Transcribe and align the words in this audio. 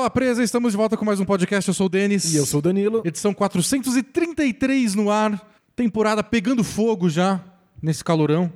Bola 0.00 0.08
Presa, 0.08 0.42
estamos 0.42 0.72
de 0.72 0.78
volta 0.78 0.96
com 0.96 1.04
mais 1.04 1.20
um 1.20 1.26
podcast. 1.26 1.68
Eu 1.68 1.74
sou 1.74 1.84
o 1.84 1.88
Denis. 1.90 2.32
E 2.32 2.36
eu 2.38 2.46
sou 2.46 2.60
o 2.60 2.62
Danilo. 2.62 3.02
Edição 3.04 3.34
433 3.34 4.94
no 4.94 5.10
ar. 5.10 5.46
Temporada 5.76 6.24
pegando 6.24 6.64
fogo 6.64 7.10
já 7.10 7.38
nesse 7.82 8.02
calorão. 8.02 8.50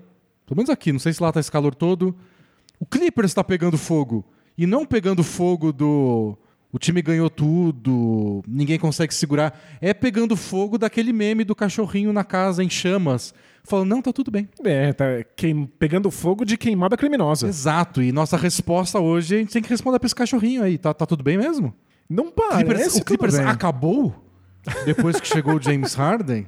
Pelo 0.47 0.57
menos 0.57 0.71
aqui, 0.71 0.91
não 0.91 0.99
sei 0.99 1.13
se 1.13 1.23
lá 1.23 1.31
tá 1.31 1.39
esse 1.39 1.53
calor 1.53 1.75
todo. 1.75 2.17
O 2.81 2.87
Clippers 2.87 3.33
está 3.33 3.45
pegando 3.45 3.77
fogo. 3.77 4.25
E 4.57 4.67
não 4.67 4.87
pegando 4.87 5.23
fogo 5.23 5.71
do. 5.71 6.35
O 6.73 6.79
time 6.79 7.03
ganhou 7.03 7.29
tudo, 7.29 8.43
ninguém 8.49 8.79
consegue 8.79 9.13
segurar. 9.13 9.61
É 9.83 9.93
pegando 9.93 10.39
fogo 10.39 10.79
daquele 10.79 11.13
meme 11.13 11.45
do 11.45 11.55
cachorrinho 11.55 12.11
na 12.11 12.25
casa 12.25 12.65
em 12.65 12.71
chamas, 12.71 13.35
falando: 13.65 13.89
não, 13.89 14.03
tá 14.03 14.13
tudo 14.13 14.31
bem. 14.31 14.49
É, 14.65 14.93
tá 14.93 15.05
queim... 15.37 15.67
pegando 15.67 16.11
fogo 16.11 16.45
de 16.45 16.57
queimada 16.57 16.97
criminosa. 16.97 17.49
Exato, 17.49 18.03
e 18.03 18.13
nossa 18.13 18.37
resposta 18.37 19.01
hoje, 19.01 19.35
a 19.35 19.39
gente 19.39 19.53
tem 19.53 19.63
que 19.63 19.69
responder 19.69 19.99
pra 19.99 20.07
esse 20.07 20.15
cachorrinho 20.15 20.63
aí. 20.63 20.79
Tá, 20.79 20.95
tá 20.95 21.07
tudo 21.07 21.25
bem 21.25 21.37
mesmo? 21.37 21.75
Não 22.09 22.31
parece. 22.31 22.65
Clippers, 22.65 22.97
o 22.97 23.05
Clippers 23.05 23.35
acabou 23.37 24.25
depois 24.85 25.21
que 25.21 25.27
chegou 25.27 25.57
o 25.57 25.63
James 25.63 25.95
Harden? 25.95 26.47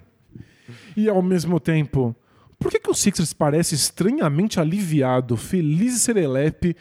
E 0.97 1.09
ao 1.09 1.23
mesmo 1.23 1.61
tempo, 1.61 2.15
por 2.59 2.71
que, 2.71 2.79
que 2.79 2.91
o 2.91 2.95
Sixers 2.95 3.33
parece 3.33 3.75
estranhamente 3.75 4.59
aliviado, 4.59 5.37
feliz 5.37 5.97
e 5.97 5.99
serelepe, 5.99 6.77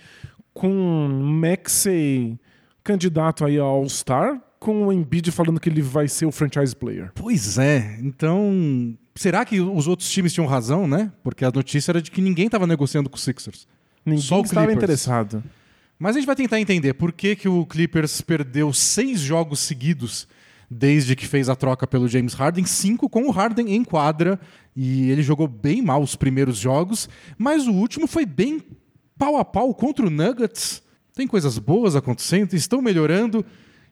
com 0.53 1.07
Maxey 1.09 2.39
candidato 2.83 3.43
aí 3.43 3.57
ao 3.57 3.67
All-Star, 3.67 4.41
com 4.59 4.87
o 4.87 4.93
Embiid 4.93 5.31
falando 5.31 5.59
que 5.59 5.69
ele 5.69 5.81
vai 5.81 6.07
ser 6.07 6.25
o 6.25 6.31
franchise 6.31 6.75
player? 6.75 7.11
Pois 7.15 7.57
é, 7.57 7.97
então. 8.01 8.97
Será 9.15 9.45
que 9.45 9.61
os 9.61 9.87
outros 9.87 10.09
times 10.09 10.33
tinham 10.33 10.47
razão, 10.47 10.87
né? 10.87 11.11
Porque 11.23 11.45
a 11.45 11.51
notícia 11.51 11.91
era 11.91 12.01
de 12.01 12.11
que 12.11 12.21
ninguém 12.21 12.47
estava 12.47 12.67
negociando 12.67 13.09
com 13.09 13.15
o 13.15 13.19
Sixers. 13.19 13.67
Ninguém 14.05 14.21
Só 14.21 14.41
o 14.41 14.43
estava 14.43 14.65
Clippers. 14.67 14.77
interessado. 14.83 15.43
Mas 15.97 16.15
a 16.15 16.19
gente 16.19 16.27
vai 16.27 16.35
tentar 16.35 16.59
entender 16.59 16.93
por 16.93 17.13
que, 17.13 17.35
que 17.35 17.47
o 17.47 17.65
Clippers 17.65 18.19
perdeu 18.21 18.73
seis 18.73 19.21
jogos 19.21 19.59
seguidos 19.59 20.27
desde 20.69 21.15
que 21.15 21.25
fez 21.25 21.47
a 21.47 21.55
troca 21.55 21.87
pelo 21.87 22.07
James 22.07 22.33
Harden, 22.33 22.65
cinco 22.65 23.07
com 23.09 23.23
o 23.23 23.31
Harden 23.31 23.73
em 23.73 23.83
quadra, 23.83 24.39
e 24.75 25.09
ele 25.09 25.21
jogou 25.21 25.47
bem 25.47 25.81
mal 25.81 26.01
os 26.01 26.15
primeiros 26.15 26.57
jogos, 26.57 27.07
mas 27.37 27.67
o 27.67 27.71
último 27.71 28.07
foi 28.07 28.25
bem 28.25 28.61
pau 29.17 29.37
a 29.37 29.45
pau 29.45 29.73
contra 29.73 30.05
o 30.05 30.09
Nuggets. 30.09 30.81
Tem 31.13 31.27
coisas 31.27 31.57
boas 31.57 31.95
acontecendo, 31.95 32.53
estão 32.53 32.81
melhorando. 32.81 33.45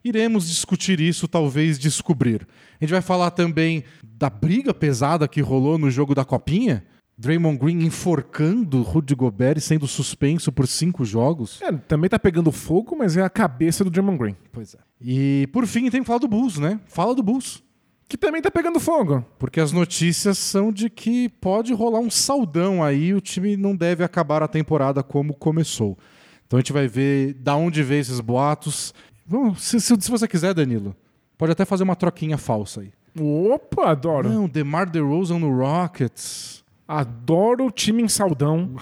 Iremos 0.04 0.48
discutir 0.48 1.00
isso, 1.00 1.28
talvez 1.28 1.80
descobrir. 1.80 2.48
A 2.80 2.84
gente 2.84 2.92
vai 2.92 3.02
falar 3.02 3.32
também 3.32 3.84
da 4.04 4.30
briga 4.30 4.74
pesada 4.74 5.28
que 5.28 5.42
rolou 5.42 5.78
no 5.78 5.90
jogo 5.90 6.14
da 6.14 6.26
Copinha. 6.26 6.84
Draymond 7.18 7.58
Green 7.58 7.84
enforcando 7.84 8.82
Rudy 8.82 9.14
Gobert 9.16 9.58
e 9.58 9.62
sendo 9.62 9.88
suspenso 9.88 10.52
por 10.52 10.68
cinco 10.68 11.06
jogos. 11.06 11.62
É, 11.62 11.72
também 11.72 12.10
tá 12.10 12.18
pegando 12.18 12.52
fogo, 12.52 12.96
mas 12.98 13.16
é 13.16 13.22
a 13.22 13.30
cabeça 13.30 13.84
do 13.84 13.90
Draymond 13.90 14.18
Green. 14.18 14.36
Pois 14.52 14.74
é. 14.74 14.80
E 15.00 15.48
por 15.54 15.66
fim 15.68 15.90
tem 15.90 16.02
que 16.02 16.08
falar 16.08 16.20
do 16.20 16.28
Bulls, 16.28 16.58
né? 16.58 16.80
Fala 16.88 17.14
do 17.14 17.22
Bulls. 17.22 17.64
Que 18.10 18.18
também 18.18 18.42
tá 18.42 18.52
pegando 18.52 18.80
fogo. 18.80 19.26
Porque 19.40 19.60
as 19.60 19.72
notícias 19.72 20.38
são 20.38 20.72
de 20.72 20.90
que 20.90 21.30
pode 21.30 21.74
rolar 21.74 22.00
um 22.00 22.10
saldão 22.10 22.84
aí, 22.84 23.14
o 23.14 23.22
time 23.22 23.56
não 23.56 23.76
deve 23.76 24.04
acabar 24.04 24.44
a 24.44 24.48
temporada 24.48 25.02
como 25.02 25.34
começou. 25.34 25.98
Então 26.46 26.58
a 26.58 26.62
gente 26.62 26.74
vai 26.74 26.88
ver 26.88 27.34
da 27.34 27.56
onde 27.56 27.82
veio 27.82 28.02
esses 28.02 28.20
boatos. 28.20 28.94
Vamos, 29.26 29.62
se, 29.64 29.80
se- 29.80 29.96
se 30.02 30.12
você 30.12 30.28
quiser, 30.28 30.54
Danilo, 30.54 30.96
pode 31.38 31.52
até 31.52 31.66
fazer 31.66 31.84
uma 31.84 31.96
troquinha 31.96 32.38
falsa 32.38 32.82
aí. 32.82 32.92
Opa, 33.20 33.90
adoro. 33.92 34.30
Não, 34.30 34.48
DeMar 34.48 34.90
DeRozan 34.90 35.40
no 35.40 35.56
Rockets. 35.56 36.64
Adoro 36.88 37.68
o 37.68 37.72
time 37.72 38.02
em 38.04 38.08
saldão. 38.08 38.76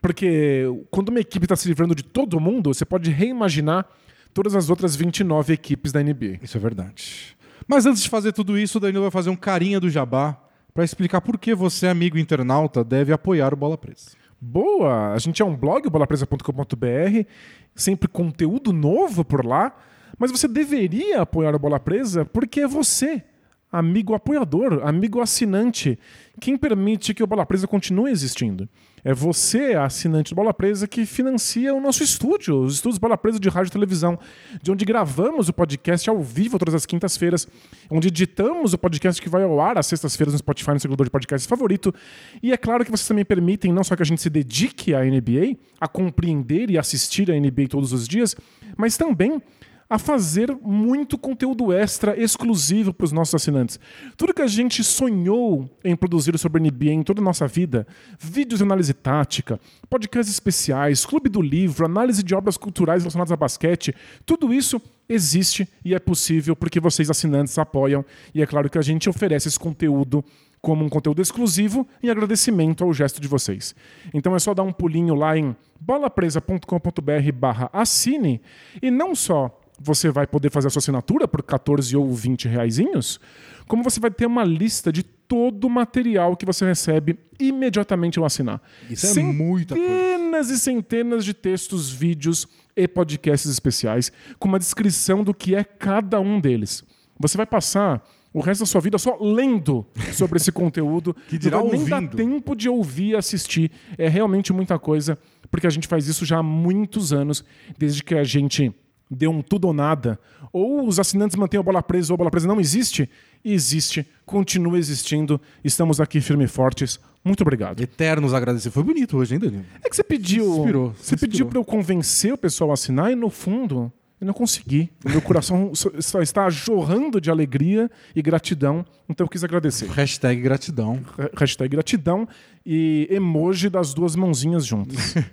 Porque 0.00 0.64
quando 0.90 1.10
uma 1.10 1.20
equipe 1.20 1.44
está 1.44 1.54
se 1.54 1.68
livrando 1.68 1.94
de 1.94 2.02
todo 2.02 2.40
mundo, 2.40 2.72
você 2.74 2.84
pode 2.84 3.10
reimaginar 3.10 3.86
todas 4.32 4.54
as 4.56 4.68
outras 4.70 4.96
29 4.96 5.52
equipes 5.52 5.92
da 5.92 6.02
NBA. 6.02 6.38
Isso 6.42 6.56
é 6.56 6.60
verdade. 6.60 7.36
Mas 7.68 7.86
antes 7.86 8.02
de 8.02 8.08
fazer 8.10 8.32
tudo 8.32 8.58
isso, 8.58 8.78
o 8.78 8.80
Danilo 8.80 9.02
vai 9.02 9.10
fazer 9.10 9.30
um 9.30 9.36
carinha 9.36 9.78
do 9.78 9.88
jabá 9.88 10.36
para 10.74 10.82
explicar 10.84 11.20
por 11.20 11.38
que 11.38 11.54
você, 11.54 11.86
amigo 11.86 12.18
internauta, 12.18 12.82
deve 12.82 13.12
apoiar 13.12 13.54
o 13.54 13.56
Bola 13.56 13.78
Presa. 13.78 14.10
Boa! 14.40 15.12
A 15.12 15.18
gente 15.18 15.40
é 15.40 15.44
um 15.44 15.56
blog, 15.56 15.88
bolapresa.com.br, 15.88 17.28
sempre 17.74 18.08
conteúdo 18.08 18.72
novo 18.72 19.24
por 19.24 19.44
lá, 19.46 19.74
mas 20.18 20.30
você 20.30 20.48
deveria 20.48 21.22
apoiar 21.22 21.54
o 21.54 21.58
Bola 21.58 21.80
Presa 21.80 22.24
porque 22.24 22.60
é 22.60 22.66
você, 22.66 23.22
amigo 23.70 24.14
apoiador, 24.14 24.80
amigo 24.84 25.20
assinante, 25.20 25.98
quem 26.40 26.56
permite 26.56 27.12
que 27.12 27.22
o 27.22 27.26
Bola 27.26 27.44
Presa 27.44 27.66
continue 27.66 28.10
existindo. 28.10 28.68
É 29.06 29.12
você, 29.12 29.74
assinante 29.74 30.32
do 30.32 30.36
Bola 30.36 30.54
Presa, 30.54 30.88
que 30.88 31.04
financia 31.04 31.74
o 31.74 31.80
nosso 31.80 32.02
estúdio, 32.02 32.62
os 32.62 32.76
estúdios 32.76 32.98
Bola 32.98 33.18
Presa 33.18 33.38
de 33.38 33.50
rádio 33.50 33.68
e 33.68 33.72
televisão, 33.72 34.18
de 34.62 34.72
onde 34.72 34.84
gravamos 34.84 35.48
o 35.50 35.52
podcast 35.52 36.08
ao 36.08 36.22
vivo 36.22 36.58
todas 36.58 36.74
as 36.74 36.86
quintas-feiras, 36.86 37.46
onde 37.90 38.08
editamos 38.08 38.72
o 38.72 38.78
podcast 38.78 39.20
que 39.20 39.28
vai 39.28 39.42
ao 39.42 39.60
ar 39.60 39.76
às 39.76 39.86
sextas-feiras 39.88 40.32
no 40.32 40.38
Spotify, 40.38 40.70
no 40.70 40.80
seu 40.80 40.88
agregador 40.88 41.04
de 41.04 41.10
podcast 41.10 41.46
favorito. 41.46 41.94
E 42.42 42.50
é 42.50 42.56
claro 42.56 42.82
que 42.82 42.90
vocês 42.90 43.06
também 43.06 43.26
permitem 43.26 43.72
não 43.72 43.84
só 43.84 43.94
que 43.94 44.02
a 44.02 44.06
gente 44.06 44.22
se 44.22 44.30
dedique 44.30 44.94
à 44.94 45.04
NBA, 45.04 45.58
a 45.78 45.86
compreender 45.86 46.70
e 46.70 46.78
assistir 46.78 47.30
à 47.30 47.34
NBA 47.38 47.68
todos 47.68 47.92
os 47.92 48.08
dias, 48.08 48.34
mas 48.74 48.96
também 48.96 49.42
a 49.88 49.98
fazer 49.98 50.56
muito 50.62 51.18
conteúdo 51.18 51.72
extra 51.72 52.18
exclusivo 52.20 52.92
para 52.92 53.04
os 53.04 53.12
nossos 53.12 53.34
assinantes. 53.34 53.78
Tudo 54.16 54.34
que 54.34 54.42
a 54.42 54.46
gente 54.46 54.82
sonhou 54.82 55.68
em 55.84 55.94
produzir 55.94 56.38
sobre 56.38 56.62
NBA 56.62 56.92
em 56.92 57.02
toda 57.02 57.20
a 57.20 57.24
nossa 57.24 57.46
vida, 57.46 57.86
vídeos 58.18 58.58
de 58.58 58.64
análise 58.64 58.94
tática, 58.94 59.60
podcasts 59.88 60.32
especiais, 60.32 61.04
clube 61.04 61.28
do 61.28 61.42
livro, 61.42 61.84
análise 61.84 62.22
de 62.22 62.34
obras 62.34 62.56
culturais 62.56 63.02
relacionadas 63.02 63.32
a 63.32 63.36
basquete, 63.36 63.94
tudo 64.24 64.52
isso 64.52 64.80
existe 65.08 65.68
e 65.84 65.94
é 65.94 65.98
possível 65.98 66.56
porque 66.56 66.80
vocês 66.80 67.10
assinantes 67.10 67.58
apoiam 67.58 68.04
e 68.34 68.42
é 68.42 68.46
claro 68.46 68.70
que 68.70 68.78
a 68.78 68.82
gente 68.82 69.08
oferece 69.08 69.48
esse 69.48 69.58
conteúdo 69.58 70.24
como 70.64 70.82
um 70.82 70.88
conteúdo 70.88 71.20
exclusivo 71.20 71.86
em 72.02 72.08
agradecimento 72.08 72.82
ao 72.82 72.92
gesto 72.92 73.20
de 73.20 73.28
vocês. 73.28 73.74
Então 74.14 74.34
é 74.34 74.38
só 74.38 74.54
dar 74.54 74.62
um 74.62 74.72
pulinho 74.72 75.14
lá 75.14 75.36
em 75.36 75.54
bolapresa.com.br 75.78 77.32
barra 77.34 77.68
assine 77.70 78.40
e 78.80 78.90
não 78.90 79.14
só 79.14 79.60
você 79.80 80.10
vai 80.10 80.26
poder 80.26 80.50
fazer 80.50 80.68
a 80.68 80.70
sua 80.70 80.80
assinatura 80.80 81.26
por 81.26 81.42
14 81.42 81.96
ou 81.96 82.12
20 82.12 82.48
reaisinhos, 82.48 83.20
como 83.66 83.82
você 83.82 83.98
vai 83.98 84.10
ter 84.10 84.26
uma 84.26 84.44
lista 84.44 84.92
de 84.92 85.02
todo 85.02 85.64
o 85.64 85.70
material 85.70 86.36
que 86.36 86.44
você 86.44 86.64
recebe 86.64 87.18
imediatamente 87.38 88.18
ao 88.18 88.24
assinar. 88.24 88.60
Isso 88.88 89.18
é 89.18 89.22
muita 89.22 89.74
coisa. 89.74 89.90
Centenas 89.90 90.50
e 90.50 90.58
centenas 90.58 91.24
de 91.24 91.34
textos, 91.34 91.90
vídeos 91.90 92.46
e 92.76 92.86
podcasts 92.86 93.50
especiais 93.50 94.12
com 94.38 94.48
uma 94.48 94.58
descrição 94.58 95.24
do 95.24 95.32
que 95.32 95.54
é 95.54 95.64
cada 95.64 96.20
um 96.20 96.40
deles. 96.40 96.84
Você 97.18 97.36
vai 97.36 97.46
passar 97.46 98.06
o 98.32 98.40
resto 98.40 98.60
da 98.60 98.66
sua 98.66 98.80
vida 98.80 98.98
só 98.98 99.16
lendo 99.20 99.86
sobre 100.12 100.36
esse 100.38 100.50
conteúdo. 100.52 101.16
Que 101.28 101.38
dirá 101.38 101.58
não 101.58 101.68
vai 101.68 101.78
nem 101.78 101.92
ouvindo. 101.92 102.16
tempo 102.16 102.54
de 102.56 102.68
ouvir 102.68 103.10
e 103.10 103.16
assistir. 103.16 103.70
É 103.96 104.08
realmente 104.08 104.52
muita 104.52 104.78
coisa, 104.78 105.16
porque 105.50 105.66
a 105.66 105.70
gente 105.70 105.86
faz 105.86 106.08
isso 106.08 106.24
já 106.26 106.38
há 106.38 106.42
muitos 106.42 107.12
anos, 107.12 107.44
desde 107.78 108.02
que 108.02 108.14
a 108.14 108.24
gente 108.24 108.74
deu 109.10 109.30
um 109.30 109.42
tudo 109.42 109.66
ou 109.66 109.72
nada. 109.72 110.18
Ou 110.52 110.86
os 110.86 110.98
assinantes 110.98 111.36
mantêm 111.36 111.58
a 111.60 111.62
bola 111.62 111.82
presa 111.82 112.12
ou 112.12 112.14
a 112.14 112.18
bola 112.18 112.30
presa 112.30 112.46
não 112.48 112.60
existe. 112.60 113.08
Existe, 113.44 114.06
continua 114.24 114.78
existindo. 114.78 115.40
Estamos 115.62 116.00
aqui 116.00 116.20
firmes 116.20 116.50
e 116.50 116.52
fortes. 116.52 116.98
Muito 117.24 117.42
obrigado. 117.42 117.80
Eternos 117.80 118.32
agradecer. 118.34 118.70
Foi 118.70 118.82
bonito 118.82 119.16
hoje, 119.16 119.34
hein, 119.34 119.40
Danilo? 119.40 119.64
É 119.82 119.88
que 119.88 119.96
você 119.96 120.04
pediu. 120.04 120.44
Se 120.52 120.58
inspirou, 120.60 120.94
se 120.98 121.04
você 121.10 121.16
pediu 121.16 121.44
inspirou. 121.46 121.50
para 121.50 121.58
eu 121.60 121.64
convencer 121.64 122.32
o 122.32 122.38
pessoal 122.38 122.70
a 122.70 122.74
assinar 122.74 123.10
e 123.12 123.14
no 123.14 123.28
fundo 123.30 123.92
eu 124.20 124.26
não 124.26 124.32
consegui. 124.34 124.90
O 125.04 125.10
meu 125.10 125.20
coração 125.20 125.72
só- 126.00 126.20
está 126.22 126.48
jorrando 126.48 127.20
de 127.20 127.30
alegria 127.30 127.90
e 128.14 128.22
gratidão. 128.22 128.84
Então 129.08 129.24
eu 129.24 129.28
quis 129.28 129.42
agradecer. 129.44 129.86
Hashtag 129.90 130.40
gratidão. 130.40 131.00
Ha- 131.18 131.30
Hashtag 131.40 131.68
gratidão 131.70 132.26
e 132.64 133.06
emoji 133.10 133.68
das 133.68 133.92
duas 133.92 134.14
mãozinhas 134.16 134.64
juntas. 134.64 135.14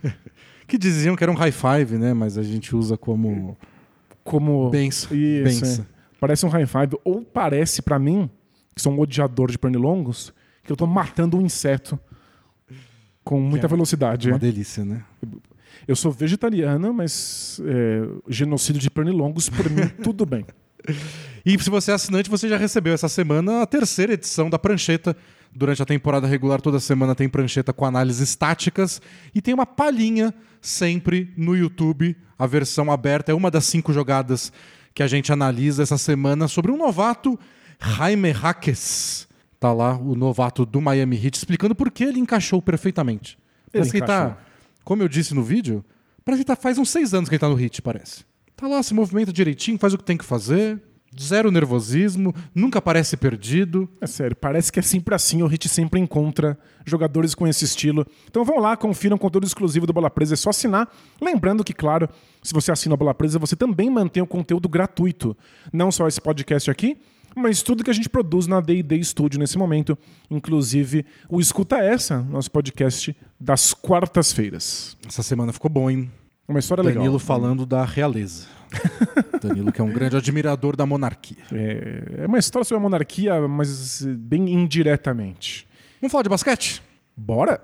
Que 0.71 0.77
diziam 0.77 1.17
que 1.17 1.23
era 1.23 1.29
um 1.29 1.35
high 1.35 1.51
five, 1.51 1.97
né? 1.97 2.13
Mas 2.13 2.37
a 2.37 2.43
gente 2.43 2.73
usa 2.73 2.95
como 2.95 3.57
Como. 4.23 4.69
benção. 4.69 5.13
Isso, 5.13 5.43
benção. 5.43 5.83
é. 5.83 5.87
Parece 6.17 6.45
um 6.45 6.49
high 6.49 6.65
five. 6.65 6.97
Ou 7.03 7.23
parece 7.25 7.81
pra 7.81 7.99
mim, 7.99 8.29
que 8.73 8.81
sou 8.81 8.93
um 8.93 8.99
odiador 9.01 9.51
de 9.51 9.57
pernilongos, 9.57 10.33
que 10.63 10.71
eu 10.71 10.77
tô 10.77 10.87
matando 10.87 11.37
um 11.37 11.41
inseto 11.41 11.99
com 13.21 13.37
muita 13.41 13.65
é 13.65 13.69
velocidade. 13.69 14.29
Uma 14.29 14.39
delícia, 14.39 14.85
né? 14.85 15.03
Eu 15.85 15.97
sou 15.97 16.09
vegetariana, 16.09 16.93
mas 16.93 17.59
é, 17.65 18.07
genocídio 18.29 18.81
de 18.81 18.89
pernilongos, 18.89 19.49
por 19.49 19.69
mim, 19.69 19.89
tudo 20.01 20.25
bem. 20.25 20.45
E 21.45 21.59
se 21.61 21.69
você 21.69 21.91
é 21.91 21.95
assinante, 21.95 22.29
você 22.29 22.47
já 22.47 22.55
recebeu 22.55 22.93
essa 22.93 23.09
semana 23.09 23.61
a 23.61 23.65
terceira 23.65 24.13
edição 24.13 24.49
da 24.49 24.57
prancheta. 24.57 25.17
Durante 25.53 25.81
a 25.81 25.85
temporada 25.85 26.25
regular, 26.27 26.61
toda 26.61 26.79
semana 26.79 27.13
tem 27.13 27.27
prancheta 27.27 27.73
com 27.73 27.85
análises 27.85 28.35
táticas 28.35 29.01
e 29.35 29.41
tem 29.41 29.53
uma 29.53 29.65
palhinha 29.65 30.33
sempre 30.61 31.33
no 31.35 31.55
YouTube. 31.55 32.15
A 32.39 32.47
versão 32.47 32.91
aberta 32.91 33.31
é 33.31 33.35
uma 33.35 33.51
das 33.51 33.65
cinco 33.65 33.91
jogadas 33.91 34.51
que 34.93 35.03
a 35.03 35.07
gente 35.07 35.31
analisa 35.31 35.83
essa 35.83 35.97
semana 35.97 36.47
sobre 36.47 36.71
um 36.71 36.77
novato, 36.77 37.37
Jaime 37.79 38.33
Jaques. 38.33 39.27
Tá 39.59 39.73
lá 39.73 39.97
o 39.97 40.15
novato 40.15 40.65
do 40.65 40.81
Miami 40.81 41.17
Heat 41.23 41.37
explicando 41.37 41.75
por 41.75 41.91
que 41.91 42.03
ele 42.03 42.19
encaixou 42.19 42.61
perfeitamente. 42.61 43.37
Ele 43.73 43.73
Parece 43.73 43.91
que 43.91 43.97
ele 43.97 44.05
tá, 44.05 44.23
encaixou. 44.23 44.37
como 44.83 45.03
eu 45.03 45.07
disse 45.07 45.35
no 45.35 45.43
vídeo, 45.43 45.83
parece 46.25 46.43
que 46.43 46.47
tá, 46.47 46.55
faz 46.55 46.77
uns 46.77 46.89
seis 46.89 47.13
anos 47.13 47.29
que 47.29 47.35
ele 47.35 47.39
tá 47.39 47.49
no 47.49 47.59
Heat, 47.59 47.81
parece. 47.81 48.23
Tá 48.55 48.67
lá, 48.67 48.81
se 48.81 48.93
movimenta 48.93 49.33
direitinho, 49.33 49.77
faz 49.77 49.93
o 49.93 49.97
que 49.97 50.03
tem 50.03 50.17
que 50.17 50.25
fazer. 50.25 50.81
Zero 51.19 51.51
nervosismo, 51.51 52.33
nunca 52.55 52.81
parece 52.81 53.17
perdido. 53.17 53.89
É 53.99 54.07
sério, 54.07 54.35
parece 54.35 54.71
que 54.71 54.79
é 54.79 54.81
sempre 54.81 55.13
assim. 55.13 55.43
O 55.43 55.47
Hit 55.47 55.67
sempre 55.67 55.99
encontra 55.99 56.57
jogadores 56.85 57.35
com 57.35 57.45
esse 57.45 57.65
estilo. 57.65 58.07
Então 58.29 58.45
vão 58.45 58.59
lá, 58.59 58.77
confiram 58.77 59.17
conteúdo 59.17 59.45
exclusivo 59.45 59.85
do 59.85 59.91
Bola 59.91 60.09
Presa. 60.09 60.35
É 60.35 60.37
só 60.37 60.51
assinar. 60.51 60.89
Lembrando 61.21 61.65
que, 61.65 61.73
claro, 61.73 62.07
se 62.41 62.53
você 62.53 62.71
assina 62.71 62.93
a 62.93 62.97
Bola 62.97 63.13
Presa, 63.13 63.37
você 63.37 63.57
também 63.57 63.89
mantém 63.89 64.23
o 64.23 64.27
conteúdo 64.27 64.69
gratuito. 64.69 65.35
Não 65.73 65.91
só 65.91 66.07
esse 66.07 66.21
podcast 66.21 66.71
aqui, 66.71 66.97
mas 67.35 67.61
tudo 67.61 67.83
que 67.83 67.89
a 67.89 67.93
gente 67.93 68.09
produz 68.09 68.47
na 68.47 68.61
D&D 68.61 69.03
Studio 69.03 69.37
nesse 69.37 69.57
momento. 69.57 69.97
Inclusive 70.29 71.05
o 71.27 71.41
Escuta 71.41 71.77
Essa, 71.77 72.21
nosso 72.21 72.49
podcast 72.49 73.15
das 73.37 73.73
quartas-feiras. 73.73 74.95
Essa 75.05 75.23
semana 75.23 75.51
ficou 75.51 75.69
bom, 75.69 75.89
hein? 75.89 76.09
Uma 76.51 76.59
história 76.59 76.83
Danilo 76.83 77.05
legal. 77.05 77.19
falando 77.19 77.65
da 77.65 77.85
realeza. 77.85 78.45
Danilo, 79.41 79.71
que 79.71 79.81
é 79.81 79.83
um 79.83 79.91
grande 79.91 80.17
admirador 80.17 80.75
da 80.75 80.85
monarquia. 80.85 81.43
É, 81.51 82.23
é 82.23 82.27
uma 82.27 82.37
história 82.37 82.65
sobre 82.65 82.79
a 82.79 82.83
monarquia, 82.83 83.47
mas 83.47 84.03
bem 84.03 84.49
indiretamente. 84.53 85.67
Vamos 85.99 86.11
falar 86.11 86.23
de 86.23 86.29
basquete? 86.29 86.81
Bora? 87.15 87.61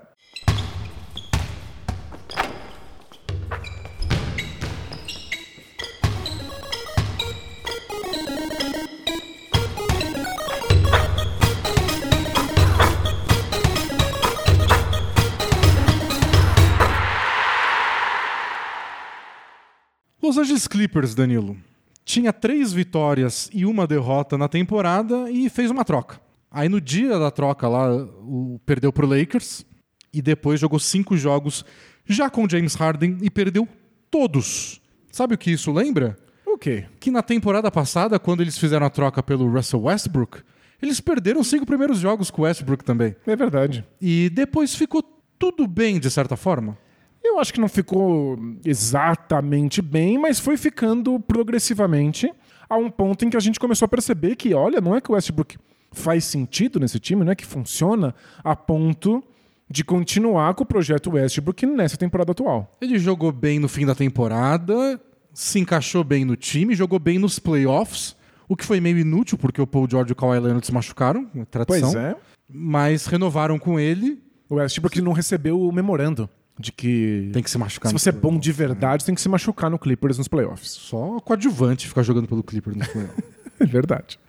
Los 20.38 20.46
Angeles 20.46 20.68
Clippers, 20.68 21.16
Danilo, 21.16 21.56
tinha 22.04 22.32
três 22.32 22.72
vitórias 22.72 23.50
e 23.52 23.66
uma 23.66 23.88
derrota 23.88 24.38
na 24.38 24.46
temporada 24.46 25.28
e 25.28 25.50
fez 25.50 25.68
uma 25.68 25.84
troca. 25.84 26.20
Aí 26.48 26.68
no 26.68 26.80
dia 26.80 27.18
da 27.18 27.28
troca 27.28 27.66
lá, 27.66 27.92
o, 27.92 28.60
perdeu 28.64 28.92
pro 28.92 29.04
Lakers 29.04 29.66
e 30.14 30.22
depois 30.22 30.60
jogou 30.60 30.78
cinco 30.78 31.16
jogos 31.16 31.64
já 32.06 32.30
com 32.30 32.48
James 32.48 32.76
Harden 32.76 33.18
e 33.20 33.28
perdeu 33.28 33.66
todos. 34.12 34.80
Sabe 35.10 35.34
o 35.34 35.38
que 35.38 35.50
isso 35.50 35.72
lembra? 35.72 36.16
O 36.46 36.56
quê? 36.56 36.84
Que 37.00 37.10
na 37.10 37.20
temporada 37.20 37.68
passada, 37.68 38.16
quando 38.16 38.40
eles 38.40 38.56
fizeram 38.56 38.86
a 38.86 38.90
troca 38.90 39.20
pelo 39.24 39.50
Russell 39.50 39.82
Westbrook, 39.82 40.42
eles 40.80 41.00
perderam 41.00 41.42
cinco 41.42 41.66
primeiros 41.66 41.98
jogos 41.98 42.30
com 42.30 42.42
o 42.42 42.44
Westbrook 42.44 42.84
também. 42.84 43.16
É 43.26 43.34
verdade. 43.34 43.84
E 44.00 44.30
depois 44.30 44.72
ficou 44.72 45.02
tudo 45.36 45.66
bem, 45.66 45.98
de 45.98 46.08
certa 46.08 46.36
forma. 46.36 46.78
Eu 47.28 47.38
acho 47.38 47.52
que 47.52 47.60
não 47.60 47.68
ficou 47.68 48.38
exatamente 48.64 49.82
bem, 49.82 50.18
mas 50.18 50.40
foi 50.40 50.56
ficando 50.56 51.20
progressivamente 51.20 52.32
a 52.68 52.76
um 52.76 52.90
ponto 52.90 53.24
em 53.24 53.30
que 53.30 53.36
a 53.36 53.40
gente 53.40 53.60
começou 53.60 53.86
a 53.86 53.88
perceber 53.88 54.34
que, 54.34 54.54
olha, 54.54 54.80
não 54.80 54.96
é 54.96 55.00
que 55.00 55.10
o 55.10 55.14
Westbrook 55.14 55.56
faz 55.92 56.24
sentido 56.24 56.80
nesse 56.80 56.98
time, 56.98 57.24
não 57.24 57.32
é 57.32 57.36
que 57.36 57.46
funciona 57.46 58.14
a 58.42 58.56
ponto 58.56 59.22
de 59.70 59.84
continuar 59.84 60.54
com 60.54 60.64
o 60.64 60.66
projeto 60.66 61.10
Westbrook 61.10 61.66
nessa 61.66 61.96
temporada 61.96 62.32
atual. 62.32 62.74
Ele 62.80 62.98
jogou 62.98 63.30
bem 63.30 63.58
no 63.58 63.68
fim 63.68 63.84
da 63.84 63.94
temporada, 63.94 65.00
se 65.32 65.58
encaixou 65.58 66.02
bem 66.02 66.24
no 66.24 66.34
time, 66.34 66.74
jogou 66.74 66.98
bem 66.98 67.18
nos 67.18 67.38
playoffs, 67.38 68.16
o 68.48 68.56
que 68.56 68.64
foi 68.64 68.80
meio 68.80 68.98
inútil 68.98 69.36
porque 69.36 69.60
o 69.60 69.66
Paul 69.66 69.86
George 69.88 70.10
e 70.10 70.14
o 70.14 70.16
Kawhi 70.16 70.40
Leonard 70.40 70.64
se 70.64 70.72
machucaram, 70.72 71.28
é 71.36 71.44
tradição. 71.44 71.92
Pois 71.92 72.02
é. 72.02 72.16
Mas 72.48 73.06
renovaram 73.06 73.58
com 73.58 73.78
ele. 73.78 74.18
O 74.48 74.54
Westbrook 74.54 75.02
não 75.02 75.12
recebeu 75.12 75.60
o 75.60 75.70
memorando 75.70 76.28
de 76.58 76.72
que 76.72 77.30
Tem 77.32 77.42
que 77.42 77.50
se 77.50 77.58
machucar. 77.58 77.90
se 77.90 77.98
você 77.98 78.08
é 78.08 78.12
bom 78.12 78.38
de 78.38 78.50
verdade, 78.52 79.04
tem 79.04 79.14
que 79.14 79.20
se 79.20 79.28
machucar 79.28 79.70
no 79.70 79.78
Clippers 79.78 80.18
nos 80.18 80.28
playoffs. 80.28 80.70
Só 80.70 81.20
coadjuvante 81.20 81.86
ficar 81.86 82.02
jogando 82.02 82.26
pelo 82.26 82.42
Clippers 82.42 82.76
no 82.76 82.86
playoff. 82.86 83.22
É 83.60 83.66
verdade. 83.66 84.20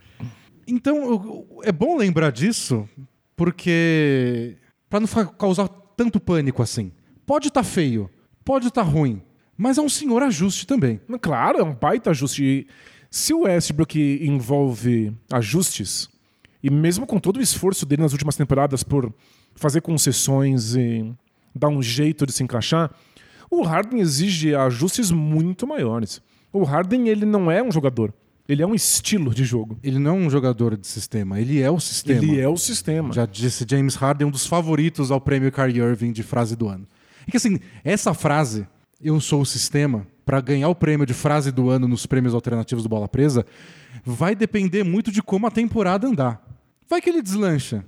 Então, 0.66 1.46
é 1.62 1.70
bom 1.70 1.96
lembrar 1.96 2.32
disso, 2.32 2.88
porque. 3.36 4.56
para 4.88 4.98
não 4.98 5.06
causar 5.38 5.68
tanto 5.68 6.18
pânico 6.18 6.62
assim. 6.62 6.90
Pode 7.24 7.46
estar 7.46 7.62
feio, 7.62 8.10
pode 8.44 8.66
estar 8.66 8.82
ruim, 8.82 9.22
mas 9.56 9.78
é 9.78 9.80
um 9.80 9.88
senhor 9.88 10.20
ajuste 10.24 10.66
também. 10.66 11.00
Claro, 11.20 11.58
é 11.58 11.62
um 11.62 11.72
baita 11.72 12.10
ajuste. 12.10 12.66
Se 13.08 13.32
o 13.32 13.42
Westbrook 13.42 14.18
envolve 14.20 15.16
ajustes, 15.32 16.08
e 16.60 16.68
mesmo 16.68 17.06
com 17.06 17.20
todo 17.20 17.36
o 17.36 17.40
esforço 17.42 17.86
dele 17.86 18.02
nas 18.02 18.12
últimas 18.12 18.34
temporadas 18.34 18.82
por 18.82 19.14
fazer 19.54 19.80
concessões 19.80 20.74
e 20.74 21.14
dar 21.54 21.68
um 21.68 21.82
jeito 21.82 22.26
de 22.26 22.32
se 22.32 22.42
encaixar, 22.42 22.90
o 23.50 23.62
Harden 23.62 24.00
exige 24.00 24.54
ajustes 24.54 25.10
muito 25.10 25.66
maiores. 25.66 26.22
O 26.52 26.62
Harden 26.64 27.08
ele 27.08 27.24
não 27.24 27.50
é 27.50 27.62
um 27.62 27.70
jogador, 27.70 28.12
ele 28.48 28.62
é 28.62 28.66
um 28.66 28.74
estilo 28.74 29.34
de 29.34 29.44
jogo. 29.44 29.78
Ele 29.82 29.98
não 29.98 30.10
é 30.10 30.14
um 30.26 30.30
jogador 30.30 30.76
de 30.76 30.86
sistema, 30.86 31.40
ele 31.40 31.60
é 31.60 31.70
o 31.70 31.78
sistema. 31.78 32.22
Ele 32.22 32.40
é 32.40 32.48
o 32.48 32.56
sistema. 32.56 33.12
Já 33.12 33.26
disse 33.26 33.64
James 33.68 33.94
Harden, 33.94 34.28
um 34.28 34.30
dos 34.30 34.46
favoritos 34.46 35.10
ao 35.10 35.20
prêmio 35.20 35.52
Kyrie 35.52 35.80
Irving 35.80 36.12
de 36.12 36.22
frase 36.22 36.56
do 36.56 36.68
ano. 36.68 36.86
É 37.26 37.30
que 37.30 37.36
assim, 37.36 37.58
essa 37.84 38.14
frase, 38.14 38.66
eu 39.00 39.20
sou 39.20 39.42
o 39.42 39.46
sistema, 39.46 40.06
para 40.24 40.40
ganhar 40.40 40.68
o 40.68 40.74
prêmio 40.74 41.04
de 41.04 41.14
frase 41.14 41.50
do 41.50 41.70
ano 41.70 41.88
nos 41.88 42.06
prêmios 42.06 42.34
alternativos 42.34 42.84
do 42.84 42.88
Bola 42.88 43.08
Presa, 43.08 43.44
vai 44.04 44.34
depender 44.34 44.84
muito 44.84 45.10
de 45.10 45.22
como 45.22 45.46
a 45.46 45.50
temporada 45.50 46.06
andar. 46.06 46.40
Vai 46.88 47.00
que 47.00 47.10
ele 47.10 47.22
deslancha 47.22 47.84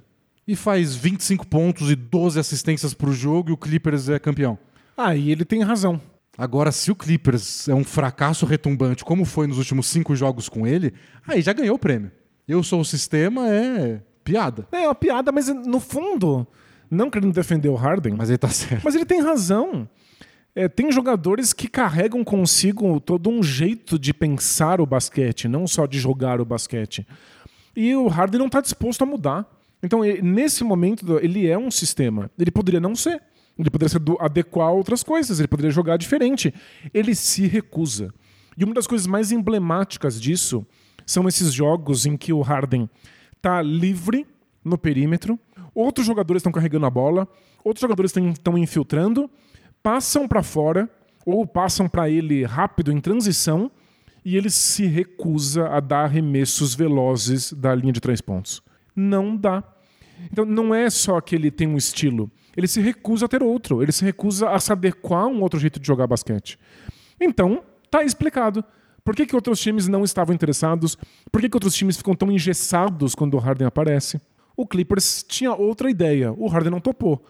e 0.47 0.57
faz 0.57 0.95
25 0.95 1.47
pontos 1.47 1.91
e 1.91 1.95
12 1.95 2.39
assistências 2.39 2.95
pro 2.95 3.13
jogo 3.13 3.51
e 3.51 3.53
o 3.53 3.57
Clippers 3.57 4.09
é 4.09 4.19
campeão. 4.19 4.59
Aí 4.97 5.31
ele 5.31 5.45
tem 5.45 5.63
razão. 5.63 6.01
Agora, 6.37 6.73
se 6.73 6.91
o 6.91 6.97
Clippers 6.97 7.69
é 7.69 7.75
um 7.75 7.85
fracasso 7.85 8.47
retumbante, 8.47 9.05
como 9.05 9.25
foi 9.25 9.47
nos 9.47 9.59
últimos 9.59 9.87
cinco 9.87 10.17
jogos 10.17 10.49
com 10.49 10.67
ele, 10.67 10.95
aí 11.27 11.43
já 11.43 11.53
ganhou 11.53 11.77
o 11.77 11.79
prêmio. 11.79 12.11
Eu 12.49 12.63
sou 12.63 12.81
o 12.81 12.85
sistema, 12.85 13.49
é 13.49 14.01
piada. 14.25 14.67
É 14.73 14.87
uma 14.87 14.95
piada, 14.95 15.31
mas 15.31 15.49
no 15.49 15.79
fundo, 15.79 16.47
não 16.91 17.11
querendo 17.11 17.33
defender 17.33 17.69
o 17.69 17.75
Harden, 17.75 18.15
Mas 18.17 18.31
ele 18.31 18.39
tá 18.39 18.49
certo. 18.49 18.83
Mas 18.85 18.95
ele 18.95 19.05
tem 19.05 19.21
razão. 19.23 19.89
É, 20.55 20.69
tem 20.69 20.93
jogadores 20.93 21.53
que 21.53 21.69
carregam 21.69 22.23
consigo 22.23 23.01
todo 23.01 23.31
um 23.31 23.43
jeito 23.43 23.99
de 23.99 24.13
pensar 24.13 24.81
o 24.81 24.87
basquete, 24.87 25.49
não 25.49 25.67
só 25.67 25.87
de 25.87 25.99
jogar 25.99 26.41
o 26.41 26.45
basquete. 26.45 27.07
E 27.75 27.95
o 27.95 28.09
Harden 28.09 28.39
não 28.39 28.47
está 28.47 28.61
disposto 28.61 29.03
a 29.03 29.07
mudar. 29.07 29.47
Então, 29.83 30.01
nesse 30.23 30.63
momento, 30.63 31.19
ele 31.21 31.49
é 31.49 31.59
um 31.59 31.71
sistema. 31.71 32.31
Ele 32.39 32.51
poderia 32.51 32.81
não 32.81 32.95
ser. 32.95 33.21
Ele 33.59 33.71
poderia 33.71 33.89
se 33.89 33.99
adequar 34.21 34.69
a 34.69 34.73
outras 34.73 35.03
coisas, 35.03 35.39
ele 35.39 35.49
poderia 35.49 35.71
jogar 35.71 35.97
diferente. 35.97 36.55
Ele 36.95 37.15
se 37.15 37.47
recusa. 37.47 38.13
E 38.57 38.65
uma 38.65 38.75
das 38.75 38.87
coisas 38.87 39.07
mais 39.07 39.33
emblemáticas 39.33 40.21
disso 40.21 40.67
são 41.07 41.29
esses 41.29 41.53
jogos 41.53 42.07
em 42.07 42.17
que 42.17 42.33
o 42.33 42.41
Harden 42.41 42.89
tá 43.41 43.61
livre 43.61 44.27
no 44.65 44.79
perímetro, 44.79 45.39
outros 45.75 46.07
jogadores 46.07 46.41
estão 46.41 46.53
carregando 46.53 46.87
a 46.87 46.91
bola, 46.91 47.27
outros 47.65 47.81
jogadores 47.81 48.15
estão 48.17 48.57
infiltrando, 48.57 49.29
passam 49.83 50.29
para 50.29 50.43
fora 50.43 50.89
ou 51.27 51.47
passam 51.47 51.89
para 51.89 52.09
ele 52.09 52.45
rápido 52.45 52.93
em 52.93 53.01
transição 53.01 53.71
e 54.25 54.37
ele 54.37 54.51
se 54.51 54.87
recusa 54.87 55.69
a 55.69 55.81
dar 55.81 56.05
arremessos 56.05 56.75
velozes 56.75 57.53
da 57.53 57.75
linha 57.75 57.93
de 57.93 58.01
três 58.01 58.21
pontos. 58.21 58.63
Não 58.95 59.37
dá. 59.37 59.65
Então 60.31 60.45
não 60.45 60.75
é 60.75 60.89
só 60.91 61.21
que 61.21 61.35
ele 61.35 61.51
tem 61.51 61.67
um 61.67 61.77
estilo, 61.77 62.31
ele 62.57 62.69
se 62.69 62.81
recusa 62.81 63.27
a 63.27 63.29
ter 63.29 63.43
outro, 63.43 63.83
ele 63.83 63.93
se 63.93 64.05
recusa 64.05 64.51
a 64.51 64.61
se 64.61 64.73
adequar 64.73 65.25
a 65.25 65.27
um 65.27 65.41
outro 65.41 65.59
jeito 65.59 65.81
de 65.81 65.87
jogar 65.87 66.07
basquete. 66.07 66.59
Então, 67.21 67.63
tá 67.91 68.05
explicado. 68.05 68.65
Por 69.05 69.17
que, 69.17 69.27
que 69.27 69.35
outros 69.35 69.61
times 69.61 69.89
não 69.89 70.05
estavam 70.05 70.35
interessados? 70.35 70.97
Por 71.31 71.41
que, 71.41 71.49
que 71.49 71.57
outros 71.57 71.75
times 71.75 71.97
ficam 71.97 72.15
tão 72.15 72.31
engessados 72.31 73.15
quando 73.15 73.35
o 73.35 73.39
Harden 73.39 73.67
aparece? 73.67 74.21
O 74.57 74.67
Clippers 74.67 75.25
tinha 75.27 75.55
outra 75.55 75.91
ideia, 75.91 76.33
o 76.33 76.47
Harden 76.47 76.71
não 76.71 76.81
topou. 76.81 77.25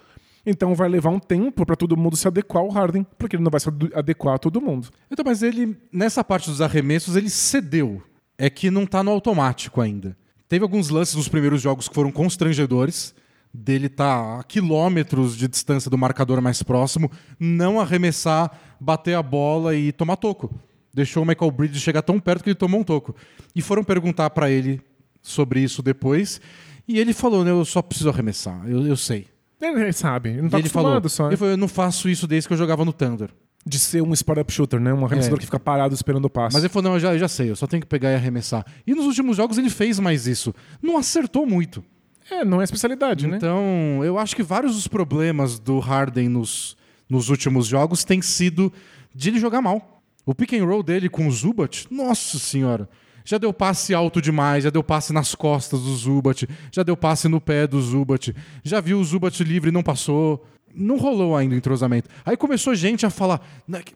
Então 0.44 0.74
vai 0.74 0.88
levar 0.88 1.10
um 1.10 1.20
tempo 1.20 1.64
para 1.64 1.76
todo 1.76 1.96
mundo 1.96 2.16
se 2.16 2.26
adequar 2.26 2.62
ao 2.62 2.68
Harden, 2.68 3.06
porque 3.16 3.36
ele 3.36 3.44
não 3.44 3.50
vai 3.50 3.60
se 3.60 3.68
adequar 3.94 4.34
a 4.34 4.38
todo 4.38 4.60
mundo. 4.60 4.88
Então, 5.10 5.24
mas 5.24 5.42
ele, 5.42 5.76
nessa 5.92 6.24
parte 6.24 6.50
dos 6.50 6.60
arremessos, 6.60 7.16
ele 7.16 7.30
cedeu. 7.30 8.02
É 8.36 8.50
que 8.50 8.70
não 8.70 8.84
tá 8.84 9.04
no 9.04 9.12
automático 9.12 9.80
ainda. 9.80 10.16
Teve 10.52 10.64
alguns 10.64 10.90
lances 10.90 11.14
nos 11.14 11.28
primeiros 11.28 11.62
jogos 11.62 11.88
que 11.88 11.94
foram 11.94 12.12
constrangedores. 12.12 13.14
Dele 13.54 13.88
tá 13.88 14.38
a 14.38 14.44
quilômetros 14.44 15.34
de 15.34 15.48
distância 15.48 15.90
do 15.90 15.96
marcador 15.96 16.42
mais 16.42 16.62
próximo, 16.62 17.10
não 17.40 17.80
arremessar, 17.80 18.50
bater 18.78 19.14
a 19.14 19.22
bola 19.22 19.74
e 19.74 19.92
tomar 19.92 20.16
toco. 20.16 20.54
Deixou 20.92 21.22
o 21.22 21.26
Michael 21.26 21.50
Bridges 21.52 21.80
chegar 21.80 22.02
tão 22.02 22.20
perto 22.20 22.44
que 22.44 22.50
ele 22.50 22.54
tomou 22.54 22.80
um 22.80 22.84
toco. 22.84 23.16
E 23.56 23.62
foram 23.62 23.82
perguntar 23.82 24.28
para 24.28 24.50
ele 24.50 24.82
sobre 25.22 25.60
isso 25.60 25.82
depois. 25.82 26.38
E 26.86 26.98
ele 26.98 27.14
falou: 27.14 27.42
né, 27.46 27.50
Eu 27.50 27.64
só 27.64 27.80
preciso 27.80 28.10
arremessar, 28.10 28.68
eu, 28.68 28.86
eu 28.86 28.96
sei. 28.96 29.28
Ele 29.58 29.92
sabe, 29.94 30.32
ele 30.32 30.42
não 30.42 30.50
tá 30.50 30.58
ele 30.58 30.68
falou, 30.68 30.98
acostumado 30.98 31.08
só. 31.08 31.28
ele 31.28 31.36
falou: 31.38 31.52
Eu 31.52 31.56
não 31.56 31.68
faço 31.68 32.10
isso 32.10 32.26
desde 32.26 32.46
que 32.46 32.52
eu 32.52 32.58
jogava 32.58 32.84
no 32.84 32.92
Thunder. 32.92 33.30
De 33.64 33.78
ser 33.78 34.02
um 34.02 34.12
spot-up 34.12 34.52
shooter, 34.52 34.80
né? 34.80 34.92
Um 34.92 35.04
arremessador 35.04 35.36
É. 35.36 35.40
que 35.40 35.44
fica 35.46 35.60
parado 35.60 35.94
esperando 35.94 36.24
o 36.24 36.30
passe. 36.30 36.54
Mas 36.54 36.64
ele 36.64 36.72
falou: 36.72 36.90
não, 36.90 36.96
eu 36.96 37.00
já, 37.00 37.12
eu 37.14 37.18
já 37.18 37.28
sei, 37.28 37.50
eu 37.50 37.56
só 37.56 37.66
tenho 37.66 37.80
que 37.80 37.86
pegar 37.86 38.10
e 38.10 38.14
arremessar. 38.16 38.66
E 38.86 38.92
nos 38.94 39.06
últimos 39.06 39.36
jogos 39.36 39.56
ele 39.56 39.70
fez 39.70 40.00
mais 40.00 40.26
isso. 40.26 40.52
Não 40.82 40.96
acertou 40.98 41.46
muito. 41.46 41.82
É, 42.30 42.44
não 42.44 42.60
é 42.60 42.64
especialidade, 42.64 43.26
né? 43.26 43.36
Então, 43.36 44.00
eu 44.02 44.18
acho 44.18 44.34
que 44.34 44.42
vários 44.42 44.74
dos 44.74 44.88
problemas 44.88 45.58
do 45.58 45.78
Harden 45.78 46.28
nos, 46.28 46.76
nos 47.08 47.28
últimos 47.28 47.66
jogos 47.66 48.04
têm 48.04 48.20
sido 48.22 48.72
de 49.14 49.28
ele 49.28 49.38
jogar 49.38 49.60
mal. 49.60 50.02
O 50.24 50.34
pick 50.34 50.52
and 50.54 50.64
roll 50.64 50.82
dele 50.82 51.08
com 51.08 51.26
o 51.26 51.30
Zubat, 51.30 51.86
nossa 51.90 52.38
senhora. 52.38 52.88
Já 53.24 53.38
deu 53.38 53.52
passe 53.52 53.94
alto 53.94 54.20
demais, 54.20 54.64
já 54.64 54.70
deu 54.70 54.82
passe 54.82 55.12
nas 55.12 55.34
costas 55.34 55.80
do 55.80 55.94
Zubat, 55.94 56.48
já 56.72 56.82
deu 56.82 56.96
passe 56.96 57.28
no 57.28 57.40
pé 57.40 57.66
do 57.68 57.80
Zubat, 57.80 58.34
já 58.64 58.80
viu 58.80 58.98
o 58.98 59.04
Zubat 59.04 59.44
livre 59.44 59.68
e 59.70 59.72
não 59.72 59.82
passou. 59.82 60.44
Não 60.74 60.96
rolou 60.96 61.36
ainda 61.36 61.54
o 61.54 61.58
entrosamento. 61.58 62.08
Aí 62.24 62.36
começou 62.36 62.74
gente 62.74 63.04
a 63.06 63.10
falar 63.10 63.40
que, 63.84 63.94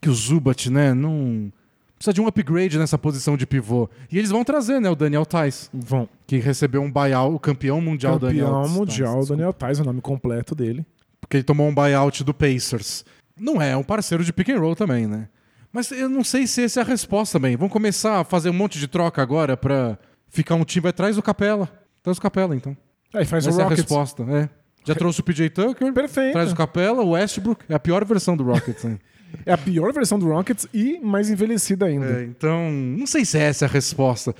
que 0.00 0.08
o 0.08 0.14
Zubat, 0.14 0.70
né, 0.70 0.92
não 0.94 1.52
precisa 1.96 2.12
de 2.12 2.20
um 2.20 2.26
upgrade 2.26 2.78
nessa 2.78 2.98
posição 2.98 3.36
de 3.36 3.46
pivô. 3.46 3.88
E 4.10 4.18
eles 4.18 4.30
vão 4.30 4.44
trazer, 4.44 4.80
né, 4.80 4.90
o 4.90 4.94
Daniel 4.94 5.24
Tais, 5.24 5.70
Vão. 5.72 6.08
que 6.26 6.36
recebeu 6.38 6.82
um 6.82 6.90
buyout, 6.90 7.34
o 7.34 7.38
campeão 7.38 7.80
mundial 7.80 8.18
Daniel 8.18 8.46
Campeão 8.46 8.68
mundial. 8.68 9.24
Daniel 9.24 9.52
Tais, 9.52 9.78
é 9.78 9.82
o 9.82 9.84
nome 9.84 10.00
completo 10.00 10.54
dele. 10.54 10.84
Porque 11.20 11.38
ele 11.38 11.44
tomou 11.44 11.66
um 11.66 11.74
buyout 11.74 12.22
do 12.22 12.34
Pacers. 12.34 13.04
Não 13.38 13.60
é, 13.60 13.70
é 13.70 13.76
um 13.76 13.82
parceiro 13.82 14.22
de 14.24 14.32
pick 14.32 14.48
and 14.50 14.58
roll 14.58 14.76
também, 14.76 15.06
né? 15.06 15.28
Mas 15.72 15.90
eu 15.90 16.08
não 16.08 16.24
sei 16.24 16.46
se 16.46 16.62
essa 16.62 16.80
é 16.80 16.82
a 16.82 16.86
resposta 16.86 17.38
também. 17.38 17.56
Vamos 17.56 17.72
começar 17.72 18.20
a 18.20 18.24
fazer 18.24 18.48
um 18.50 18.54
monte 18.54 18.78
de 18.78 18.88
troca 18.88 19.20
agora 19.20 19.56
pra 19.56 19.98
ficar 20.28 20.54
um 20.54 20.64
time 20.64 20.88
atrás 20.88 21.16
do 21.16 21.22
Capela. 21.22 21.68
Traz 22.02 22.16
o 22.16 22.20
Capela, 22.20 22.54
então. 22.56 22.76
Aí 23.12 23.24
faz 23.24 23.46
essa 23.46 23.56
o 23.56 23.60
é 23.60 23.64
a 23.64 23.68
Rockets. 23.68 23.84
resposta, 23.84 24.22
é. 24.22 24.48
Já 24.86 24.94
trouxe 24.94 25.20
o 25.20 25.24
PJ 25.24 25.50
Tucker. 25.50 25.92
Perfeito. 25.92 26.32
Traz 26.32 26.52
o 26.52 26.56
Capela, 26.56 27.02
o 27.02 27.10
Westbrook. 27.10 27.64
É 27.68 27.74
a 27.74 27.78
pior 27.78 28.04
versão 28.04 28.36
do 28.36 28.44
Rockets, 28.44 28.84
né? 28.84 28.98
É 29.44 29.52
a 29.52 29.58
pior 29.58 29.92
versão 29.92 30.18
do 30.18 30.26
Rockets 30.26 30.68
e 30.72 30.98
mais 31.00 31.28
envelhecida 31.28 31.86
ainda. 31.86 32.06
É, 32.20 32.24
então, 32.24 32.70
não 32.70 33.06
sei 33.06 33.24
se 33.24 33.36
essa 33.38 33.64
é 33.64 33.68
a 33.68 33.70
resposta. 33.70 34.34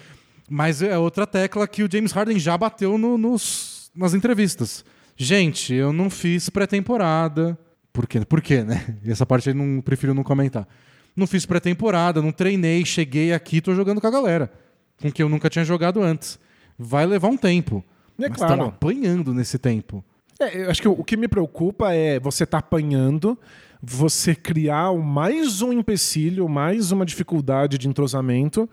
Mas 0.49 0.81
é 0.81 0.97
outra 0.97 1.27
tecla 1.27 1.67
que 1.67 1.83
o 1.83 1.89
James 1.91 2.13
Harden 2.13 2.39
já 2.39 2.57
bateu 2.57 2.97
no- 2.97 3.19
nos, 3.19 3.91
nas 3.95 4.15
entrevistas. 4.15 4.85
Gente, 5.17 5.75
eu 5.75 5.93
não 5.93 6.09
fiz 6.09 6.49
pré-temporada. 6.49 7.59
Por 7.93 8.07
quê? 8.07 8.25
Por 8.25 8.41
quê, 8.41 8.63
né? 8.63 8.97
Essa 9.05 9.27
parte 9.27 9.49
aí 9.49 9.55
não 9.55 9.81
prefiro 9.81 10.15
não 10.15 10.23
comentar. 10.23 10.69
Não 11.17 11.27
fiz 11.27 11.45
pré-temporada, 11.47 12.21
não 12.23 12.31
treinei, 12.31 12.85
cheguei 12.85 13.33
aqui, 13.33 13.61
tô 13.61 13.75
jogando 13.75 14.01
com 14.01 14.07
a 14.07 14.11
galera. 14.11 14.53
Com 15.01 15.11
quem 15.11 15.25
eu 15.25 15.29
nunca 15.29 15.49
tinha 15.51 15.65
jogado 15.65 16.03
antes. 16.03 16.39
Vai 16.79 17.07
levar 17.07 17.29
um 17.29 17.37
tempo. 17.37 17.83
É 18.19 18.29
mas 18.29 18.37
claro. 18.39 18.53
estão 18.55 18.69
apanhando 18.69 19.35
nesse 19.35 19.59
tempo. 19.59 20.05
É, 20.41 20.65
eu 20.65 20.71
acho 20.71 20.83
que 20.83 20.89
o, 20.89 20.93
o 20.93 21.05
que 21.05 21.17
me 21.17 21.29
preocupa 21.29 21.93
é 21.93 22.21
você 22.21 22.45
tá 22.45 22.59
apanhando, 22.59 23.39
você 23.83 24.35
criar 24.35 24.93
mais 24.95 25.63
um 25.63 25.73
empecilho, 25.73 26.49
mais 26.49 26.93
uma 26.93 27.07
dificuldade 27.07 27.79
de 27.79 27.89
entrosamento 27.89 28.69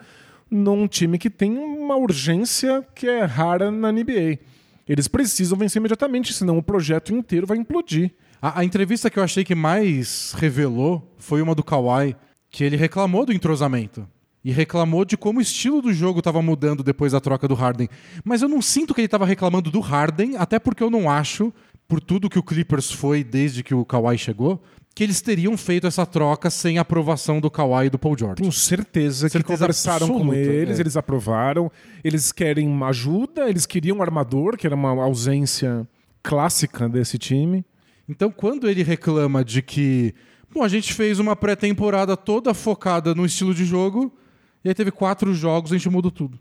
num 0.50 0.88
time 0.88 1.18
que 1.18 1.30
tem 1.30 1.58
uma 1.58 1.96
urgência 1.96 2.86
que 2.94 3.08
é 3.08 3.24
rara 3.24 3.72
na 3.72 3.92
NBA. 3.92 4.40
Eles 4.88 5.08
precisam 5.08 5.58
vencer 5.58 5.80
imediatamente, 5.80 6.34
senão 6.34 6.58
o 6.58 6.64
projeto 6.64 7.14
inteiro 7.14 7.48
vai 7.48 7.58
implodir. 7.58 8.12
A, 8.42 8.60
a 8.60 8.66
entrevista 8.66 9.10
que 9.10 9.18
eu 9.18 9.24
achei 9.24 9.44
que 9.44 9.56
mais 9.56 10.34
revelou 10.38 11.16
foi 11.18 11.42
uma 11.42 11.56
do 11.56 11.64
Kawhi, 11.64 12.16
que 12.50 12.64
ele 12.64 12.76
reclamou 12.76 13.26
do 13.26 13.34
entrosamento. 13.34 14.08
E 14.44 14.52
reclamou 14.52 15.06
de 15.06 15.16
como 15.16 15.40
o 15.40 15.42
estilo 15.42 15.82
do 15.82 15.94
jogo 15.94 16.20
estava 16.20 16.42
mudando 16.42 16.84
depois 16.84 17.14
da 17.14 17.22
troca 17.22 17.48
do 17.48 17.54
Harden. 17.54 17.88
Mas 18.24 18.42
eu 18.42 18.50
não 18.50 18.62
sinto 18.62 18.94
que 18.94 19.00
ele 19.00 19.06
estava 19.06 19.26
reclamando 19.26 19.72
do 19.72 19.80
Harden, 19.80 20.36
até 20.38 20.60
porque 20.60 20.84
eu 20.84 20.90
não 20.90 21.10
acho, 21.10 21.54
por 21.88 22.02
tudo 22.02 22.30
que 22.30 22.40
o 22.40 22.44
Clippers 22.44 22.92
foi 22.92 23.24
desde 23.24 23.64
que 23.64 23.74
o 23.74 23.86
Kawhi 23.86 24.18
chegou, 24.18 24.62
que 24.96 25.04
eles 25.04 25.22
teriam 25.22 25.58
feito 25.58 25.88
essa 25.88 26.06
troca 26.06 26.50
sem 26.50 26.78
a 26.78 26.82
aprovação 26.82 27.40
do 27.40 27.50
Kawhi 27.50 27.88
e 27.88 27.90
do 27.90 27.98
Paul 27.98 28.18
George. 28.18 28.36
Tenho 28.36 28.52
certeza, 28.52 29.28
que 29.28 29.34
Certeza 29.34 29.60
conversaram 29.60 30.08
com 30.08 30.16
absoluta, 30.16 30.38
eles, 30.38 30.78
é. 30.78 30.82
eles 30.82 30.98
aprovaram, 30.98 31.72
eles 32.04 32.32
querem 32.32 32.84
ajuda, 32.84 33.50
eles 33.50 33.66
queriam 33.66 33.98
um 33.98 34.02
armador, 34.02 34.56
que 34.56 34.68
era 34.68 34.76
uma 34.76 34.90
ausência 35.04 35.88
clássica 36.22 36.88
desse 36.88 37.18
time. 37.18 37.66
Então, 38.08 38.30
quando 38.30 38.70
ele 38.70 38.84
reclama 38.84 39.44
de 39.44 39.62
que, 39.62 40.14
bom, 40.54 40.64
a 40.64 40.68
gente 40.68 40.94
fez 40.94 41.20
uma 41.20 41.36
pré-temporada 41.36 42.16
toda 42.16 42.54
focada 42.54 43.16
no 43.16 43.26
estilo 43.26 43.54
de 43.54 43.66
jogo, 43.66 44.14
e 44.64 44.70
aí 44.70 44.76
teve 44.76 44.92
quatro 44.92 45.34
jogos, 45.34 45.72
a 45.72 45.76
gente 45.78 45.90
mudou 45.90 46.12
tudo. 46.12 46.40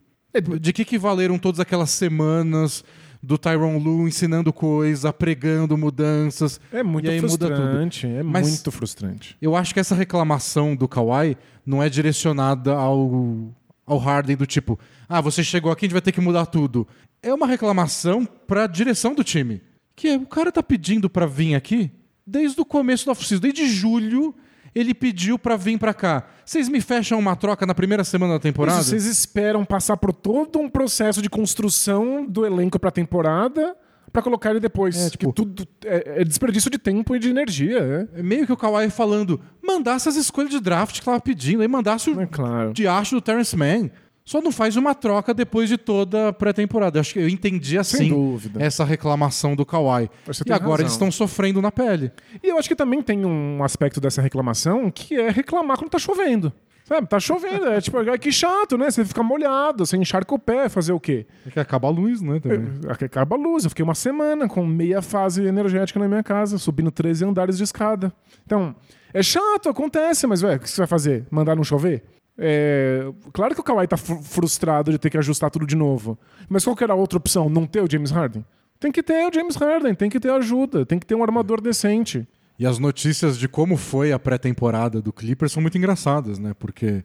De 0.61 0.73
que 0.73 0.85
que 0.85 0.97
valeram 0.99 1.39
todas 1.39 1.61
aquelas 1.61 1.91
semanas 1.91 2.83
do 3.23 3.37
Tyron 3.37 3.77
Lu 3.79 4.09
ensinando 4.09 4.53
coisa, 4.53 5.13
pregando 5.13 5.77
mudanças? 5.77 6.59
É 6.73 6.83
muito 6.83 7.07
e 7.07 7.11
aí 7.11 7.21
muda 7.21 7.47
tudo. 7.49 7.57
frustrante, 7.57 8.07
é 8.07 8.23
Mas- 8.23 8.49
muito 8.49 8.71
frustrante. 8.73 9.37
Eu 9.43 9.55
acho 9.55 9.75
que 9.75 9.81
essa 9.81 9.95
reclamação 9.95 10.75
do 10.75 10.89
Kawhi 10.89 11.37
não 11.67 11.83
é 11.83 11.89
direcionada 11.91 12.73
ao, 12.75 13.53
ao 13.87 13.99
Harden 13.99 14.37
do 14.37 14.47
tipo, 14.47 14.79
ah, 15.09 15.21
você 15.21 15.45
chegou 15.45 15.71
aqui, 15.71 15.85
a 15.85 15.87
gente 15.89 15.93
vai 15.93 16.03
ter 16.03 16.13
que 16.13 16.21
mudar 16.21 16.47
tudo. 16.47 16.89
É 17.23 17.33
uma 17.33 17.47
reclamação 17.47 18.25
pra 18.25 18.67
direção 18.67 19.15
do 19.15 19.23
time. 19.23 19.61
Que 19.95 20.09
é, 20.09 20.17
o 20.17 20.27
cara 20.27 20.51
tá 20.51 20.63
pedindo 20.63 21.11
pra 21.11 21.27
vir 21.27 21.55
aqui 21.55 21.91
desde 22.27 22.59
o 22.61 22.65
começo 22.65 23.05
da 23.05 23.13
oficina, 23.13 23.39
desde 23.39 23.67
julho 23.69 24.35
ele 24.75 24.95
pediu 24.95 25.39
pra 25.39 25.57
vir 25.57 25.79
pra 25.79 25.93
cá. 25.95 26.25
Vocês 26.45 26.69
me 26.69 26.81
fecham 26.81 27.19
uma 27.19 27.37
troca 27.37 27.65
na 27.67 27.75
primeira 27.75 28.05
semana 28.05 28.35
da 28.35 28.39
temporada? 28.41 28.83
Vocês 28.83 29.05
esperam 29.07 29.65
passar 29.65 29.97
por 29.97 30.13
todo 30.13 30.59
um 30.59 30.69
processo 30.69 31.21
de 31.23 31.29
construção 31.29 32.27
do 32.27 32.45
elenco 32.47 32.79
pra 32.79 32.91
temporada 32.91 33.77
pra 34.13 34.21
colocar 34.21 34.51
ele 34.51 34.61
depois. 34.61 34.95
É, 34.97 35.11
tipo- 35.11 35.33
tudo 35.33 35.67
é, 35.87 36.21
é 36.21 36.25
desperdício 36.25 36.71
de 36.71 36.77
tempo 36.79 37.17
e 37.17 37.19
de 37.19 37.31
energia, 37.31 38.09
é. 38.15 38.21
É 38.21 38.23
meio 38.23 38.45
que 38.47 38.53
o 38.53 38.57
Kawhi 38.57 38.91
falando, 38.91 39.41
mandasse 39.63 40.09
as 40.09 40.17
escolhas 40.17 40.51
de 40.51 40.61
draft 40.61 40.99
que 40.99 41.05
tava 41.05 41.19
pedindo, 41.21 41.63
aí 41.63 41.69
mandasse 41.69 42.11
o 42.11 42.21
É 42.21 42.27
claro. 42.27 42.73
diacho 42.75 43.15
do 43.15 43.21
Terrence 43.23 43.57
Mann. 43.57 43.91
Só 44.25 44.41
não 44.41 44.53
faz 44.53 44.77
uma 44.77 44.95
troca 44.95 45.35
depois 45.35 45.69
de 45.69 45.77
toda 45.77 46.29
a 46.29 46.33
pré-temporada. 46.33 47.01
Acho 47.01 47.15
que 47.15 47.19
eu 47.19 47.29
entendi 47.29 47.77
assim 47.77 48.09
dúvida. 48.09 48.63
essa 48.63 48.85
reclamação 48.85 49.57
do 49.57 49.67
Kawhi. 49.67 50.09
E 50.47 50.53
agora 50.53 50.71
razão. 50.71 50.81
eles 50.81 50.93
estão 50.93 51.11
sofrendo 51.11 51.61
na 51.61 51.73
pele. 51.73 52.13
E 52.43 52.49
eu 52.49 52.59
acho 52.59 52.69
que 52.69 52.77
também 52.77 53.03
tem 53.03 53.25
um 53.27 53.65
aspecto 53.65 54.01
dessa 54.01 54.23
reclamação 54.23 54.91
que 54.91 55.17
é 55.17 55.29
reclamar 55.29 55.77
quando 55.77 55.91
tá 55.91 55.99
chovendo. 55.99 56.53
Sabe, 56.85 57.07
tá 57.07 57.21
chovendo, 57.21 57.67
é 57.69 57.81
tipo, 57.81 57.99
é 58.01 58.19
que 58.19 58.33
chato, 58.33 58.77
né? 58.77 58.91
Você 58.91 59.05
fica 59.05 59.23
molhado, 59.23 59.87
você 59.87 59.97
encharca 59.97 60.35
o 60.35 60.39
pé, 60.39 60.69
fazer 60.69 60.93
o 60.93 60.99
quê? 60.99 61.27
É 61.47 61.51
que 61.51 61.61
acaba 61.61 61.87
a 61.87 61.91
luz, 61.91 62.21
né? 62.21 62.41
Também. 62.41 62.73
É, 62.89 62.93
Acaba 63.07 63.37
a 63.37 63.39
luz. 63.39 63.65
Eu 63.65 63.71
fiquei 63.71 63.85
uma 63.85 63.95
semana 63.95 64.49
com 64.49 64.67
meia 64.67 65.01
fase 65.01 65.45
energética 65.45 65.99
na 66.01 66.09
minha 66.09 66.23
casa, 66.25 66.59
subindo 66.59 66.91
13 66.91 67.25
andares 67.25 67.57
de 67.57 67.63
escada. 67.63 68.13
Então, 68.45 68.75
é 69.15 69.23
chato, 69.23 69.69
acontece, 69.69 70.27
mas 70.27 70.43
ué, 70.43 70.57
o 70.57 70.59
que 70.59 70.69
você 70.69 70.81
vai 70.81 70.87
fazer? 70.89 71.25
Mandar 71.31 71.55
não 71.55 71.63
chover? 71.65 72.03
É, 72.39 73.05
claro 73.33 73.55
que 73.55 73.61
o 73.61 73.65
Kawhi 73.65 73.87
tá 73.87 73.97
fru- 73.97 74.23
frustrado 74.23 74.91
de 74.91 74.99
ter 74.99 75.11
que 75.11 75.19
ajustar 75.19 75.51
tudo 75.51 75.67
de 75.67 75.77
novo. 75.77 76.19
Mas 76.49 76.65
qual 76.65 76.75
que 76.75 76.83
era 76.85 76.93
a 76.93 76.97
outra 76.97 77.19
opção? 77.19 77.49
Não 77.49 77.67
ter 77.67 77.83
o 77.83 77.91
James 77.91 78.11
Harden? 78.11 78.45
Tem 78.81 78.91
que 78.91 79.03
ter 79.03 79.27
o 79.29 79.33
James 79.33 79.55
Harden, 79.57 79.95
tem 79.95 80.11
que 80.11 80.19
ter 80.19 80.31
ajuda, 80.31 80.85
tem 80.85 80.99
que 80.99 81.07
ter 81.07 81.15
um 81.15 81.23
armador 81.23 81.61
decente. 81.61 82.27
E 82.59 82.67
as 82.67 82.79
notícias 82.79 83.39
de 83.39 83.49
como 83.49 83.77
foi 83.77 84.13
a 84.13 84.19
pré-temporada 84.19 85.01
do 85.01 85.13
Clippers 85.13 85.53
são 85.53 85.63
muito 85.63 85.79
engraçadas, 85.79 86.39
né? 86.39 86.55
Porque 86.59 87.05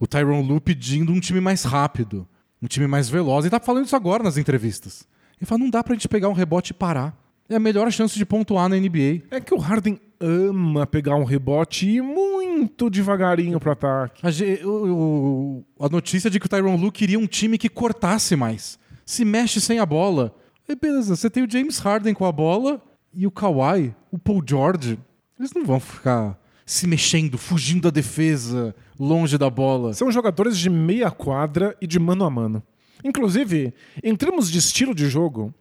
o 0.00 0.06
Tyron 0.06 0.40
Lu 0.42 0.60
pedindo 0.60 1.12
um 1.12 1.20
time 1.20 1.40
mais 1.40 1.62
rápido, 1.64 2.26
um 2.62 2.66
time 2.66 2.86
mais 2.86 3.08
veloz. 3.08 3.44
E 3.44 3.50
tá 3.50 3.60
falando 3.60 3.86
isso 3.86 3.96
agora 3.96 4.22
nas 4.22 4.36
entrevistas. 4.36 5.06
Ele 5.38 5.46
fala, 5.46 5.60
não 5.60 5.70
dá 5.70 5.82
pra 5.84 5.94
gente 5.94 6.08
pegar 6.08 6.28
um 6.28 6.32
rebote 6.32 6.70
e 6.72 6.74
parar. 6.74 7.16
É 7.48 7.54
a 7.56 7.60
melhor 7.60 7.90
chance 7.92 8.16
de 8.16 8.24
pontuar 8.26 8.68
na 8.68 8.76
NBA. 8.76 9.22
É 9.30 9.40
que 9.40 9.54
o 9.54 9.58
Harden 9.58 10.00
ama 10.20 10.86
pegar 10.86 11.16
um 11.16 11.24
rebote 11.24 11.86
e 11.88 11.96
ir 11.96 12.02
muito 12.02 12.88
devagarinho 12.90 13.58
pro 13.60 13.72
ataque. 13.72 14.22
A, 14.26 14.30
o- 14.66 15.64
a 15.80 15.88
notícia 15.88 16.30
de 16.30 16.38
que 16.40 16.46
o 16.46 16.48
Tyron 16.48 16.76
Lu 16.76 16.90
queria 16.92 17.18
um 17.18 17.26
time 17.26 17.58
que 17.58 17.68
cortasse 17.68 18.34
mais. 18.36 18.78
Se 19.04 19.24
mexe 19.24 19.60
sem 19.60 19.78
a 19.78 19.86
bola. 19.86 20.34
E 20.68 20.74
beleza, 20.74 21.14
você 21.14 21.30
tem 21.30 21.44
o 21.44 21.50
James 21.50 21.78
Harden 21.78 22.12
com 22.14 22.24
a 22.24 22.32
bola 22.32 22.82
e 23.14 23.26
o 23.26 23.30
Kawhi, 23.30 23.94
o 24.10 24.18
Paul 24.18 24.42
George. 24.46 24.98
Eles 25.38 25.52
não 25.54 25.64
vão 25.64 25.78
ficar 25.78 26.38
se 26.64 26.86
mexendo, 26.88 27.38
fugindo 27.38 27.82
da 27.82 27.90
defesa, 27.90 28.74
longe 28.98 29.38
da 29.38 29.48
bola. 29.48 29.92
São 29.94 30.10
jogadores 30.10 30.58
de 30.58 30.68
meia 30.68 31.10
quadra 31.10 31.76
e 31.80 31.86
de 31.86 31.98
mano 32.00 32.24
a 32.24 32.30
mano. 32.30 32.62
Inclusive, 33.04 33.72
em 34.02 34.16
termos 34.16 34.50
de 34.50 34.58
estilo 34.58 34.92
de 34.94 35.08
jogo, 35.08 35.54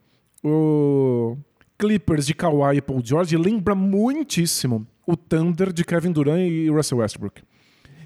o 0.43 1.37
Clippers 1.77 2.25
de 2.25 2.33
Kawhi 2.33 2.77
e 2.77 2.81
Paul 2.81 3.01
George 3.03 3.37
lembra 3.37 3.75
muitíssimo 3.75 4.87
o 5.05 5.15
Thunder 5.15 5.71
de 5.73 5.83
Kevin 5.83 6.11
Durant 6.11 6.39
e 6.39 6.69
Russell 6.69 6.99
Westbrook. 6.99 7.41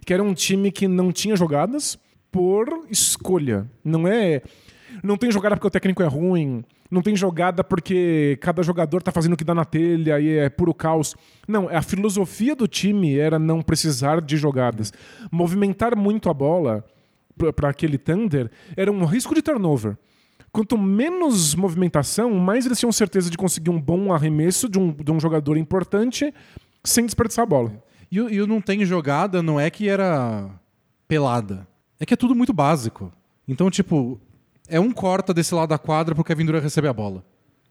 Que 0.05 0.13
era 0.13 0.23
um 0.23 0.33
time 0.33 0.71
que 0.71 0.87
não 0.87 1.11
tinha 1.11 1.35
jogadas 1.35 1.97
por 2.31 2.85
escolha. 2.89 3.69
Não 3.83 4.07
é. 4.07 4.41
Não 5.03 5.17
tem 5.17 5.31
jogada 5.31 5.55
porque 5.55 5.67
o 5.67 5.71
técnico 5.71 6.01
é 6.01 6.07
ruim. 6.07 6.63
Não 6.89 7.03
tem 7.03 7.15
jogada 7.15 7.63
porque 7.63 8.37
cada 8.41 8.63
jogador 8.63 9.03
tá 9.03 9.11
fazendo 9.11 9.33
o 9.33 9.37
que 9.37 9.43
dá 9.43 9.53
na 9.53 9.63
telha 9.63 10.19
e 10.19 10.37
é 10.37 10.49
puro 10.49 10.73
caos. 10.73 11.15
Não, 11.47 11.69
a 11.69 11.81
filosofia 11.83 12.55
do 12.55 12.67
time 12.67 13.17
era 13.17 13.37
não 13.37 13.61
precisar 13.61 14.21
de 14.21 14.35
jogadas. 14.37 14.91
Movimentar 15.31 15.95
muito 15.95 16.29
a 16.29 16.33
bola 16.33 16.83
para 17.55 17.69
aquele 17.69 17.97
Thunder 17.97 18.49
era 18.75 18.91
um 18.91 19.05
risco 19.05 19.35
de 19.35 19.41
turnover. 19.43 19.95
Quanto 20.51 20.77
menos 20.77 21.53
movimentação, 21.53 22.31
mais 22.35 22.65
eles 22.65 22.79
tinham 22.79 22.91
certeza 22.91 23.29
de 23.29 23.37
conseguir 23.37 23.69
um 23.69 23.79
bom 23.79 24.13
arremesso 24.13 24.67
de 24.67 24.79
um, 24.79 24.91
de 24.91 25.11
um 25.11 25.19
jogador 25.19 25.57
importante 25.57 26.33
sem 26.83 27.05
desperdiçar 27.05 27.43
a 27.43 27.45
bola. 27.45 27.83
E, 28.11 28.17
e 28.17 28.41
o 28.41 28.47
não 28.47 28.59
tem 28.59 28.83
jogada 28.85 29.43
não 29.43 29.59
é 29.59 29.69
que 29.69 29.87
era 29.87 30.49
pelada. 31.07 31.67
É 31.99 32.05
que 32.05 32.13
é 32.13 32.17
tudo 32.17 32.33
muito 32.33 32.53
básico. 32.53 33.11
Então, 33.47 33.69
tipo, 33.69 34.19
é 34.67 34.79
um 34.79 34.91
corta 34.91 35.33
desse 35.33 35.53
lado 35.53 35.69
da 35.69 35.77
quadra 35.77 36.15
pro 36.15 36.23
Kevin 36.23 36.45
Durant 36.45 36.63
receber 36.63 36.87
a 36.87 36.93
bola. 36.93 37.23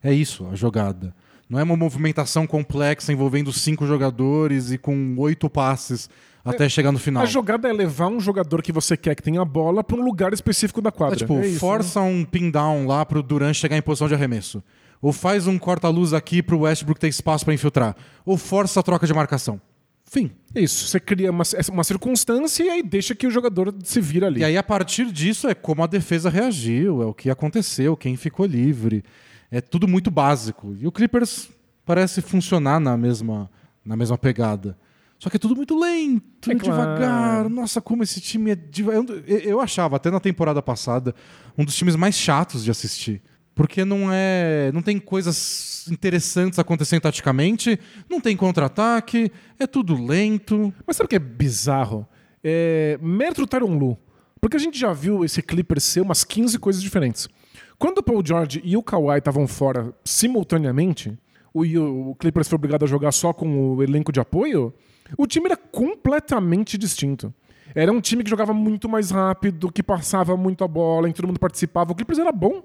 É 0.03 0.13
isso, 0.13 0.47
a 0.47 0.55
jogada. 0.55 1.15
Não 1.49 1.59
é 1.59 1.63
uma 1.63 1.77
movimentação 1.77 2.47
complexa 2.47 3.13
envolvendo 3.13 3.53
cinco 3.53 3.87
jogadores 3.87 4.71
e 4.71 4.79
com 4.79 5.15
oito 5.19 5.49
passes 5.49 6.11
até 6.51 6.69
chegar 6.69 6.93
no 6.93 6.99
final. 6.99 7.23
A 7.23 7.27
jogada 7.27 7.69
é 7.69 7.73
levar 7.73 8.09
um 8.09 8.21
jogador 8.21 8.63
que 8.63 8.73
você 8.73 8.97
quer 8.97 9.15
que 9.15 9.23
tenha 9.23 9.41
a 9.41 9.45
bola 9.45 9.83
para 9.85 9.97
um 9.97 10.05
lugar 10.05 10.33
específico 10.33 10.81
da 10.81 10.89
É 10.89 10.93
quadra. 10.93 11.17
tipo, 11.17 11.35
É 11.39 11.47
isso, 11.47 11.59
força 11.61 12.01
um 12.01 12.25
pin 12.25 12.51
down 12.51 12.87
lá 12.87 13.05
pro 13.05 13.23
Durant 13.23 13.55
chegar 13.55 13.77
em 13.77 13.83
posição 13.83 14.09
de 14.09 14.15
arremesso. 14.15 14.63
Ou 15.01 15.13
faz 15.13 15.47
um 15.47 15.59
corta-luz 15.59 16.13
aqui 16.13 16.43
pro 16.43 16.61
Westbrook 16.61 17.01
ter 17.01 17.09
espaço 17.09 17.45
para 17.45 17.55
infiltrar. 17.55 17.95
Ou 18.25 18.37
força 18.37 18.81
a 18.81 18.83
troca 18.83 19.07
de 19.07 19.15
marcação. 19.15 19.61
Fim. 20.05 20.31
Isso, 20.55 20.89
você 20.89 20.99
cria 20.99 21.31
uma, 21.31 21.45
uma 21.71 21.85
circunstância 21.85 22.65
e 22.65 22.71
aí 22.71 22.83
deixa 22.83 23.15
que 23.15 23.27
o 23.27 23.31
jogador 23.31 23.75
se 23.85 24.01
vira 24.01 24.27
ali. 24.27 24.41
E 24.41 24.45
aí, 24.45 24.57
a 24.57 24.63
partir 24.63 25.13
disso, 25.13 25.47
é 25.47 25.55
como 25.55 25.83
a 25.83 25.87
defesa 25.87 26.31
reagiu, 26.31 27.03
é 27.03 27.07
o 27.07 27.13
que 27.13 27.29
aconteceu, 27.29 27.95
quem 27.97 28.17
ficou 28.17 28.47
livre. 28.47 29.05
É 29.51 29.61
tudo 29.61 29.87
muito 29.87 30.11
básico. 30.11 30.75
E 30.81 30.87
o 30.87 30.91
Clippers 30.93 31.51
parece 31.85 32.21
funcionar 32.23 32.81
na 32.81 32.97
mesma, 32.97 33.51
na 33.85 33.97
mesma 33.97 34.17
pegada. 34.19 34.77
Só 35.19 35.29
que 35.29 35.37
é 35.37 35.39
tudo 35.39 35.57
muito 35.57 35.79
lento, 35.79 36.51
É 36.51 36.55
devagar. 36.55 36.97
claro. 36.97 37.49
Nossa, 37.49 37.81
como 37.81 38.03
esse 38.05 38.21
time 38.21 38.53
é 38.53 38.55
devagar. 38.55 39.03
Eu, 39.27 39.39
eu 39.39 39.61
achava, 39.61 39.97
até 39.97 40.11
na 40.11 40.21
temporada 40.21 40.63
passada, 40.63 41.15
um 41.57 41.65
dos 41.65 41.75
times 41.75 41.97
mais 41.97 42.15
chatos 42.15 42.63
de 42.63 42.71
assistir. 42.71 43.21
Porque 43.55 43.85
não 43.85 44.13
é. 44.13 44.71
Não 44.73 44.81
tem 44.81 44.99
coisas 45.01 45.87
interessantes 45.91 46.59
acontecendo 46.61 47.01
taticamente, 47.03 47.79
não 48.09 48.21
tem 48.21 48.37
contra-ataque, 48.37 49.33
é 49.59 49.67
tudo 49.67 50.01
lento. 50.01 50.73
Mas 50.87 50.97
sabe 50.97 51.07
o 51.07 51.09
que 51.09 51.17
é 51.17 51.19
bizarro? 51.19 52.07
É 52.45 52.97
mérito 53.03 53.41
do 53.41 53.47
Tyron 53.49 53.77
Lu. 53.77 53.99
Porque 54.41 54.57
a 54.57 54.61
gente 54.61 54.79
já 54.79 54.93
viu 54.93 55.25
esse 55.25 55.43
Clippers 55.43 55.83
ser 55.83 56.01
umas 56.01 56.23
15 56.23 56.57
coisas 56.61 56.81
diferentes. 56.81 57.29
Quando 57.77 57.99
o 57.99 58.03
Paul 58.05 58.23
George 58.25 58.61
e 58.65 58.77
o 58.77 58.83
Kawhi 58.85 59.19
estavam 59.19 59.49
fora 59.49 59.93
simultaneamente, 60.05 61.19
o, 61.53 61.63
o 62.11 62.15
Clippers 62.15 62.47
foi 62.47 62.55
obrigado 62.57 62.85
a 62.85 62.87
jogar 62.87 63.11
só 63.11 63.33
com 63.33 63.75
o 63.75 63.83
elenco 63.83 64.13
de 64.13 64.21
apoio, 64.21 64.73
o 65.17 65.27
time 65.27 65.47
era 65.47 65.57
completamente 65.57 66.77
distinto. 66.77 67.33
Era 67.75 67.93
um 67.93 68.01
time 68.01 68.25
que 68.25 68.31
jogava 68.31 68.53
muito 68.53 68.89
mais 68.89 69.11
rápido, 69.11 69.71
que 69.71 69.83
passava 69.83 70.37
muito 70.37 70.65
a 70.65 70.69
bola, 70.69 71.09
em 71.09 71.13
todo 71.13 71.27
mundo 71.27 71.39
participava. 71.39 71.93
O 71.93 71.95
Clippers 71.95 72.19
era 72.19 72.33
bom. 72.33 72.63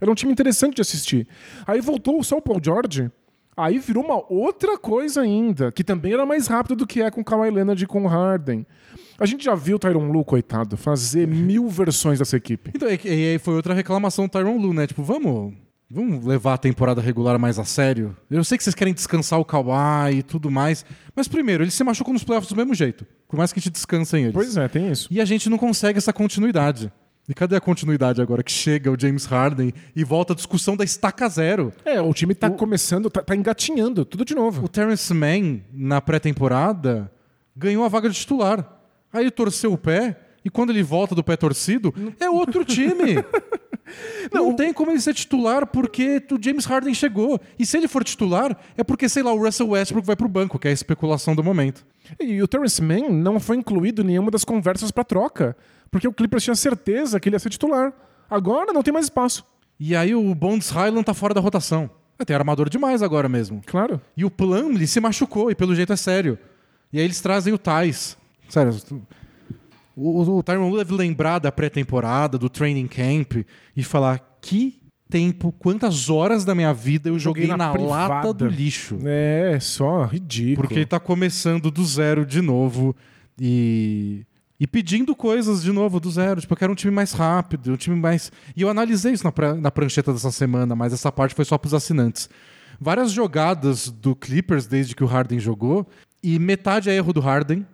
Era 0.00 0.10
um 0.10 0.14
time 0.14 0.32
interessante 0.32 0.76
de 0.76 0.82
assistir. 0.82 1.26
Aí 1.66 1.80
voltou 1.80 2.22
só 2.22 2.36
o 2.36 2.42
Paul 2.42 2.60
George, 2.62 3.10
aí 3.56 3.78
virou 3.78 4.04
uma 4.04 4.20
outra 4.32 4.76
coisa 4.76 5.22
ainda, 5.22 5.70
que 5.70 5.84
também 5.84 6.12
era 6.12 6.26
mais 6.26 6.48
rápido 6.48 6.74
do 6.74 6.86
que 6.86 7.00
é 7.00 7.10
com 7.10 7.20
o 7.20 7.24
Kawhi 7.24 7.50
Leonard 7.50 7.82
e 7.82 7.86
com 7.86 8.02
o 8.04 8.08
Harden. 8.08 8.66
A 9.18 9.26
gente 9.26 9.44
já 9.44 9.54
viu 9.54 9.76
o 9.76 9.78
Tyron 9.78 10.10
Lu, 10.10 10.24
coitado, 10.24 10.76
fazer 10.76 11.28
mil 11.28 11.68
versões 11.68 12.18
dessa 12.18 12.36
equipe. 12.36 12.72
Então, 12.74 12.88
e, 12.88 12.98
e 13.04 13.32
aí 13.32 13.38
foi 13.38 13.54
outra 13.54 13.74
reclamação 13.74 14.26
do 14.26 14.30
Tyron 14.30 14.56
Lu, 14.56 14.74
né? 14.74 14.86
Tipo, 14.86 15.04
vamos, 15.04 15.54
vamos 15.92 16.24
levar 16.24 16.54
a 16.54 16.58
temporada 16.58 17.02
regular 17.02 17.38
mais 17.38 17.58
a 17.58 17.64
sério. 17.64 18.16
Eu 18.30 18.42
sei 18.42 18.56
que 18.56 18.64
vocês 18.64 18.74
querem 18.74 18.94
descansar 18.94 19.38
o 19.38 19.44
Kawhi 19.44 20.18
e 20.18 20.22
tudo 20.22 20.50
mais, 20.50 20.84
mas 21.14 21.28
primeiro, 21.28 21.62
ele 21.62 21.70
se 21.70 21.84
machucou 21.84 22.14
nos 22.14 22.24
playoffs 22.24 22.50
do 22.50 22.56
mesmo 22.56 22.74
jeito, 22.74 23.06
por 23.28 23.36
mais 23.36 23.52
que 23.52 23.58
a 23.58 23.62
gente 23.62 23.72
descanse 23.72 24.16
em 24.16 24.22
eles. 24.22 24.34
Pois 24.34 24.56
é, 24.56 24.66
tem 24.68 24.90
isso. 24.90 25.06
E 25.10 25.20
a 25.20 25.24
gente 25.24 25.50
não 25.50 25.58
consegue 25.58 25.98
essa 25.98 26.12
continuidade. 26.12 26.90
E 27.28 27.34
cadê 27.34 27.54
a 27.54 27.60
continuidade 27.60 28.20
agora 28.20 28.42
que 28.42 28.50
chega 28.50 28.90
o 28.90 28.98
James 28.98 29.26
Harden 29.26 29.72
e 29.94 30.02
volta 30.02 30.32
a 30.32 30.36
discussão 30.36 30.76
da 30.76 30.82
estaca 30.82 31.28
zero? 31.28 31.72
É, 31.84 32.00
o 32.00 32.12
time 32.12 32.34
tá 32.34 32.50
começando, 32.50 33.08
tá, 33.08 33.22
tá 33.22 33.36
engatinhando, 33.36 34.04
tudo 34.04 34.24
de 34.24 34.34
novo. 34.34 34.64
O 34.64 34.68
Terrence 34.68 35.12
Mann, 35.14 35.60
na 35.72 36.00
pré-temporada, 36.00 37.12
ganhou 37.54 37.84
a 37.84 37.88
vaga 37.88 38.08
de 38.08 38.16
titular. 38.16 38.80
Aí 39.12 39.22
ele 39.22 39.30
torceu 39.30 39.72
o 39.72 39.78
pé, 39.78 40.18
e 40.44 40.50
quando 40.50 40.70
ele 40.70 40.82
volta 40.82 41.14
do 41.14 41.22
pé 41.22 41.36
torcido, 41.36 41.94
é 42.18 42.28
outro 42.28 42.64
time. 42.64 43.16
Não, 44.32 44.54
tem 44.54 44.72
como 44.72 44.90
ele 44.90 45.00
ser 45.00 45.14
titular 45.14 45.66
porque 45.66 46.22
o 46.30 46.42
James 46.42 46.64
Harden 46.64 46.94
chegou. 46.94 47.40
E 47.58 47.66
se 47.66 47.76
ele 47.76 47.88
for 47.88 48.04
titular, 48.04 48.56
é 48.76 48.84
porque, 48.84 49.08
sei 49.08 49.22
lá, 49.22 49.32
o 49.32 49.42
Russell 49.44 49.68
Westbrook 49.68 50.06
vai 50.06 50.16
pro 50.16 50.28
banco, 50.28 50.58
que 50.58 50.68
é 50.68 50.70
a 50.70 50.74
especulação 50.74 51.34
do 51.34 51.42
momento. 51.42 51.84
E 52.20 52.42
o 52.42 52.48
Terrence 52.48 52.80
Mann 52.82 53.10
não 53.10 53.38
foi 53.40 53.56
incluído 53.56 54.02
em 54.02 54.06
nenhuma 54.06 54.30
das 54.30 54.44
conversas 54.44 54.90
pra 54.90 55.04
troca, 55.04 55.56
porque 55.90 56.06
o 56.08 56.12
Clippers 56.12 56.44
tinha 56.44 56.54
certeza 56.54 57.18
que 57.20 57.28
ele 57.28 57.36
ia 57.36 57.40
ser 57.40 57.50
titular. 57.50 57.92
Agora 58.30 58.72
não 58.72 58.82
tem 58.82 58.92
mais 58.92 59.06
espaço. 59.06 59.44
E 59.78 59.96
aí 59.96 60.14
o 60.14 60.34
Bonds 60.34 60.70
Highland 60.70 61.04
tá 61.04 61.14
fora 61.14 61.34
da 61.34 61.40
rotação. 61.40 61.90
É, 62.18 62.24
Tem 62.24 62.36
armador 62.36 62.68
demais 62.68 63.02
agora 63.02 63.28
mesmo. 63.28 63.60
Claro. 63.66 64.00
E 64.16 64.24
o 64.24 64.30
Plumlee 64.30 64.86
se 64.86 65.00
machucou, 65.00 65.50
e 65.50 65.54
pelo 65.54 65.74
jeito 65.74 65.92
é 65.92 65.96
sério. 65.96 66.38
E 66.92 66.98
aí 66.98 67.04
eles 67.04 67.20
trazem 67.20 67.52
o 67.52 67.58
Thais. 67.58 68.16
Sério, 68.48 68.72
o, 69.96 70.38
o, 70.38 70.42
Tyronn 70.42 70.70
Lue 70.70 70.78
deve 70.78 70.94
lembrar 70.94 71.38
da 71.38 71.52
pré-temporada, 71.52 72.38
do 72.38 72.48
training 72.48 72.86
camp, 72.86 73.44
e 73.76 73.82
falar 73.82 74.38
que 74.40 74.80
tempo, 75.10 75.52
quantas 75.58 76.08
horas 76.08 76.42
da 76.44 76.54
minha 76.54 76.72
vida 76.72 77.10
eu 77.10 77.18
joguei, 77.18 77.42
Joguei 77.42 77.56
na 77.56 77.72
na, 77.74 77.78
lata 77.78 78.32
do 78.32 78.46
lixo. 78.46 78.98
É, 79.04 79.58
só 79.60 80.04
ridículo. 80.04 80.56
Porque 80.56 80.74
ele 80.80 80.86
tá 80.86 80.98
começando 80.98 81.70
do 81.70 81.84
zero 81.84 82.24
de 82.24 82.40
novo 82.40 82.96
e, 83.38 84.24
e 84.58 84.66
pedindo 84.66 85.14
coisas 85.14 85.62
de 85.62 85.70
novo 85.70 86.00
do 86.00 86.10
zero. 86.10 86.40
Tipo, 86.40 86.54
eu 86.54 86.56
quero 86.56 86.72
um 86.72 86.76
time 86.76 86.94
mais 86.94 87.12
rápido, 87.12 87.72
um 87.72 87.76
time 87.76 87.94
mais. 87.94 88.32
E 88.56 88.62
eu 88.62 88.70
analisei 88.70 89.12
isso 89.12 89.24
na, 89.24 89.30
pra- 89.30 89.54
na 89.54 89.70
prancheta 89.70 90.12
dessa 90.14 90.30
semana, 90.30 90.74
mas 90.74 90.94
essa 90.94 91.12
parte 91.12 91.34
foi 91.34 91.44
só 91.44 91.58
pros 91.58 91.74
assinantes. 91.74 92.30
Várias 92.80 93.12
jogadas 93.12 93.90
do 93.90 94.16
Clippers 94.16 94.66
desde 94.66 94.96
que 94.96 95.04
o 95.04 95.06
Harden 95.06 95.38
jogou, 95.38 95.86
e 96.22 96.38
metade 96.38 96.88
é 96.88 96.94
erro 96.94 97.12
do 97.12 97.20
Harden. 97.20 97.66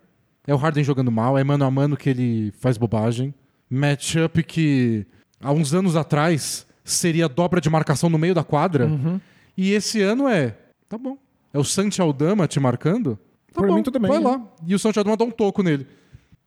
É 0.49 0.53
o 0.53 0.57
Harden 0.57 0.83
jogando 0.83 1.11
mal, 1.11 1.37
é 1.37 1.43
mano 1.43 1.63
a 1.63 1.69
mano 1.69 1.95
que 1.95 2.09
ele 2.09 2.51
faz 2.59 2.75
bobagem. 2.75 3.31
Matchup 3.69 4.41
que 4.41 5.05
há 5.39 5.51
uns 5.51 5.75
anos 5.75 5.95
atrás 5.95 6.65
seria 6.83 7.29
dobra 7.29 7.61
de 7.61 7.69
marcação 7.69 8.09
no 8.09 8.17
meio 8.17 8.33
da 8.33 8.43
quadra. 8.43 8.87
Uhum. 8.87 9.21
E 9.55 9.73
esse 9.73 10.01
ano 10.01 10.27
é. 10.27 10.57
Tá 10.89 10.97
bom. 10.97 11.19
É 11.53 11.59
o 11.59 11.63
Santi 11.63 12.01
Aldama 12.01 12.47
te 12.47 12.59
marcando? 12.59 13.19
Tá 13.53 13.61
Por 13.61 13.67
bom, 13.67 13.75
mim, 13.75 13.83
tudo 13.83 13.99
bem, 13.99 14.09
Vai 14.09 14.19
lá. 14.19 14.41
E 14.65 14.73
o 14.73 14.79
Santi 14.79 14.97
Aldama 14.97 15.15
dá 15.15 15.23
um 15.23 15.29
toco 15.29 15.61
nele. 15.61 15.85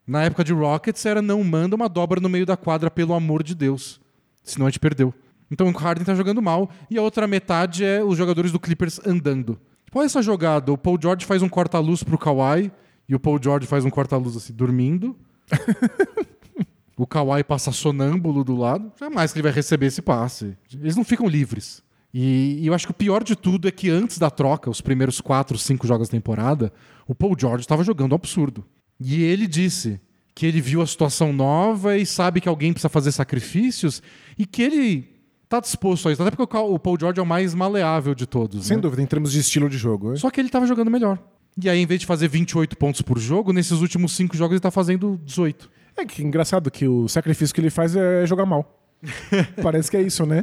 Na 0.05 0.25
época 0.25 0.43
de 0.43 0.53
Rockets 0.53 1.07
era 1.07 1.23
não 1.23 1.45
manda 1.45 1.77
uma 1.77 1.89
dobra 1.89 2.21
no 2.21 2.29
meio 2.29 2.45
da 2.45 2.57
quadra, 2.57 2.91
pelo 2.91 3.15
amor 3.15 3.45
de 3.45 3.55
Deus. 3.55 4.01
Senão 4.43 4.67
a 4.67 4.69
gente 4.69 4.81
perdeu. 4.81 5.15
Então 5.49 5.69
o 5.69 5.71
Harden 5.71 6.05
tá 6.05 6.17
jogando 6.17 6.43
mal. 6.43 6.69
E 6.91 6.99
a 6.99 7.03
outra 7.03 7.29
metade 7.29 7.85
é 7.85 8.03
os 8.03 8.19
jogadores 8.19 8.51
do 8.51 8.59
Clippers 8.59 8.99
andando. 9.07 9.61
Olha 9.95 10.07
essa 10.07 10.21
jogada. 10.21 10.73
O 10.73 10.77
Paul 10.77 10.99
George 11.01 11.25
faz 11.25 11.41
um 11.41 11.49
corta-luz 11.49 12.03
pro 12.03 12.19
Kawhi. 12.19 12.73
E 13.13 13.15
o 13.15 13.21
Paul 13.21 13.39
George 13.39 13.67
faz 13.67 13.85
um 13.85 13.91
corta-luz 13.91 14.35
assim, 14.39 14.55
dormindo. 14.55 15.15
o 16.97 17.07
Kawhi 17.07 17.45
passa 17.45 17.71
sonâmbulo 17.71 18.43
do 18.43 18.57
lado. 18.57 18.91
Jamais 18.99 19.31
que 19.31 19.39
ele 19.39 19.43
vai 19.43 19.53
receber 19.53 19.85
esse 19.85 20.01
passe. 20.01 20.57
Eles 20.73 20.97
não 20.97 21.05
ficam 21.05 21.29
livres. 21.29 21.83
E, 22.15 22.61
e 22.63 22.67
eu 22.67 22.73
acho 22.73 22.87
que 22.87 22.91
o 22.91 22.95
pior 22.95 23.23
de 23.23 23.37
tudo 23.37 23.69
é 23.69 23.71
que 23.71 23.91
antes 23.91 24.17
da 24.17 24.31
troca, 24.31 24.71
os 24.71 24.81
primeiros 24.81 25.21
quatro, 25.21 25.59
cinco 25.59 25.87
jogos 25.87 26.09
da 26.09 26.13
temporada, 26.13 26.73
o 27.07 27.15
Paul 27.15 27.37
George 27.39 27.61
estava 27.61 27.85
jogando 27.85 28.13
um 28.13 28.15
absurdo. 28.15 28.65
E 28.99 29.23
ele 29.23 29.47
disse 29.47 30.01
que 30.35 30.47
ele 30.47 30.63
viu 30.63 30.81
a 30.81 30.87
situação 30.87 31.35
nova 31.35 31.99
e 31.99 32.07
sabe 32.07 32.41
que 32.41 32.49
alguém 32.49 32.73
precisa 32.73 32.89
fazer 32.89 33.13
sacrifícios 33.13 34.03
e 34.39 34.47
que 34.47 34.63
ele 34.63 35.21
tá 35.51 35.61
disposto 35.61 36.09
a 36.09 36.13
isso. 36.13 36.23
Até 36.23 36.35
porque 36.35 36.57
o 36.57 36.79
Paul 36.79 36.97
George 36.99 37.21
é 37.21 37.23
o 37.23 37.27
mais 37.27 37.53
maleável 37.53 38.15
de 38.15 38.27
todos. 38.27 38.65
Sem 38.65 38.79
né? 38.79 38.81
dúvida, 38.81 39.03
em 39.03 39.07
termos 39.07 39.33
de 39.33 39.41
estilo 39.41 39.69
de 39.69 39.77
jogo. 39.77 40.17
Só 40.17 40.31
que 40.31 40.41
ele 40.41 40.49
tava 40.49 40.65
jogando 40.67 40.91
melhor. 40.91 41.19
E 41.61 41.69
aí, 41.69 41.81
em 41.81 41.87
vez 41.87 42.01
de 42.01 42.07
fazer 42.07 42.29
28 42.29 42.77
pontos 42.77 43.03
por 43.03 43.19
jogo, 43.19 43.53
nesses 43.53 43.81
últimos 43.81 44.13
cinco 44.13 44.37
jogos 44.37 44.55
ele 44.55 44.61
tá 44.61 44.71
fazendo 44.71 45.21
18. 45.25 45.71
É 45.97 46.05
que 46.07 46.23
engraçado 46.23 46.71
que 46.71 46.89
o 46.89 47.09
sacrifício 47.09 47.55
que 47.55 47.61
ele 47.61 47.71
faz 47.71 47.95
é 47.95 48.27
jogar 48.27 48.47
mal. 48.47 48.79
Parece 49.63 49.91
que 49.91 49.97
é 49.97 50.03
isso, 50.03 50.25
né? 50.25 50.43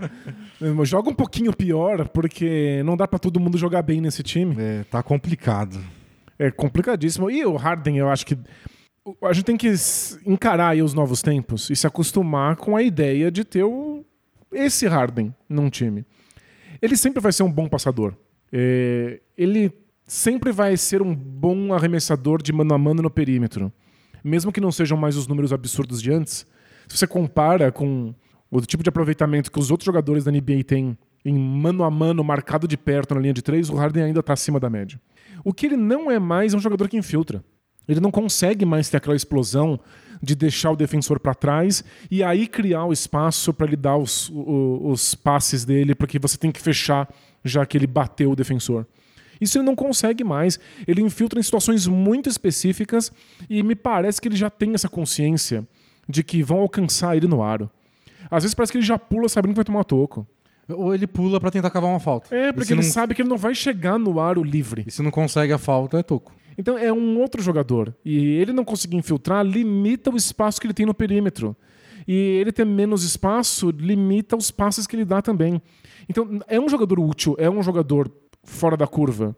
Joga 0.83 1.09
um 1.09 1.15
pouquinho 1.15 1.53
pior, 1.55 2.07
porque 2.09 2.83
não 2.83 2.95
dá 2.95 3.07
pra 3.07 3.17
todo 3.17 3.39
mundo 3.39 3.57
jogar 3.57 3.81
bem 3.81 4.01
nesse 4.01 4.21
time. 4.21 4.55
É, 4.59 4.83
tá 4.83 5.01
complicado. 5.01 5.79
É 6.37 6.51
complicadíssimo. 6.51 7.31
E 7.31 7.45
o 7.45 7.55
Harden, 7.55 7.97
eu 7.97 8.09
acho 8.09 8.25
que 8.25 8.37
a 9.23 9.33
gente 9.33 9.45
tem 9.45 9.57
que 9.57 9.73
encarar 10.25 10.75
os 10.77 10.93
novos 10.93 11.21
tempos 11.21 11.69
e 11.69 11.75
se 11.75 11.87
acostumar 11.87 12.55
com 12.57 12.75
a 12.75 12.83
ideia 12.83 13.31
de 13.31 13.43
ter 13.43 13.63
o... 13.63 14.05
esse 14.51 14.87
Harden 14.87 15.33
num 15.47 15.69
time. 15.69 16.05
Ele 16.81 16.95
sempre 16.95 17.21
vai 17.21 17.31
ser 17.31 17.43
um 17.43 17.51
bom 17.51 17.67
passador. 17.67 18.13
É, 18.51 19.19
Ele 19.37 19.71
sempre 20.09 20.51
vai 20.51 20.75
ser 20.75 21.01
um 21.03 21.13
bom 21.15 21.71
arremessador 21.71 22.41
de 22.41 22.51
mano 22.51 22.73
a 22.73 22.77
mano 22.77 23.01
no 23.03 23.09
perímetro. 23.11 23.71
Mesmo 24.23 24.51
que 24.51 24.59
não 24.59 24.71
sejam 24.71 24.97
mais 24.97 25.15
os 25.15 25.27
números 25.27 25.53
absurdos 25.53 26.01
de 26.01 26.11
antes. 26.11 26.45
Se 26.87 26.97
você 26.97 27.05
compara 27.07 27.71
com 27.71 28.13
o 28.49 28.59
tipo 28.61 28.81
de 28.81 28.89
aproveitamento 28.89 29.51
que 29.51 29.59
os 29.59 29.69
outros 29.69 29.85
jogadores 29.85 30.23
da 30.23 30.31
NBA 30.31 30.63
têm 30.65 30.97
em 31.23 31.37
mano 31.37 31.83
a 31.83 31.91
mano, 31.91 32.23
marcado 32.23 32.67
de 32.67 32.75
perto 32.75 33.13
na 33.13 33.21
linha 33.21 33.33
de 33.33 33.41
três, 33.43 33.69
o 33.69 33.75
Harden 33.75 34.03
ainda 34.05 34.21
está 34.21 34.33
acima 34.33 34.59
da 34.59 34.69
média. 34.69 34.99
O 35.43 35.53
que 35.53 35.67
ele 35.67 35.77
não 35.77 36.09
é 36.09 36.17
mais 36.17 36.53
é 36.53 36.57
um 36.57 36.59
jogador 36.59 36.89
que 36.89 36.97
infiltra. 36.97 37.43
Ele 37.87 37.99
não 37.99 38.09
consegue 38.11 38.65
mais 38.65 38.89
ter 38.89 38.97
aquela 38.97 39.15
explosão 39.15 39.79
de 40.21 40.35
deixar 40.35 40.71
o 40.71 40.75
defensor 40.75 41.19
para 41.19 41.33
trás 41.35 41.83
e 42.09 42.23
aí 42.23 42.47
criar 42.47 42.85
o 42.85 42.93
espaço 42.93 43.53
para 43.53 43.67
ele 43.67 43.75
dar 43.75 43.97
os, 43.97 44.29
o- 44.29 44.89
os 44.91 45.13
passes 45.15 45.63
dele, 45.65 45.93
porque 45.95 46.19
você 46.19 46.37
tem 46.37 46.51
que 46.51 46.59
fechar 46.61 47.07
já 47.43 47.65
que 47.65 47.77
ele 47.77 47.87
bateu 47.87 48.31
o 48.31 48.35
defensor. 48.35 48.85
Isso 49.39 49.57
ele 49.57 49.65
não 49.65 49.75
consegue 49.75 50.23
mais. 50.23 50.59
Ele 50.87 51.01
infiltra 51.01 51.39
em 51.39 51.43
situações 51.43 51.87
muito 51.87 52.29
específicas 52.29 53.11
e 53.49 53.63
me 53.63 53.75
parece 53.75 54.21
que 54.21 54.27
ele 54.27 54.35
já 54.35 54.49
tem 54.49 54.73
essa 54.73 54.89
consciência 54.89 55.67
de 56.07 56.23
que 56.23 56.41
vão 56.41 56.59
alcançar 56.59 57.15
ele 57.15 57.27
no 57.27 57.41
aro. 57.43 57.69
Às 58.29 58.43
vezes 58.43 58.53
parece 58.53 58.71
que 58.71 58.77
ele 58.77 58.85
já 58.85 58.97
pula 58.97 59.29
sabendo 59.29 59.51
que 59.51 59.57
vai 59.57 59.65
tomar 59.65 59.83
toco. 59.83 60.27
Ou 60.67 60.93
ele 60.93 61.07
pula 61.07 61.39
pra 61.39 61.49
tentar 61.49 61.69
cavar 61.71 61.89
uma 61.89 61.99
falta. 61.99 62.35
É, 62.35 62.51
porque 62.51 62.73
ele 62.73 62.81
não, 62.81 62.89
sabe 62.89 63.15
que 63.15 63.21
ele 63.21 63.29
não 63.29 63.37
vai 63.37 63.55
chegar 63.55 63.97
no 63.97 64.19
aro 64.19 64.43
livre. 64.43 64.83
E 64.85 64.91
se 64.91 65.01
não 65.01 65.09
consegue 65.09 65.51
a 65.51 65.57
falta, 65.57 65.97
é 65.97 66.03
toco. 66.03 66.31
Então 66.57 66.77
é 66.77 66.91
um 66.91 67.19
outro 67.19 67.41
jogador. 67.41 67.95
E 68.05 68.35
ele 68.35 68.53
não 68.53 68.63
conseguir 68.63 68.97
infiltrar 68.97 69.43
limita 69.45 70.11
o 70.11 70.17
espaço 70.17 70.59
que 70.59 70.67
ele 70.67 70.73
tem 70.73 70.85
no 70.85 70.93
perímetro. 70.93 71.55
E 72.07 72.13
ele 72.13 72.51
ter 72.51 72.65
menos 72.65 73.03
espaço 73.03 73.71
limita 73.71 74.35
os 74.35 74.51
passes 74.51 74.85
que 74.85 74.95
ele 74.95 75.05
dá 75.05 75.21
também. 75.21 75.61
Então 76.07 76.39
é 76.47 76.59
um 76.59 76.67
jogador 76.67 76.99
útil, 76.99 77.35
é 77.39 77.49
um 77.49 77.63
jogador 77.63 78.11
fora 78.49 78.75
da 78.75 78.87
curva. 78.87 79.35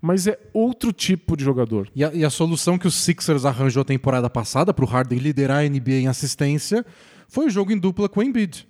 Mas 0.00 0.26
é 0.26 0.38
outro 0.52 0.92
tipo 0.92 1.36
de 1.36 1.44
jogador. 1.44 1.88
E 1.94 2.04
a, 2.04 2.12
e 2.12 2.24
a 2.24 2.30
solução 2.30 2.76
que 2.76 2.86
o 2.86 2.90
Sixers 2.90 3.44
arranjou 3.44 3.82
a 3.82 3.84
temporada 3.84 4.28
passada 4.28 4.74
pro 4.74 4.86
Harden 4.86 5.18
liderar 5.18 5.64
a 5.64 5.68
NBA 5.68 5.92
em 5.92 6.08
assistência 6.08 6.84
foi 7.28 7.46
o 7.46 7.50
jogo 7.50 7.72
em 7.72 7.78
dupla 7.78 8.08
com 8.08 8.20
o 8.20 8.22
Embiid. 8.22 8.66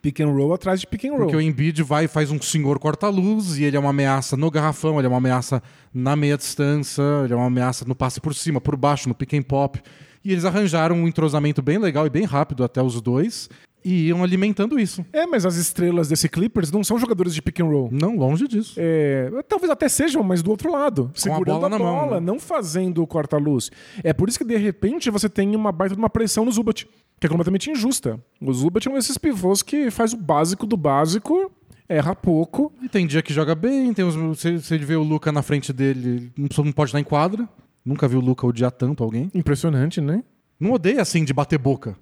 Pick 0.00 0.20
and 0.20 0.28
roll 0.28 0.54
atrás 0.54 0.80
de 0.80 0.86
pick 0.86 1.04
and 1.04 1.10
roll. 1.10 1.20
Porque 1.22 1.36
o 1.36 1.40
Embiid 1.40 1.82
vai 1.82 2.04
e 2.04 2.08
faz 2.08 2.30
um 2.30 2.40
senhor 2.40 2.78
corta-luz 2.78 3.58
e 3.58 3.64
ele 3.64 3.76
é 3.76 3.80
uma 3.80 3.90
ameaça 3.90 4.36
no 4.36 4.50
garrafão, 4.50 4.98
ele 4.98 5.06
é 5.06 5.10
uma 5.10 5.18
ameaça 5.18 5.62
na 5.92 6.14
meia 6.14 6.36
distância, 6.36 7.02
ele 7.24 7.32
é 7.32 7.36
uma 7.36 7.46
ameaça 7.46 7.84
no 7.84 7.94
passe 7.94 8.20
por 8.20 8.34
cima, 8.34 8.60
por 8.60 8.76
baixo, 8.76 9.08
no 9.08 9.14
pick 9.14 9.34
and 9.34 9.42
pop. 9.42 9.80
E 10.24 10.32
eles 10.32 10.44
arranjaram 10.44 10.96
um 10.96 11.08
entrosamento 11.08 11.60
bem 11.60 11.78
legal 11.78 12.06
e 12.06 12.10
bem 12.10 12.24
rápido 12.24 12.64
até 12.64 12.82
os 12.82 13.00
dois 13.00 13.50
e 13.84 14.08
iam 14.08 14.22
alimentando 14.22 14.78
isso. 14.78 15.04
É, 15.12 15.26
mas 15.26 15.46
as 15.46 15.56
estrelas 15.56 16.08
desse 16.08 16.28
Clippers 16.28 16.70
não 16.70 16.82
são 16.82 16.98
jogadores 16.98 17.34
de 17.34 17.40
pick 17.40 17.60
and 17.60 17.66
roll. 17.66 17.88
Não 17.92 18.16
longe 18.16 18.46
disso. 18.46 18.74
É, 18.76 19.30
talvez 19.48 19.70
até 19.70 19.88
sejam, 19.88 20.22
mas 20.22 20.42
do 20.42 20.50
outro 20.50 20.70
lado, 20.70 21.10
segurando 21.14 21.60
bola 21.60 21.74
a 21.74 21.78
bola, 21.78 21.92
mão, 21.92 22.10
né? 22.12 22.20
não 22.20 22.38
fazendo 22.38 23.02
o 23.02 23.06
corta-luz. 23.06 23.70
É 24.02 24.12
por 24.12 24.28
isso 24.28 24.38
que 24.38 24.44
de 24.44 24.56
repente 24.56 25.10
você 25.10 25.28
tem 25.28 25.54
uma 25.54 25.72
baita 25.72 25.94
de 25.94 26.00
uma 26.00 26.10
pressão 26.10 26.44
no 26.44 26.52
Zubat, 26.52 26.88
que 27.20 27.26
é 27.26 27.28
completamente 27.28 27.70
injusta. 27.70 28.20
O 28.40 28.52
Zubat 28.52 28.86
é 28.86 28.90
um 28.90 28.94
desses 28.94 29.18
pivôs 29.18 29.62
que 29.62 29.90
faz 29.90 30.12
o 30.12 30.16
básico 30.16 30.66
do 30.66 30.76
básico, 30.76 31.50
erra 31.88 32.14
pouco. 32.14 32.72
E 32.82 32.88
tem 32.88 33.06
dia 33.06 33.22
que 33.22 33.32
joga 33.32 33.54
bem, 33.54 33.92
tem 33.94 34.04
os, 34.04 34.14
você, 34.14 34.58
você 34.58 34.76
vê 34.78 34.96
o 34.96 35.02
Luca 35.02 35.32
na 35.32 35.42
frente 35.42 35.72
dele, 35.72 36.32
não 36.36 36.48
não 36.64 36.72
pode 36.72 36.90
estar 36.90 37.00
em 37.00 37.04
quadra. 37.04 37.48
Nunca 37.84 38.06
vi 38.06 38.16
o 38.16 38.20
Luca 38.20 38.46
odiar 38.46 38.70
tanto 38.70 39.02
alguém. 39.02 39.30
Impressionante, 39.34 40.00
né? 40.00 40.22
Não 40.60 40.72
odeia 40.72 41.00
assim 41.00 41.24
de 41.24 41.32
bater 41.32 41.58
boca. 41.58 41.96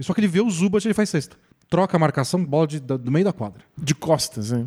Só 0.00 0.14
que 0.14 0.20
ele 0.20 0.28
vê 0.28 0.40
o 0.40 0.48
Zubat 0.50 0.84
e 0.84 0.88
ele 0.88 0.94
faz 0.94 1.08
cesta. 1.10 1.36
Troca 1.68 1.96
a 1.96 2.00
marcação, 2.00 2.44
bola 2.44 2.66
de- 2.66 2.80
da- 2.80 2.96
do 2.96 3.10
meio 3.10 3.24
da 3.24 3.32
quadra. 3.32 3.62
De 3.76 3.94
costas, 3.94 4.52
né? 4.52 4.66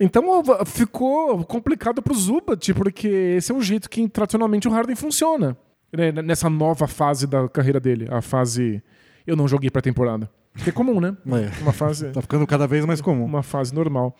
Então 0.00 0.24
ficou 0.66 1.44
complicado 1.44 2.02
pro 2.02 2.14
Zubat, 2.14 2.74
porque 2.74 3.06
esse 3.08 3.52
é 3.52 3.54
o 3.54 3.60
jeito 3.62 3.88
que 3.88 4.08
tradicionalmente 4.08 4.66
o 4.66 4.70
Harden 4.70 4.96
funciona. 4.96 5.56
né, 5.96 6.10
Nessa 6.10 6.50
nova 6.50 6.88
fase 6.88 7.24
da 7.26 7.48
carreira 7.48 7.78
dele, 7.78 8.08
a 8.10 8.20
fase 8.20 8.82
eu 9.26 9.36
não 9.36 9.46
joguei 9.46 9.70
pré-temporada. 9.70 10.28
Que 10.56 10.70
é 10.70 10.72
comum, 10.72 11.00
né? 11.00 11.16
É. 11.26 11.62
Uma 11.62 11.72
fase 11.72 12.10
Tá 12.10 12.20
ficando 12.20 12.44
cada 12.46 12.66
vez 12.66 12.84
mais 12.84 13.00
comum. 13.00 13.24
uma 13.24 13.42
fase 13.44 13.72
normal. 13.74 14.16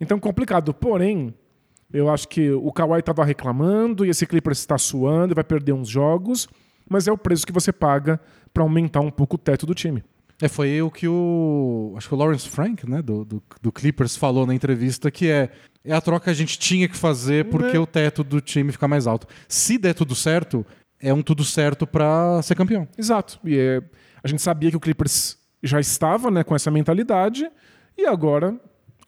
Então, 0.00 0.18
complicado. 0.18 0.74
Porém, 0.74 1.34
eu 1.92 2.10
acho 2.10 2.28
que 2.28 2.50
o 2.50 2.70
Kawhi 2.70 3.00
estava 3.00 3.24
reclamando 3.24 4.04
e 4.04 4.10
esse 4.10 4.26
Clippers 4.26 4.58
está 4.58 4.76
suando 4.76 5.32
e 5.32 5.34
vai 5.34 5.44
perder 5.44 5.72
uns 5.72 5.88
jogos, 5.88 6.46
mas 6.88 7.08
é 7.08 7.12
o 7.12 7.16
preço 7.18 7.46
que 7.46 7.52
você 7.52 7.72
paga 7.72 8.20
para 8.56 8.62
aumentar 8.62 9.00
um 9.00 9.10
pouco 9.10 9.34
o 9.34 9.38
teto 9.38 9.66
do 9.66 9.74
time. 9.74 10.02
É, 10.40 10.48
foi 10.48 10.80
o 10.80 10.90
que 10.90 11.06
o. 11.06 11.92
Acho 11.94 12.08
que 12.08 12.14
o 12.14 12.16
Lawrence 12.16 12.48
Frank, 12.48 12.88
né, 12.88 13.02
do, 13.02 13.22
do, 13.22 13.42
do 13.60 13.70
Clippers, 13.70 14.16
falou 14.16 14.46
na 14.46 14.54
entrevista 14.54 15.10
que 15.10 15.28
é, 15.28 15.50
é 15.84 15.92
a 15.92 16.00
troca 16.00 16.24
que 16.24 16.30
a 16.30 16.34
gente 16.34 16.58
tinha 16.58 16.88
que 16.88 16.96
fazer 16.96 17.50
porque 17.50 17.76
É. 17.76 17.78
o 17.78 17.86
teto 17.86 18.24
do 18.24 18.40
time 18.40 18.72
fica 18.72 18.88
mais 18.88 19.06
alto. 19.06 19.26
Se 19.46 19.76
der 19.76 19.92
tudo 19.92 20.14
certo, 20.14 20.64
é 20.98 21.12
um 21.12 21.22
tudo 21.22 21.44
certo 21.44 21.86
pra 21.86 22.40
ser 22.42 22.54
campeão. 22.54 22.88
Exato. 22.96 23.38
E 23.44 23.58
é, 23.58 23.82
a 24.24 24.28
gente 24.28 24.40
sabia 24.40 24.70
que 24.70 24.76
o 24.76 24.80
Clippers 24.80 25.36
já 25.62 25.78
estava 25.78 26.30
né, 26.30 26.42
com 26.42 26.54
essa 26.56 26.70
mentalidade 26.70 27.50
e 27.96 28.06
agora 28.06 28.58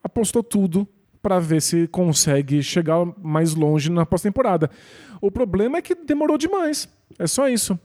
apostou 0.05 0.43
tudo 0.43 0.87
para 1.23 1.39
ver 1.41 1.63
se 1.63 1.89
consegue 1.89 2.63
chegar 2.63 3.03
mais 3.23 3.55
longe 3.55 3.91
na 3.91 4.05
pós-temporada. 4.05 4.71
O 5.23 5.31
problema 5.31 5.79
é 5.79 5.83
que 5.83 5.95
demorou 5.95 6.37
demais. 6.37 6.87
É 7.19 7.27
só 7.27 7.49
isso. 7.49 7.79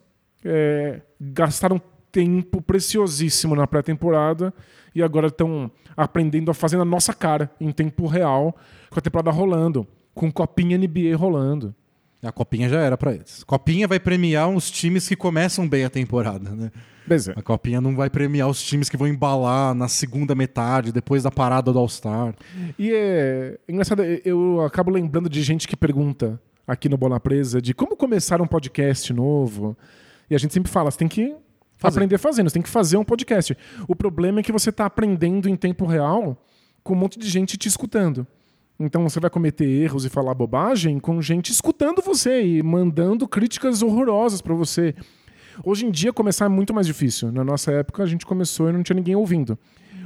É, 0.45 1.01
gastaram 1.31 1.81
tempo 2.11 2.61
preciosíssimo 2.61 3.55
na 3.55 3.65
pré-temporada 3.65 4.53
e 4.93 5.01
agora 5.01 5.27
estão 5.27 5.71
aprendendo 5.97 6.51
a 6.51 6.53
fazer 6.53 6.77
na 6.77 6.85
nossa 6.85 7.13
cara, 7.13 7.49
em 7.59 7.71
tempo 7.71 8.05
real, 8.05 8.55
com 8.89 8.99
a 8.99 9.01
temporada 9.01 9.31
rolando, 9.31 9.87
com 10.13 10.31
copinha 10.31 10.77
NBA 10.77 11.15
rolando. 11.17 11.73
A 12.21 12.31
copinha 12.31 12.69
já 12.69 12.79
era 12.79 12.97
pra 12.97 13.13
eles. 13.13 13.43
Copinha 13.43 13.87
vai 13.87 13.99
premiar 13.99 14.49
os 14.49 14.71
times 14.71 15.07
que 15.07 15.15
começam 15.15 15.67
bem 15.67 15.83
a 15.83 15.89
temporada, 15.89 16.51
né? 16.51 16.71
Beleza. 17.05 17.33
A 17.35 17.41
copinha 17.41 17.81
não 17.81 17.95
vai 17.97 18.09
premiar 18.09 18.47
os 18.47 18.61
times 18.61 18.87
que 18.87 18.95
vão 18.95 19.07
embalar 19.07 19.75
na 19.75 19.89
segunda 19.89 20.33
metade, 20.33 20.93
depois 20.93 21.23
da 21.23 21.31
parada 21.31 21.73
do 21.73 21.79
All-Star. 21.79 22.33
E 22.79 22.93
é 22.93 23.59
engraçado, 23.67 24.03
eu 24.03 24.61
acabo 24.61 24.89
lembrando 24.89 25.29
de 25.29 25.41
gente 25.41 25.67
que 25.67 25.75
pergunta 25.75 26.39
aqui 26.65 26.87
no 26.87 26.97
Bola 26.97 27.19
Presa 27.19 27.61
de 27.61 27.73
como 27.73 27.97
começar 27.97 28.41
um 28.41 28.47
podcast 28.47 29.11
novo. 29.11 29.75
E 30.33 30.35
a 30.35 30.39
gente 30.39 30.51
sempre 30.51 30.71
fala, 30.71 30.89
você 30.89 30.97
tem 30.97 31.07
que 31.07 31.35
Fazer. 31.77 31.99
aprender 31.99 32.17
fazendo, 32.17 32.49
você 32.49 32.55
tem 32.55 32.61
que 32.63 32.69
fazer 32.69 32.97
um 32.97 33.03
podcast. 33.03 33.55
O 33.87 33.95
problema 33.95 34.39
é 34.39 34.43
que 34.43 34.51
você 34.51 34.71
está 34.71 34.83
aprendendo 34.83 35.47
em 35.47 35.55
tempo 35.55 35.85
real 35.85 36.35
com 36.83 36.93
um 36.93 36.95
monte 36.95 37.19
de 37.19 37.29
gente 37.29 37.55
te 37.55 37.67
escutando. 37.67 38.25
Então 38.79 39.07
você 39.07 39.19
vai 39.19 39.29
cometer 39.29 39.63
erros 39.63 40.05
e 40.05 40.09
falar 40.09 40.33
bobagem 40.33 40.99
com 40.99 41.21
gente 41.21 41.51
escutando 41.51 42.01
você 42.01 42.43
e 42.43 42.63
mandando 42.63 43.27
críticas 43.27 43.83
horrorosas 43.83 44.41
para 44.41 44.55
você. 44.55 44.95
Hoje 45.63 45.85
em 45.85 45.91
dia 45.91 46.11
começar 46.11 46.45
é 46.45 46.49
muito 46.49 46.73
mais 46.73 46.87
difícil. 46.87 47.31
Na 47.31 47.43
nossa 47.43 47.71
época 47.71 48.01
a 48.01 48.07
gente 48.07 48.25
começou 48.25 48.67
e 48.67 48.73
não 48.73 48.81
tinha 48.81 48.95
ninguém 48.95 49.15
ouvindo. 49.15 49.55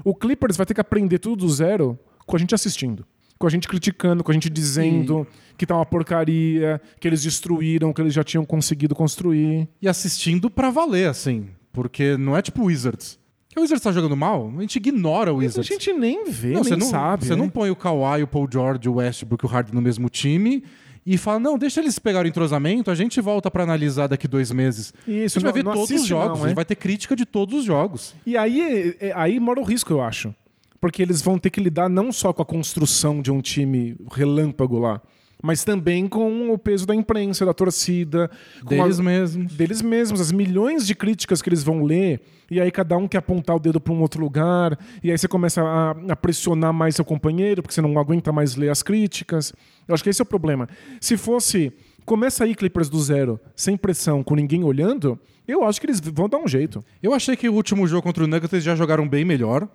O 0.04 0.14
Clippers 0.14 0.58
vai 0.58 0.66
ter 0.66 0.74
que 0.74 0.82
aprender 0.82 1.20
tudo 1.20 1.38
do 1.38 1.50
zero 1.50 1.98
com 2.26 2.36
a 2.36 2.40
gente 2.40 2.54
assistindo. 2.54 3.06
Com 3.40 3.46
a 3.48 3.50
gente 3.50 3.68
criticando, 3.68 4.24
com 4.24 4.32
a 4.32 4.34
gente 4.34 4.50
dizendo 4.50 5.28
que 5.58 5.66
tá 5.66 5.76
uma 5.76 5.86
porcaria, 5.86 6.82
que 7.00 7.08
eles 7.08 7.22
destruíram, 7.24 7.94
que 7.94 8.02
eles 8.02 8.14
já 8.14 8.24
tinham 8.24 8.44
conseguido 8.46 8.96
construir. 8.96 9.68
E 9.82 9.88
assistindo 9.88 10.50
pra 10.50 10.70
valer, 10.70 11.08
assim. 11.10 11.48
Porque 11.72 12.18
não 12.18 12.36
é 12.36 12.42
tipo 12.42 12.62
o 12.64 12.66
Wizards. 12.66 13.20
O 13.56 13.62
Wizards 13.62 13.84
tá 13.84 13.92
jogando 13.92 14.16
mal, 14.16 14.52
a 14.56 14.62
gente 14.62 14.76
ignora 14.76 15.32
o 15.34 15.36
A 15.36 15.40
Wizards. 15.40 15.68
gente 15.68 15.92
nem 15.94 16.26
vê, 16.30 16.50
Não, 16.50 16.62
nem 16.62 16.64
você 16.64 16.76
não 16.76 16.88
sabe. 16.88 17.26
Você 17.26 17.32
né? 17.36 17.42
não 17.42 17.50
põe 17.50 17.72
o 17.72 17.76
Kawhi, 17.76 18.22
o 18.24 18.28
Paul 18.28 18.48
George, 18.52 18.88
o 18.88 18.96
Westbrook 18.96 19.44
e 19.44 19.48
o 19.48 19.50
Harden 19.50 19.74
no 19.74 19.82
mesmo 19.82 20.10
time 20.10 20.64
e 21.06 21.18
fala, 21.18 21.40
não, 21.40 21.58
deixa 21.58 21.80
eles 21.80 21.98
pegarem 21.98 22.30
o 22.30 22.32
entrosamento, 22.32 22.92
a 22.92 22.96
gente 22.96 23.20
volta 23.22 23.50
pra 23.50 23.64
analisar 23.64 24.08
daqui 24.08 24.28
dois 24.28 24.52
meses. 24.52 24.94
Isso, 25.08 25.38
a 25.38 25.40
gente 25.40 25.42
vai 25.42 25.44
não- 25.44 25.54
ver 25.54 25.64
não 25.64 25.72
todos 25.74 25.90
os 25.90 26.06
jogos, 26.06 26.38
não, 26.38 26.44
a 26.44 26.46
é? 26.46 26.50
gente 26.50 26.56
vai 26.56 26.66
ter 26.66 26.76
crítica 26.76 27.16
de 27.16 27.26
todos 27.26 27.60
os 27.60 27.66
jogos. 27.66 28.14
E 28.26 28.36
aí, 28.38 28.96
é- 29.00 29.12
aí 29.16 29.40
mora 29.40 29.60
o 29.60 29.64
risco, 29.64 29.92
eu 29.94 30.02
acho. 30.02 30.36
Porque 30.80 31.02
eles 31.02 31.22
vão 31.22 31.38
ter 31.40 31.50
que 31.50 31.60
lidar 31.60 31.90
não 31.90 32.12
só 32.12 32.32
com 32.32 32.42
a 32.42 32.46
construção 32.46 33.22
de 33.22 33.32
um 33.32 33.42
time 33.42 33.96
relâmpago 34.12 34.78
lá, 34.80 35.02
mas 35.42 35.64
também 35.64 36.08
com 36.08 36.52
o 36.52 36.58
peso 36.58 36.86
da 36.86 36.94
imprensa, 36.96 37.46
da 37.46 37.54
torcida, 37.54 38.30
com 38.62 38.70
Deles 38.70 39.00
a- 39.00 39.04
mesmos. 39.04 39.54
deles 39.54 39.82
mesmos, 39.82 40.20
as 40.22 40.32
milhões 40.32 40.86
de 40.86 40.94
críticas 40.96 41.42
que 41.42 41.50
eles 41.50 41.64
vão 41.64 41.84
ler, 41.84 42.22
e 42.50 42.60
aí 42.62 42.72
cada 42.72 42.96
um 42.98 43.08
quer 43.08 43.18
apontar 43.20 43.56
o 43.56 43.60
dedo 43.60 43.80
para 43.80 43.94
um 43.94 44.02
outro 44.02 44.22
lugar, 44.22 44.78
e 45.04 45.12
aí 45.12 45.18
você 45.18 45.28
começa 45.28 45.62
a, 45.64 45.92
a 46.10 46.16
pressionar 46.16 46.72
mais 46.74 46.96
seu 46.96 47.06
companheiro, 47.06 47.62
porque 47.62 47.74
você 47.74 47.82
não 47.82 47.98
aguenta 48.00 48.32
mais 48.32 48.56
ler 48.56 48.70
as 48.70 48.82
críticas. 48.84 49.54
Eu 49.88 49.94
acho 49.94 50.04
que 50.04 50.10
esse 50.10 50.22
é 50.22 50.24
o 50.24 50.26
problema. 50.28 50.68
Se 51.02 51.18
fosse, 51.18 51.72
começa 52.06 52.44
aí 52.44 52.56
Clippers 52.56 52.90
do 52.90 53.00
zero, 53.00 53.40
sem 53.56 53.76
pressão, 53.78 54.24
com 54.24 54.36
ninguém 54.36 54.64
olhando, 54.64 55.20
eu 55.48 55.64
acho 55.64 55.80
que 55.80 55.88
eles 55.88 56.00
vão 56.00 56.28
dar 56.30 56.38
um 56.38 56.48
jeito. 56.48 56.84
Eu 57.02 57.14
achei 57.14 57.36
que 57.36 57.48
o 57.50 57.54
último 57.54 57.88
jogo 57.88 58.02
contra 58.04 58.24
o 58.24 58.28
Nuggets 58.28 58.54
eles 58.54 58.64
já 58.64 58.76
jogaram 58.76 59.08
bem 59.08 59.24
melhor. 59.26 59.68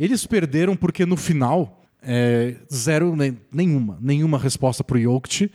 Eles 0.00 0.24
perderam 0.26 0.74
porque 0.74 1.04
no 1.04 1.16
final, 1.16 1.82
é, 2.02 2.56
zero, 2.72 3.14
nenhuma, 3.52 3.98
nenhuma 4.00 4.38
resposta 4.38 4.82
pro 4.82 4.98
Jokic, 4.98 5.50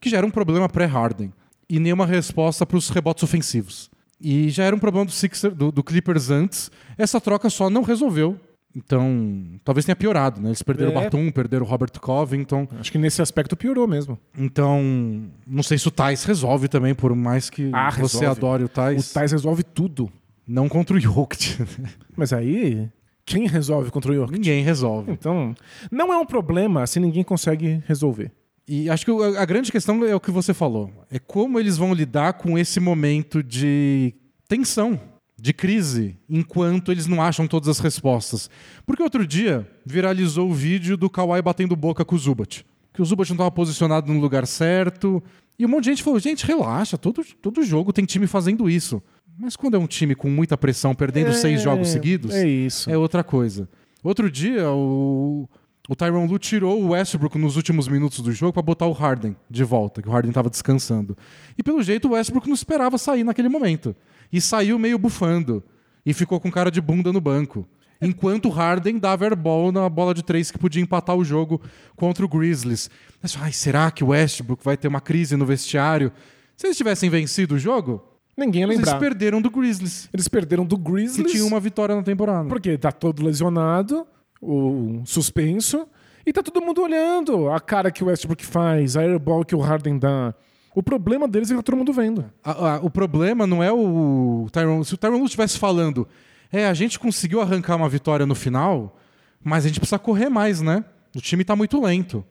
que 0.00 0.10
já 0.10 0.18
era 0.18 0.26
um 0.26 0.30
problema 0.30 0.68
pré-Harden. 0.68 1.32
E 1.68 1.80
nenhuma 1.80 2.06
resposta 2.06 2.64
pros 2.66 2.90
rebotes 2.90 3.24
ofensivos. 3.24 3.90
E 4.20 4.50
já 4.50 4.64
era 4.64 4.76
um 4.76 4.78
problema 4.78 5.06
do, 5.06 5.10
Sixer, 5.12 5.52
do, 5.54 5.72
do 5.72 5.82
Clippers 5.82 6.30
antes. 6.30 6.70
Essa 6.96 7.20
troca 7.20 7.48
só 7.50 7.68
não 7.70 7.82
resolveu. 7.82 8.38
Então, 8.74 9.58
talvez 9.64 9.86
tenha 9.86 9.96
piorado, 9.96 10.38
né? 10.40 10.50
Eles 10.50 10.62
perderam 10.62 10.92
É. 10.92 10.98
o 10.98 11.00
Batum, 11.02 11.30
perderam 11.32 11.64
o 11.64 11.68
Robert 11.68 11.90
Covington. 11.98 12.68
Acho 12.78 12.92
que 12.92 12.98
nesse 12.98 13.22
aspecto 13.22 13.56
piorou 13.56 13.88
mesmo. 13.88 14.18
Então, 14.38 15.24
não 15.46 15.62
sei 15.62 15.78
se 15.78 15.88
o 15.88 15.90
Thais 15.90 16.24
resolve 16.24 16.68
também, 16.68 16.94
por 16.94 17.14
mais 17.16 17.48
que 17.48 17.70
Ah, 17.72 17.90
você 17.90 18.18
resolve. 18.18 18.26
adore 18.26 18.62
o 18.64 18.66
O 18.66 18.68
Thais. 18.68 19.12
Thais 19.12 19.32
resolve 19.32 19.62
tudo. 19.64 20.12
Não 20.46 20.68
contra 20.68 20.94
o 20.96 21.00
Jokic. 21.00 21.56
Mas 22.14 22.32
aí, 22.34 22.88
quem 23.26 23.48
resolve 23.48 23.90
contra 23.90 24.12
o 24.12 24.14
York? 24.14 24.32
Ninguém 24.32 24.62
resolve. 24.62 25.10
Então, 25.10 25.52
não 25.90 26.12
é 26.12 26.16
um 26.16 26.24
problema 26.24 26.86
se 26.86 27.00
ninguém 27.00 27.24
consegue 27.24 27.82
resolver. 27.84 28.30
E 28.68 28.88
acho 28.88 29.04
que 29.04 29.10
a 29.36 29.44
grande 29.44 29.70
questão 29.70 30.04
é 30.04 30.14
o 30.14 30.20
que 30.20 30.30
você 30.30 30.54
falou. 30.54 30.90
É 31.10 31.18
como 31.18 31.58
eles 31.58 31.76
vão 31.76 31.92
lidar 31.92 32.34
com 32.34 32.56
esse 32.56 32.78
momento 32.78 33.42
de 33.42 34.14
tensão, 34.48 35.00
de 35.36 35.52
crise, 35.52 36.16
enquanto 36.30 36.90
eles 36.90 37.06
não 37.06 37.20
acham 37.20 37.48
todas 37.48 37.68
as 37.68 37.80
respostas. 37.80 38.48
Porque 38.86 39.02
outro 39.02 39.26
dia 39.26 39.68
viralizou 39.84 40.48
o 40.48 40.54
vídeo 40.54 40.96
do 40.96 41.10
Kawhi 41.10 41.42
batendo 41.42 41.76
boca 41.76 42.04
com 42.04 42.14
o 42.14 42.18
Zubat. 42.18 42.64
Que 42.92 43.02
o 43.02 43.04
Zubat 43.04 43.30
não 43.30 43.34
estava 43.34 43.50
posicionado 43.50 44.12
no 44.12 44.20
lugar 44.20 44.46
certo. 44.46 45.22
E 45.58 45.66
um 45.66 45.68
monte 45.68 45.84
de 45.84 45.90
gente 45.90 46.02
falou, 46.02 46.18
gente, 46.18 46.46
relaxa, 46.46 46.96
todo, 46.96 47.24
todo 47.42 47.64
jogo 47.64 47.92
tem 47.92 48.04
time 48.04 48.26
fazendo 48.26 48.70
isso. 48.70 49.02
Mas 49.38 49.56
quando 49.56 49.74
é 49.76 49.78
um 49.78 49.86
time 49.86 50.14
com 50.14 50.28
muita 50.30 50.56
pressão, 50.56 50.94
perdendo 50.94 51.32
seis 51.34 51.60
jogos 51.62 51.88
seguidos, 51.88 52.34
É 52.34 52.46
isso. 52.46 52.90
é 52.90 52.96
outra 52.96 53.22
coisa. 53.22 53.68
Outro 54.02 54.30
dia, 54.30 54.70
o, 54.70 55.48
o 55.88 55.96
Tyron 55.96 56.26
Lu 56.26 56.38
tirou 56.38 56.82
o 56.82 56.88
Westbrook 56.90 57.36
nos 57.38 57.56
últimos 57.56 57.88
minutos 57.88 58.20
do 58.20 58.32
jogo 58.32 58.52
para 58.52 58.62
botar 58.62 58.86
o 58.86 58.92
Harden 58.92 59.36
de 59.50 59.64
volta, 59.64 60.00
que 60.00 60.08
o 60.08 60.12
Harden 60.12 60.30
estava 60.30 60.48
descansando. 60.48 61.16
E 61.58 61.62
pelo 61.62 61.82
jeito 61.82 62.08
o 62.08 62.12
Westbrook 62.12 62.46
não 62.46 62.54
esperava 62.54 62.96
sair 62.98 63.24
naquele 63.24 63.48
momento. 63.48 63.94
E 64.32 64.40
saiu 64.40 64.78
meio 64.78 64.98
bufando. 64.98 65.62
E 66.04 66.14
ficou 66.14 66.38
com 66.40 66.50
cara 66.50 66.70
de 66.70 66.80
bunda 66.80 67.12
no 67.12 67.20
banco. 67.20 67.66
Enquanto 68.00 68.46
o 68.46 68.50
Harden 68.50 68.98
dava 68.98 69.24
airball 69.24 69.72
na 69.72 69.88
bola 69.88 70.14
de 70.14 70.22
três 70.22 70.50
que 70.50 70.58
podia 70.58 70.82
empatar 70.82 71.16
o 71.16 71.24
jogo 71.24 71.60
contra 71.96 72.24
o 72.24 72.28
Grizzlies. 72.28 72.88
Mas, 73.22 73.36
ai, 73.40 73.52
será 73.52 73.90
que 73.90 74.04
o 74.04 74.08
Westbrook 74.08 74.62
vai 74.64 74.76
ter 74.76 74.86
uma 74.86 75.00
crise 75.00 75.36
no 75.36 75.46
vestiário? 75.46 76.12
Se 76.56 76.66
eles 76.66 76.76
tivessem 76.76 77.08
vencido 77.10 77.54
o 77.54 77.58
jogo, 77.58 78.02
Ninguém 78.36 78.62
ia 78.62 78.66
lembrar. 78.66 78.90
eles 78.92 79.00
perderam 79.00 79.40
do 79.40 79.50
Grizzlies. 79.50 80.08
Eles 80.12 80.28
perderam 80.28 80.64
do 80.64 80.76
Que 80.76 80.90
Grizzlies. 80.92 81.32
tinha 81.32 81.44
uma 81.46 81.58
vitória 81.60 81.94
na 81.96 82.02
temporada. 82.02 82.48
Porque 82.48 82.76
tá 82.76 82.92
todo 82.92 83.24
lesionado, 83.24 84.06
o 84.40 85.02
suspenso, 85.04 85.86
e 86.26 86.32
tá 86.32 86.42
todo 86.42 86.60
mundo 86.60 86.82
olhando 86.82 87.48
a 87.50 87.58
cara 87.60 87.90
que 87.90 88.02
o 88.04 88.08
Westbrook 88.08 88.44
faz, 88.44 88.96
a 88.96 89.00
airball 89.02 89.44
que 89.44 89.54
o 89.54 89.60
Harden 89.60 89.98
dá. 89.98 90.34
O 90.74 90.82
problema 90.82 91.26
deles 91.26 91.50
é 91.50 91.54
que 91.54 91.58
tá 91.58 91.62
todo 91.62 91.76
mundo 91.78 91.92
vendo. 91.92 92.24
A- 92.44 92.74
a- 92.74 92.80
o 92.80 92.90
problema 92.90 93.46
não 93.46 93.62
é 93.62 93.72
o 93.72 94.46
Tyron. 94.52 94.84
Se 94.84 94.92
o 94.92 94.96
Tyron 94.98 95.18
Lu 95.18 95.24
estivesse 95.24 95.58
falando, 95.58 96.06
é, 96.52 96.66
a 96.66 96.74
gente 96.74 96.98
conseguiu 96.98 97.40
arrancar 97.40 97.76
uma 97.76 97.88
vitória 97.88 98.26
no 98.26 98.34
final, 98.34 98.98
mas 99.42 99.64
a 99.64 99.68
gente 99.68 99.80
precisa 99.80 99.98
correr 99.98 100.28
mais, 100.28 100.60
né? 100.60 100.84
O 101.16 101.20
time 101.20 101.42
tá 101.44 101.56
muito 101.56 101.80
lento. 101.82 102.22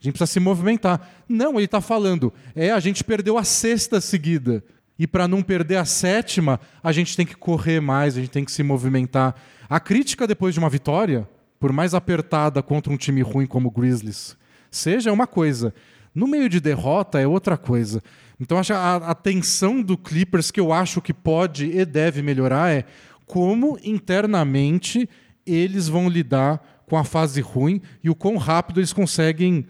A 0.00 0.02
gente 0.04 0.14
precisa 0.14 0.32
se 0.32 0.40
movimentar. 0.40 1.10
Não, 1.28 1.58
ele 1.58 1.68
tá 1.68 1.82
falando, 1.82 2.32
é, 2.56 2.70
a 2.70 2.80
gente 2.80 3.04
perdeu 3.04 3.36
a 3.36 3.44
sexta 3.44 4.00
seguida. 4.00 4.64
E 5.00 5.06
para 5.06 5.26
não 5.26 5.42
perder 5.42 5.76
a 5.76 5.86
sétima, 5.86 6.60
a 6.82 6.92
gente 6.92 7.16
tem 7.16 7.24
que 7.24 7.34
correr 7.34 7.80
mais, 7.80 8.18
a 8.18 8.20
gente 8.20 8.28
tem 8.28 8.44
que 8.44 8.52
se 8.52 8.62
movimentar. 8.62 9.34
A 9.66 9.80
crítica 9.80 10.26
depois 10.26 10.52
de 10.52 10.60
uma 10.60 10.68
vitória, 10.68 11.26
por 11.58 11.72
mais 11.72 11.94
apertada 11.94 12.62
contra 12.62 12.92
um 12.92 12.98
time 12.98 13.22
ruim 13.22 13.46
como 13.46 13.68
o 13.68 13.70
Grizzlies, 13.70 14.36
seja 14.70 15.10
uma 15.10 15.26
coisa. 15.26 15.72
No 16.14 16.26
meio 16.26 16.50
de 16.50 16.60
derrota 16.60 17.18
é 17.18 17.26
outra 17.26 17.56
coisa. 17.56 18.02
Então 18.38 18.58
acho 18.58 18.74
a, 18.74 18.96
a 18.96 19.14
tensão 19.14 19.80
do 19.80 19.96
Clippers 19.96 20.50
que 20.50 20.60
eu 20.60 20.70
acho 20.70 21.00
que 21.00 21.14
pode 21.14 21.64
e 21.64 21.82
deve 21.86 22.20
melhorar 22.20 22.70
é 22.70 22.84
como 23.24 23.78
internamente 23.82 25.08
eles 25.46 25.88
vão 25.88 26.10
lidar 26.10 26.82
com 26.86 26.98
a 26.98 27.04
fase 27.04 27.40
ruim 27.40 27.80
e 28.04 28.10
o 28.10 28.14
quão 28.14 28.36
rápido 28.36 28.80
eles 28.80 28.92
conseguem 28.92 29.66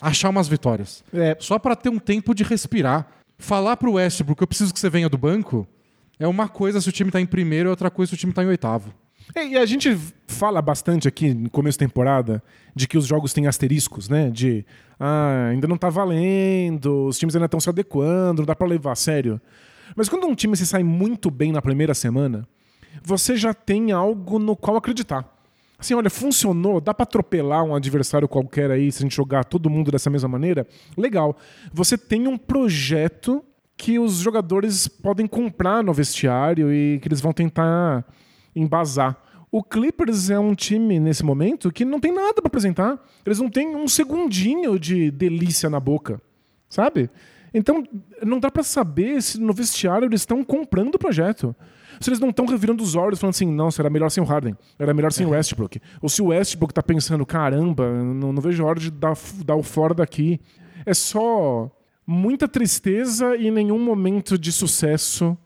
achar 0.00 0.30
umas 0.30 0.48
vitórias. 0.48 1.04
É, 1.12 1.36
Só 1.38 1.58
para 1.58 1.76
ter 1.76 1.90
um 1.90 1.98
tempo 1.98 2.34
de 2.34 2.44
respirar. 2.44 3.19
Falar 3.40 3.76
pro 3.78 3.92
Westbrook, 3.94 4.40
eu 4.40 4.46
preciso 4.46 4.72
que 4.72 4.78
você 4.78 4.90
venha 4.90 5.08
do 5.08 5.16
banco, 5.18 5.66
é 6.18 6.28
uma 6.28 6.46
coisa 6.46 6.80
se 6.80 6.88
o 6.88 6.92
time 6.92 7.10
tá 7.10 7.20
em 7.20 7.26
primeiro 7.26 7.68
e 7.68 7.70
outra 7.70 7.90
coisa 7.90 8.10
se 8.10 8.14
o 8.14 8.18
time 8.18 8.32
tá 8.32 8.44
em 8.44 8.46
oitavo. 8.46 8.92
É, 9.34 9.46
E 9.46 9.56
a 9.56 9.64
gente 9.64 9.96
fala 10.26 10.60
bastante 10.60 11.08
aqui 11.08 11.32
no 11.32 11.48
começo 11.48 11.78
da 11.78 11.86
temporada 11.86 12.42
de 12.74 12.86
que 12.86 12.98
os 12.98 13.06
jogos 13.06 13.32
têm 13.32 13.46
asteriscos, 13.46 14.08
né? 14.08 14.28
De 14.30 14.64
ah, 14.98 15.48
ainda 15.50 15.66
não 15.66 15.78
tá 15.78 15.88
valendo, 15.88 17.06
os 17.06 17.18
times 17.18 17.34
ainda 17.34 17.46
estão 17.46 17.60
se 17.60 17.68
adequando, 17.68 18.42
não 18.42 18.46
dá 18.46 18.54
pra 18.54 18.66
levar 18.66 18.92
a 18.92 18.96
sério. 18.96 19.40
Mas 19.96 20.08
quando 20.08 20.26
um 20.26 20.34
time 20.34 20.56
se 20.56 20.66
sai 20.66 20.82
muito 20.82 21.30
bem 21.30 21.50
na 21.50 21.62
primeira 21.62 21.94
semana, 21.94 22.46
você 23.02 23.36
já 23.36 23.54
tem 23.54 23.90
algo 23.90 24.38
no 24.38 24.54
qual 24.54 24.76
acreditar. 24.76 25.24
Assim, 25.80 25.94
olha, 25.94 26.10
funcionou, 26.10 26.78
dá 26.78 26.92
pra 26.92 27.04
atropelar 27.04 27.64
um 27.64 27.74
adversário 27.74 28.28
qualquer 28.28 28.70
aí 28.70 28.92
se 28.92 28.98
a 28.98 29.02
gente 29.02 29.16
jogar 29.16 29.44
todo 29.44 29.70
mundo 29.70 29.90
dessa 29.90 30.10
mesma 30.10 30.28
maneira? 30.28 30.66
Legal. 30.94 31.34
Você 31.72 31.96
tem 31.96 32.28
um 32.28 32.36
projeto 32.36 33.42
que 33.78 33.98
os 33.98 34.16
jogadores 34.16 34.86
podem 34.86 35.26
comprar 35.26 35.82
no 35.82 35.94
vestiário 35.94 36.70
e 36.70 36.98
que 37.00 37.08
eles 37.08 37.22
vão 37.22 37.32
tentar 37.32 38.04
embasar. 38.54 39.16
O 39.50 39.62
Clippers 39.64 40.28
é 40.28 40.38
um 40.38 40.54
time 40.54 41.00
nesse 41.00 41.24
momento 41.24 41.72
que 41.72 41.82
não 41.82 41.98
tem 41.98 42.12
nada 42.12 42.34
pra 42.34 42.48
apresentar. 42.48 43.02
Eles 43.24 43.38
não 43.38 43.48
têm 43.48 43.74
um 43.74 43.88
segundinho 43.88 44.78
de 44.78 45.10
delícia 45.10 45.70
na 45.70 45.80
boca, 45.80 46.20
sabe? 46.68 47.08
Então 47.54 47.82
não 48.22 48.38
dá 48.38 48.50
pra 48.50 48.62
saber 48.62 49.22
se 49.22 49.40
no 49.40 49.54
vestiário 49.54 50.04
eles 50.04 50.20
estão 50.20 50.44
comprando 50.44 50.96
o 50.96 50.98
projeto. 50.98 51.56
Se 52.00 52.08
eles 52.08 52.18
não 52.18 52.30
estão 52.30 52.46
revirando 52.46 52.82
os 52.82 52.94
olhos 52.94 53.20
falando 53.20 53.34
assim, 53.34 53.46
não, 53.46 53.70
será 53.70 53.90
melhor 53.90 54.08
sem 54.08 54.22
o 54.22 54.26
Harden, 54.26 54.56
era 54.78 54.94
melhor 54.94 55.12
sem 55.12 55.26
o 55.26 55.30
Westbrook. 55.30 55.80
Ou 56.00 56.08
se 56.08 56.22
o 56.22 56.26
Westbrook 56.26 56.72
tá 56.72 56.82
pensando, 56.82 57.26
caramba, 57.26 57.92
não, 57.92 58.32
não 58.32 58.40
vejo 58.40 58.64
a 58.64 58.66
hora 58.66 58.80
de 58.80 58.90
dar, 58.90 59.16
dar 59.44 59.56
o 59.56 59.62
fora 59.62 59.92
daqui. 59.92 60.40
É 60.86 60.94
só 60.94 61.70
muita 62.06 62.48
tristeza 62.48 63.36
e 63.36 63.50
nenhum 63.50 63.78
momento 63.78 64.38
de 64.38 64.50
sucesso 64.50 65.36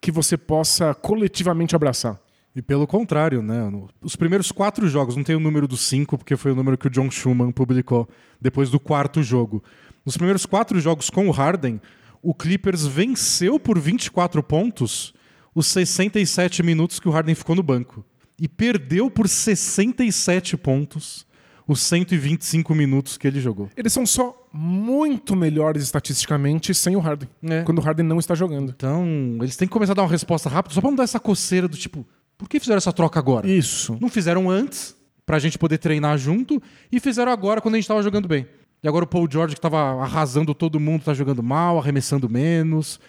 que 0.00 0.12
você 0.12 0.36
possa 0.36 0.94
coletivamente 0.94 1.74
abraçar. 1.74 2.20
E 2.54 2.62
pelo 2.62 2.86
contrário, 2.86 3.42
né? 3.42 3.70
Os 4.00 4.14
primeiros 4.14 4.52
quatro 4.52 4.88
jogos, 4.88 5.16
não 5.16 5.24
tem 5.24 5.34
o 5.34 5.40
número 5.40 5.66
dos 5.66 5.80
cinco, 5.80 6.16
porque 6.16 6.36
foi 6.36 6.52
o 6.52 6.54
número 6.54 6.78
que 6.78 6.86
o 6.86 6.90
John 6.90 7.10
Schumann 7.10 7.50
publicou 7.50 8.08
depois 8.40 8.70
do 8.70 8.78
quarto 8.78 9.22
jogo. 9.22 9.62
Nos 10.06 10.16
primeiros 10.16 10.46
quatro 10.46 10.78
jogos 10.80 11.10
com 11.10 11.28
o 11.28 11.32
Harden, 11.32 11.80
o 12.22 12.32
Clippers 12.32 12.86
venceu 12.86 13.58
por 13.58 13.78
24 13.78 14.42
pontos 14.42 15.12
os 15.56 15.66
67 15.68 16.62
minutos 16.62 17.00
que 17.00 17.08
o 17.08 17.10
Harden 17.10 17.34
ficou 17.34 17.56
no 17.56 17.62
banco. 17.62 18.04
E 18.38 18.46
perdeu 18.46 19.10
por 19.10 19.26
67 19.26 20.54
pontos 20.58 21.26
os 21.66 21.80
125 21.80 22.74
minutos 22.74 23.16
que 23.16 23.26
ele 23.26 23.40
jogou. 23.40 23.70
Eles 23.74 23.90
são 23.90 24.04
só 24.04 24.46
muito 24.52 25.34
melhores 25.34 25.82
estatisticamente 25.82 26.74
sem 26.74 26.94
o 26.94 27.00
Harden. 27.00 27.28
É. 27.42 27.62
Quando 27.62 27.78
o 27.78 27.80
Harden 27.80 28.04
não 28.04 28.18
está 28.18 28.34
jogando. 28.34 28.74
Então, 28.76 29.06
eles 29.40 29.56
têm 29.56 29.66
que 29.66 29.72
começar 29.72 29.92
a 29.92 29.94
dar 29.94 30.02
uma 30.02 30.10
resposta 30.10 30.50
rápida, 30.50 30.74
só 30.74 30.82
pra 30.82 30.90
não 30.90 30.96
dar 30.96 31.04
essa 31.04 31.18
coceira 31.18 31.66
do 31.66 31.76
tipo, 31.76 32.06
por 32.36 32.50
que 32.50 32.60
fizeram 32.60 32.76
essa 32.76 32.92
troca 32.92 33.18
agora? 33.18 33.48
Isso. 33.48 33.96
Não 33.98 34.10
fizeram 34.10 34.50
antes, 34.50 34.94
pra 35.24 35.38
gente 35.38 35.58
poder 35.58 35.78
treinar 35.78 36.18
junto, 36.18 36.62
e 36.92 37.00
fizeram 37.00 37.32
agora 37.32 37.62
quando 37.62 37.76
a 37.76 37.78
gente 37.78 37.88
tava 37.88 38.02
jogando 38.02 38.28
bem. 38.28 38.46
E 38.82 38.86
agora 38.86 39.04
o 39.04 39.08
Paul 39.08 39.26
George, 39.28 39.54
que 39.54 39.60
tava 39.60 40.02
arrasando 40.02 40.54
todo 40.54 40.78
mundo, 40.78 41.04
tá 41.04 41.14
jogando 41.14 41.42
mal, 41.42 41.78
arremessando 41.78 42.28
menos. 42.28 43.00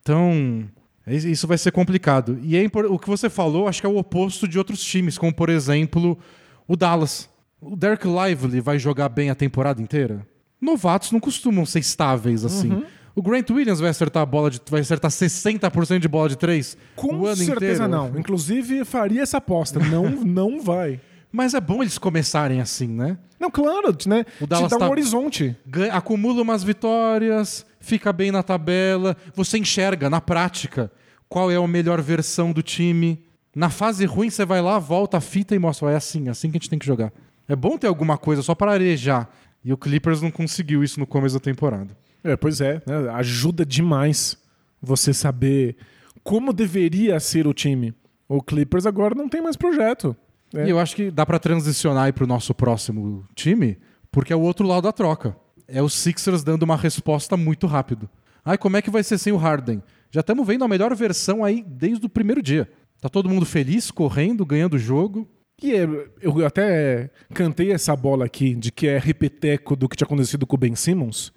Então, 0.00 0.68
isso 1.06 1.46
vai 1.46 1.58
ser 1.58 1.72
complicado. 1.72 2.38
E 2.42 2.56
é 2.56 2.64
o 2.88 2.98
que 2.98 3.08
você 3.08 3.28
falou, 3.28 3.66
acho 3.68 3.80
que 3.80 3.86
é 3.86 3.90
o 3.90 3.96
oposto 3.96 4.46
de 4.46 4.58
outros 4.58 4.82
times, 4.82 5.18
como 5.18 5.32
por 5.34 5.48
exemplo 5.48 6.18
o 6.66 6.76
Dallas. 6.76 7.28
O 7.60 7.76
Derek 7.76 8.06
Lively 8.06 8.60
vai 8.60 8.78
jogar 8.78 9.08
bem 9.08 9.30
a 9.30 9.34
temporada 9.34 9.80
inteira? 9.80 10.26
Novatos 10.60 11.10
não 11.12 11.20
costumam 11.20 11.64
ser 11.66 11.80
estáveis 11.80 12.44
assim. 12.44 12.82
O 13.14 13.20
Grant 13.22 13.50
Williams 13.50 13.78
vai 13.80 13.90
acertar 13.90 14.22
a 14.22 14.26
bola 14.26 14.48
de, 14.50 14.60
vai 14.70 14.80
acertar 14.80 15.10
60% 15.10 15.98
de 15.98 16.08
bola 16.08 16.28
de 16.30 16.36
três 16.38 16.76
Com 16.96 17.14
o 17.16 17.26
ano 17.26 17.36
certeza 17.36 17.84
inteiro? 17.84 17.88
não. 17.88 18.18
Inclusive, 18.18 18.84
faria 18.84 19.22
essa 19.22 19.36
aposta. 19.38 19.78
Não, 19.80 20.08
não 20.24 20.60
vai. 20.62 21.00
Mas 21.30 21.52
é 21.54 21.60
bom 21.60 21.82
eles 21.82 21.98
começarem 21.98 22.60
assim, 22.60 22.88
né? 22.88 23.18
Não, 23.38 23.50
claro, 23.50 23.96
né? 24.06 24.24
O 24.40 24.46
Dallas 24.46 24.68
Te 24.68 24.70
dá 24.70 24.76
um 24.76 24.78
tá- 24.80 24.90
horizonte. 24.90 25.56
Ganha- 25.66 25.92
acumula 25.94 26.40
umas 26.42 26.62
vitórias, 26.64 27.66
fica 27.82 28.12
bem 28.12 28.30
na 28.30 28.42
tabela, 28.42 29.14
você 29.34 29.58
enxerga 29.58 30.08
na 30.08 30.20
prática 30.20 30.90
qual 31.28 31.50
é 31.50 31.56
a 31.56 31.68
melhor 31.68 32.00
versão 32.00 32.52
do 32.52 32.62
time. 32.62 33.22
Na 33.54 33.68
fase 33.68 34.06
ruim, 34.06 34.30
você 34.30 34.46
vai 34.46 34.62
lá, 34.62 34.78
volta 34.78 35.18
a 35.18 35.20
fita 35.20 35.54
e 35.54 35.58
mostra, 35.58 35.90
é 35.90 35.96
assim, 35.96 36.28
é 36.28 36.30
assim 36.30 36.50
que 36.50 36.56
a 36.56 36.58
gente 36.58 36.70
tem 36.70 36.78
que 36.78 36.86
jogar. 36.86 37.12
É 37.48 37.56
bom 37.56 37.76
ter 37.76 37.86
alguma 37.86 38.16
coisa 38.16 38.40
só 38.42 38.54
para 38.54 38.72
arejar. 38.72 39.28
E 39.64 39.72
o 39.72 39.76
Clippers 39.76 40.22
não 40.22 40.30
conseguiu 40.30 40.82
isso 40.82 40.98
no 40.98 41.06
começo 41.06 41.34
da 41.34 41.40
temporada. 41.40 41.96
É, 42.24 42.36
pois 42.36 42.60
é. 42.60 42.80
né? 42.86 43.10
Ajuda 43.14 43.66
demais 43.66 44.36
você 44.80 45.12
saber 45.12 45.76
como 46.22 46.52
deveria 46.52 47.18
ser 47.20 47.46
o 47.46 47.52
time. 47.52 47.94
O 48.28 48.42
Clippers 48.42 48.86
agora 48.86 49.14
não 49.14 49.28
tem 49.28 49.42
mais 49.42 49.56
projeto. 49.56 50.16
É. 50.54 50.66
E 50.66 50.70
eu 50.70 50.78
acho 50.78 50.94
que 50.94 51.10
dá 51.10 51.26
para 51.26 51.38
transicionar 51.38 52.04
aí 52.04 52.12
pro 52.12 52.26
nosso 52.26 52.54
próximo 52.54 53.26
time, 53.34 53.78
porque 54.10 54.32
é 54.32 54.36
o 54.36 54.40
outro 54.40 54.66
lado 54.66 54.84
da 54.84 54.92
troca. 54.92 55.36
É 55.68 55.82
os 55.82 55.94
Sixers 55.94 56.42
dando 56.42 56.62
uma 56.64 56.76
resposta 56.76 57.36
muito 57.36 57.66
rápido. 57.66 58.08
Ai, 58.44 58.58
como 58.58 58.76
é 58.76 58.82
que 58.82 58.90
vai 58.90 59.02
ser 59.02 59.18
sem 59.18 59.32
o 59.32 59.36
Harden? 59.36 59.82
Já 60.10 60.20
estamos 60.20 60.46
vendo 60.46 60.64
a 60.64 60.68
melhor 60.68 60.94
versão 60.94 61.44
aí 61.44 61.64
desde 61.66 62.04
o 62.06 62.08
primeiro 62.08 62.42
dia. 62.42 62.68
Tá 63.00 63.08
todo 63.08 63.28
mundo 63.28 63.46
feliz, 63.46 63.90
correndo, 63.90 64.44
ganhando 64.44 64.74
o 64.74 64.78
jogo. 64.78 65.28
E 65.62 65.74
é, 65.74 65.88
eu 66.20 66.44
até 66.44 67.10
cantei 67.32 67.72
essa 67.72 67.94
bola 67.94 68.24
aqui 68.24 68.54
de 68.54 68.72
que 68.72 68.86
é 68.88 68.98
repeteco 68.98 69.76
do 69.76 69.88
que 69.88 69.96
tinha 69.96 70.06
acontecido 70.06 70.46
com 70.46 70.56
o 70.56 70.58
Ben 70.58 70.74
Simmons, 70.74 71.32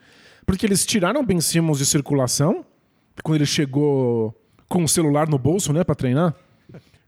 porque 0.46 0.66
eles 0.66 0.86
tiraram 0.86 1.22
o 1.22 1.26
Ben 1.26 1.40
Simmons 1.40 1.78
de 1.78 1.86
circulação 1.86 2.66
quando 3.24 3.36
ele 3.38 3.46
chegou 3.46 4.36
com 4.68 4.84
o 4.84 4.90
celular 4.90 5.30
no 5.30 5.38
bolso, 5.38 5.72
né, 5.72 5.84
para 5.84 5.96
treinar. 5.96 6.36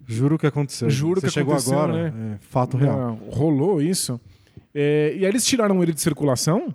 Juro 0.05 0.37
que 0.37 0.47
aconteceu. 0.47 0.89
Juro 0.89 1.19
Você 1.19 1.27
que 1.27 1.33
chegou 1.33 1.53
aconteceu, 1.53 1.79
agora. 1.79 2.11
né? 2.11 2.35
É 2.35 2.37
fato 2.39 2.77
real. 2.77 3.19
Ah, 3.19 3.35
rolou 3.35 3.81
isso. 3.81 4.19
É, 4.73 5.13
e 5.17 5.25
aí 5.25 5.25
eles 5.25 5.45
tiraram 5.45 5.81
ele 5.83 5.91
de 5.93 5.99
circulação 5.99 6.73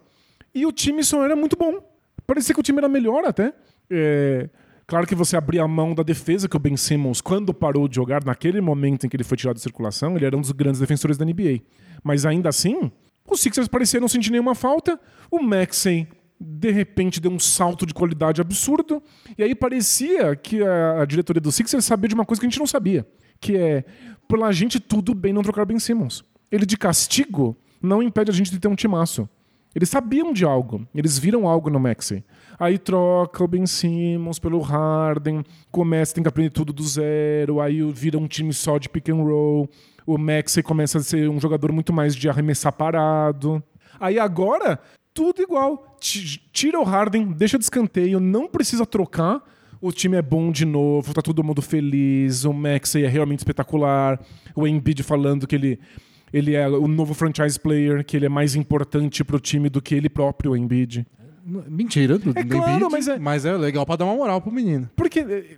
e 0.54 0.66
o 0.66 0.72
time 0.72 1.02
só 1.02 1.24
era 1.24 1.34
muito 1.34 1.56
bom. 1.56 1.80
Parecia 2.26 2.54
que 2.54 2.60
o 2.60 2.62
time 2.62 2.78
era 2.78 2.88
melhor 2.88 3.24
até. 3.24 3.52
É, 3.90 4.48
claro 4.86 5.06
que 5.06 5.14
você 5.14 5.36
abria 5.36 5.62
a 5.62 5.68
mão 5.68 5.94
da 5.94 6.02
defesa, 6.02 6.48
que 6.48 6.56
o 6.56 6.60
Ben 6.60 6.76
Simmons, 6.76 7.20
quando 7.20 7.52
parou 7.52 7.88
de 7.88 7.96
jogar, 7.96 8.24
naquele 8.24 8.60
momento 8.60 9.06
em 9.06 9.08
que 9.08 9.16
ele 9.16 9.24
foi 9.24 9.36
tirado 9.36 9.56
de 9.56 9.62
circulação, 9.62 10.16
ele 10.16 10.24
era 10.24 10.36
um 10.36 10.40
dos 10.40 10.52
grandes 10.52 10.80
defensores 10.80 11.16
da 11.16 11.24
NBA. 11.24 11.60
Mas 12.02 12.24
ainda 12.24 12.48
assim, 12.48 12.90
os 13.28 13.40
Sixers 13.40 13.68
pareciam 13.68 14.00
não 14.00 14.08
sentir 14.08 14.30
nenhuma 14.30 14.54
falta. 14.54 14.98
O 15.30 15.40
Maxey, 15.42 16.06
de 16.40 16.70
repente, 16.70 17.20
deu 17.20 17.30
um 17.30 17.38
salto 17.38 17.86
de 17.86 17.94
qualidade 17.94 18.40
absurdo. 18.40 19.02
E 19.36 19.42
aí 19.42 19.54
parecia 19.54 20.36
que 20.36 20.62
a, 20.62 21.02
a 21.02 21.04
diretoria 21.04 21.40
do 21.40 21.52
Sixers 21.52 21.84
sabia 21.84 22.08
de 22.08 22.14
uma 22.14 22.24
coisa 22.24 22.40
que 22.40 22.46
a 22.46 22.50
gente 22.50 22.58
não 22.58 22.66
sabia. 22.66 23.06
que 23.40 23.56
é 23.56 23.84
pela 24.28 24.50
gente 24.50 24.80
tudo 24.80 25.14
bem 25.14 25.32
não 25.32 25.42
trocar 25.42 25.66
Ben 25.66 25.78
Simmons. 25.78 26.24
Ele 26.50 26.64
de 26.64 26.78
castigo 26.78 27.56
não 27.82 28.02
impede 28.02 28.30
a 28.30 28.34
gente 28.34 28.50
de 28.50 28.58
ter 28.58 28.68
um 28.68 28.74
timaço. 28.74 29.28
Eles 29.74 29.88
sabiam 29.88 30.32
de 30.32 30.44
algo, 30.44 30.86
eles 30.94 31.18
viram 31.18 31.48
algo 31.48 31.70
no 31.70 31.80
Maxi. 31.80 32.22
Aí 32.58 32.78
troca 32.78 33.42
o 33.42 33.48
Ben 33.48 33.66
Simmons 33.66 34.38
pelo 34.38 34.60
Harden, 34.60 35.42
começa, 35.70 36.14
tem 36.14 36.22
que 36.22 36.28
aprender 36.28 36.50
tudo 36.50 36.72
do 36.72 36.82
zero, 36.82 37.60
aí 37.60 37.82
vira 37.92 38.18
um 38.18 38.28
time 38.28 38.52
só 38.52 38.78
de 38.78 38.88
pick 38.88 39.08
and 39.08 39.16
roll. 39.16 39.68
O 40.06 40.18
Maxi 40.18 40.62
começa 40.62 40.98
a 40.98 41.02
ser 41.02 41.28
um 41.28 41.40
jogador 41.40 41.72
muito 41.72 41.92
mais 41.92 42.14
de 42.14 42.28
arremessar 42.28 42.72
parado. 42.72 43.62
Aí 43.98 44.18
agora, 44.18 44.78
tudo 45.14 45.42
igual. 45.42 45.96
Tira 46.00 46.78
o 46.78 46.84
Harden, 46.84 47.32
deixa 47.32 47.58
de 47.58 47.64
escanteio, 47.64 48.20
não 48.20 48.48
precisa 48.48 48.84
trocar. 48.84 49.42
O 49.80 49.90
time 49.90 50.16
é 50.16 50.22
bom 50.22 50.52
de 50.52 50.64
novo, 50.64 51.12
tá 51.12 51.20
todo 51.20 51.42
mundo 51.42 51.60
feliz. 51.60 52.44
O 52.44 52.52
Maxey 52.52 53.04
é 53.04 53.08
realmente 53.08 53.40
espetacular. 53.40 54.20
O 54.54 54.66
Embiid 54.66 55.02
falando 55.02 55.46
que 55.46 55.56
ele 55.56 55.80
ele 56.32 56.54
é 56.54 56.68
o 56.68 56.88
novo 56.88 57.14
franchise 57.14 57.58
player, 57.58 58.04
que 58.04 58.16
ele 58.16 58.26
é 58.26 58.28
mais 58.28 58.54
importante 58.54 59.22
pro 59.22 59.38
time 59.38 59.68
do 59.68 59.82
que 59.82 59.94
ele 59.94 60.08
próprio, 60.08 60.52
o 60.52 60.56
Embiid. 60.56 61.06
Mentira, 61.44 62.18
do, 62.18 62.30
é 62.30 62.44
claro, 62.44 62.72
Embiid, 62.72 62.92
mas 62.92 63.08
é... 63.08 63.18
mas 63.18 63.44
é 63.44 63.52
legal 63.56 63.84
para 63.84 63.96
dar 63.96 64.04
uma 64.04 64.14
moral 64.14 64.40
pro 64.40 64.52
menino. 64.52 64.88
Porque 64.94 65.20
eh, 65.20 65.56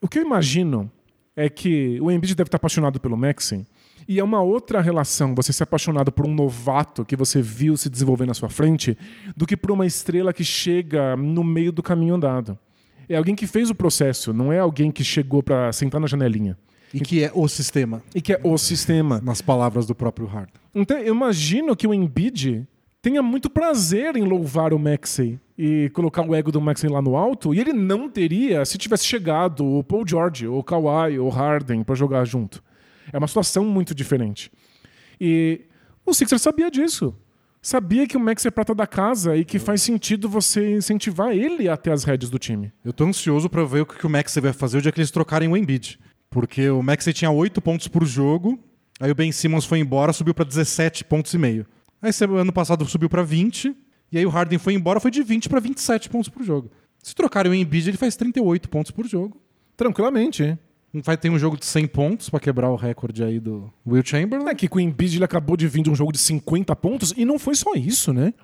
o 0.00 0.08
que 0.08 0.18
eu 0.18 0.22
imagino 0.22 0.90
é 1.36 1.48
que 1.48 1.98
o 2.00 2.10
Embiid 2.10 2.34
deve 2.34 2.48
estar 2.48 2.56
apaixonado 2.56 2.98
pelo 3.00 3.16
Maxi, 3.16 3.64
e 4.08 4.18
é 4.18 4.24
uma 4.24 4.42
outra 4.42 4.80
relação 4.80 5.34
você 5.36 5.52
ser 5.52 5.62
apaixonado 5.62 6.10
por 6.10 6.26
um 6.26 6.34
novato 6.34 7.04
que 7.04 7.14
você 7.14 7.40
viu 7.40 7.76
se 7.76 7.88
desenvolver 7.88 8.26
na 8.26 8.34
sua 8.34 8.48
frente 8.48 8.98
do 9.36 9.46
que 9.46 9.56
por 9.56 9.70
uma 9.70 9.86
estrela 9.86 10.32
que 10.32 10.42
chega 10.42 11.16
no 11.16 11.44
meio 11.44 11.70
do 11.70 11.80
caminho 11.80 12.16
andado. 12.16 12.58
É 13.08 13.16
alguém 13.16 13.36
que 13.36 13.46
fez 13.46 13.70
o 13.70 13.74
processo, 13.74 14.32
não 14.32 14.52
é 14.52 14.58
alguém 14.58 14.90
que 14.90 15.04
chegou 15.04 15.42
para 15.42 15.72
sentar 15.72 16.00
na 16.00 16.08
janelinha. 16.08 16.58
E 16.92 17.00
que 17.00 17.22
é 17.22 17.30
o 17.34 17.46
sistema. 17.48 18.02
E 18.14 18.20
que 18.20 18.32
é 18.32 18.40
o 18.42 18.56
sistema. 18.58 19.20
Nas 19.22 19.40
palavras 19.40 19.86
do 19.86 19.94
próprio 19.94 20.26
Harden. 20.26 20.54
Então, 20.74 20.98
eu 20.98 21.14
imagino 21.14 21.76
que 21.76 21.86
o 21.86 21.94
Embiid 21.94 22.66
tenha 23.02 23.22
muito 23.22 23.48
prazer 23.48 24.16
em 24.16 24.24
louvar 24.24 24.72
o 24.72 24.78
Maxey 24.78 25.38
e 25.56 25.90
colocar 25.90 26.22
o 26.22 26.34
ego 26.34 26.50
do 26.50 26.60
Maxey 26.60 26.88
lá 26.88 27.02
no 27.02 27.16
alto, 27.16 27.54
e 27.54 27.60
ele 27.60 27.72
não 27.72 28.08
teria 28.08 28.64
se 28.64 28.78
tivesse 28.78 29.04
chegado 29.04 29.64
o 29.64 29.84
Paul 29.84 30.06
George, 30.06 30.46
ou 30.46 30.58
o 30.58 30.64
Kawhi, 30.64 31.18
ou 31.18 31.26
o 31.26 31.30
Harden 31.30 31.82
para 31.84 31.94
jogar 31.94 32.24
junto. 32.24 32.62
É 33.12 33.18
uma 33.18 33.28
situação 33.28 33.64
muito 33.64 33.94
diferente. 33.94 34.50
E 35.20 35.62
o 36.04 36.14
Sixers 36.14 36.42
sabia 36.42 36.70
disso. 36.70 37.14
Sabia 37.62 38.06
que 38.06 38.16
o 38.16 38.20
Max 38.20 38.46
é 38.46 38.50
prata 38.50 38.74
da 38.74 38.86
casa 38.86 39.36
e 39.36 39.44
que 39.44 39.58
faz 39.58 39.82
sentido 39.82 40.30
você 40.30 40.76
incentivar 40.76 41.32
ele 41.32 41.68
até 41.68 41.92
as 41.92 42.04
rédeas 42.04 42.30
do 42.30 42.38
time. 42.38 42.72
Eu 42.82 42.90
tô 42.90 43.04
ansioso 43.04 43.50
para 43.50 43.62
ver 43.64 43.82
o 43.82 43.86
que 43.86 44.06
o 44.06 44.08
Max 44.08 44.34
vai 44.36 44.54
fazer 44.54 44.78
o 44.78 44.82
dia 44.82 44.90
que 44.90 44.98
eles 44.98 45.10
trocarem 45.10 45.46
o 45.46 45.54
Embiid. 45.54 45.98
Porque 46.30 46.70
o 46.70 46.82
Maxey 46.82 47.12
tinha 47.12 47.30
8 47.30 47.60
pontos 47.60 47.88
por 47.88 48.04
jogo, 48.06 48.58
aí 49.00 49.10
o 49.10 49.14
Ben 49.14 49.32
Simmons 49.32 49.64
foi 49.64 49.80
embora, 49.80 50.12
subiu 50.12 50.32
para 50.32 50.44
17 50.44 51.04
pontos 51.04 51.34
e 51.34 51.38
meio. 51.38 51.66
Aí 52.00 52.12
ano 52.38 52.52
passado 52.52 52.86
subiu 52.86 53.10
para 53.10 53.22
20, 53.22 53.76
e 54.12 54.18
aí 54.18 54.24
o 54.24 54.30
Harden 54.30 54.58
foi 54.58 54.74
embora, 54.74 55.00
foi 55.00 55.10
de 55.10 55.22
20 55.22 55.48
para 55.48 55.60
27 55.60 56.08
pontos 56.08 56.28
por 56.28 56.42
jogo. 56.42 56.70
Se 57.02 57.14
trocarem 57.14 57.50
o 57.50 57.54
Embiid, 57.54 57.90
ele 57.90 57.96
faz 57.96 58.16
38 58.16 58.68
pontos 58.68 58.90
por 58.90 59.06
jogo. 59.06 59.40
Tranquilamente, 59.76 60.42
hein? 60.42 60.58
Vai 60.92 61.16
ter 61.16 61.30
um 61.30 61.38
jogo 61.38 61.56
de 61.56 61.64
100 61.64 61.86
pontos 61.86 62.28
para 62.28 62.40
quebrar 62.40 62.70
o 62.70 62.76
recorde 62.76 63.22
aí 63.22 63.38
do 63.38 63.72
Will 63.86 64.02
Chamberlain. 64.04 64.48
É 64.48 64.54
que 64.54 64.68
com 64.68 64.78
o 64.78 64.80
Embiid 64.80 65.16
ele 65.16 65.24
acabou 65.24 65.56
de 65.56 65.66
vir 65.68 65.82
de 65.82 65.90
um 65.90 65.94
jogo 65.94 66.12
de 66.12 66.18
50 66.18 66.74
pontos 66.76 67.14
e 67.16 67.24
não 67.24 67.38
foi 67.38 67.54
só 67.54 67.74
isso, 67.74 68.12
né? 68.12 68.34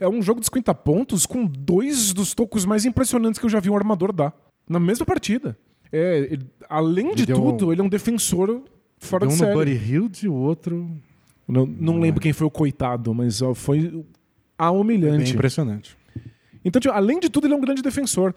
É 0.00 0.08
um 0.08 0.20
jogo 0.20 0.40
de 0.40 0.46
50 0.46 0.74
pontos 0.74 1.26
com 1.26 1.46
dois 1.46 2.12
dos 2.12 2.34
tocos 2.34 2.64
mais 2.64 2.84
impressionantes 2.84 3.38
que 3.38 3.46
eu 3.46 3.50
já 3.50 3.60
vi 3.60 3.70
um 3.70 3.76
armador 3.76 4.12
dar. 4.12 4.34
Na 4.68 4.80
mesma 4.80 5.06
partida. 5.06 5.56
É, 5.92 6.18
ele, 6.18 6.46
além 6.68 7.08
ele 7.08 7.16
de 7.16 7.26
tudo, 7.26 7.68
um... 7.68 7.72
ele 7.72 7.80
é 7.80 7.84
um 7.84 7.88
defensor 7.88 8.62
fora 8.98 9.26
de 9.26 9.34
série. 9.34 9.50
Um 9.50 9.54
no 9.54 9.58
Buddy 9.58 9.76
Hield 9.76 10.24
e 10.24 10.28
o 10.28 10.34
outro... 10.34 10.90
Não, 11.46 11.66
não, 11.66 12.00
lembro 12.00 12.20
é. 12.20 12.22
quem 12.22 12.32
foi 12.32 12.46
o 12.46 12.50
coitado, 12.50 13.12
mas 13.12 13.40
foi 13.56 14.04
a 14.56 14.70
humilhante. 14.70 15.22
É 15.22 15.24
bem 15.24 15.34
impressionante. 15.34 15.98
Então, 16.64 16.80
tipo, 16.80 16.94
além 16.94 17.20
de 17.20 17.28
tudo, 17.28 17.46
ele 17.46 17.54
é 17.54 17.56
um 17.56 17.60
grande 17.60 17.82
defensor. 17.82 18.34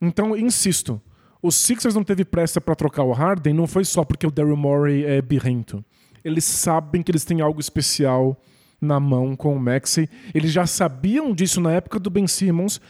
Então, 0.00 0.36
insisto, 0.36 1.00
o 1.40 1.50
Sixers 1.50 1.94
não 1.94 2.04
teve 2.04 2.24
pressa 2.24 2.60
para 2.60 2.74
trocar 2.74 3.04
o 3.04 3.12
Harden, 3.12 3.54
não 3.54 3.66
foi 3.66 3.84
só 3.84 4.04
porque 4.04 4.26
o 4.26 4.30
Daryl 4.30 4.56
Morey 4.56 5.04
é 5.04 5.22
birrento. 5.22 5.82
Eles 6.24 6.44
sabem 6.44 7.02
que 7.02 7.10
eles 7.10 7.24
têm 7.24 7.40
algo 7.40 7.60
especial 7.60 8.36
na 8.80 9.00
mão 9.00 9.34
com 9.34 9.54
o 9.54 9.60
Maxey. 9.60 10.08
Eles 10.34 10.52
já 10.52 10.66
sabiam 10.66 11.32
disso 11.32 11.60
na 11.60 11.72
época 11.72 11.98
do 11.98 12.10
Ben 12.10 12.26
Simmons. 12.26 12.80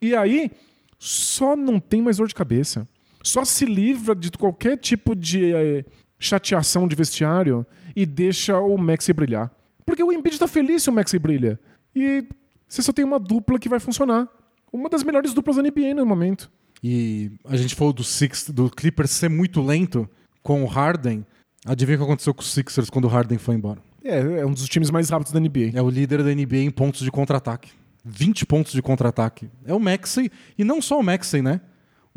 E 0.00 0.14
aí, 0.14 0.50
só 0.98 1.56
não 1.56 1.80
tem 1.80 2.02
mais 2.02 2.18
dor 2.18 2.28
de 2.28 2.34
cabeça 2.34 2.86
só 3.22 3.44
se 3.44 3.64
livra 3.64 4.14
de 4.14 4.30
qualquer 4.30 4.76
tipo 4.76 5.14
de 5.14 5.52
é, 5.52 5.84
chateação 6.18 6.86
de 6.86 6.96
vestiário 6.96 7.66
e 7.94 8.04
deixa 8.06 8.58
o 8.58 8.76
Maxi 8.76 9.12
brilhar. 9.12 9.50
Porque 9.84 10.02
o 10.02 10.12
Embiid 10.12 10.38
tá 10.38 10.46
feliz 10.46 10.82
se 10.82 10.90
o 10.90 10.92
Maxi 10.92 11.18
brilha. 11.18 11.58
E 11.94 12.24
você 12.68 12.82
só 12.82 12.92
tem 12.92 13.04
uma 13.04 13.18
dupla 13.18 13.58
que 13.58 13.68
vai 13.68 13.80
funcionar. 13.80 14.28
Uma 14.72 14.88
das 14.88 15.02
melhores 15.02 15.32
duplas 15.32 15.56
da 15.56 15.62
NBA 15.62 15.94
no 15.94 16.04
momento. 16.04 16.50
E 16.82 17.32
a 17.44 17.56
gente 17.56 17.74
falou 17.74 17.92
do, 17.92 18.04
Six, 18.04 18.50
do 18.50 18.70
Clippers 18.70 19.10
ser 19.10 19.30
muito 19.30 19.62
lento 19.62 20.08
com 20.42 20.62
o 20.62 20.66
Harden. 20.66 21.24
Adivinha 21.64 21.96
o 21.96 22.00
que 22.00 22.04
aconteceu 22.04 22.34
com 22.34 22.42
os 22.42 22.52
Sixers 22.52 22.90
quando 22.90 23.06
o 23.06 23.08
Harden 23.08 23.38
foi 23.38 23.54
embora? 23.54 23.80
É, 24.04 24.18
é 24.18 24.46
um 24.46 24.52
dos 24.52 24.68
times 24.68 24.90
mais 24.90 25.10
rápidos 25.10 25.32
da 25.32 25.40
NBA. 25.40 25.72
É 25.74 25.82
o 25.82 25.90
líder 25.90 26.22
da 26.22 26.34
NBA 26.34 26.58
em 26.58 26.70
pontos 26.70 27.00
de 27.00 27.10
contra-ataque. 27.10 27.70
20 28.04 28.46
pontos 28.46 28.72
de 28.72 28.80
contra-ataque. 28.80 29.50
É 29.64 29.74
o 29.74 29.80
Maxey, 29.80 30.30
e 30.56 30.64
não 30.64 30.80
só 30.80 30.98
o 30.98 31.02
Maxey, 31.02 31.42
né? 31.42 31.60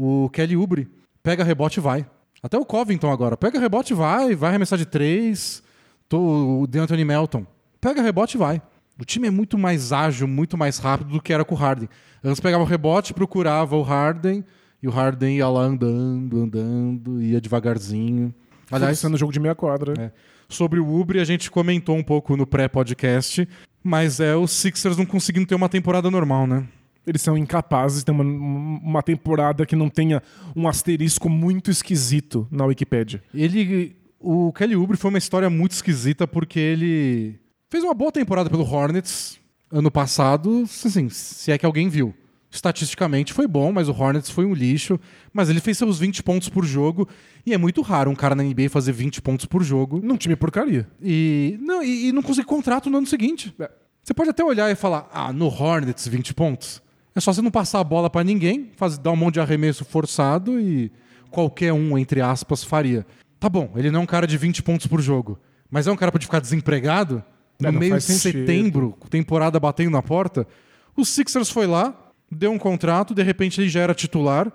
O 0.03 0.31
Kelly 0.31 0.57
Oubre 0.57 0.89
pega 1.21 1.43
rebote 1.43 1.79
e 1.79 1.83
vai. 1.83 2.07
Até 2.41 2.57
o 2.57 2.65
Covington 2.65 3.11
agora. 3.11 3.37
Pega 3.37 3.59
rebote 3.59 3.93
e 3.93 3.95
vai, 3.95 4.33
vai 4.33 4.49
arremessar 4.49 4.79
de 4.79 4.85
três. 4.87 5.61
Tô, 6.09 6.61
o 6.61 6.65
DeAnthony 6.65 7.05
Melton. 7.05 7.45
Pega 7.79 8.01
rebote 8.01 8.35
e 8.35 8.39
vai. 8.39 8.59
O 8.99 9.05
time 9.05 9.27
é 9.27 9.31
muito 9.31 9.59
mais 9.59 9.93
ágil, 9.93 10.27
muito 10.27 10.57
mais 10.57 10.79
rápido 10.79 11.11
do 11.11 11.21
que 11.21 11.31
era 11.31 11.45
com 11.45 11.53
o 11.53 11.57
Harden. 11.57 11.87
Antes 12.23 12.39
pegava 12.39 12.63
o 12.63 12.65
rebote, 12.65 13.13
procurava 13.13 13.75
o 13.75 13.83
Harden, 13.83 14.43
e 14.81 14.87
o 14.87 14.91
Harden 14.91 15.37
ia 15.37 15.47
lá 15.47 15.61
andando, 15.61 16.41
andando, 16.41 17.21
ia 17.21 17.39
devagarzinho. 17.39 18.33
Aliás, 18.71 18.97
sendo 18.97 19.17
jogo 19.17 19.31
de 19.31 19.39
meia 19.39 19.53
quadra. 19.53 19.93
É. 20.01 20.11
Sobre 20.49 20.79
o 20.79 20.99
Ubre, 20.99 21.19
a 21.19 21.23
gente 21.23 21.51
comentou 21.51 21.95
um 21.95 22.03
pouco 22.03 22.35
no 22.35 22.47
pré-podcast, 22.47 23.47
mas 23.83 24.19
é 24.19 24.35
os 24.35 24.49
Sixers 24.49 24.97
não 24.97 25.05
conseguindo 25.05 25.45
ter 25.45 25.53
uma 25.53 25.69
temporada 25.69 26.09
normal, 26.09 26.47
né? 26.47 26.67
Eles 27.05 27.21
são 27.21 27.37
incapazes 27.37 27.99
de 27.99 28.05
ter 28.05 28.11
uma, 28.11 28.23
uma 28.23 29.03
temporada 29.03 29.65
que 29.65 29.75
não 29.75 29.89
tenha 29.89 30.21
um 30.55 30.67
asterisco 30.67 31.29
muito 31.29 31.71
esquisito 31.71 32.47
na 32.51 32.65
Wikipedia. 32.65 33.23
Ele. 33.33 33.95
O 34.23 34.53
Kelly 34.53 34.75
Oubre 34.75 34.97
foi 34.97 35.09
uma 35.09 35.17
história 35.17 35.49
muito 35.49 35.71
esquisita 35.71 36.27
porque 36.27 36.59
ele 36.59 37.39
fez 37.71 37.83
uma 37.83 37.95
boa 37.95 38.11
temporada 38.11 38.51
pelo 38.51 38.63
Hornets 38.63 39.39
ano 39.71 39.89
passado, 39.89 40.63
assim, 40.63 41.09
se 41.09 41.51
é 41.51 41.57
que 41.57 41.65
alguém 41.65 41.89
viu. 41.89 42.13
Estatisticamente 42.51 43.31
foi 43.31 43.47
bom, 43.47 43.71
mas 43.71 43.87
o 43.87 43.93
Hornets 43.93 44.29
foi 44.29 44.45
um 44.45 44.53
lixo. 44.53 44.99
Mas 45.31 45.49
ele 45.49 45.61
fez 45.61 45.77
seus 45.77 45.97
20 45.97 46.21
pontos 46.21 46.49
por 46.49 46.65
jogo. 46.65 47.07
E 47.45 47.53
é 47.53 47.57
muito 47.57 47.81
raro 47.81 48.11
um 48.11 48.15
cara 48.15 48.35
na 48.35 48.43
NBA 48.43 48.69
fazer 48.69 48.91
20 48.91 49.21
pontos 49.21 49.45
por 49.45 49.63
jogo. 49.63 50.01
Num 50.03 50.17
time 50.17 50.35
porcaria. 50.35 50.85
E 51.01 51.57
não, 51.61 51.81
e, 51.81 52.09
e 52.09 52.11
não 52.11 52.21
conseguir 52.21 52.47
contrato 52.47 52.89
no 52.89 52.97
ano 52.97 53.07
seguinte. 53.07 53.55
É. 53.57 53.71
Você 54.03 54.13
pode 54.13 54.31
até 54.31 54.43
olhar 54.43 54.69
e 54.69 54.75
falar, 54.75 55.09
ah, 55.13 55.31
no 55.31 55.47
Hornets 55.47 56.07
20 56.07 56.33
pontos. 56.33 56.81
É 57.15 57.19
só 57.19 57.33
você 57.33 57.41
não 57.41 57.51
passar 57.51 57.79
a 57.79 57.83
bola 57.83 58.09
para 58.09 58.23
ninguém, 58.23 58.71
fazer, 58.75 58.99
dar 58.99 59.11
um 59.11 59.15
monte 59.15 59.35
de 59.35 59.39
arremesso 59.41 59.83
forçado 59.83 60.59
e 60.59 60.91
qualquer 61.29 61.73
um, 61.73 61.97
entre 61.97 62.21
aspas, 62.21 62.63
faria. 62.63 63.05
Tá 63.39 63.49
bom, 63.49 63.71
ele 63.75 63.91
não 63.91 64.01
é 64.01 64.03
um 64.03 64.07
cara 64.07 64.27
de 64.27 64.37
20 64.37 64.63
pontos 64.63 64.87
por 64.87 65.01
jogo, 65.01 65.39
mas 65.69 65.87
é 65.87 65.91
um 65.91 65.95
cara 65.95 66.11
para 66.11 66.21
ficar 66.21 66.39
desempregado 66.39 67.23
no 67.59 67.67
é, 67.67 67.71
meio 67.71 67.97
de 67.97 68.03
setembro, 68.03 68.97
temporada 69.09 69.59
batendo 69.59 69.91
na 69.91 70.01
porta. 70.01 70.47
O 70.95 71.03
Sixers 71.03 71.49
foi 71.49 71.67
lá, 71.67 72.11
deu 72.29 72.51
um 72.51 72.57
contrato, 72.57 73.13
de 73.13 73.23
repente 73.23 73.59
ele 73.59 73.69
já 73.69 73.81
era 73.81 73.93
titular 73.93 74.51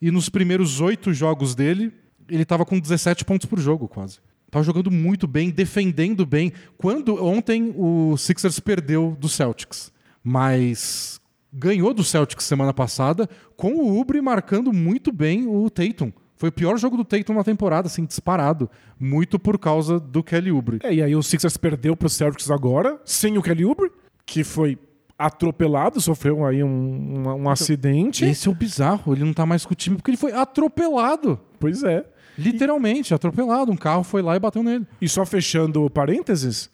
e 0.00 0.10
nos 0.10 0.28
primeiros 0.28 0.80
oito 0.80 1.12
jogos 1.12 1.54
dele, 1.54 1.92
ele 2.28 2.42
estava 2.42 2.64
com 2.64 2.78
17 2.78 3.24
pontos 3.24 3.46
por 3.46 3.58
jogo 3.58 3.88
quase. 3.88 4.18
Tava 4.50 4.64
jogando 4.64 4.90
muito 4.90 5.26
bem, 5.26 5.50
defendendo 5.50 6.24
bem. 6.24 6.52
Quando 6.78 7.22
ontem 7.22 7.74
o 7.76 8.16
Sixers 8.16 8.58
perdeu 8.60 9.16
do 9.20 9.28
Celtics, 9.28 9.92
mas 10.24 11.20
ganhou 11.52 11.94
do 11.94 12.04
Celtics 12.04 12.44
semana 12.44 12.72
passada, 12.72 13.28
com 13.56 13.74
o 13.74 14.00
Ubre 14.00 14.20
marcando 14.20 14.72
muito 14.72 15.12
bem 15.12 15.46
o 15.46 15.68
Tatum. 15.70 16.12
Foi 16.36 16.50
o 16.50 16.52
pior 16.52 16.78
jogo 16.78 16.96
do 16.96 17.04
Tatum 17.04 17.34
na 17.34 17.42
temporada, 17.42 17.88
assim, 17.88 18.04
disparado. 18.04 18.70
Muito 18.98 19.38
por 19.38 19.58
causa 19.58 19.98
do 19.98 20.22
Kelly 20.22 20.52
Oubre. 20.52 20.78
É, 20.84 20.94
e 20.94 21.02
aí 21.02 21.16
o 21.16 21.22
Sixers 21.22 21.56
perdeu 21.56 21.96
pro 21.96 22.08
Celtics 22.08 22.50
agora, 22.50 23.00
sem 23.04 23.36
o 23.36 23.42
Kelly 23.42 23.64
Oubre, 23.64 23.90
que 24.24 24.44
foi 24.44 24.78
atropelado, 25.18 26.00
sofreu 26.00 26.46
aí 26.46 26.62
um, 26.62 26.68
um, 26.68 27.28
um 27.28 27.40
então, 27.40 27.50
acidente. 27.50 28.24
Esse 28.24 28.46
é 28.46 28.50
o 28.50 28.54
bizarro, 28.54 29.12
ele 29.12 29.24
não 29.24 29.34
tá 29.34 29.44
mais 29.44 29.66
com 29.66 29.72
o 29.72 29.76
time 29.76 29.96
porque 29.96 30.12
ele 30.12 30.16
foi 30.16 30.32
atropelado. 30.32 31.40
Pois 31.58 31.82
é. 31.82 32.04
Literalmente, 32.38 33.12
e... 33.12 33.14
atropelado. 33.14 33.72
Um 33.72 33.76
carro 33.76 34.04
foi 34.04 34.22
lá 34.22 34.36
e 34.36 34.38
bateu 34.38 34.62
nele. 34.62 34.86
E 35.00 35.08
só 35.08 35.26
fechando 35.26 35.90
parênteses, 35.90 36.70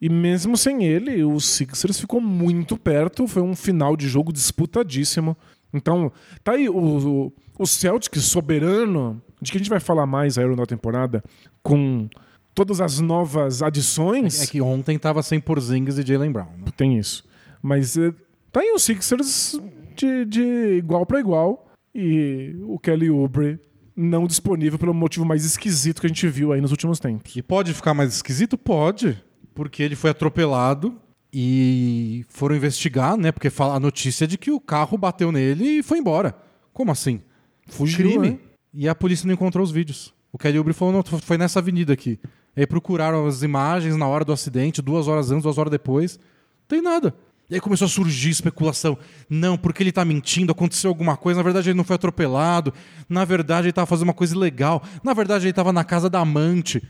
e 0.00 0.08
mesmo 0.08 0.56
sem 0.56 0.84
ele, 0.84 1.24
o 1.24 1.40
Sixers 1.40 1.98
ficou 1.98 2.20
muito 2.20 2.76
perto. 2.76 3.26
Foi 3.26 3.42
um 3.42 3.56
final 3.56 3.96
de 3.96 4.08
jogo 4.08 4.32
disputadíssimo. 4.32 5.36
Então, 5.72 6.12
tá 6.44 6.52
aí 6.52 6.68
o, 6.68 7.32
o, 7.58 7.66
Celtic 7.66 8.16
soberano 8.16 9.20
de 9.40 9.50
que 9.50 9.58
a 9.58 9.60
gente 9.60 9.70
vai 9.70 9.80
falar 9.80 10.06
mais 10.06 10.38
aí 10.38 10.46
na 10.56 10.66
temporada 10.66 11.22
com 11.62 12.08
todas 12.54 12.80
as 12.80 13.00
novas 13.00 13.62
adições. 13.62 14.42
É 14.42 14.46
que 14.46 14.60
ontem 14.60 14.98
tava 14.98 15.22
sem 15.22 15.40
Porzingis 15.40 15.98
e 15.98 16.06
Jalen 16.06 16.32
Brown. 16.32 16.52
Né? 16.58 16.66
Tem 16.76 16.96
isso. 16.96 17.24
Mas 17.60 17.96
é, 17.96 18.12
tá 18.52 18.60
aí 18.60 18.70
o 18.72 18.78
Sixers 18.78 19.60
de, 19.96 20.24
de 20.24 20.76
igual 20.78 21.04
para 21.04 21.18
igual 21.18 21.68
e 21.92 22.56
o 22.62 22.78
Kelly 22.78 23.10
Oubre 23.10 23.58
não 23.96 24.28
disponível 24.28 24.78
pelo 24.78 24.94
motivo 24.94 25.26
mais 25.26 25.44
esquisito 25.44 26.00
que 26.00 26.06
a 26.06 26.08
gente 26.08 26.26
viu 26.28 26.52
aí 26.52 26.60
nos 26.60 26.70
últimos 26.70 27.00
tempos. 27.00 27.34
E 27.34 27.42
pode 27.42 27.74
ficar 27.74 27.94
mais 27.94 28.14
esquisito? 28.14 28.56
Pode, 28.56 29.20
porque 29.58 29.82
ele 29.82 29.96
foi 29.96 30.10
atropelado 30.10 30.94
e 31.32 32.24
foram 32.28 32.54
investigar, 32.54 33.16
né? 33.16 33.32
Porque 33.32 33.50
fala 33.50 33.74
a 33.74 33.80
notícia 33.80 34.24
de 34.24 34.38
que 34.38 34.52
o 34.52 34.60
carro 34.60 34.96
bateu 34.96 35.32
nele 35.32 35.80
e 35.80 35.82
foi 35.82 35.98
embora. 35.98 36.32
Como 36.72 36.92
assim? 36.92 37.20
Fugiu, 37.66 38.08
Crime. 38.08 38.30
né? 38.30 38.38
E 38.72 38.88
a 38.88 38.94
polícia 38.94 39.26
não 39.26 39.34
encontrou 39.34 39.64
os 39.64 39.72
vídeos. 39.72 40.14
O 40.32 40.38
Kelly 40.38 40.58
Oubre 40.58 40.72
falou, 40.72 40.94
não, 40.94 41.02
foi 41.02 41.36
nessa 41.36 41.58
avenida 41.58 41.92
aqui. 41.92 42.20
Aí 42.56 42.68
procuraram 42.68 43.26
as 43.26 43.42
imagens 43.42 43.96
na 43.96 44.06
hora 44.06 44.24
do 44.24 44.32
acidente, 44.32 44.80
duas 44.80 45.08
horas 45.08 45.32
antes, 45.32 45.42
duas 45.42 45.58
horas 45.58 45.72
depois. 45.72 46.20
Não 46.20 46.68
tem 46.68 46.80
nada. 46.80 47.12
E 47.50 47.56
aí 47.56 47.60
começou 47.60 47.86
a 47.86 47.88
surgir 47.88 48.30
especulação. 48.30 48.96
Não, 49.28 49.58
porque 49.58 49.82
ele 49.82 49.90
tá 49.90 50.04
mentindo, 50.04 50.52
aconteceu 50.52 50.88
alguma 50.88 51.16
coisa. 51.16 51.38
Na 51.38 51.42
verdade, 51.42 51.70
ele 51.70 51.76
não 51.76 51.82
foi 51.82 51.96
atropelado. 51.96 52.72
Na 53.08 53.24
verdade, 53.24 53.66
ele 53.66 53.72
tava 53.72 53.86
fazendo 53.86 54.06
uma 54.06 54.14
coisa 54.14 54.36
ilegal. 54.36 54.84
Na 55.02 55.14
verdade, 55.14 55.46
ele 55.46 55.52
tava 55.52 55.72
na 55.72 55.82
casa 55.82 56.08
da 56.08 56.20
amante. 56.20 56.80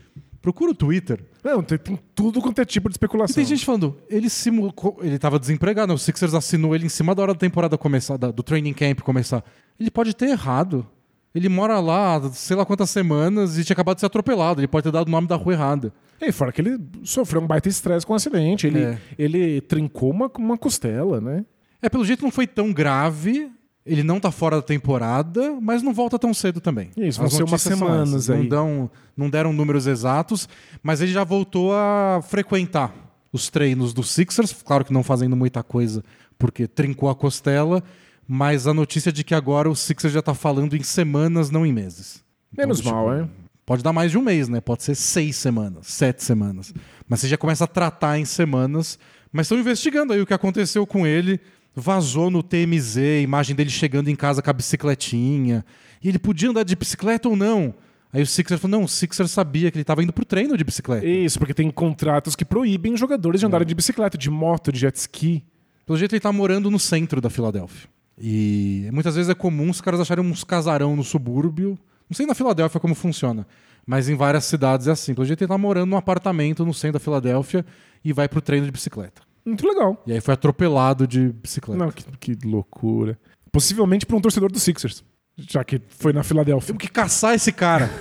Procura 0.41 0.71
o 0.71 0.75
Twitter. 0.75 1.23
Não, 1.43 1.61
tem, 1.61 1.77
tem 1.77 1.99
tudo 2.15 2.41
quanto 2.41 2.59
é 2.59 2.65
tipo 2.65 2.87
de 2.89 2.93
E 2.93 2.95
especulação. 2.95 3.35
tem 3.35 3.45
gente 3.45 3.65
falando, 3.65 3.97
ele 4.09 4.29
simulou. 4.29 4.73
Ele 5.01 5.19
tava 5.19 5.37
desempregado, 5.39 5.89
né? 5.89 5.93
o 5.93 5.97
Sixers 5.97 6.33
assinou 6.33 6.73
ele 6.73 6.85
em 6.85 6.89
cima 6.89 7.13
da 7.13 7.21
hora 7.21 7.33
da 7.33 7.39
temporada 7.39 7.77
começar, 7.77 8.15
da- 8.17 8.31
do 8.31 8.41
training 8.41 8.73
camp 8.73 9.01
começar. 9.01 9.43
Ele 9.79 9.91
pode 9.91 10.13
ter 10.15 10.29
errado. 10.29 10.87
Ele 11.35 11.47
mora 11.47 11.79
lá, 11.79 12.19
sei 12.31 12.55
lá 12.55 12.65
quantas 12.65 12.89
semanas, 12.89 13.57
e 13.57 13.63
tinha 13.63 13.73
acabado 13.75 13.97
de 13.97 13.99
ser 13.99 14.07
atropelado. 14.07 14.59
Ele 14.61 14.67
pode 14.67 14.85
ter 14.85 14.91
dado 14.91 15.07
o 15.07 15.11
nome 15.11 15.27
da 15.27 15.35
rua 15.35 15.53
errada. 15.53 15.93
E 16.19 16.31
fora 16.31 16.51
que 16.51 16.59
ele 16.59 16.77
sofreu 17.03 17.41
um 17.41 17.45
baita 17.47 17.69
estresse 17.69 18.05
com 18.05 18.13
o 18.13 18.15
acidente. 18.15 18.65
Ele, 18.65 18.79
É. 18.81 18.97
ele 19.17 19.61
trincou 19.61 20.09
uma, 20.11 20.29
uma 20.39 20.57
costela, 20.57 21.21
né? 21.21 21.45
É, 21.81 21.87
pelo 21.87 22.03
jeito 22.03 22.23
não 22.23 22.31
foi 22.31 22.47
tão 22.47 22.73
grave. 22.73 23.49
Ele 23.89 24.03
não 24.03 24.19
tá 24.19 24.29
fora 24.29 24.57
da 24.57 24.61
temporada, 24.61 25.57
mas 25.59 25.81
não 25.81 25.93
volta 25.93 26.19
tão 26.19 26.33
cedo 26.33 26.61
também. 26.61 26.91
Isso, 26.95 27.17
vão 27.17 27.27
As 27.27 27.33
ser 27.33 27.43
umas 27.43 27.61
semanas 27.61 28.29
aí. 28.29 28.43
Não, 28.43 28.47
dão, 28.47 28.91
não 29.17 29.29
deram 29.29 29.51
números 29.51 29.87
exatos, 29.87 30.47
mas 30.83 31.01
ele 31.01 31.11
já 31.11 31.23
voltou 31.23 31.73
a 31.73 32.21
frequentar 32.21 32.93
os 33.33 33.49
treinos 33.49 33.93
do 33.93 34.03
Sixers. 34.03 34.53
Claro 34.63 34.85
que 34.85 34.93
não 34.93 35.03
fazendo 35.03 35.35
muita 35.35 35.63
coisa, 35.63 36.03
porque 36.37 36.67
trincou 36.67 37.09
a 37.09 37.15
costela. 37.15 37.83
Mas 38.27 38.67
a 38.67 38.75
notícia 38.75 39.11
de 39.11 39.23
que 39.23 39.33
agora 39.33 39.67
o 39.67 39.75
Sixers 39.75 40.13
já 40.13 40.21
tá 40.21 40.35
falando 40.35 40.75
em 40.75 40.83
semanas, 40.83 41.49
não 41.49 41.65
em 41.65 41.73
meses. 41.73 42.23
Então, 42.53 42.67
Menos 42.67 42.81
mal, 42.83 43.11
é. 43.11 43.27
Pode 43.65 43.83
dar 43.83 43.91
mais 43.91 44.11
de 44.11 44.19
um 44.19 44.21
mês, 44.21 44.47
né? 44.47 44.61
Pode 44.61 44.83
ser 44.83 44.93
seis 44.93 45.35
semanas, 45.35 45.87
sete 45.87 46.23
semanas. 46.23 46.71
Mas 47.07 47.21
você 47.21 47.27
já 47.27 47.37
começa 47.37 47.63
a 47.63 47.67
tratar 47.67 48.19
em 48.19 48.25
semanas. 48.25 48.99
Mas 49.31 49.45
estão 49.45 49.57
investigando 49.57 50.13
aí 50.13 50.21
o 50.21 50.25
que 50.25 50.33
aconteceu 50.33 50.85
com 50.85 51.05
ele. 51.05 51.39
Vazou 51.79 52.29
no 52.29 52.43
TMZ, 52.43 52.97
imagem 53.23 53.55
dele 53.55 53.69
chegando 53.69 54.09
em 54.09 54.15
casa 54.15 54.41
com 54.41 54.49
a 54.49 54.53
bicicletinha. 54.53 55.65
E 56.01 56.09
ele 56.09 56.19
podia 56.19 56.49
andar 56.49 56.63
de 56.63 56.75
bicicleta 56.75 57.29
ou 57.29 57.35
não. 57.35 57.73
Aí 58.11 58.21
o 58.21 58.27
Sixer 58.27 58.57
falou: 58.57 58.79
não, 58.79 58.85
o 58.85 58.87
Sixer 58.87 59.27
sabia 59.27 59.69
que 59.69 59.77
ele 59.77 59.83
estava 59.83 60.03
indo 60.03 60.11
pro 60.11 60.25
treino 60.25 60.57
de 60.57 60.63
bicicleta. 60.63 61.05
Isso, 61.05 61.37
porque 61.37 61.53
tem 61.53 61.69
contratos 61.69 62.35
que 62.35 62.43
proíbem 62.43 62.97
jogadores 62.97 63.39
de 63.39 63.45
andarem 63.45 63.67
de 63.67 63.75
bicicleta, 63.75 64.17
de 64.17 64.29
moto, 64.29 64.71
de 64.71 64.79
jet 64.79 64.95
ski. 64.95 65.43
Pelo 65.85 65.97
jeito 65.97 66.13
ele 66.13 66.19
tá 66.19 66.31
morando 66.31 66.69
no 66.69 66.79
centro 66.79 67.21
da 67.21 67.29
Filadélfia. 67.29 67.89
E 68.17 68.89
muitas 68.91 69.15
vezes 69.15 69.29
é 69.29 69.33
comum 69.33 69.69
os 69.69 69.79
caras 69.79 69.99
acharem 69.99 70.23
uns 70.23 70.43
casarão 70.43 70.95
no 70.95 71.03
subúrbio. 71.03 71.77
Não 72.09 72.15
sei 72.15 72.25
na 72.25 72.35
Filadélfia 72.35 72.79
como 72.79 72.95
funciona, 72.95 73.47
mas 73.85 74.09
em 74.09 74.15
várias 74.15 74.45
cidades 74.45 74.87
é 74.87 74.91
assim. 74.91 75.13
Pelo 75.13 75.25
jeito 75.25 75.41
ele 75.41 75.47
tá 75.47 75.57
morando 75.57 75.89
num 75.89 75.97
apartamento 75.97 76.65
no 76.65 76.73
centro 76.73 76.93
da 76.93 76.99
Filadélfia 76.99 77.65
e 78.03 78.11
vai 78.11 78.27
pro 78.27 78.41
treino 78.41 78.65
de 78.65 78.71
bicicleta. 78.71 79.21
Muito 79.45 79.67
legal. 79.67 80.01
E 80.05 80.13
aí 80.13 80.21
foi 80.21 80.33
atropelado 80.33 81.07
de 81.07 81.29
bicicleta. 81.29 81.83
Não, 81.83 81.91
que, 81.91 82.35
que 82.35 82.47
loucura. 82.47 83.17
Possivelmente 83.51 84.05
por 84.05 84.15
um 84.15 84.21
torcedor 84.21 84.51
do 84.51 84.59
Sixers, 84.59 85.03
já 85.37 85.63
que 85.63 85.81
foi 85.89 86.13
na 86.13 86.23
Filadélfia. 86.23 86.67
Temos 86.67 86.81
que 86.81 86.89
caçar 86.89 87.33
esse 87.33 87.51
cara. 87.51 87.89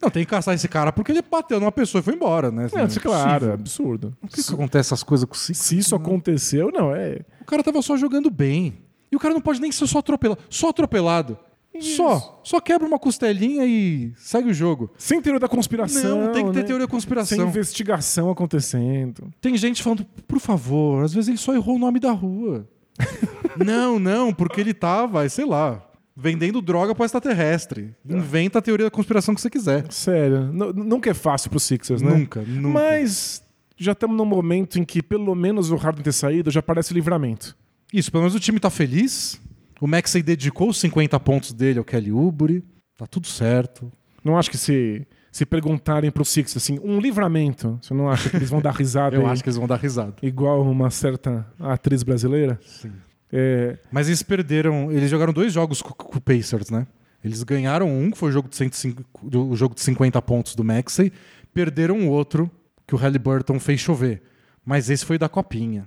Não, 0.00 0.10
tem 0.10 0.24
que 0.24 0.30
caçar 0.30 0.54
esse 0.54 0.68
cara 0.68 0.92
porque 0.92 1.10
ele 1.10 1.22
bateu 1.22 1.58
numa 1.58 1.72
pessoa 1.72 2.00
e 2.00 2.04
foi 2.04 2.14
embora, 2.14 2.52
né? 2.52 2.68
É, 2.72 2.84
isso 2.84 3.00
é 3.00 3.02
claro, 3.02 3.46
é 3.46 3.52
absurdo. 3.52 4.16
Por 4.20 4.30
que, 4.30 4.42
que 4.42 4.54
acontece 4.54 4.88
essas 4.88 5.02
coisas 5.02 5.28
com 5.28 5.34
o 5.34 5.36
Sixers? 5.36 5.66
Se 5.66 5.76
isso 5.76 5.96
aconteceu, 5.96 6.70
não, 6.72 6.94
é. 6.94 7.20
O 7.40 7.44
cara 7.44 7.64
tava 7.64 7.82
só 7.82 7.96
jogando 7.96 8.30
bem. 8.30 8.78
E 9.10 9.16
o 9.16 9.18
cara 9.18 9.34
não 9.34 9.40
pode 9.40 9.60
nem 9.60 9.72
ser 9.72 9.86
só 9.86 9.98
atropelado. 9.98 10.40
Só 10.48 10.68
atropelado. 10.68 11.36
Só. 11.80 12.40
Só 12.44 12.60
quebra 12.60 12.86
uma 12.86 12.98
costelinha 12.98 13.64
e 13.66 14.12
segue 14.16 14.50
o 14.50 14.54
jogo. 14.54 14.90
Sem 14.98 15.20
teoria 15.20 15.40
da 15.40 15.48
conspiração. 15.48 16.26
Não, 16.26 16.32
tem 16.32 16.44
que 16.46 16.52
ter 16.52 16.60
né? 16.60 16.64
teoria 16.64 16.86
da 16.86 16.90
Sem 16.90 16.96
conspiração. 16.96 17.48
investigação 17.48 18.30
acontecendo. 18.30 19.32
Tem 19.40 19.56
gente 19.56 19.82
falando, 19.82 20.04
por 20.26 20.40
favor, 20.40 21.04
às 21.04 21.12
vezes 21.12 21.28
ele 21.28 21.38
só 21.38 21.54
errou 21.54 21.76
o 21.76 21.78
nome 21.78 21.98
da 22.00 22.12
rua. 22.12 22.68
não, 23.64 23.98
não, 23.98 24.32
porque 24.32 24.60
ele 24.60 24.74
tava, 24.74 25.28
sei 25.28 25.44
lá, 25.44 25.84
vendendo 26.16 26.60
droga 26.60 26.94
pro 26.94 27.04
extraterrestre. 27.04 27.94
Inventa 28.08 28.58
a 28.58 28.62
teoria 28.62 28.86
da 28.86 28.90
conspiração 28.90 29.34
que 29.34 29.40
você 29.40 29.50
quiser. 29.50 29.86
Sério, 29.92 30.52
nu- 30.52 30.72
nunca 30.72 31.10
é 31.10 31.14
fácil 31.14 31.50
pro 31.50 31.60
Sixers, 31.60 32.02
né? 32.02 32.10
Nunca, 32.14 32.42
nunca. 32.42 32.68
Mas 32.68 33.42
já 33.76 33.92
estamos 33.92 34.16
num 34.16 34.24
momento 34.24 34.78
em 34.78 34.84
que 34.84 35.00
pelo 35.02 35.34
menos 35.34 35.70
o 35.70 35.76
Harden 35.76 36.02
ter 36.02 36.12
saído 36.12 36.50
já 36.50 36.60
parece 36.60 36.92
livramento. 36.92 37.56
Isso, 37.92 38.10
pelo 38.10 38.22
menos 38.24 38.34
o 38.34 38.40
time 38.40 38.58
tá 38.58 38.68
feliz. 38.68 39.40
O 39.80 39.86
Maxey 39.86 40.22
dedicou 40.22 40.68
os 40.70 40.78
50 40.80 41.18
pontos 41.20 41.52
dele 41.52 41.78
ao 41.78 41.84
Kelly 41.84 42.10
Oubre. 42.12 42.64
Tá 42.96 43.06
tudo 43.06 43.26
certo. 43.26 43.90
Não 44.24 44.36
acho 44.36 44.50
que 44.50 44.58
se, 44.58 45.06
se 45.30 45.46
perguntarem 45.46 46.10
pro 46.10 46.24
Sixers 46.24 46.56
assim, 46.56 46.78
um 46.82 46.98
livramento, 46.98 47.78
você 47.80 47.94
não 47.94 48.10
acha 48.10 48.28
que 48.28 48.36
eles 48.36 48.50
vão 48.50 48.60
dar 48.60 48.72
risada 48.72 49.14
Eu 49.16 49.24
aí, 49.26 49.32
acho 49.32 49.42
que 49.42 49.48
eles 49.48 49.56
vão 49.56 49.66
dar 49.68 49.76
risada. 49.76 50.14
igual 50.22 50.62
uma 50.62 50.90
certa 50.90 51.46
atriz 51.60 52.02
brasileira? 52.02 52.58
Sim. 52.66 52.90
É, 53.32 53.78
Mas 53.92 54.08
eles 54.08 54.22
perderam. 54.22 54.90
Eles 54.90 55.10
jogaram 55.10 55.32
dois 55.32 55.52
jogos 55.52 55.80
com, 55.82 55.92
com 55.92 56.18
o 56.18 56.20
Pacers, 56.20 56.70
né? 56.70 56.86
Eles 57.22 57.42
ganharam 57.42 57.88
um, 57.88 58.10
que 58.10 58.16
foi 58.18 58.30
o 58.30 58.32
jogo 58.32 58.48
de, 58.48 58.56
105, 58.56 59.02
do- 59.28 59.48
o 59.50 59.56
jogo 59.56 59.74
de 59.74 59.80
50 59.82 60.20
pontos 60.22 60.54
do 60.54 60.64
Maxey. 60.64 61.12
Perderam 61.52 62.00
o 62.00 62.10
outro, 62.10 62.50
que 62.86 62.94
o 62.94 62.98
Halliburton 62.98 63.58
fez 63.60 63.80
chover. 63.80 64.22
Mas 64.64 64.88
esse 64.90 65.04
foi 65.04 65.18
da 65.18 65.28
Copinha. 65.28 65.86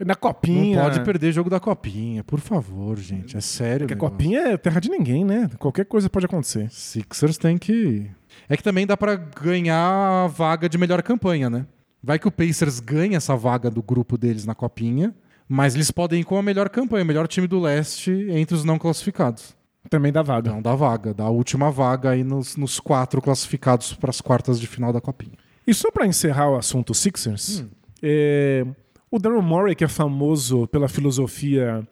Na 0.00 0.06
Não 0.08 0.14
copinha. 0.16 0.80
pode 0.82 1.00
perder 1.04 1.32
jogo 1.32 1.48
da 1.48 1.60
Copinha, 1.60 2.24
por 2.24 2.40
favor, 2.40 2.98
gente. 2.98 3.36
É 3.36 3.40
sério. 3.40 3.86
Porque 3.86 3.94
a 3.94 3.96
copinha 3.96 4.40
é 4.40 4.56
terra 4.56 4.80
de 4.80 4.88
ninguém, 4.90 5.24
né? 5.24 5.48
Qualquer 5.58 5.84
coisa 5.84 6.10
pode 6.10 6.26
acontecer. 6.26 6.68
Sixers 6.70 7.38
tem 7.38 7.56
que. 7.58 8.10
É 8.48 8.56
que 8.56 8.62
também 8.62 8.86
dá 8.86 8.96
pra 8.96 9.14
ganhar 9.14 10.24
a 10.24 10.26
vaga 10.26 10.68
de 10.68 10.76
melhor 10.76 11.02
campanha, 11.02 11.48
né? 11.48 11.66
Vai 12.02 12.18
que 12.18 12.26
o 12.28 12.30
Pacers 12.30 12.80
ganha 12.80 13.16
essa 13.16 13.36
vaga 13.36 13.70
do 13.70 13.82
grupo 13.82 14.18
deles 14.18 14.44
na 14.44 14.54
Copinha, 14.54 15.14
mas 15.48 15.74
eles 15.74 15.90
podem 15.90 16.20
ir 16.20 16.24
com 16.24 16.36
a 16.36 16.42
melhor 16.42 16.68
campanha, 16.68 17.04
o 17.04 17.06
melhor 17.06 17.26
time 17.28 17.46
do 17.46 17.60
leste 17.60 18.10
entre 18.30 18.54
os 18.54 18.64
não 18.64 18.78
classificados. 18.78 19.54
Também 19.88 20.10
dá 20.12 20.22
vaga. 20.22 20.50
Não 20.50 20.60
dá 20.60 20.74
vaga, 20.74 21.14
dá 21.14 21.24
a 21.24 21.30
última 21.30 21.70
vaga 21.70 22.10
aí 22.10 22.24
nos, 22.24 22.56
nos 22.56 22.80
quatro 22.80 23.22
classificados 23.22 23.92
para 23.94 24.10
as 24.10 24.20
quartas 24.20 24.58
de 24.60 24.66
final 24.66 24.92
da 24.92 25.00
Copinha. 25.00 25.32
E 25.66 25.72
só 25.72 25.90
pra 25.90 26.06
encerrar 26.06 26.50
o 26.50 26.56
assunto 26.56 26.92
Sixers, 26.92 27.60
Hum. 27.60 27.68
é, 28.02 28.66
o 29.14 29.18
Daryl 29.18 29.42
Morey, 29.42 29.74
que 29.74 29.84
é 29.84 29.88
famoso 29.88 30.66
pela 30.68 30.88
filosofia 30.88 31.86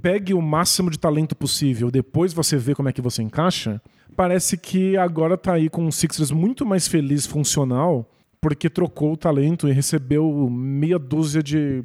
pegue 0.00 0.32
o 0.32 0.40
máximo 0.40 0.90
de 0.90 0.98
talento 0.98 1.34
possível, 1.34 1.90
depois 1.90 2.32
você 2.32 2.56
vê 2.56 2.72
como 2.74 2.88
é 2.88 2.92
que 2.92 3.02
você 3.02 3.20
encaixa, 3.20 3.82
parece 4.14 4.56
que 4.56 4.96
agora 4.96 5.36
tá 5.36 5.54
aí 5.54 5.68
com 5.68 5.84
um 5.84 5.90
Sixers 5.90 6.30
muito 6.30 6.64
mais 6.64 6.86
feliz, 6.86 7.26
funcional, 7.26 8.08
porque 8.40 8.70
trocou 8.70 9.14
o 9.14 9.16
talento 9.16 9.66
e 9.68 9.72
recebeu 9.72 10.48
meia 10.48 11.00
dúzia 11.00 11.42
de 11.42 11.82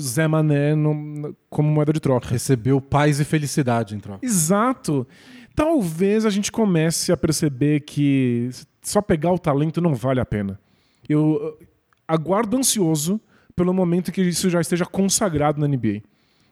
Zé 0.00 0.26
Mané 0.26 0.74
no- 0.74 1.36
como 1.50 1.68
moeda 1.68 1.92
de 1.92 2.00
troca. 2.00 2.28
Recebeu 2.30 2.80
paz 2.80 3.20
e 3.20 3.24
felicidade 3.24 3.94
em 3.94 4.00
troca. 4.00 4.24
Exato. 4.24 5.06
Talvez 5.54 6.24
a 6.24 6.30
gente 6.30 6.50
comece 6.50 7.12
a 7.12 7.16
perceber 7.18 7.80
que 7.80 8.48
só 8.80 9.02
pegar 9.02 9.32
o 9.32 9.38
talento 9.38 9.82
não 9.82 9.94
vale 9.94 10.20
a 10.20 10.24
pena. 10.24 10.58
Eu 11.06 11.56
uh, 11.60 11.66
aguardo 12.06 12.56
ansioso 12.56 13.20
pelo 13.58 13.74
momento 13.74 14.12
que 14.12 14.22
isso 14.22 14.48
já 14.48 14.60
esteja 14.60 14.86
consagrado 14.86 15.60
na 15.60 15.66
NBA. 15.66 16.02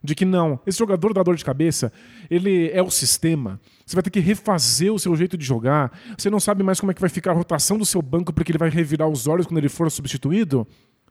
De 0.03 0.15
que 0.15 0.25
não, 0.25 0.59
esse 0.67 0.79
jogador 0.79 1.15
dá 1.15 1.23
dor 1.23 1.37
de 1.37 1.45
cabeça, 1.45 1.93
ele 2.29 2.69
é 2.71 2.83
o 2.83 2.91
sistema. 2.91 3.61
Você 3.85 3.95
vai 3.95 4.03
ter 4.03 4.11
que 4.11 4.21
refazer 4.21 4.93
o 4.93 4.99
seu 4.99 5.15
jeito 5.17 5.39
de 5.39 5.45
jogar. 5.45 5.97
Você 6.19 6.29
não 6.29 6.41
sabe 6.41 6.63
mais 6.63 6.81
como 6.81 6.91
é 6.91 6.95
que 6.95 7.01
vai 7.01 7.09
ficar 7.09 7.31
a 7.31 7.35
rotação 7.35 7.79
do 7.79 7.87
seu 7.87 8.03
banco 8.03 8.33
porque 8.33 8.51
ele 8.51 8.59
vai 8.59 8.69
revirar 8.69 9.09
os 9.09 9.27
olhos 9.27 9.47
quando 9.47 9.59
ele 9.59 9.69
for 9.69 9.91
substituído. 9.91 10.67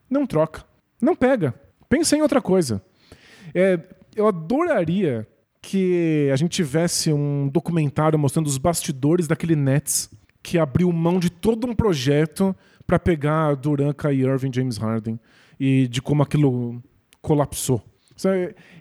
Não 0.10 0.28
troca. 0.28 0.64
Não 1.02 1.16
pega. 1.16 1.54
Pensa 1.90 2.16
em 2.16 2.22
outra 2.22 2.42
coisa. 2.42 2.82
É, 3.54 3.80
eu 4.16 4.28
adoraria 4.28 5.28
que 5.62 6.30
a 6.32 6.36
gente 6.36 6.52
tivesse 6.52 7.12
um 7.12 7.48
documentário 7.48 8.20
mostrando 8.20 8.48
os 8.48 8.58
bastidores 8.58 9.28
daquele 9.28 9.56
Nets 9.56 10.10
que 10.44 10.60
abriu 10.60 10.92
mão 10.92 11.20
de 11.20 11.30
todo 11.30 11.66
um 11.66 11.74
projeto 11.74 12.56
para 12.86 13.00
pegar 13.00 13.56
Duran, 13.56 13.94
Kyrie 13.94 14.26
Irving, 14.26 14.52
James 14.54 14.78
Harden 14.78 15.20
e 15.60 15.88
de 15.88 16.02
como 16.02 16.24
aquilo 16.24 16.82
colapsou. 17.22 17.82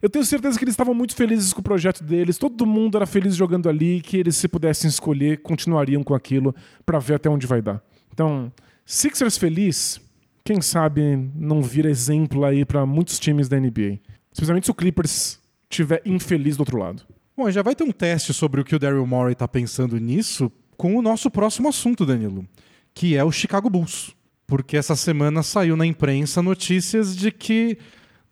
Eu 0.01 0.09
tenho 0.09 0.25
certeza 0.25 0.57
que 0.57 0.65
eles 0.65 0.75
estavam 0.75 0.95
muito 0.95 1.17
felizes 1.17 1.53
com 1.53 1.61
o 1.61 1.65
projeto 1.65 2.05
deles, 2.05 2.39
todo 2.39 2.65
mundo 2.65 2.97
era 2.97 3.07
feliz 3.07 3.35
jogando 3.35 3.69
ali, 3.69 4.01
que 4.01 4.17
eles, 4.17 4.37
se 4.37 4.47
pudessem 4.47 4.89
escolher, 4.89 5.43
continuariam 5.43 6.05
com 6.05 6.15
aquilo 6.15 6.55
para 6.87 7.01
ver 7.01 7.15
até 7.15 7.29
onde 7.29 7.47
vai 7.47 7.61
dar. 7.61 7.83
Então, 8.13 8.53
Sixers 8.87 9.37
feliz, 9.37 10.01
quem 10.45 10.61
sabe 10.61 11.17
não 11.35 11.63
vira 11.63 11.91
exemplo 11.91 12.45
aí 12.45 12.65
para 12.65 12.87
muitos 12.87 13.19
times 13.19 13.49
da 13.49 13.59
NBA. 13.59 13.99
Especialmente 14.33 14.67
se 14.67 14.71
o 14.71 14.75
Clippers 14.75 15.41
estiver 15.69 16.01
infeliz 16.05 16.57
do 16.57 16.61
outro 16.61 16.79
lado. 16.79 17.03
Bom, 17.37 17.51
já 17.51 17.63
vai 17.63 17.75
ter 17.75 17.83
um 17.83 17.91
teste 17.91 18.33
sobre 18.33 18.61
o 18.61 18.65
que 18.65 18.77
o 18.77 18.79
Daryl 18.79 19.05
Morey 19.05 19.33
está 19.33 19.49
pensando 19.49 19.99
nisso 19.99 20.53
com 20.77 20.97
o 20.97 21.03
nosso 21.03 21.29
próximo 21.29 21.69
assunto, 21.69 22.07
Danilo, 22.07 22.47
que 22.95 23.17
é 23.17 23.25
o 23.25 23.33
Chicago 23.33 23.69
Bulls. 23.69 24.15
Porque 24.47 24.77
essa 24.77 24.95
semana 24.95 25.43
saiu 25.43 25.77
na 25.77 25.87
imprensa 25.87 26.43
notícias 26.43 27.17
de 27.17 27.31
que 27.31 27.79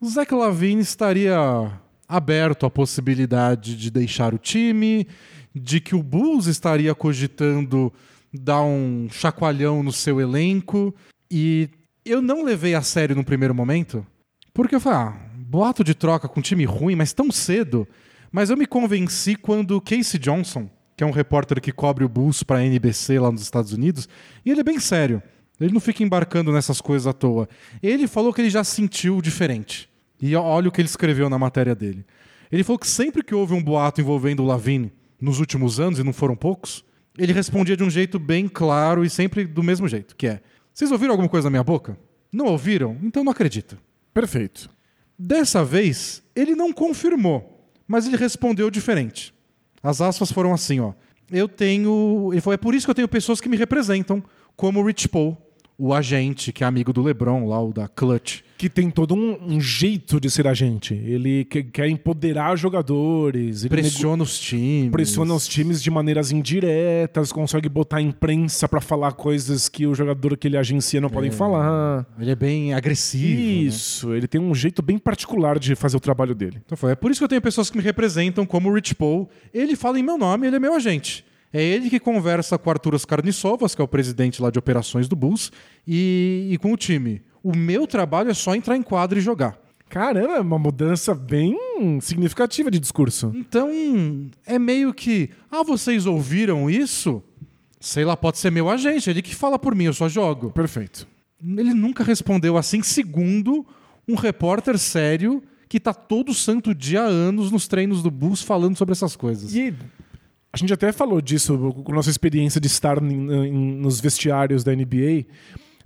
o 0.01 0.09
Zach 0.09 0.33
Lavine 0.35 0.83
estaria 0.83 1.37
aberto 2.09 2.67
à 2.67 2.71
possibilidade 2.71 3.77
de 3.77 3.91
deixar 3.91 4.35
o 4.35 4.39
time, 4.39 5.07
de 5.55 5.81
que 5.81 5.95
o 5.95 6.03
Bulls 6.03 6.47
estaria 6.47 6.95
cogitando 6.95 7.93
dar 8.33 8.63
um 8.63 9.09
chacoalhão 9.11 9.83
no 9.83 9.93
seu 9.93 10.21
elenco. 10.21 10.95
E 11.31 11.71
eu 12.05 12.21
não 12.21 12.45
levei 12.45 12.75
a 12.75 12.83
sério 12.83 13.17
no 13.17 13.25
primeiro 13.25 13.55
momento, 13.55 14.07
porque 14.53 14.75
eu 14.75 14.81
falei, 14.81 14.99
ah, 14.99 15.17
boato 15.37 15.85
de 15.85 15.95
troca 15.95 16.29
com 16.29 16.43
time 16.43 16.65
ruim, 16.65 16.97
mas 16.97 17.13
tão 17.13 17.31
cedo. 17.31 17.87
Mas 18.31 18.51
eu 18.51 18.57
me 18.57 18.67
convenci 18.67 19.37
quando 19.37 19.77
o 19.77 19.81
Casey 19.81 20.19
Johnson, 20.19 20.69
que 20.97 21.05
é 21.05 21.07
um 21.07 21.11
repórter 21.11 21.61
que 21.61 21.73
cobre 21.73 22.05
o 22.05 22.09
Bulls 22.09 22.43
para 22.43 22.59
a 22.59 22.65
NBC 22.65 23.19
lá 23.19 23.31
nos 23.31 23.43
Estados 23.43 23.73
Unidos, 23.73 24.09
e 24.45 24.51
ele 24.51 24.61
é 24.61 24.65
bem 24.65 24.81
sério. 24.81 25.23
Ele 25.65 25.73
não 25.73 25.81
fica 25.81 26.03
embarcando 26.03 26.53
nessas 26.53 26.81
coisas 26.81 27.07
à 27.07 27.13
toa. 27.13 27.49
Ele 27.83 28.07
falou 28.07 28.33
que 28.33 28.41
ele 28.41 28.51
já 28.51 28.65
sentiu 28.65 29.21
diferente. 29.21 29.89
E 30.21 30.35
olha 30.37 30.69
o 30.69 30.73
que 30.73 30.81
ele 30.81 30.89
escreveu 30.89 31.29
na 31.29 31.39
matéria 31.39 31.75
dele. 31.75 32.05
Ele 32.51 32.63
falou 32.63 32.79
que 32.79 32.87
sempre 32.87 33.23
que 33.23 33.35
houve 33.35 33.55
um 33.55 33.63
boato 33.63 34.01
envolvendo 34.01 34.43
o 34.43 34.47
Lavine 34.47 34.93
nos 35.21 35.41
últimos 35.41 35.81
anos, 35.81 35.99
e 35.99 36.03
não 36.03 36.13
foram 36.13 36.37
poucos, 36.37 36.85
ele 37.17 37.33
respondia 37.33 37.77
de 37.77 37.83
um 37.83 37.91
jeito 37.91 38.19
bem 38.19 38.49
claro 38.49 39.05
e 39.05 39.11
sempre 39.11 39.45
do 39.45 39.63
mesmo 39.63 39.87
jeito, 39.89 40.17
que 40.17 40.27
é: 40.27 40.41
Vocês 40.73 40.91
ouviram 40.91 41.13
alguma 41.13 41.29
coisa 41.29 41.47
na 41.47 41.51
minha 41.51 41.65
boca? 41.65 41.97
Não 42.33 42.47
ouviram? 42.47 42.97
Então 43.03 43.23
não 43.23 43.33
acredita. 43.33 43.79
Perfeito. 44.13 44.71
Dessa 45.19 45.65
vez, 45.65 46.23
ele 46.35 46.55
não 46.55 46.73
confirmou, 46.73 47.71
mas 47.87 48.07
ele 48.07 48.17
respondeu 48.17 48.71
diferente. 48.71 49.33
As 49.83 50.01
aspas 50.01 50.33
foram 50.33 50.53
assim, 50.53 50.81
ó. 50.81 50.93
Eu 51.31 51.49
tenho. 51.49 52.31
Ele 52.33 52.41
falou, 52.41 52.55
é 52.55 52.59
por 52.59 52.75
isso 52.75 52.87
que 52.87 52.91
eu 52.91 52.95
tenho 52.95 53.09
pessoas 53.09 53.41
que 53.41 53.49
me 53.49 53.57
representam, 53.57 54.23
como 54.57 54.81
o 54.81 54.87
Rich 54.87 55.09
Paul, 55.09 55.37
o 55.85 55.93
agente, 55.93 56.53
que 56.53 56.63
é 56.63 56.67
amigo 56.67 56.93
do 56.93 57.03
LeBron, 57.03 57.45
lá, 57.49 57.61
o 57.61 57.73
da 57.73 57.89
Clutch. 57.89 58.43
Que 58.57 58.69
tem 58.71 58.89
todo 58.89 59.17
um, 59.17 59.37
um 59.55 59.61
jeito 59.61 60.21
de 60.21 60.31
ser 60.31 60.47
agente. 60.47 60.95
Ele 60.95 61.45
que- 61.45 61.65
quer 61.65 61.89
empoderar 61.89 62.55
jogadores. 62.57 63.67
Pressiona 63.67 64.13
nego- 64.19 64.23
os 64.23 64.39
times. 64.39 64.91
pressiona 64.93 65.35
os 65.35 65.49
times 65.49 65.83
de 65.83 65.91
maneiras 65.91 66.31
indiretas, 66.31 67.33
consegue 67.33 67.69
botar 67.69 67.97
a 67.97 68.01
imprensa 68.01 68.69
pra 68.69 68.81
falar 68.81 69.13
coisas 69.13 69.69
que 69.69 69.85
o 69.87 69.95
jogador 69.95 70.37
que 70.37 70.47
ele 70.47 70.57
agencia 70.57 71.01
não 71.01 71.11
podem 71.11 71.33
falar. 71.33 72.07
Ele 72.19 72.31
é 72.31 72.37
bem 72.37 72.73
agressivo. 72.75 73.35
né? 73.41 73.41
Isso, 73.41 74.15
ele 74.15 74.29
tem 74.29 74.41
um 74.41 74.55
jeito 74.55 74.81
bem 74.83 74.99
particular 74.99 75.59
de 75.59 75.75
fazer 75.75 75.97
o 75.97 76.01
trabalho 76.01 76.35
dele. 76.35 76.59
Então 76.65 76.77
foi. 76.79 76.93
É 76.93 76.95
por 76.95 77.11
isso 77.11 77.19
que 77.19 77.25
eu 77.25 77.29
tenho 77.29 77.43
pessoas 77.43 77.69
que 77.71 77.77
me 77.77 77.83
representam, 77.83 78.47
como 78.47 78.71
o 78.71 78.75
Rich 78.75 78.95
Paul. 78.95 79.29
Ele 79.53 79.75
fala 79.75 79.99
em 79.99 80.03
meu 80.05 80.17
nome, 80.17 80.47
ele 80.47 80.55
é 80.55 80.61
meu 80.61 80.75
agente. 80.75 81.25
É 81.53 81.63
ele 81.63 81.91
que 81.91 82.01
conversa 82.01 82.57
com 82.57 82.71
Arturas 82.71 83.05
Carniçovas, 83.05 83.75
que 83.75 83.83
é 83.83 83.85
o 83.85 83.89
presidente 83.89 84.41
lá 84.41 84.51
de 84.51 84.59
operações 84.59 85.07
do 85.07 85.15
Bulls, 85.15 85.53
e, 85.87 86.49
e 86.51 86.59
com 86.59 86.73
o 86.73 86.77
time. 86.77 87.23
O 87.43 87.55
meu 87.55 87.87
trabalho 87.87 88.31
é 88.31 88.35
só 88.35 88.55
entrar 88.55 88.77
em 88.77 88.83
quadra 88.83 89.19
e 89.19 89.23
jogar. 89.23 89.59
Caramba, 89.89 90.37
é 90.37 90.41
uma 90.41 90.59
mudança 90.59 91.15
bem 91.15 91.55
significativa 92.01 92.71
de 92.71 92.81
discurso. 92.81 93.31
Então, 93.35 93.69
é 94.47 94.59
meio 94.59 94.95
que. 94.95 95.29
Ah, 95.51 95.63
vocês 95.63 96.07
ouviram 96.07 96.71
isso? 96.71 97.23
Sei 97.79 98.03
lá, 98.03 98.17
pode 98.17 98.39
ser 98.39 98.51
meu 98.51 98.71
agente, 98.71 99.11
ele 99.11 99.21
que 99.21 99.35
fala 99.35 99.59
por 99.59 99.75
mim, 99.75 99.85
eu 99.85 99.93
só 99.93 100.09
jogo. 100.09 100.51
Perfeito. 100.53 101.07
Ele 101.43 101.75
nunca 101.75 102.03
respondeu 102.03 102.57
assim, 102.57 102.83
segundo 102.83 103.67
um 104.09 104.15
repórter 104.15 104.79
sério 104.79 105.43
que 105.69 105.81
tá 105.81 105.93
todo 105.93 106.33
santo 106.33 106.75
dia 106.75 107.03
há 107.03 107.07
anos 107.07 107.51
nos 107.51 107.67
treinos 107.67 108.03
do 108.03 108.11
Bulls 108.11 108.41
falando 108.41 108.77
sobre 108.77 108.93
essas 108.93 109.17
coisas. 109.17 109.55
E 109.55 109.75
a 110.53 110.57
gente 110.57 110.73
até 110.73 110.93
falou 110.93 111.21
disso 111.21 111.57
com 111.85 111.93
a 111.93 111.95
nossa 111.95 112.11
experiência 112.11 112.61
de 112.61 112.67
estar 112.67 113.03
em- 113.03 113.47
em- 113.47 113.77
nos 113.77 114.01
vestiários 114.01 114.63
da 114.63 114.73
NBA, 114.73 115.25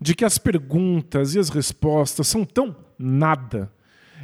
de 0.00 0.14
que 0.14 0.24
as 0.24 0.38
perguntas 0.38 1.34
e 1.34 1.38
as 1.38 1.48
respostas 1.48 2.26
são 2.26 2.44
tão 2.44 2.74
nada. 2.98 3.70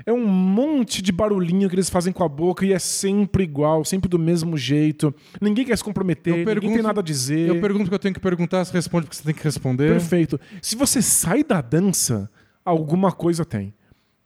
É 0.04 0.12
um 0.12 0.26
monte 0.26 1.00
de 1.00 1.12
barulhinho 1.12 1.68
que 1.68 1.76
eles 1.76 1.88
fazem 1.88 2.12
com 2.12 2.24
a 2.24 2.28
boca 2.28 2.66
e 2.66 2.72
é 2.72 2.78
sempre 2.78 3.44
igual, 3.44 3.84
sempre 3.84 4.08
do 4.08 4.18
mesmo 4.18 4.56
jeito. 4.56 5.14
Ninguém 5.40 5.64
quer 5.64 5.78
se 5.78 5.84
comprometer, 5.84 6.32
ninguém 6.34 6.44
tem 6.78 6.82
nada 6.88 7.00
a 7.00 7.04
dizer. 7.04 7.48
Eu 7.48 7.60
pergunto 7.60 7.84
o 7.86 7.88
que 7.88 7.94
eu 7.94 7.98
tenho 8.00 8.14
que 8.14 8.18
perguntar, 8.20 8.64
você 8.64 8.72
responde 8.72 9.06
o 9.06 9.10
que 9.10 9.14
você 9.14 9.22
tem 9.22 9.34
que 9.34 9.44
responder. 9.44 9.92
Perfeito. 9.92 10.40
Se 10.60 10.74
você 10.74 11.00
sai 11.00 11.44
da 11.44 11.60
dança, 11.60 12.28
alguma 12.64 13.12
coisa 13.12 13.44
tem. 13.44 13.72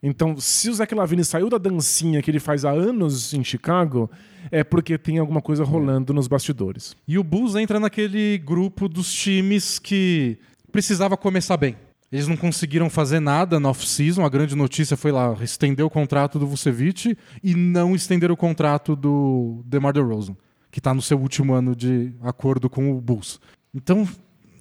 Então, 0.03 0.37
se 0.39 0.69
o 0.71 0.75
Zach 0.75 0.95
Lavine 0.95 1.25
saiu 1.25 1.49
da 1.49 1.59
dancinha 1.59 2.23
que 2.23 2.31
ele 2.31 2.39
faz 2.39 2.65
há 2.65 2.71
anos 2.71 3.33
em 3.33 3.43
Chicago, 3.43 4.11
é 4.51 4.63
porque 4.63 4.99
tem 4.99 5.19
alguma 5.19 5.41
coisa 5.41 5.65
rolando 5.65 6.13
nos 6.13 6.29
bastidores. 6.29 6.95
E 7.09 7.19
o 7.19 7.25
Bulls 7.25 7.57
entra 7.57 7.81
naquele 7.81 8.39
grupo 8.39 8.89
dos 8.89 9.13
times 9.13 9.79
que 9.79 10.39
precisava 10.71 11.17
começar 11.17 11.57
bem. 11.57 11.77
Eles 12.11 12.29
não 12.29 12.37
conseguiram 12.37 12.89
fazer 12.89 13.19
nada 13.19 13.59
na 13.59 13.69
off-season. 13.71 14.25
A 14.25 14.29
grande 14.29 14.55
notícia 14.55 14.97
foi 14.97 15.11
lá 15.11 15.37
estender 15.41 15.85
o 15.85 15.91
contrato 15.91 16.39
do 16.39 16.47
Vucevic 16.47 17.17
e 17.43 17.55
não 17.55 17.95
estender 17.95 18.31
o 18.31 18.37
contrato 18.37 18.95
do 18.95 19.63
DeMar 19.67 19.93
DeRozan, 19.93 20.37
que 20.71 20.79
está 20.79 20.95
no 20.95 21.03
seu 21.03 21.19
último 21.19 21.53
ano 21.53 21.75
de 21.75 22.13
acordo 22.23 22.71
com 22.71 22.93
o 22.93 23.01
Bulls. 23.01 23.41
Então, 23.75 24.09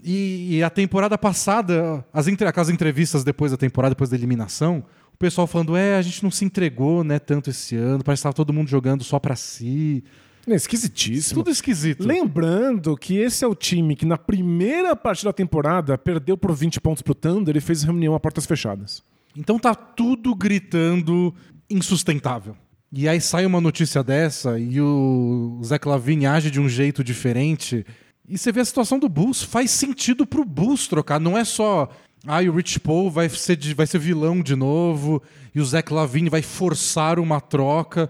e, 0.04 0.58
e 0.58 0.64
a 0.64 0.70
temporada 0.70 1.18
passada, 1.18 2.04
as, 2.12 2.28
entre, 2.28 2.48
aquelas 2.48 2.70
entrevistas 2.70 3.24
depois 3.24 3.52
da 3.52 3.58
temporada, 3.58 3.94
depois 3.94 4.10
da 4.10 4.16
eliminação, 4.16 4.84
o 5.16 5.18
pessoal 5.18 5.47
falando, 5.47 5.78
é, 5.78 5.95
a 5.95 6.01
gente 6.01 6.22
não 6.22 6.30
se 6.30 6.43
entregou 6.43 7.01
né, 7.01 7.20
tanto 7.20 7.49
esse 7.49 7.74
ano, 7.78 8.03
parece 8.03 8.20
que 8.20 8.28
estava 8.28 8.36
todo 8.36 8.51
mundo 8.51 8.70
jogando 8.70 9.01
só 9.01 9.18
para 9.18 9.34
si. 9.34 10.03
É 10.45 10.53
esquisitíssimo. 10.53 11.41
Tudo 11.41 11.51
esquisito. 11.51 12.05
Lembrando 12.05 12.97
que 12.97 13.16
esse 13.16 13.45
é 13.45 13.47
o 13.47 13.55
time 13.55 13.95
que 13.95 14.05
na 14.05 14.18
primeira 14.18 14.93
parte 14.93 15.24
da 15.24 15.32
temporada 15.32 15.97
perdeu 15.97 16.38
por 16.38 16.53
20 16.53 16.82
pontos 16.82 17.01
pro 17.01 17.16
Thunder 17.16 17.55
e 17.55 17.61
fez 17.61 17.82
reunião 17.82 18.13
a 18.13 18.20
portas 18.20 18.45
fechadas. 18.45 19.01
Então 19.38 19.57
tá 19.57 19.74
tudo 19.74 20.36
gritando 20.36 21.34
insustentável. 21.70 22.57
E 22.91 23.07
aí 23.07 23.22
sai 23.22 23.45
uma 23.45 23.61
notícia 23.61 24.03
dessa 24.03 24.59
e 24.59 24.82
o 24.82 25.61
Zach 25.63 25.88
Lavine 25.88 26.28
age 26.28 26.51
de 26.51 26.59
um 26.59 26.68
jeito 26.68 27.05
diferente. 27.05 27.86
E 28.28 28.38
você 28.38 28.51
vê 28.51 28.59
a 28.59 28.66
situação 28.66 28.99
do 28.99 29.07
Bulls, 29.07 29.43
faz 29.43 29.72
sentido 29.72 30.28
pro 30.28 30.43
Bulls 30.43 30.89
trocar. 30.89 31.22
Não 31.22 31.38
é 31.38 31.45
só, 31.45 31.89
ah, 32.28 32.42
o 32.42 32.52
Rich 32.56 32.80
Paul 32.80 33.10
vai 33.10 33.30
ser, 33.30 33.56
de- 33.56 33.74
vai 33.74 33.86
ser 33.88 34.00
vilão 34.00 34.42
de 34.42 34.56
novo 34.56 35.22
e 35.54 35.60
o 35.60 35.66
Zach 35.66 35.94
Lavine 35.94 36.30
vai 36.30 36.42
forçar 36.42 37.20
uma 37.20 37.40
troca. 37.40 38.10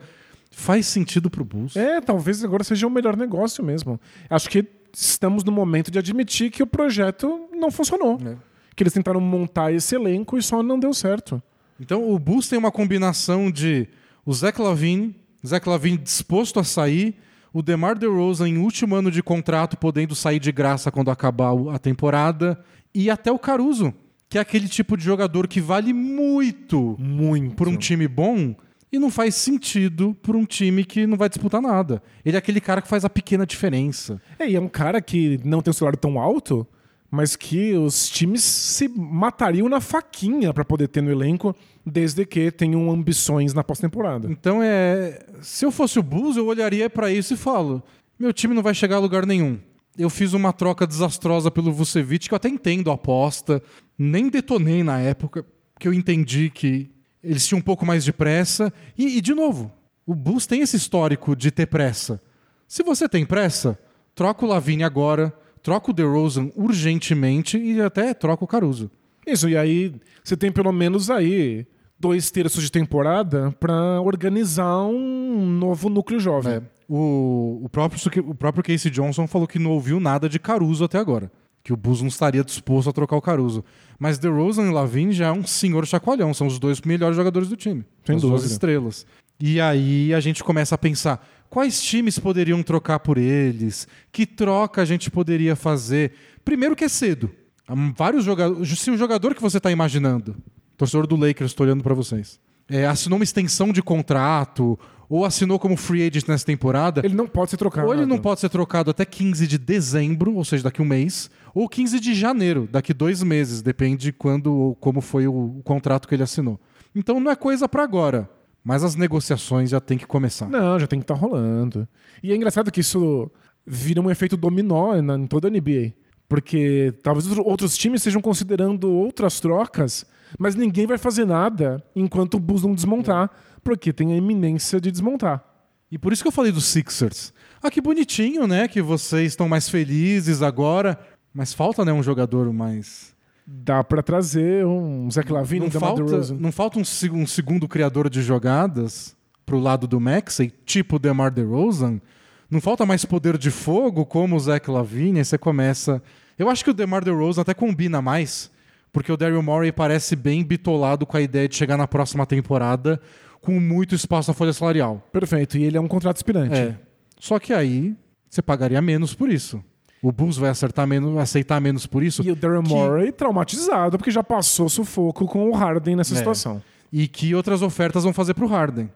Faz 0.52 0.88
sentido 0.88 1.30
pro 1.30 1.44
Bulls. 1.44 1.76
É, 1.76 2.00
talvez 2.00 2.44
agora 2.44 2.64
seja 2.64 2.88
o 2.88 2.90
melhor 2.90 3.18
negócio 3.18 3.64
mesmo. 3.64 4.00
Acho 4.30 4.50
que 4.50 4.66
estamos 4.94 5.44
no 5.44 5.52
momento 5.52 5.92
de 5.92 6.00
admitir 6.00 6.50
que 6.50 6.64
o 6.64 6.68
projeto 6.68 7.50
não 7.54 7.70
funcionou. 7.70 8.18
É. 8.26 8.36
Que 8.76 8.84
eles 8.84 8.94
tentaram 8.94 9.20
montar 9.20 9.74
esse 9.74 9.96
elenco 9.96 10.38
e 10.38 10.42
só 10.42 10.64
não 10.64 10.80
deu 10.80 10.94
certo. 10.94 11.42
Então 11.80 12.10
o 12.10 12.18
Bulls 12.18 12.48
tem 12.48 12.58
uma 12.58 12.72
combinação 12.72 13.52
de 13.52 13.88
o 14.26 14.34
Zach 14.34 14.60
Lavine, 14.62 15.14
Zach 15.46 15.68
Lavine 15.68 15.98
disposto 15.98 16.58
a 16.60 16.64
sair, 16.64 17.16
o 17.54 17.62
DeMar 17.62 17.98
DeRozan 17.98 18.48
em 18.50 18.58
último 18.58 18.96
ano 18.96 19.12
de 19.12 19.22
contrato 19.22 19.76
podendo 19.78 20.16
sair 20.16 20.40
de 20.40 20.52
graça 20.52 20.90
quando 20.92 21.12
acabar 21.12 21.52
a 21.74 21.78
temporada 21.78 22.58
e 22.94 23.10
até 23.10 23.30
o 23.32 23.38
Caruso, 23.38 23.94
que 24.36 24.38
é 24.38 24.42
aquele 24.42 24.68
tipo 24.68 24.98
de 24.98 25.04
jogador 25.06 25.48
que 25.48 25.62
vale 25.62 25.94
muito 25.94 26.98
Muito. 27.00 27.56
por 27.56 27.70
um 27.70 27.78
time 27.78 28.06
bom 28.06 28.54
e 28.92 29.00
não 29.00 29.10
faz 29.10 29.34
sentido 29.34 30.14
por 30.22 30.36
um 30.36 30.44
time 30.44 30.84
que 30.84 31.08
não 31.08 31.16
vai 31.16 31.30
disputar 31.30 31.62
nada. 31.62 32.04
Ele 32.26 32.36
é 32.36 32.40
aquele 32.40 32.60
cara 32.60 32.82
que 32.82 32.88
faz 32.90 33.06
a 33.06 33.10
pequena 33.10 33.46
diferença. 33.46 34.22
É, 34.38 34.50
e 34.50 34.58
é 34.58 34.60
um 34.60 34.68
cara 34.68 35.00
que 35.00 35.40
não 35.46 35.62
tem 35.62 35.72
um 35.72 35.74
salário 35.74 35.98
tão 35.98 36.20
alto, 36.20 36.68
mas 37.10 37.38
que 37.38 37.76
os 37.76 38.10
times 38.10 38.44
se 38.44 38.90
matariam 38.90 39.70
na 39.70 39.80
faquinha 39.80 40.54
pra 40.54 40.66
poder 40.66 40.90
ter 40.90 41.00
no 41.00 41.10
elenco, 41.10 41.56
desde 41.86 42.26
que 42.26 42.52
tenham 42.52 42.92
ambições 42.92 43.54
na 43.54 43.64
pós-temporada. 43.64 44.30
Então 44.30 44.62
é, 44.62 45.18
se 45.42 45.64
eu 45.64 45.72
fosse 45.72 45.98
o 45.98 46.04
Bulls, 46.04 46.36
eu 46.36 46.46
olharia 46.46 46.90
pra 46.90 47.10
isso 47.10 47.36
e 47.36 47.38
falo: 47.38 47.82
meu 48.20 48.34
time 48.34 48.54
não 48.54 48.62
vai 48.62 48.74
chegar 48.74 48.98
a 48.98 49.00
lugar 49.00 49.26
nenhum. 49.26 49.58
Eu 49.98 50.10
fiz 50.10 50.34
uma 50.34 50.52
troca 50.52 50.86
desastrosa 50.86 51.50
pelo 51.50 51.72
Vucevic, 51.72 52.28
que 52.28 52.34
eu 52.34 52.36
até 52.36 52.50
entendo 52.50 52.92
a 52.92 52.96
aposta, 52.96 53.64
nem 53.98 54.30
detonei 54.30 54.84
na 54.84 55.00
época, 55.00 55.46
porque 55.74 55.88
eu 55.88 55.94
entendi 55.94 56.50
que 56.50 56.90
eles 57.24 57.46
tinham 57.46 57.60
um 57.60 57.64
pouco 57.64 57.86
mais 57.86 58.04
de 58.04 58.14
pressa. 58.14 58.72
E, 58.98 59.18
e, 59.18 59.22
de 59.22 59.34
novo, 59.34 59.72
o 60.06 60.14
Bulls 60.14 60.46
tem 60.46 60.62
esse 60.62 60.78
histórico 60.78 61.36
de 61.36 61.52
ter 61.52 61.66
pressa. 61.66 62.22
Se 62.68 62.84
você 62.84 63.10
tem 63.10 63.26
pressa, 63.26 63.78
troca 64.14 64.46
o 64.46 64.48
Lavine 64.48 64.84
agora, 64.84 65.34
troca 65.62 65.92
o 65.92 65.94
DeRozan 65.94 66.52
urgentemente 66.56 67.58
e 67.58 67.82
até 67.82 68.14
troca 68.14 68.44
o 68.44 68.48
Caruso. 68.48 68.92
Isso, 69.26 69.50
e 69.50 69.58
aí 69.58 69.94
você 70.24 70.38
tem 70.38 70.52
pelo 70.52 70.72
menos 70.72 71.10
aí 71.10 71.66
dois 72.00 72.30
terços 72.30 72.64
de 72.64 72.72
temporada 72.72 73.52
para 73.60 74.00
organizar 74.02 74.86
um 74.86 75.46
novo 75.48 75.90
núcleo 75.90 76.20
jovem. 76.20 76.54
É, 76.54 76.62
o, 76.88 77.62
o, 77.64 77.70
próprio, 77.70 78.00
o 78.30 78.36
próprio 78.36 78.64
Casey 78.64 78.92
Johnson 78.92 79.28
falou 79.28 79.48
que 79.48 79.58
não 79.58 79.72
ouviu 79.72 80.00
nada 80.00 80.30
de 80.30 80.38
Caruso 80.38 80.84
até 80.84 81.00
agora. 81.00 81.32
Que 81.66 81.74
o 81.74 81.76
Bulls 81.76 82.00
não 82.00 82.10
estaria 82.10 82.44
disposto 82.44 82.92
a 82.92 82.94
trocar 82.94 83.16
o 83.16 83.22
Caruso. 83.22 83.66
Mas 83.98 84.20
DeRozan 84.20 84.68
e 84.68 84.72
Lavine 84.72 85.12
já 85.12 85.30
é 85.30 85.32
um 85.32 85.44
senhor 85.44 85.84
chacoalhão. 85.88 86.32
São 86.32 86.46
os 86.46 86.60
dois 86.60 86.80
melhores 86.82 87.18
jogadores 87.18 87.50
do 87.50 87.56
time. 87.56 87.84
Sem 88.06 88.18
dúvida. 88.18 88.38
duas 88.38 88.52
estrelas. 88.52 89.04
E 89.40 89.60
aí 89.60 90.14
a 90.14 90.20
gente 90.20 90.44
começa 90.44 90.76
a 90.76 90.78
pensar 90.78 91.28
quais 91.50 91.82
times 91.82 92.20
poderiam 92.20 92.62
trocar 92.62 93.00
por 93.00 93.18
eles? 93.18 93.88
Que 94.12 94.28
troca 94.28 94.84
a 94.84 94.86
gente 94.86 95.10
poderia 95.10 95.56
fazer? 95.56 96.14
Primeiro 96.46 96.76
que 96.76 96.84
é 96.84 96.88
cedo. 96.88 97.32
Há 97.68 97.74
vários 97.98 98.24
jogadores. 98.24 98.80
Se 98.80 98.92
o 98.92 98.98
jogador 98.98 99.34
que 99.34 99.42
você 99.42 99.58
está 99.58 99.72
imaginando, 99.72 100.36
torcedor 100.78 101.08
do 101.08 101.16
Lakers, 101.16 101.50
estou 101.50 101.66
olhando 101.66 101.82
para 101.82 101.96
vocês, 101.96 102.40
é, 102.70 102.86
assinou 102.86 103.18
uma 103.18 103.24
extensão 103.24 103.74
de 103.74 103.82
contrato 103.82 104.78
ou 105.10 105.26
assinou 105.26 105.60
como 105.60 105.78
free 105.78 106.08
agent 106.08 106.28
nessa 106.28 106.46
temporada. 106.46 107.02
Ele 107.04 107.16
não 107.16 107.28
pode 107.28 107.52
ser 107.52 107.58
trocado. 107.58 107.88
Ou 107.88 107.94
ele 107.94 108.06
não 108.06 108.18
pode 108.18 108.40
ser 108.40 108.50
trocado 108.50 108.92
até 108.92 109.06
15 109.06 109.48
de 109.48 109.58
dezembro, 109.58 110.36
ou 110.36 110.44
seja, 110.44 110.64
daqui 110.64 110.82
um 110.82 110.86
mês, 110.86 111.30
ou 111.54 111.70
15 111.70 112.00
de 112.00 112.14
janeiro, 112.14 112.68
daqui 112.72 112.94
dois 112.94 113.22
meses, 113.24 113.62
depende 113.62 114.12
quando 114.12 114.54
ou 114.54 114.76
como 114.76 115.02
foi 115.02 115.28
o, 115.28 115.58
o 115.60 115.64
contrato 115.64 116.08
que 116.08 116.16
ele 116.16 116.24
assinou. 116.24 116.60
Então 116.96 117.20
não 117.20 117.32
é 117.32 117.36
coisa 117.36 117.68
para 117.68 117.84
agora. 117.84 118.30
Mas 118.64 118.84
as 118.84 118.96
negociações 118.96 119.70
já 119.70 119.80
tem 119.80 119.96
que 119.96 120.08
começar. 120.08 120.50
Não, 120.50 120.80
já 120.80 120.88
tem 120.88 120.98
que 120.98 121.04
estar 121.04 121.14
tá 121.14 121.20
rolando. 121.20 121.88
E 122.24 122.32
é 122.32 122.36
engraçado 122.36 122.72
que 122.72 122.82
isso 122.82 123.30
vira 123.66 124.02
um 124.02 124.10
efeito 124.10 124.36
dominó 124.36 124.96
em 124.96 125.28
toda 125.28 125.48
a 125.48 125.52
NBA. 125.52 125.94
Porque 126.28 126.92
talvez 127.04 127.28
outros 127.38 127.78
times 127.78 128.02
estejam 128.02 128.22
considerando 128.22 128.92
outras 128.92 129.40
trocas, 129.40 130.04
mas 130.40 130.56
ninguém 130.56 130.88
vai 130.88 130.98
fazer 130.98 131.26
nada 131.26 131.84
enquanto 131.96 132.36
o 132.36 132.40
Bulls 132.40 132.64
não 132.64 132.74
desmontar, 132.74 133.30
porque 133.66 133.92
tem 133.92 134.14
a 134.14 134.16
iminência 134.16 134.80
de 134.80 134.92
desmontar. 134.92 135.44
E 135.92 135.98
por 135.98 136.14
isso 136.14 136.22
que 136.22 136.28
eu 136.28 136.32
falei 136.32 136.52
dos 136.52 136.66
Sixers. 136.66 137.34
Ah, 137.64 137.72
que 137.72 137.82
bonitinho, 137.82 138.46
né? 138.46 138.68
Que 138.68 138.80
vocês 138.80 139.32
estão 139.32 139.50
mais 139.50 139.68
felizes 139.68 140.44
agora. 140.44 141.00
Mas 141.34 141.52
falta, 141.52 141.84
né, 141.84 141.92
um 141.92 142.04
jogador 142.04 142.54
mais 142.54 143.16
dá 143.48 143.84
para 143.84 144.02
trazer 144.02 144.66
um 144.66 145.10
Zach 145.12 145.32
Lavine, 145.32 145.66
não 145.66 145.72
falta, 145.72 146.34
não 146.34 146.52
falta 146.52 146.80
um, 146.80 146.82
um, 146.82 147.28
segundo 147.28 147.68
criador 147.68 148.10
de 148.10 148.24
jogadas 148.24 149.16
pro 149.46 149.60
lado 149.60 149.86
do 149.86 150.00
Maxey, 150.00 150.52
tipo 150.66 150.98
DeMar 150.98 151.32
DeRozan. 151.32 152.02
Não 152.50 152.60
falta 152.60 152.86
mais 152.86 153.06
poder 153.06 153.38
de 153.38 153.52
fogo 153.52 154.06
como 154.06 154.36
o 154.36 154.40
Zach 154.40 154.70
Lavine, 154.70 155.20
aí 155.20 155.26
você 155.26 155.38
começa... 155.38 156.02
Eu 156.40 156.50
acho 156.50 156.64
que 156.64 156.72
o 156.72 156.74
DeMar 156.74 157.04
DeRozan 157.04 157.42
até 157.42 157.54
combina 157.54 158.02
mais, 158.02 158.50
porque 158.92 159.12
o 159.12 159.18
Daryl 159.18 159.44
Morey 159.44 159.72
parece 159.72 160.16
bem 160.16 160.44
bitolado 160.44 161.06
com 161.06 161.18
a 161.18 161.22
ideia 161.22 161.48
de 161.48 161.56
chegar 161.56 161.78
na 161.78 161.88
próxima 161.88 162.26
temporada 162.26 163.00
com 163.46 163.60
muito 163.60 163.96
espaço 163.96 164.30
na 164.30 164.34
folha 164.34 164.52
salarial. 164.52 165.02
Perfeito, 165.12 165.58
e 165.58 165.64
ele 165.64 165.78
é 165.78 165.82
um 165.82 165.88
contrato 165.88 166.18
aspirante. 166.18 166.56
É. 166.56 166.76
Só 167.20 167.40
que 167.40 167.54
aí 167.54 167.96
você 168.30 168.42
pagaria 168.42 168.82
menos 168.82 169.14
por 169.14 169.30
isso. 169.30 169.64
O 170.02 170.12
Bulls 170.12 170.38
vai 170.38 170.50
acertar 170.50 170.86
menos, 170.86 171.18
aceitar 171.18 171.60
menos 171.62 171.88
por 171.88 172.04
isso. 172.04 172.22
E 172.24 172.32
o 172.32 172.36
Daryl 172.36 172.62
que... 172.62 172.70
Morey 172.70 173.12
traumatizado, 173.12 173.98
porque 173.98 174.12
já 174.12 174.24
passou 174.24 174.68
sufoco 174.70 175.26
com 175.26 175.50
o 175.50 175.54
Harden 175.54 175.96
nessa 175.96 176.14
É. 176.14 176.18
situação. 176.18 176.62
E 176.92 177.08
que 177.08 177.34
outras 177.34 177.62
ofertas 177.62 178.04
vão 178.04 178.14
fazer 178.14 178.34
pro 178.34 178.48
Harden. 178.48 178.90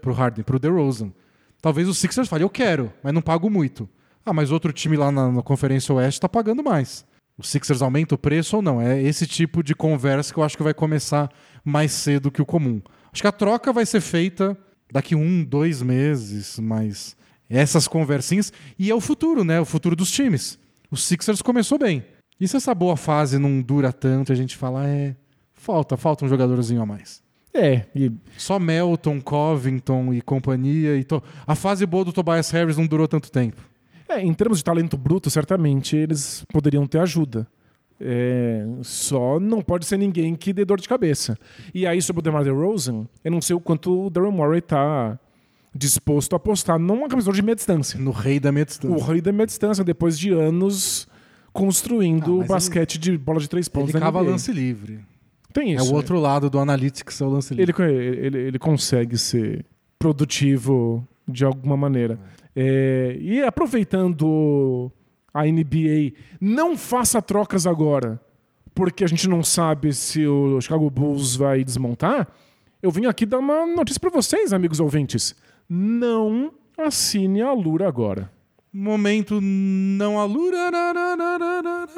Pro 0.00 0.12
Harden, 0.12 0.44
pro 0.44 0.58
DeRozan. 0.58 1.12
Talvez 1.62 1.88
o 1.88 1.94
Sixers 1.94 2.28
fale, 2.28 2.44
eu 2.44 2.50
quero, 2.50 2.92
mas 3.02 3.12
não 3.12 3.22
pago 3.22 3.48
muito. 3.50 3.88
Ah, 4.24 4.32
mas 4.32 4.50
outro 4.50 4.72
time 4.72 4.96
lá 4.96 5.10
na, 5.10 5.30
na 5.30 5.42
Conferência 5.42 5.94
Oeste 5.94 6.20
tá 6.20 6.28
pagando 6.28 6.62
mais. 6.62 7.04
O 7.38 7.42
Sixers 7.42 7.82
aumenta 7.82 8.14
o 8.14 8.18
preço 8.18 8.56
ou 8.56 8.62
não? 8.62 8.80
É 8.80 9.00
esse 9.02 9.26
tipo 9.26 9.62
de 9.62 9.74
conversa 9.74 10.32
que 10.32 10.38
eu 10.38 10.44
acho 10.44 10.56
que 10.56 10.62
vai 10.62 10.74
começar 10.74 11.30
mais 11.64 11.92
cedo 11.92 12.30
que 12.30 12.40
o 12.42 12.46
comum. 12.46 12.80
Acho 13.16 13.22
que 13.22 13.28
a 13.28 13.32
troca 13.32 13.72
vai 13.72 13.86
ser 13.86 14.02
feita 14.02 14.54
daqui 14.92 15.14
um, 15.14 15.42
dois 15.42 15.80
meses, 15.80 16.58
mas 16.58 17.16
essas 17.48 17.88
conversinhas. 17.88 18.52
E 18.78 18.90
é 18.90 18.94
o 18.94 19.00
futuro, 19.00 19.42
né? 19.42 19.58
O 19.58 19.64
futuro 19.64 19.96
dos 19.96 20.10
times. 20.10 20.58
O 20.90 20.98
Sixers 20.98 21.40
começou 21.40 21.78
bem. 21.78 22.04
E 22.38 22.46
se 22.46 22.58
essa 22.58 22.74
boa 22.74 22.94
fase 22.94 23.38
não 23.38 23.62
dura 23.62 23.90
tanto, 23.90 24.32
a 24.32 24.34
gente 24.34 24.54
fala, 24.54 24.86
é. 24.86 25.16
Falta, 25.54 25.96
falta 25.96 26.26
um 26.26 26.28
jogadorzinho 26.28 26.82
a 26.82 26.84
mais. 26.84 27.22
É, 27.54 27.86
e 27.94 28.12
Só 28.36 28.58
Melton, 28.58 29.18
Covington 29.22 30.12
e 30.12 30.20
companhia. 30.20 30.94
E 30.98 31.02
to... 31.02 31.22
A 31.46 31.54
fase 31.54 31.86
boa 31.86 32.04
do 32.04 32.12
Tobias 32.12 32.50
Harris 32.50 32.76
não 32.76 32.86
durou 32.86 33.08
tanto 33.08 33.32
tempo. 33.32 33.62
É, 34.06 34.20
em 34.20 34.34
termos 34.34 34.58
de 34.58 34.64
talento 34.64 34.98
bruto, 34.98 35.30
certamente 35.30 35.96
eles 35.96 36.44
poderiam 36.52 36.86
ter 36.86 36.98
ajuda. 36.98 37.48
É, 38.00 38.66
só 38.82 39.40
não 39.40 39.62
pode 39.62 39.86
ser 39.86 39.96
ninguém 39.96 40.34
que 40.34 40.52
dê 40.52 40.64
dor 40.64 40.80
de 40.80 40.88
cabeça. 40.88 41.36
E 41.74 41.86
aí, 41.86 42.00
sobre 42.02 42.20
o 42.20 42.22
DeMar 42.22 42.44
DeRozan, 42.44 43.06
eu 43.24 43.30
não 43.30 43.40
sei 43.40 43.56
o 43.56 43.60
quanto 43.60 44.06
o 44.06 44.10
Daryl 44.10 44.30
Morey 44.32 44.60
tá 44.60 45.18
disposto 45.74 46.32
a 46.32 46.36
apostar 46.36 46.78
num 46.78 47.06
camisador 47.08 47.34
de 47.34 47.42
meia 47.42 47.54
distância. 47.56 47.98
No 47.98 48.10
rei 48.10 48.38
da 48.40 48.50
meia 48.52 48.64
distância. 48.66 48.96
O 48.96 49.00
rei 49.00 49.20
da 49.20 49.32
meia 49.32 49.46
distância, 49.46 49.82
depois 49.84 50.18
de 50.18 50.30
anos 50.32 51.06
construindo 51.52 52.40
Ah, 52.40 52.44
o 52.44 52.46
basquete 52.46 52.98
de 52.98 53.16
bola 53.16 53.40
de 53.40 53.48
três 53.48 53.66
pontos 53.68 53.94
Ele 53.94 54.00
cava 54.02 54.20
lance 54.20 54.52
livre. 54.52 55.00
Tem 55.54 55.72
É 55.72 55.76
isso. 55.76 55.90
o 55.90 55.94
outro 55.94 56.18
lado 56.20 56.50
do 56.50 56.58
Analytics, 56.58 57.18
é 57.20 57.24
o 57.24 57.28
lance 57.30 57.54
livre. 57.54 57.74
ele, 57.82 58.16
ele, 58.26 58.38
ele 58.38 58.58
consegue 58.58 59.16
ser 59.16 59.64
produtivo 59.98 61.06
de 61.26 61.44
alguma 61.46 61.76
maneira. 61.76 62.18
É, 62.54 63.16
e 63.20 63.42
aproveitando 63.42 64.90
a 65.36 65.44
NBA, 65.44 66.12
não 66.40 66.76
faça 66.76 67.20
trocas 67.20 67.66
agora, 67.66 68.20
porque 68.74 69.04
a 69.04 69.06
gente 69.06 69.28
não 69.28 69.42
sabe 69.42 69.92
se 69.92 70.26
o 70.26 70.60
Chicago 70.60 70.88
Bulls 70.90 71.36
vai 71.36 71.62
desmontar. 71.62 72.26
Eu 72.82 72.90
vim 72.90 73.06
aqui 73.06 73.26
dar 73.26 73.38
uma 73.38 73.66
notícia 73.66 74.00
para 74.00 74.10
vocês, 74.10 74.52
amigos 74.52 74.80
ouvintes. 74.80 75.34
Não 75.68 76.52
assine 76.78 77.42
a 77.42 77.52
Lura 77.52 77.86
agora. 77.88 78.30
Momento 78.72 79.40
não 79.40 80.18
alura. 80.20 80.58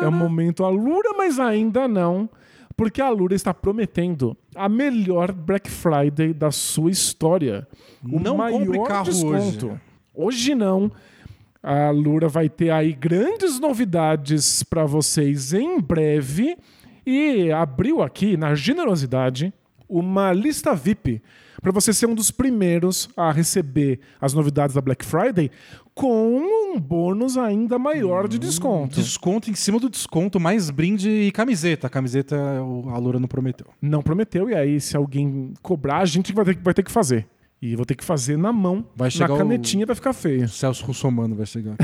É 0.00 0.06
o 0.06 0.12
momento 0.12 0.64
Alura, 0.64 1.10
mas 1.16 1.40
ainda 1.40 1.88
não, 1.88 2.30
porque 2.76 3.02
a 3.02 3.06
Alura 3.06 3.34
está 3.34 3.52
prometendo 3.52 4.36
a 4.54 4.68
melhor 4.68 5.32
Black 5.32 5.68
Friday 5.68 6.32
da 6.32 6.52
sua 6.52 6.90
história. 6.90 7.66
O 8.04 8.20
Não 8.20 8.36
maior 8.36 9.02
desconto. 9.02 9.66
hoje. 9.66 9.80
Hoje 10.14 10.54
não. 10.54 10.90
A 11.68 11.88
Alura 11.88 12.28
vai 12.30 12.48
ter 12.48 12.70
aí 12.70 12.94
grandes 12.94 13.60
novidades 13.60 14.62
para 14.62 14.86
vocês 14.86 15.52
em 15.52 15.78
breve 15.78 16.56
e 17.04 17.52
abriu 17.52 18.00
aqui 18.00 18.38
na 18.38 18.54
generosidade 18.54 19.52
uma 19.86 20.32
lista 20.32 20.74
VIP 20.74 21.20
para 21.60 21.70
você 21.70 21.92
ser 21.92 22.06
um 22.06 22.14
dos 22.14 22.30
primeiros 22.30 23.10
a 23.14 23.30
receber 23.30 24.00
as 24.18 24.32
novidades 24.32 24.76
da 24.76 24.80
Black 24.80 25.04
Friday 25.04 25.50
com 25.94 26.38
um 26.38 26.80
bônus 26.80 27.36
ainda 27.36 27.78
maior 27.78 28.28
de 28.28 28.38
desconto. 28.38 28.98
Desconto 28.98 29.50
em 29.50 29.54
cima 29.54 29.78
do 29.78 29.90
desconto, 29.90 30.40
mais 30.40 30.70
brinde 30.70 31.10
e 31.10 31.30
camiseta. 31.30 31.86
A 31.86 31.90
camiseta 31.90 32.34
a 32.34 32.98
Lura 32.98 33.20
não 33.20 33.28
prometeu. 33.28 33.66
não 33.82 34.00
prometeu, 34.02 34.48
e 34.48 34.54
aí 34.54 34.80
se 34.80 34.96
alguém 34.96 35.52
cobrar, 35.60 35.98
a 35.98 36.06
gente 36.06 36.32
vai 36.32 36.46
ter, 36.46 36.58
vai 36.62 36.72
ter 36.72 36.82
que 36.82 36.90
fazer. 36.90 37.26
E 37.60 37.74
vou 37.74 37.84
ter 37.84 37.96
que 37.96 38.04
fazer 38.04 38.38
na 38.38 38.52
mão, 38.52 38.86
Vai 38.94 39.10
chegar 39.10 39.28
na 39.30 39.34
o- 39.34 39.38
canetinha 39.38 39.84
vai 39.84 39.96
ficar 39.96 40.12
feio. 40.12 40.44
O 40.44 40.48
Celso 40.48 40.84
Russomano 40.84 41.34
vai 41.34 41.44
chegar. 41.44 41.74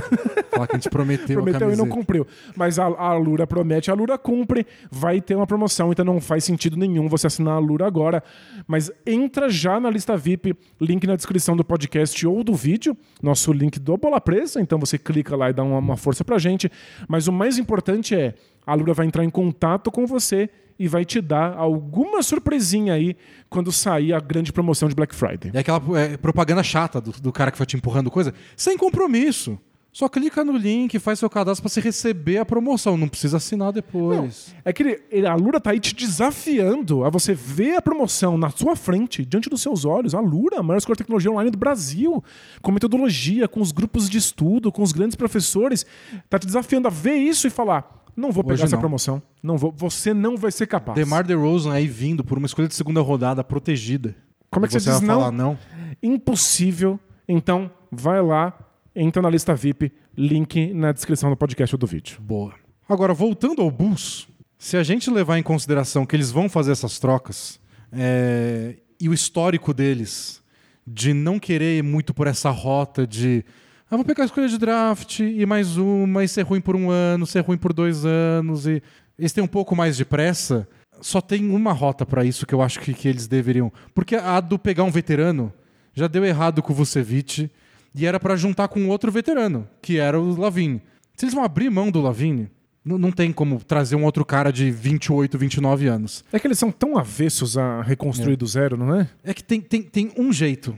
Falar 0.52 0.68
que 0.68 0.76
a 0.76 0.78
gente 0.78 0.88
prometeu, 0.88 1.42
Prometeu 1.42 1.72
e 1.72 1.76
não 1.76 1.88
cumpriu. 1.88 2.24
Mas 2.56 2.78
a, 2.78 2.84
a 2.84 3.12
Lura 3.14 3.44
promete, 3.44 3.90
a 3.90 3.94
Lura 3.94 4.16
cumpre, 4.16 4.64
vai 4.88 5.20
ter 5.20 5.34
uma 5.34 5.48
promoção, 5.48 5.90
então 5.90 6.04
não 6.04 6.20
faz 6.20 6.44
sentido 6.44 6.76
nenhum 6.76 7.08
você 7.08 7.26
assinar 7.26 7.54
a 7.54 7.58
Lura 7.58 7.84
agora. 7.88 8.22
Mas 8.68 8.88
entra 9.04 9.48
já 9.50 9.80
na 9.80 9.90
lista 9.90 10.16
VIP, 10.16 10.54
link 10.80 11.04
na 11.08 11.16
descrição 11.16 11.56
do 11.56 11.64
podcast 11.64 12.24
ou 12.24 12.44
do 12.44 12.54
vídeo, 12.54 12.96
nosso 13.20 13.52
link 13.52 13.80
do 13.80 13.96
Bola 13.96 14.20
Presa, 14.20 14.60
então 14.60 14.78
você 14.78 14.96
clica 14.96 15.34
lá 15.34 15.50
e 15.50 15.52
dá 15.52 15.64
uma, 15.64 15.78
uma 15.78 15.96
força 15.96 16.24
pra 16.24 16.38
gente. 16.38 16.70
Mas 17.08 17.26
o 17.26 17.32
mais 17.32 17.58
importante 17.58 18.14
é, 18.14 18.34
a 18.64 18.74
Lura 18.74 18.94
vai 18.94 19.06
entrar 19.06 19.24
em 19.24 19.30
contato 19.30 19.90
com 19.90 20.06
você 20.06 20.48
e 20.78 20.88
vai 20.88 21.04
te 21.04 21.20
dar 21.20 21.56
alguma 21.56 22.22
surpresinha 22.22 22.94
aí 22.94 23.16
quando 23.48 23.70
sair 23.70 24.12
a 24.12 24.20
grande 24.20 24.52
promoção 24.52 24.88
de 24.88 24.94
Black 24.94 25.14
Friday. 25.14 25.50
É 25.54 25.60
aquela 25.60 25.80
é, 25.98 26.16
propaganda 26.16 26.62
chata 26.62 27.00
do, 27.00 27.12
do 27.12 27.32
cara 27.32 27.50
que 27.50 27.58
vai 27.58 27.66
te 27.66 27.76
empurrando 27.76 28.10
coisa. 28.10 28.34
Sem 28.56 28.76
compromisso. 28.76 29.58
Só 29.92 30.08
clica 30.08 30.44
no 30.44 30.56
link, 30.56 30.98
faz 30.98 31.20
seu 31.20 31.30
cadastro 31.30 31.62
pra 31.62 31.68
você 31.70 31.80
receber 31.80 32.38
a 32.38 32.44
promoção. 32.44 32.96
Não 32.96 33.06
precisa 33.06 33.36
assinar 33.36 33.72
depois. 33.72 34.52
É 34.64 34.72
que 34.72 34.98
ele- 35.08 35.24
a 35.24 35.36
Lura 35.36 35.60
tá 35.60 35.70
aí 35.70 35.78
te 35.78 35.94
desafiando 35.94 37.04
a 37.04 37.10
você 37.10 37.32
ver 37.32 37.76
a 37.76 37.80
promoção 37.82 38.36
na 38.36 38.50
sua 38.50 38.74
frente, 38.74 39.24
diante 39.24 39.48
dos 39.48 39.62
seus 39.62 39.84
olhos. 39.84 40.12
A 40.12 40.18
Lura, 40.18 40.58
a 40.58 40.62
maior 40.64 40.78
escola 40.78 40.94
de 40.96 40.98
tecnologia 41.04 41.30
online 41.30 41.48
do 41.52 41.56
Brasil, 41.58 42.24
com 42.60 42.72
metodologia, 42.72 43.46
com 43.46 43.60
os 43.60 43.70
grupos 43.70 44.10
de 44.10 44.18
estudo, 44.18 44.72
com 44.72 44.82
os 44.82 44.90
grandes 44.90 45.14
professores, 45.14 45.86
tá 46.28 46.40
te 46.40 46.46
desafiando 46.46 46.88
a 46.88 46.90
ver 46.90 47.14
isso 47.14 47.46
e 47.46 47.50
falar: 47.50 48.03
não 48.16 48.30
vou 48.30 48.44
pegar 48.44 48.54
Hoje 48.54 48.64
essa 48.64 48.76
não. 48.76 48.80
promoção, 48.80 49.22
não 49.42 49.56
vou, 49.56 49.72
você 49.76 50.14
não 50.14 50.36
vai 50.36 50.52
ser 50.52 50.66
capaz. 50.66 50.96
DeMar 50.96 51.26
DeRozan 51.26 51.72
aí 51.72 51.86
vindo 51.86 52.24
por 52.24 52.38
uma 52.38 52.46
escolha 52.46 52.68
de 52.68 52.74
segunda 52.74 53.00
rodada 53.00 53.42
protegida. 53.42 54.14
Como 54.50 54.66
é 54.66 54.68
que 54.68 54.78
você 54.78 54.90
vai 54.90 54.98
diz 54.98 55.08
não? 55.08 55.16
falar 55.16 55.32
não? 55.32 55.58
Impossível. 56.02 56.98
Então, 57.26 57.70
vai 57.90 58.22
lá, 58.22 58.56
entra 58.94 59.20
na 59.20 59.30
lista 59.30 59.54
VIP, 59.54 59.92
link 60.16 60.72
na 60.72 60.92
descrição 60.92 61.30
do 61.30 61.36
podcast 61.36 61.74
ou 61.74 61.78
do 61.78 61.86
vídeo. 61.86 62.20
Boa. 62.20 62.54
Agora, 62.88 63.14
voltando 63.14 63.62
ao 63.62 63.70
Bulls, 63.70 64.28
se 64.58 64.76
a 64.76 64.82
gente 64.82 65.10
levar 65.10 65.38
em 65.38 65.42
consideração 65.42 66.06
que 66.06 66.14
eles 66.14 66.30
vão 66.30 66.48
fazer 66.48 66.72
essas 66.72 66.98
trocas, 66.98 67.58
é, 67.92 68.76
e 69.00 69.08
o 69.08 69.14
histórico 69.14 69.72
deles 69.72 70.42
de 70.86 71.14
não 71.14 71.38
querer 71.38 71.78
ir 71.78 71.82
muito 71.82 72.12
por 72.12 72.26
essa 72.26 72.50
rota 72.50 73.06
de 73.06 73.44
ah, 73.90 73.96
vou 73.96 74.04
pegar 74.04 74.22
a 74.22 74.26
escolha 74.26 74.48
de 74.48 74.58
draft 74.58 75.20
e 75.20 75.44
mais 75.44 75.76
uma, 75.76 76.24
e 76.24 76.28
ser 76.28 76.42
ruim 76.42 76.60
por 76.60 76.74
um 76.74 76.90
ano, 76.90 77.26
ser 77.26 77.40
ruim 77.40 77.58
por 77.58 77.72
dois 77.72 78.04
anos, 78.04 78.66
e 78.66 78.82
eles 79.18 79.32
têm 79.32 79.44
um 79.44 79.48
pouco 79.48 79.76
mais 79.76 79.96
de 79.96 80.04
pressa. 80.04 80.66
Só 81.00 81.20
tem 81.20 81.50
uma 81.50 81.72
rota 81.72 82.06
para 82.06 82.24
isso 82.24 82.46
que 82.46 82.54
eu 82.54 82.62
acho 82.62 82.80
que, 82.80 82.94
que 82.94 83.06
eles 83.06 83.26
deveriam. 83.26 83.72
Porque 83.94 84.16
a 84.16 84.40
do 84.40 84.58
pegar 84.58 84.84
um 84.84 84.90
veterano 84.90 85.52
já 85.92 86.08
deu 86.08 86.24
errado 86.24 86.62
com 86.62 86.72
o 86.72 86.76
Vucevic 86.76 87.50
e 87.94 88.06
era 88.06 88.18
para 88.18 88.36
juntar 88.36 88.68
com 88.68 88.88
outro 88.88 89.12
veterano, 89.12 89.68
que 89.82 89.98
era 89.98 90.18
o 90.18 90.40
Lavine. 90.40 90.82
Se 91.14 91.26
eles 91.26 91.34
vão 91.34 91.44
abrir 91.44 91.70
mão 91.70 91.90
do 91.90 92.00
Lavine, 92.00 92.50
não, 92.84 92.98
não 92.98 93.12
tem 93.12 93.32
como 93.32 93.62
trazer 93.62 93.96
um 93.96 94.04
outro 94.04 94.24
cara 94.24 94.50
de 94.50 94.70
28, 94.70 95.38
29 95.38 95.86
anos. 95.86 96.24
É 96.32 96.38
que 96.38 96.46
eles 96.46 96.58
são 96.58 96.72
tão 96.72 96.98
avessos 96.98 97.56
a 97.56 97.82
reconstruir 97.82 98.36
do 98.36 98.46
zero, 98.46 98.76
não 98.76 98.94
é? 98.94 99.08
É 99.22 99.32
que 99.32 99.44
tem, 99.44 99.60
tem, 99.60 99.82
tem 99.82 100.12
um 100.16 100.32
jeito 100.32 100.76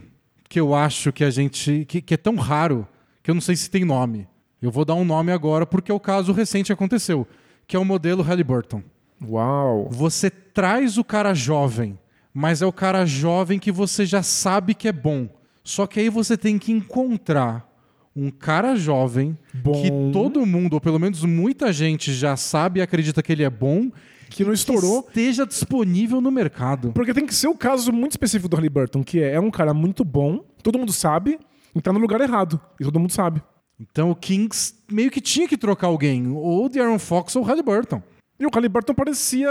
que 0.49 0.61
eu 0.61 0.75
acho 0.75 1.13
que 1.13 1.25
a 1.25 1.31
gente. 1.31 1.85
Que, 1.87 2.03
que 2.03 2.15
é 2.15 2.17
tão 2.17 2.37
raro 2.37 2.87
que 3.27 3.31
eu 3.33 3.35
não 3.35 3.43
sei 3.43 3.57
se 3.57 3.69
tem 3.69 3.85
nome. 3.85 4.29
Eu 4.63 4.71
vou 4.71 4.85
dar 4.85 4.95
um 4.95 5.05
nome 5.05 5.33
agora 5.33 5.67
porque 5.67 5.91
é 5.91 5.95
o 5.95 5.99
caso 5.99 6.33
recente 6.33 6.73
aconteceu, 6.73 7.27
que 7.67 7.75
é 7.75 7.79
o 7.79 7.85
modelo 7.85 8.23
Halliburton. 8.23 8.85
Uau! 9.21 9.89
Você 9.91 10.31
traz 10.31 10.97
o 10.97 11.03
cara 11.03 11.35
jovem, 11.35 11.99
mas 12.33 12.63
é 12.63 12.67
o 12.67 12.73
cara 12.73 13.05
jovem 13.05 13.59
que 13.59 13.73
você 13.73 14.07
já 14.07 14.23
sabe 14.23 14.75
que 14.75 14.87
é 14.87 14.93
bom. 14.93 15.29
Só 15.65 15.89
que 15.89 15.99
aí 15.99 16.09
você 16.09 16.37
tem 16.37 16.57
que 16.57 16.71
encontrar 16.71 17.69
um 18.15 18.31
cara 18.31 18.77
jovem 18.77 19.37
Bom. 19.53 19.73
que 19.73 19.91
todo 20.13 20.47
mundo, 20.47 20.75
ou 20.75 20.81
pelo 20.81 21.01
menos 21.01 21.25
muita 21.25 21.73
gente, 21.73 22.15
já 22.15 22.37
sabe 22.37 22.79
e 22.79 22.83
acredita 22.85 23.25
que 23.25 23.33
ele 23.33 23.43
é 23.43 23.51
bom, 23.51 23.91
Que 24.31 24.45
não 24.45 24.53
estourou. 24.53 25.03
que 25.03 25.09
esteja 25.09 25.45
disponível 25.45 26.21
no 26.21 26.31
mercado. 26.31 26.93
Porque 26.93 27.13
tem 27.13 27.27
que 27.27 27.35
ser 27.35 27.49
o 27.49 27.57
caso 27.57 27.93
muito 27.93 28.13
específico 28.13 28.49
do 28.49 28.55
Halliburton, 28.55 29.03
que 29.03 29.21
é, 29.21 29.33
é 29.33 29.41
um 29.41 29.51
cara 29.51 29.75
muito 29.75 30.05
bom, 30.05 30.45
todo 30.63 30.79
mundo 30.79 30.93
sabe, 30.93 31.41
e 31.77 31.81
tá 31.83 31.93
no 31.93 31.99
lugar 31.99 32.21
errado. 32.21 32.61
E 32.81 32.85
todo 32.85 32.99
mundo 32.99 33.13
sabe. 33.13 33.43
Então 33.79 34.11
o 34.11 34.17
Kings 34.17 34.75
meio 34.91 35.11
que 35.11 35.21
tinha 35.21 35.47
que 35.47 35.57
trocar 35.57 35.89
alguém, 35.89 36.27
ou 36.29 36.69
de 36.69 36.81
Aaron 36.81 36.99
Fox 36.99 37.37
ou 37.37 37.43
o 37.43 37.45
Halliburton. 37.45 38.03
E 38.41 38.47
o 38.47 38.51
Halliburton 38.53 38.95
parecia 38.95 39.49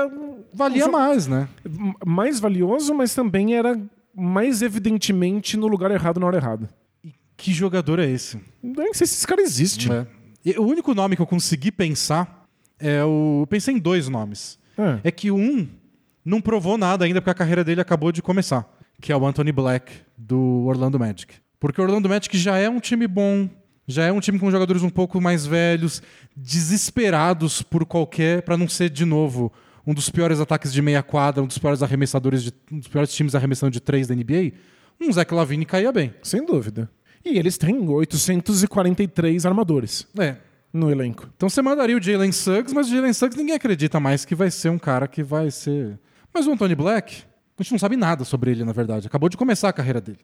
Valia 0.53 0.87
mais, 0.87 1.27
né? 1.27 1.47
mais 2.05 2.39
valioso, 2.39 2.93
mas 2.93 3.15
também 3.15 3.55
era 3.55 3.79
mais 4.15 4.61
evidentemente 4.61 5.57
no 5.57 5.67
lugar 5.67 5.91
errado 5.91 6.19
na 6.19 6.27
hora 6.27 6.37
errada. 6.37 6.69
E 7.03 7.13
que 7.35 7.51
jogador 7.51 7.99
é 7.99 8.09
esse? 8.09 8.39
Nem 8.61 8.93
sei 8.93 9.07
se 9.07 9.15
esse 9.15 9.27
cara 9.27 9.41
existe. 9.41 9.91
É. 9.91 10.07
E 10.43 10.57
o 10.57 10.63
único 10.63 10.93
nome 10.93 11.15
que 11.15 11.21
eu 11.21 11.27
consegui 11.27 11.71
pensar 11.71 12.47
é 12.79 13.03
o. 13.03 13.41
eu 13.41 13.47
Pensei 13.47 13.75
em 13.75 13.79
dois 13.79 14.07
nomes. 14.07 14.59
É. 14.77 14.99
É 15.05 15.11
que 15.11 15.31
um 15.31 15.67
não 16.23 16.41
provou 16.41 16.77
nada 16.77 17.05
ainda 17.05 17.21
porque 17.21 17.31
a 17.31 17.35
carreira 17.35 17.63
dele 17.63 17.81
acabou 17.81 18.11
de 18.11 18.21
começar, 18.21 18.67
que 19.01 19.11
é 19.11 19.17
o 19.17 19.25
Anthony 19.25 19.51
Black 19.51 19.91
do 20.17 20.65
Orlando 20.65 20.99
Magic. 20.99 21.35
Porque 21.59 21.79
o 21.79 21.83
Orlando 21.83 22.09
Magic 22.09 22.37
já 22.37 22.57
é 22.57 22.69
um 22.69 22.79
time 22.79 23.07
bom, 23.07 23.49
já 23.87 24.05
é 24.05 24.11
um 24.11 24.19
time 24.19 24.39
com 24.39 24.51
jogadores 24.51 24.83
um 24.83 24.89
pouco 24.89 25.21
mais 25.21 25.45
velhos, 25.45 26.01
desesperados 26.35 27.61
por 27.61 27.85
qualquer, 27.85 28.41
para 28.41 28.57
não 28.57 28.67
ser 28.67 28.89
de 28.89 29.05
novo 29.05 29.51
um 29.87 29.93
dos 29.93 30.09
piores 30.09 30.39
ataques 30.39 30.73
de 30.73 30.81
meia 30.81 31.03
quadra, 31.03 31.43
um 31.43 31.47
dos 31.47 31.57
piores 31.57 31.83
arremessadores 31.83 32.43
de, 32.43 32.51
um 32.71 32.79
dos 32.79 32.87
piores 32.87 33.13
times 33.13 33.35
arremessando 33.35 33.71
de 33.71 33.79
três 33.79 34.07
da 34.07 34.15
NBA. 34.15 34.53
Um 34.99 35.11
Zach 35.11 35.31
Lavine 35.33 35.65
caía 35.65 35.91
bem. 35.91 36.13
Sem 36.23 36.45
dúvida. 36.45 36.89
E 37.23 37.37
eles 37.37 37.57
têm 37.57 37.87
843 37.87 39.45
armadores 39.45 40.07
É, 40.17 40.37
no 40.71 40.89
elenco. 40.89 41.29
Então 41.35 41.49
você 41.49 41.61
mandaria 41.61 41.97
o 41.97 42.01
Jalen 42.01 42.31
Suggs, 42.31 42.73
mas 42.73 42.87
o 42.87 42.91
Jalen 42.91 43.13
Suggs 43.13 43.37
ninguém 43.37 43.55
acredita 43.55 43.99
mais 43.99 44.25
que 44.25 44.35
vai 44.35 44.49
ser 44.49 44.69
um 44.69 44.79
cara 44.79 45.07
que 45.07 45.23
vai 45.23 45.51
ser. 45.51 45.99
Mas 46.33 46.47
o 46.47 46.51
Anthony 46.51 46.75
Black, 46.75 47.23
a 47.57 47.63
gente 47.63 47.71
não 47.71 47.79
sabe 47.79 47.95
nada 47.95 48.23
sobre 48.23 48.51
ele, 48.51 48.63
na 48.63 48.73
verdade. 48.73 49.07
Acabou 49.07 49.29
de 49.29 49.37
começar 49.37 49.69
a 49.69 49.73
carreira 49.73 50.01
dele. 50.01 50.19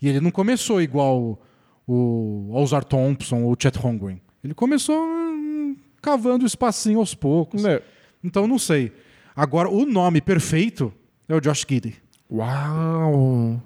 E 0.00 0.08
ele 0.08 0.20
não 0.20 0.30
começou 0.30 0.80
igual 0.80 1.40
o 1.86 2.50
Ozar 2.52 2.84
Thompson 2.84 3.42
ou 3.42 3.52
o 3.52 3.56
Chet 3.58 3.78
Holmgren. 3.78 4.20
Ele 4.42 4.54
começou 4.54 4.96
hum, 5.00 5.76
cavando 6.02 6.44
o 6.44 6.46
espacinho 6.46 6.98
aos 6.98 7.14
poucos. 7.14 7.62
Né? 7.62 7.80
Então 8.22 8.46
não 8.46 8.58
sei. 8.58 8.92
Agora, 9.34 9.68
o 9.68 9.84
nome 9.84 10.20
perfeito 10.20 10.92
é 11.28 11.34
o 11.34 11.40
Josh 11.40 11.64
Giddey. 11.68 11.94
Uau! 12.30 13.62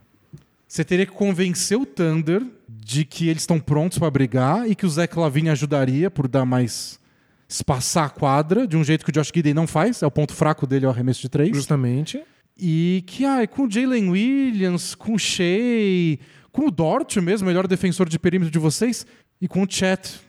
Você 0.66 0.84
teria 0.84 1.06
que 1.06 1.12
convencer 1.12 1.78
o 1.78 1.86
Thunder 1.86 2.46
de 2.68 3.04
que 3.04 3.28
eles 3.28 3.42
estão 3.42 3.58
prontos 3.58 3.98
para 3.98 4.10
brigar 4.10 4.68
e 4.68 4.74
que 4.74 4.86
o 4.86 4.88
Zach 4.88 5.18
Lavine 5.18 5.48
ajudaria 5.48 6.10
por 6.10 6.28
dar 6.28 6.44
mais 6.44 7.00
espaçar 7.48 8.06
a 8.06 8.10
quadra 8.10 8.66
de 8.66 8.76
um 8.76 8.84
jeito 8.84 9.04
que 9.04 9.10
o 9.10 9.12
Josh 9.12 9.32
Giddey 9.34 9.52
não 9.52 9.66
faz, 9.66 10.02
é 10.02 10.06
o 10.06 10.10
ponto 10.10 10.32
fraco 10.32 10.66
dele 10.66 10.84
é 10.84 10.88
o 10.88 10.90
arremesso 10.90 11.20
de 11.20 11.28
três. 11.28 11.50
Justamente. 11.54 12.22
E 12.60 13.02
que 13.06 13.24
ai, 13.24 13.46
com 13.46 13.64
o 13.64 13.70
Jalen 13.70 14.10
Williams, 14.10 14.94
com 14.94 15.14
o 15.14 15.18
Shea, 15.18 16.18
com 16.52 16.66
o 16.66 16.70
Dort 16.70 17.16
mesmo, 17.16 17.46
melhor 17.46 17.66
defensor 17.66 18.08
de 18.08 18.18
perímetro 18.18 18.52
de 18.52 18.58
vocês, 18.58 19.06
e 19.40 19.48
com 19.48 19.62
o 19.62 19.66
Chet 19.68 20.20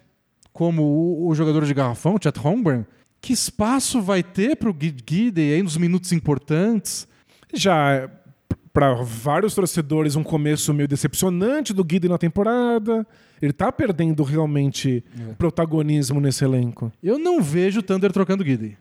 como 0.53 0.83
o, 0.83 1.27
o 1.27 1.35
jogador 1.35 1.65
de 1.65 1.73
garrafão, 1.73 2.17
Chet 2.21 2.37
Holmgren, 2.37 2.85
que 3.21 3.33
espaço 3.33 4.01
vai 4.01 4.23
ter 4.23 4.55
para 4.55 4.69
o 4.69 4.75
Giddey 4.77 5.53
aí 5.53 5.63
nos 5.63 5.77
minutos 5.77 6.11
importantes? 6.11 7.07
Já 7.53 8.09
para 8.73 8.93
vários 8.93 9.53
torcedores 9.53 10.15
um 10.15 10.23
começo 10.23 10.73
meio 10.73 10.87
decepcionante 10.87 11.73
do 11.73 11.83
Guida 11.83 12.07
na 12.07 12.17
temporada. 12.17 13.05
Ele 13.41 13.51
tá 13.51 13.71
perdendo 13.71 14.23
realmente 14.23 15.03
protagonismo 15.37 16.21
nesse 16.21 16.43
elenco. 16.43 16.91
Eu 17.03 17.19
não 17.19 17.41
vejo 17.41 17.79
o 17.79 17.83
Thunder 17.83 18.11
trocando 18.11 18.45
Giddey. 18.45 18.77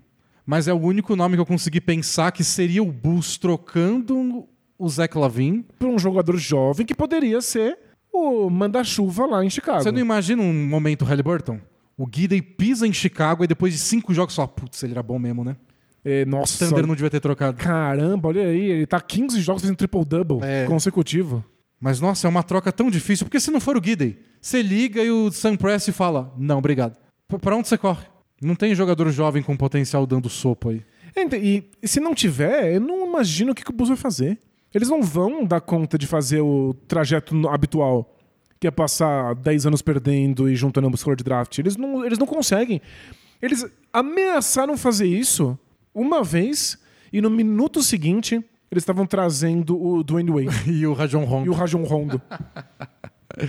Mas 0.51 0.67
é 0.67 0.73
o 0.75 0.77
único 0.81 1.15
nome 1.15 1.37
que 1.37 1.41
eu 1.41 1.47
consegui 1.47 1.81
pensar 1.81 2.33
que 2.33 2.43
seria 2.43 2.83
o 2.83 2.91
Bulls 2.91 3.39
trocando 3.39 4.49
o 4.77 4.89
Zach 4.89 5.17
Lavine. 5.17 5.65
Para 5.79 5.87
um 5.87 5.97
jogador 5.97 6.37
jovem 6.39 6.85
que 6.85 6.93
poderia 6.93 7.41
ser 7.41 7.79
o 8.13 8.51
manda-chuva 8.51 9.27
lá 9.27 9.45
em 9.45 9.49
Chicago. 9.49 9.81
Você 9.81 9.93
não 9.93 10.01
imagina 10.01 10.43
um 10.43 10.53
momento 10.67 11.05
Halliburton? 11.05 11.61
O 11.97 12.05
Giddey 12.13 12.43
pisa 12.43 12.85
em 12.85 12.93
Chicago 12.93 13.45
e 13.45 13.47
depois 13.47 13.73
de 13.75 13.79
cinco 13.79 14.13
jogos 14.13 14.35
só, 14.35 14.45
putz, 14.45 14.83
ele 14.83 14.91
era 14.91 15.05
bom 15.05 15.21
mesmo, 15.21 15.45
né? 15.45 15.55
É, 16.05 16.25
O 16.25 16.31
nossa, 16.31 16.67
Thunder 16.67 16.85
não 16.85 16.97
devia 16.97 17.11
ter 17.11 17.21
trocado. 17.21 17.57
caramba, 17.57 18.27
olha 18.31 18.43
aí, 18.49 18.61
ele 18.73 18.87
tá 18.89 19.01
15 19.01 19.41
jogos 19.41 19.63
fazendo 19.63 19.77
triple-double 19.77 20.41
É. 20.43 20.65
consecutivo. 20.67 21.45
Mas 21.81 22.01
nossa, 22.01 22.27
é 22.27 22.29
uma 22.29 22.43
troca 22.43 22.73
tão 22.73 22.91
difícil, 22.91 23.25
porque 23.25 23.39
se 23.39 23.53
não 23.53 23.61
for 23.61 23.77
o 23.77 23.81
Giddey, 23.85 24.19
você 24.41 24.63
liga 24.63 25.01
e 25.01 25.13
o 25.13 25.31
Sam 25.31 25.55
Press 25.57 25.89
fala: 25.91 26.35
Não, 26.37 26.59
obrigado. 26.59 26.97
Pra 27.41 27.55
onde 27.55 27.69
você 27.69 27.79
corre? 27.79 28.05
Não 28.41 28.55
tem 28.55 28.75
jogador 28.75 29.11
jovem 29.11 29.43
com 29.43 29.57
potencial 29.57 30.07
dando 30.07 30.29
sopa 30.29 30.71
aí. 30.71 30.83
E, 31.35 31.65
e 31.83 31.89
se 31.89 32.01
não 32.01 32.15
tiver, 32.15 32.75
eu 32.75 32.81
não 32.81 33.07
imagino 33.07 33.53
o 33.53 33.55
que, 33.55 33.63
que 33.65 33.71
o 33.71 33.75
Bulls 33.75 33.89
vai 33.89 33.97
fazer. 33.97 34.39
Eles 34.73 34.89
não 34.89 35.03
vão 35.03 35.45
dar 35.45 35.61
conta 35.61 35.99
de 35.99 36.07
fazer 36.07 36.41
o 36.41 36.75
trajeto 36.87 37.49
habitual, 37.49 38.17
que 38.61 38.67
é 38.67 38.71
passar 38.71 39.35
10 39.35 39.67
anos 39.67 39.83
perdendo 39.83 40.49
e 40.49 40.55
juntando 40.55 40.87
uma 40.87 40.95
escolha 40.95 41.17
de 41.17 41.25
draft. 41.25 41.59
Eles 41.59 41.77
não, 41.77 42.05
eles 42.05 42.19
não 42.19 42.27
conseguem. 42.27 42.81
Eles 43.43 43.67
ameaçaram 43.93 44.77
fazer 44.77 45.07
isso 45.07 45.59
uma 45.95 46.23
vez 46.23 46.79
e 47.13 47.21
no 47.21 47.29
minuto 47.29 47.83
seguinte 47.83 48.37
eles 48.71 48.83
estavam 48.83 49.05
trazendo 49.05 49.77
o 49.83 50.05
Dwayne 50.05 50.31
Wade 50.31 50.71
E 50.71 50.87
o 50.87 50.93
Rajon 50.93 51.25
Rondo. 51.25 51.47
e 51.47 51.49
o 51.51 51.53
Rajon 51.53 51.83
Rondo. 51.83 52.23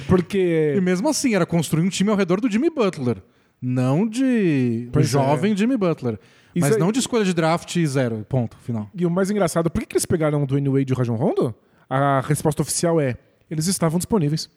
Porque 0.07 0.73
E 0.75 0.81
mesmo 0.81 1.07
assim, 1.09 1.35
era 1.35 1.45
construir 1.45 1.83
um 1.83 1.89
time 1.89 2.09
ao 2.09 2.15
redor 2.15 2.41
do 2.41 2.49
Jimmy 2.49 2.69
Butler. 2.69 3.17
Não 3.61 4.07
de 4.07 4.89
Pois 4.91 5.07
jovem 5.07 5.55
Jimmy 5.55 5.77
Butler. 5.77 6.19
Isso 6.55 6.65
Mas 6.65 6.73
aí- 6.73 6.79
não 6.79 6.91
de 6.91 6.99
escolha 6.99 7.23
de 7.23 7.33
draft 7.33 7.77
zero. 7.85 8.25
Ponto, 8.27 8.57
final. 8.57 8.89
E 8.93 9.05
o 9.05 9.09
mais 9.09 9.29
engraçado, 9.29 9.69
por 9.69 9.79
que, 9.79 9.85
que 9.87 9.93
eles 9.93 10.05
pegaram 10.05 10.43
o 10.43 10.45
Dwayne 10.47 10.67
Wade 10.69 10.91
e 10.91 10.93
o 10.93 10.97
Rajon 10.97 11.15
Rondo? 11.15 11.55
A 11.89 12.21
resposta 12.21 12.61
oficial 12.61 12.99
é: 12.99 13.17
eles 13.49 13.67
estavam 13.67 13.97
disponíveis. 13.99 14.49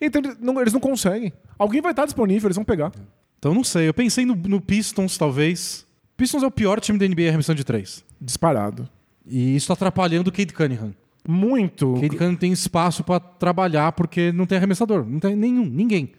Então 0.00 0.20
eles 0.22 0.36
não, 0.40 0.60
eles 0.60 0.72
não 0.72 0.80
conseguem. 0.80 1.32
Alguém 1.58 1.80
vai 1.80 1.92
estar 1.92 2.04
disponível, 2.04 2.48
eles 2.48 2.56
vão 2.56 2.64
pegar. 2.64 2.92
Então 3.38 3.54
não 3.54 3.64
sei. 3.64 3.88
Eu 3.88 3.94
pensei 3.94 4.24
no, 4.26 4.34
no 4.34 4.60
Pistons, 4.60 5.16
talvez. 5.16 5.86
Pistons 6.16 6.42
é 6.42 6.46
o 6.46 6.50
pior 6.50 6.80
time 6.80 6.98
da 6.98 7.06
NBA 7.08 7.22
em 7.22 7.28
arremessão 7.28 7.54
de 7.54 7.64
três. 7.64 8.04
Disparado. 8.20 8.88
E 9.26 9.56
isso 9.56 9.68
tá 9.68 9.72
atrapalhando 9.74 10.28
o 10.28 10.32
Cade 10.32 10.52
Cunningham. 10.52 10.94
Muito. 11.26 11.94
Cade 11.94 12.16
Cunningham 12.16 12.36
tem 12.36 12.52
espaço 12.52 13.02
pra 13.02 13.18
trabalhar 13.18 13.92
porque 13.92 14.30
não 14.32 14.46
tem 14.46 14.58
arremessador. 14.58 15.04
Não 15.04 15.18
tem 15.18 15.34
nenhum, 15.34 15.64
ninguém. 15.64 16.12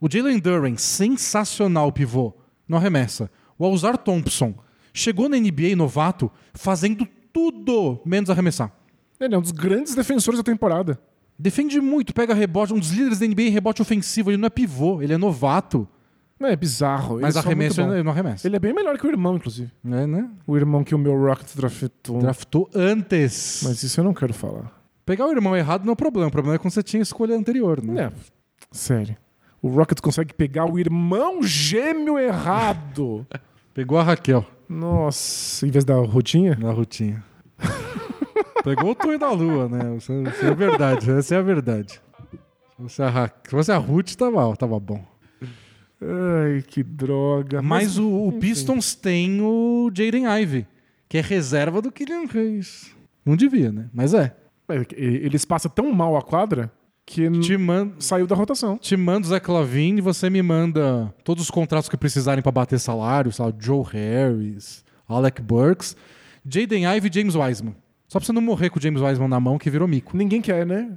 O 0.00 0.08
Jalen 0.10 0.38
Duren, 0.38 0.76
sensacional 0.76 1.90
pivô, 1.92 2.32
não 2.68 2.78
arremessa. 2.78 3.30
O 3.58 3.64
Alzar 3.64 3.98
Thompson 3.98 4.54
chegou 4.94 5.28
na 5.28 5.36
NBA 5.36 5.74
novato 5.76 6.30
fazendo 6.54 7.06
tudo 7.32 8.00
menos 8.04 8.30
arremessar. 8.30 8.72
Ele 9.18 9.34
é 9.34 9.38
um 9.38 9.42
dos 9.42 9.50
grandes 9.50 9.94
defensores 9.94 10.38
da 10.38 10.44
temporada. 10.44 11.00
Defende 11.38 11.80
muito, 11.80 12.14
pega 12.14 12.34
rebote, 12.34 12.72
um 12.72 12.78
dos 12.78 12.90
líderes 12.90 13.18
da 13.18 13.26
NBA 13.26 13.42
em 13.42 13.50
rebote 13.50 13.82
ofensivo. 13.82 14.30
Ele 14.30 14.36
não 14.36 14.46
é 14.46 14.50
pivô, 14.50 15.02
ele 15.02 15.12
é 15.12 15.18
novato. 15.18 15.88
É 16.40 16.54
bizarro. 16.54 17.20
Mas 17.20 17.36
arremesso 17.36 17.80
muito 17.80 17.88
bons. 17.88 17.94
ele 17.94 18.02
não 18.04 18.12
arremessa. 18.12 18.46
Ele 18.46 18.54
é 18.54 18.58
bem 18.60 18.72
melhor 18.72 18.96
que 18.96 19.04
o 19.04 19.10
irmão, 19.10 19.34
inclusive. 19.34 19.72
É, 19.84 20.06
né? 20.06 20.30
O 20.46 20.56
irmão 20.56 20.84
que 20.84 20.94
o 20.94 20.98
meu 20.98 21.20
Rocket 21.20 21.48
draftou. 21.56 22.20
Draftou 22.20 22.70
antes. 22.72 23.62
Mas 23.64 23.82
isso 23.82 23.98
eu 23.98 24.04
não 24.04 24.14
quero 24.14 24.32
falar. 24.32 24.72
Pegar 25.04 25.26
o 25.26 25.32
irmão 25.32 25.56
errado 25.56 25.84
não 25.84 25.90
é 25.90 25.94
o 25.94 25.96
problema. 25.96 26.28
O 26.28 26.30
problema 26.30 26.54
é 26.54 26.58
quando 26.58 26.72
você 26.72 26.82
tinha 26.82 27.00
a 27.00 27.02
escolha 27.02 27.36
anterior, 27.36 27.82
né? 27.82 28.04
É, 28.04 28.12
sério. 28.70 29.16
O 29.60 29.68
Rocket 29.68 30.00
consegue 30.00 30.32
pegar 30.34 30.64
o 30.66 30.78
irmão 30.78 31.42
gêmeo 31.42 32.18
errado. 32.18 33.26
Pegou 33.74 33.98
a 33.98 34.02
Raquel 34.02 34.44
Nossa, 34.68 35.66
em 35.66 35.70
vez 35.70 35.84
da 35.84 35.94
rotinha? 35.96 36.56
na 36.60 36.70
rotinha. 36.72 37.22
Pegou 38.64 38.90
o 38.90 38.94
Tonho 38.94 39.18
da 39.18 39.30
Lua, 39.30 39.68
né? 39.68 39.96
Isso, 39.96 40.12
isso 40.12 40.44
é 40.44 40.54
verdade, 40.54 41.10
essa 41.10 41.34
é 41.34 41.38
a 41.38 41.42
verdade. 41.42 42.00
Se 42.76 42.82
fosse 42.82 43.02
a, 43.02 43.08
Ra- 43.08 43.32
se 43.44 43.50
fosse 43.50 43.72
a 43.72 43.76
Ruth, 43.78 44.14
tava, 44.14 44.56
tava 44.56 44.78
bom. 44.80 45.04
Ai, 46.00 46.62
que 46.62 46.82
droga. 46.82 47.60
Mas 47.62 47.98
o, 47.98 48.08
o 48.08 48.28
enfim. 48.28 48.38
Pistons 48.40 48.94
tem 48.94 49.40
o 49.40 49.90
Jaden 49.92 50.26
Ivey, 50.42 50.66
que 51.08 51.18
é 51.18 51.20
reserva 51.20 51.80
do 51.82 51.90
Kylian 51.90 52.26
Reis. 52.26 52.94
Não 53.24 53.36
devia, 53.36 53.72
né? 53.72 53.88
Mas 53.92 54.14
é. 54.14 54.36
É, 54.68 54.76
Eles 54.96 55.44
passam 55.44 55.70
tão 55.70 55.90
mal 55.92 56.16
a 56.16 56.22
quadra 56.22 56.70
que 57.10 57.30
Te, 57.40 57.56
saiu 57.98 58.26
da 58.26 58.36
rotação. 58.36 58.76
te 58.76 58.94
mando 58.96 59.26
o 59.26 59.30
Zé 59.30 59.40
Clavin 59.40 59.96
e 59.96 60.00
você 60.02 60.28
me 60.28 60.42
manda 60.42 61.12
todos 61.24 61.42
os 61.44 61.50
contratos 61.50 61.88
que 61.88 61.96
precisarem 61.96 62.42
pra 62.42 62.52
bater 62.52 62.78
salário, 62.78 63.32
sabe? 63.32 63.54
Joe 63.64 63.82
Harris, 63.90 64.84
Alec 65.08 65.40
Burks, 65.40 65.96
Jaden 66.46 66.84
Ivey 66.84 67.10
e 67.10 67.14
James 67.14 67.34
Wiseman. 67.34 67.74
Só 68.08 68.18
pra 68.18 68.26
você 68.26 68.32
não 68.32 68.42
morrer 68.42 68.68
com 68.70 68.78
o 68.78 68.82
James 68.82 69.00
Wiseman 69.00 69.28
na 69.28 69.40
mão, 69.40 69.56
que 69.58 69.70
virou 69.70 69.88
mico. 69.88 70.16
Ninguém 70.16 70.40
quer, 70.42 70.66
né? 70.66 70.90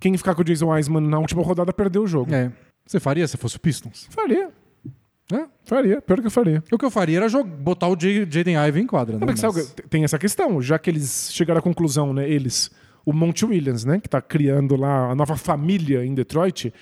Quem 0.00 0.16
ficar 0.16 0.34
com 0.34 0.42
o 0.42 0.44
Jason 0.44 0.66
Wiseman 0.72 1.00
na 1.08 1.18
última 1.18 1.42
rodada 1.42 1.72
perdeu 1.72 2.02
o 2.02 2.06
jogo. 2.06 2.34
É. 2.34 2.50
Você 2.86 2.98
faria 2.98 3.26
se 3.28 3.36
fosse 3.36 3.56
o 3.56 3.60
Pistons? 3.60 4.08
Faria. 4.10 4.50
É. 5.32 5.44
Faria. 5.64 6.02
Pior 6.02 6.20
que 6.20 6.26
eu 6.26 6.30
faria. 6.30 6.62
O 6.72 6.76
que 6.78 6.84
eu 6.84 6.90
faria 6.90 7.18
era 7.18 7.42
botar 7.44 7.88
o 7.88 7.96
Jaden 7.98 8.56
Ivey 8.68 8.82
em 8.82 8.86
quadra, 8.86 9.16
né? 9.18 9.24
Mas- 9.26 9.74
tem 9.88 10.02
essa 10.04 10.18
questão, 10.18 10.60
já 10.60 10.78
que 10.78 10.90
eles 10.90 11.30
chegaram 11.32 11.58
à 11.60 11.62
conclusão, 11.62 12.12
né? 12.12 12.28
Eles, 12.28 12.70
o 13.04 13.12
Monty 13.12 13.44
Williams, 13.44 13.84
né? 13.84 14.00
Que 14.00 14.08
tá 14.08 14.20
criando 14.20 14.76
lá 14.76 15.10
a 15.10 15.14
nova 15.14 15.36
família 15.36 16.04
em 16.04 16.14
Detroit, 16.14 16.66
ele 16.66 16.74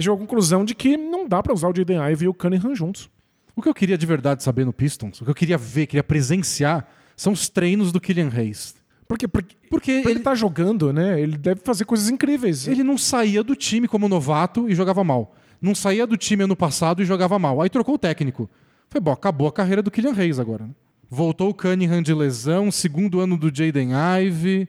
chegou 0.00 0.16
à 0.16 0.18
conclusão 0.18 0.64
de 0.64 0.74
que 0.74 0.96
não 0.96 1.26
dá 1.28 1.42
pra 1.42 1.52
usar 1.52 1.68
o 1.68 1.74
Jaden 1.74 1.98
Ivey 2.12 2.26
e 2.26 2.28
o 2.28 2.34
Cunningham 2.34 2.74
juntos. 2.74 3.10
O 3.54 3.62
que 3.62 3.68
eu 3.68 3.74
queria 3.74 3.98
de 3.98 4.06
verdade 4.06 4.42
saber 4.42 4.64
no 4.64 4.72
Pistons, 4.72 5.20
o 5.20 5.24
que 5.24 5.30
eu 5.30 5.34
queria 5.34 5.58
ver, 5.58 5.86
queria 5.86 6.04
presenciar, 6.04 6.88
são 7.16 7.32
os 7.32 7.48
treinos 7.48 7.90
do 7.90 8.00
Kylian 8.00 8.28
Reis. 8.28 8.74
Porque, 9.08 9.26
porque, 9.26 9.56
Porque 9.70 9.90
ele, 9.90 10.10
ele, 10.10 10.20
tá 10.20 10.34
jogando, 10.34 10.92
né? 10.92 11.20
Ele 11.20 11.36
deve 11.36 11.60
fazer 11.64 11.84
coisas 11.86 12.10
incríveis. 12.10 12.68
ele 12.68 12.84
não 12.84 12.98
saía 12.98 13.42
do 13.42 13.56
time 13.56 13.88
como 13.88 14.08
novato 14.08 14.68
e 14.68 14.74
jogava 14.74 15.02
mal. 15.02 15.34
Não 15.60 15.74
saía 15.74 16.06
do 16.06 16.16
time 16.16 16.44
ano 16.44 16.54
passado 16.54 17.02
e 17.02 17.06
jogava 17.06 17.38
mal. 17.38 17.60
Aí 17.60 17.70
trocou 17.70 17.94
o 17.94 17.98
técnico. 17.98 18.48
Foi 18.90 19.00
bom, 19.00 19.10
acabou 19.10 19.48
a 19.48 19.52
carreira 19.52 19.82
do 19.82 19.90
Kylian 19.90 20.12
Reis 20.12 20.38
agora. 20.38 20.64
né? 20.64 20.70
Voltou 21.10 21.48
o 21.48 21.54
Cunningham 21.54 22.02
de 22.02 22.12
lesão, 22.12 22.70
segundo 22.70 23.18
ano 23.18 23.36
do 23.36 23.46
Jaden 23.52 23.90
Ivey. 24.22 24.68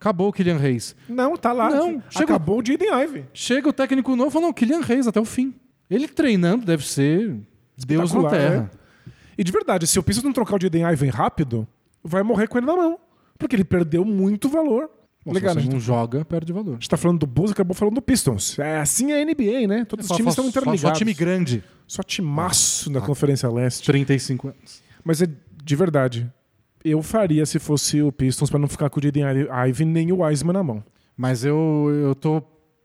Acabou 0.00 0.28
o 0.28 0.32
Kylian 0.32 0.56
Reis. 0.56 0.96
Não, 1.08 1.36
tá 1.36 1.52
lá. 1.52 1.68
Não, 1.70 2.02
chega- 2.08 2.24
Acabou 2.34 2.60
o 2.60 2.64
Jaden 2.66 2.88
Ivey. 3.04 3.24
Chega 3.34 3.68
o 3.68 3.72
técnico 3.72 4.16
novo 4.16 4.30
e 4.30 4.32
fala, 4.32 4.46
não, 4.46 4.52
Kylian 4.52 4.80
Reis 4.80 5.06
até 5.06 5.20
o 5.20 5.24
fim. 5.26 5.54
Ele 5.90 6.08
treinando 6.08 6.64
deve 6.64 6.86
ser 6.86 7.36
Deus 7.86 8.12
na 8.14 8.30
terra. 8.30 8.60
né? 8.62 8.70
E 9.36 9.44
de 9.44 9.52
verdade, 9.52 9.86
se 9.86 9.98
o 9.98 10.02
Pistons 10.02 10.24
não 10.24 10.32
trocar 10.32 10.56
o 10.56 10.60
Jaden 10.62 10.90
Ivey 10.92 11.10
rápido, 11.10 11.66
vai 12.02 12.22
morrer 12.22 12.46
com 12.48 12.56
ele 12.58 12.66
na 12.66 12.74
mão. 12.76 12.98
Porque 13.38 13.54
ele 13.56 13.64
perdeu 13.64 14.04
muito 14.04 14.48
valor. 14.48 14.88
Bom, 15.24 15.32
Legal, 15.32 15.50
se 15.50 15.56
né? 15.56 15.60
a 15.60 15.64
você 15.64 15.64
gente 15.66 15.72
não 15.74 15.80
joga, 15.80 16.24
perde 16.24 16.50
valor. 16.52 16.70
a 16.70 16.74
gente 16.74 16.88
tá 16.88 16.96
falando 16.96 17.18
do 17.18 17.26
Bulls, 17.26 17.52
acabou 17.52 17.74
falando 17.74 17.94
do 17.96 18.02
Pistons. 18.02 18.58
É 18.58 18.78
assim 18.80 19.12
é 19.12 19.20
a 19.20 19.24
NBA, 19.24 19.66
né? 19.66 19.84
Todos 19.84 20.04
os 20.04 20.08
Só- 20.08 20.16
times 20.16 20.34
só- 20.34 20.40
estão 20.42 20.48
interligados. 20.48 20.80
Só 20.80 20.92
time 20.92 21.12
grande, 21.12 21.62
Só 21.86 22.02
timaço 22.02 22.88
da 22.88 23.00
Conferência 23.02 23.50
Leste. 23.50 23.84
35 23.84 24.48
anos. 24.48 24.82
Mas 25.04 25.20
é 25.20 25.26
de 25.62 25.76
verdade. 25.76 26.30
Eu 26.84 27.02
faria 27.02 27.44
se 27.44 27.58
fosse 27.58 28.00
o 28.00 28.10
Pistons 28.10 28.48
pra 28.50 28.58
não 28.58 28.68
ficar 28.68 28.88
com 28.88 28.98
o 29.00 29.02
Jaden 29.02 29.24
Ivey 29.68 29.86
nem 29.86 30.12
o 30.12 30.22
Wiseman 30.22 30.54
na 30.54 30.62
mão. 30.62 30.84
Mas 31.16 31.44
eu, 31.44 31.88
eu 32.02 32.14
tô 32.14 32.42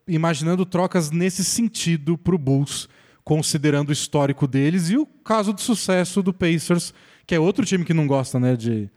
imaginando 0.07 0.65
trocas 0.65 1.09
nesse 1.11 1.43
sentido 1.43 2.17
pro 2.17 2.37
Bulls, 2.37 2.89
considerando 3.23 3.89
o 3.89 3.93
histórico 3.93 4.45
deles 4.47 4.89
e 4.89 4.97
o 4.97 5.05
caso 5.05 5.53
de 5.53 5.61
sucesso 5.61 6.21
do 6.21 6.33
Pacers, 6.33 6.93
que 7.25 7.33
é 7.33 7.39
outro 7.39 7.65
time 7.65 7.85
que 7.85 7.93
não 7.93 8.05
gosta 8.05 8.39
né, 8.39 8.55
de 8.55 8.89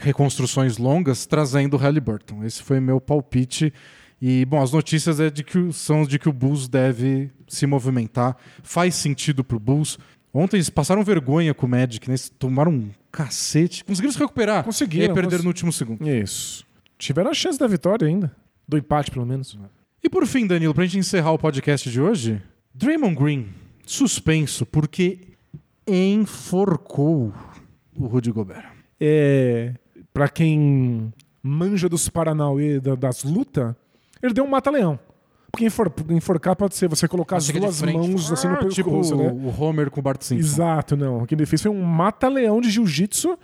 reconstruções 0.00 0.78
longas, 0.78 1.26
trazendo 1.26 1.74
o 1.74 1.76
Halliburton. 1.76 2.42
Esse 2.44 2.62
foi 2.62 2.80
meu 2.80 3.00
palpite. 3.00 3.72
E, 4.20 4.44
bom, 4.46 4.60
as 4.62 4.72
notícias 4.72 5.20
é 5.20 5.28
de 5.30 5.44
que, 5.44 5.58
o- 5.58 5.72
são 5.72 6.04
de 6.04 6.18
que 6.18 6.28
o 6.28 6.32
Bulls 6.32 6.66
deve 6.68 7.30
se 7.46 7.66
movimentar. 7.66 8.36
Faz 8.62 8.94
sentido 8.94 9.44
pro 9.44 9.60
Bulls. 9.60 9.98
Ontem 10.36 10.56
eles 10.58 10.68
passaram 10.70 11.02
vergonha 11.02 11.54
com 11.54 11.66
o 11.66 11.68
Magic, 11.68 12.06
né? 12.08 12.12
Eles 12.12 12.28
tomaram 12.28 12.70
um 12.72 12.90
cacete. 13.10 13.84
Conseguiram 13.84 14.12
se 14.12 14.18
recuperar. 14.18 14.62
Conseguiram, 14.64 15.06
E 15.06 15.08
aí 15.08 15.14
perderam 15.14 15.36
cons- 15.38 15.44
no 15.44 15.48
último 15.48 15.72
segundo. 15.72 16.06
Isso. 16.08 16.64
Tiveram 16.98 17.30
a 17.30 17.34
chance 17.34 17.58
da 17.58 17.66
vitória 17.66 18.06
ainda. 18.06 18.34
Do 18.68 18.76
empate, 18.76 19.10
pelo 19.10 19.24
menos. 19.24 19.58
E 20.02 20.08
por 20.10 20.26
fim, 20.26 20.46
Danilo, 20.46 20.74
pra 20.74 20.84
gente 20.84 20.98
encerrar 20.98 21.32
o 21.32 21.38
podcast 21.38 21.88
de 21.90 22.00
hoje, 22.00 22.42
Draymond 22.74 23.14
Green, 23.16 23.48
suspenso, 23.86 24.66
porque 24.66 25.20
enforcou 25.86 27.32
o 27.96 28.06
Rudy 28.06 28.30
Gobert. 28.32 28.66
É. 29.00 29.74
Pra 30.12 30.28
quem 30.28 31.12
manja 31.42 31.88
dos 31.88 32.08
Paranauê 32.08 32.80
da- 32.80 32.94
das 32.94 33.22
lutas, 33.24 33.74
ele 34.22 34.32
deu 34.34 34.44
um 34.44 34.48
mata-leão. 34.48 34.98
Porque 35.56 35.64
enfor- 35.66 35.92
enforcar 36.10 36.54
pode 36.54 36.74
ser 36.76 36.86
você 36.88 37.08
colocar 37.08 37.36
as 37.38 37.48
duas 37.48 37.80
frente, 37.80 37.96
mãos 37.96 38.30
assim 38.30 38.46
no 38.46 38.54
ah, 38.54 38.68
tipo 38.68 38.90
pescoço, 38.90 39.16
né? 39.16 39.30
o 39.32 39.62
Homer 39.62 39.90
com 39.90 40.00
o 40.00 40.02
Bart 40.02 40.20
Simpson. 40.22 40.44
Exato, 40.46 40.96
não. 40.96 41.22
O 41.22 41.26
que 41.26 41.34
ele 41.34 41.46
fez 41.46 41.62
foi 41.62 41.70
um 41.70 41.82
mata-leão 41.82 42.60
de 42.60 42.68
jiu-jitsu, 42.70 43.38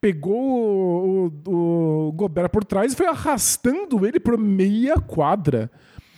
pegou 0.00 0.34
o, 0.36 1.32
o- 1.48 2.08
o 2.08 2.12
Gobert 2.12 2.50
por 2.50 2.64
trás 2.64 2.92
e 2.92 2.96
foi 2.96 3.06
arrastando 3.06 4.06
ele 4.06 4.20
por 4.20 4.36
meia 4.36 4.96
quadra. 4.96 5.70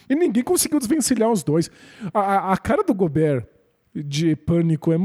E 0.09 0.15
ninguém 0.17 0.43
conseguiu 0.43 0.79
desvencilhar 0.81 1.31
os 1.31 1.45
dois. 1.45 1.71
A, 2.13 2.53
a- 2.53 2.57
cara 2.57 2.83
do 2.83 2.93
Gobert 2.93 3.45
de 3.95 4.35
pânico 4.35 4.93
é, 4.93 4.97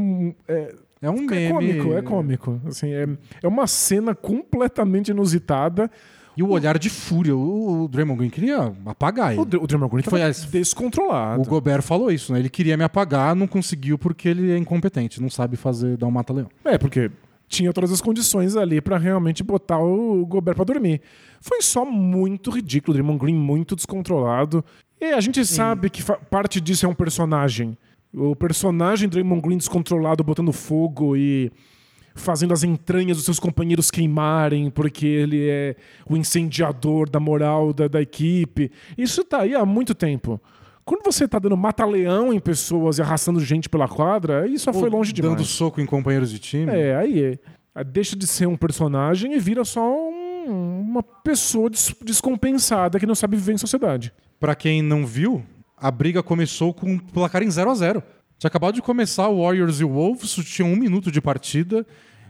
é, 0.48 0.76
É 1.04 1.10
um 1.10 1.18
é 1.32 1.50
meme. 1.50 1.50
cômico, 1.54 1.94
é 1.94 2.02
cômico. 2.02 2.62
Assim, 2.66 2.92
é, 2.92 3.08
é 3.44 3.48
uma 3.48 3.68
cena 3.68 4.16
completamente 4.16 5.10
inusitada. 5.12 5.90
E 6.38 6.44
o 6.44 6.50
olhar 6.50 6.78
de 6.78 6.90
fúria. 6.90 7.36
O, 7.36 7.84
o 7.84 7.88
Draymond 7.88 8.18
Green 8.20 8.30
queria 8.30 8.74
apagar 8.86 9.32
ele. 9.32 9.42
O, 9.42 9.46
Dr- 9.46 9.64
o 9.64 9.68
Draymond 9.68 9.92
Green 9.92 10.04
Foi 10.04 10.20
descontrolado. 10.52 11.42
O 11.42 11.46
Gobert 11.46 11.82
falou 11.82 12.12
isso, 12.12 12.34
né? 12.34 12.40
Ele 12.40 12.50
queria 12.50 12.76
me 12.76 12.84
apagar, 12.84 13.36
não 13.36 13.48
conseguiu 13.48 13.98
porque 13.98 14.28
ele 14.28 14.52
é 14.52 14.58
incompetente, 14.58 15.22
não 15.22 15.30
sabe 15.30 15.56
fazer 15.56 15.96
dar 15.98 16.08
um 16.08 16.12
mata-leão. 16.12 16.50
É, 16.64 16.78
porque 16.78 17.10
tinha 17.48 17.72
todas 17.72 17.92
as 17.92 18.02
condições 18.02 18.56
ali 18.58 18.82
pra 18.82 18.98
realmente 18.98 19.44
botar 19.44 19.80
o 19.80 20.26
Gobert 20.26 20.56
pra 20.56 20.66
dormir. 20.66 21.02
Foi 21.40 21.62
só 21.62 21.86
muito 21.86 22.50
ridículo, 22.52 22.92
o 22.92 22.94
Draymond 22.96 23.20
Green 23.20 23.36
muito 23.36 23.76
descontrolado. 23.76 24.64
E 25.00 25.06
a 25.14 25.22
gente 25.22 25.46
sabe 25.46 25.90
que 25.90 26.02
parte 26.30 26.60
disso 26.60 26.86
é 26.86 26.90
um 26.90 26.96
personagem. 26.96 27.78
O 28.14 28.36
personagem 28.36 29.08
Draymond 29.10 29.42
Green 29.42 29.58
descontrolado, 29.58 30.24
botando 30.24 30.52
fogo 30.52 31.16
e 31.16 31.52
fazendo 32.16 32.54
as 32.54 32.64
entranhas 32.64 33.18
dos 33.18 33.26
seus 33.26 33.40
companheiros 33.40 33.92
queimarem 33.92 34.70
porque 34.72 35.06
ele 35.06 35.48
é 35.50 35.76
o 36.10 36.16
incendiador 36.16 37.10
da 37.10 37.20
moral 37.20 37.74
da, 37.74 37.88
da 37.88 38.02
equipe. 38.02 38.72
Isso 38.98 39.24
tá 39.24 39.42
aí 39.42 39.54
há 39.54 39.66
muito 39.66 39.94
tempo. 39.94 40.42
Quando 40.86 41.04
você 41.04 41.28
tá 41.28 41.40
dando 41.40 41.58
mata-leão 41.58 42.32
em 42.34 42.40
pessoas 42.40 42.98
e 42.98 43.02
arrastando 43.02 43.40
gente 43.40 43.68
pela 43.68 43.88
quadra, 43.88 44.44
aí 44.44 44.58
só 44.58 44.72
foi 44.72 44.90
longe 44.90 45.12
demais. 45.12 45.36
Dando 45.36 45.46
soco 45.46 45.82
em 45.82 45.86
companheiros 45.86 46.32
de 46.32 46.40
time. 46.40 46.72
É, 46.72 46.96
aí 46.96 47.24
é. 47.24 47.40
Ah, 47.74 47.84
deixa 47.84 48.16
de 48.16 48.26
ser 48.26 48.48
um 48.48 48.56
personagem 48.56 49.34
e 49.34 49.40
vira 49.40 49.66
só 49.66 49.82
um- 49.84 50.80
uma 50.80 51.04
pessoa 51.04 51.70
des- 51.70 51.94
descompensada 52.04 53.00
que 53.00 53.06
não 53.06 53.16
sabe 53.16 53.36
viver 53.36 53.54
em 53.54 53.58
sociedade. 53.58 54.14
Pra 54.40 54.56
quem 54.56 54.82
não 54.82 55.06
viu, 55.06 55.44
a 55.76 55.90
briga 55.92 56.22
começou 56.24 56.74
com 56.74 56.92
um 56.92 56.98
placar 57.00 57.42
em 57.44 57.50
0 57.50 57.72
a 57.72 57.76
0 57.76 58.04
Tinha 58.38 58.50
acabado 58.50 58.76
de 58.76 58.82
começar 58.82 59.30
o 59.30 59.42
Warriors 59.42 59.80
e 59.80 59.86
o 59.86 59.90
Wolves, 59.90 60.34
tinha 60.46 60.66
um 60.66 60.76
minuto 60.76 61.10
de 61.10 61.22
partida. 61.22 61.86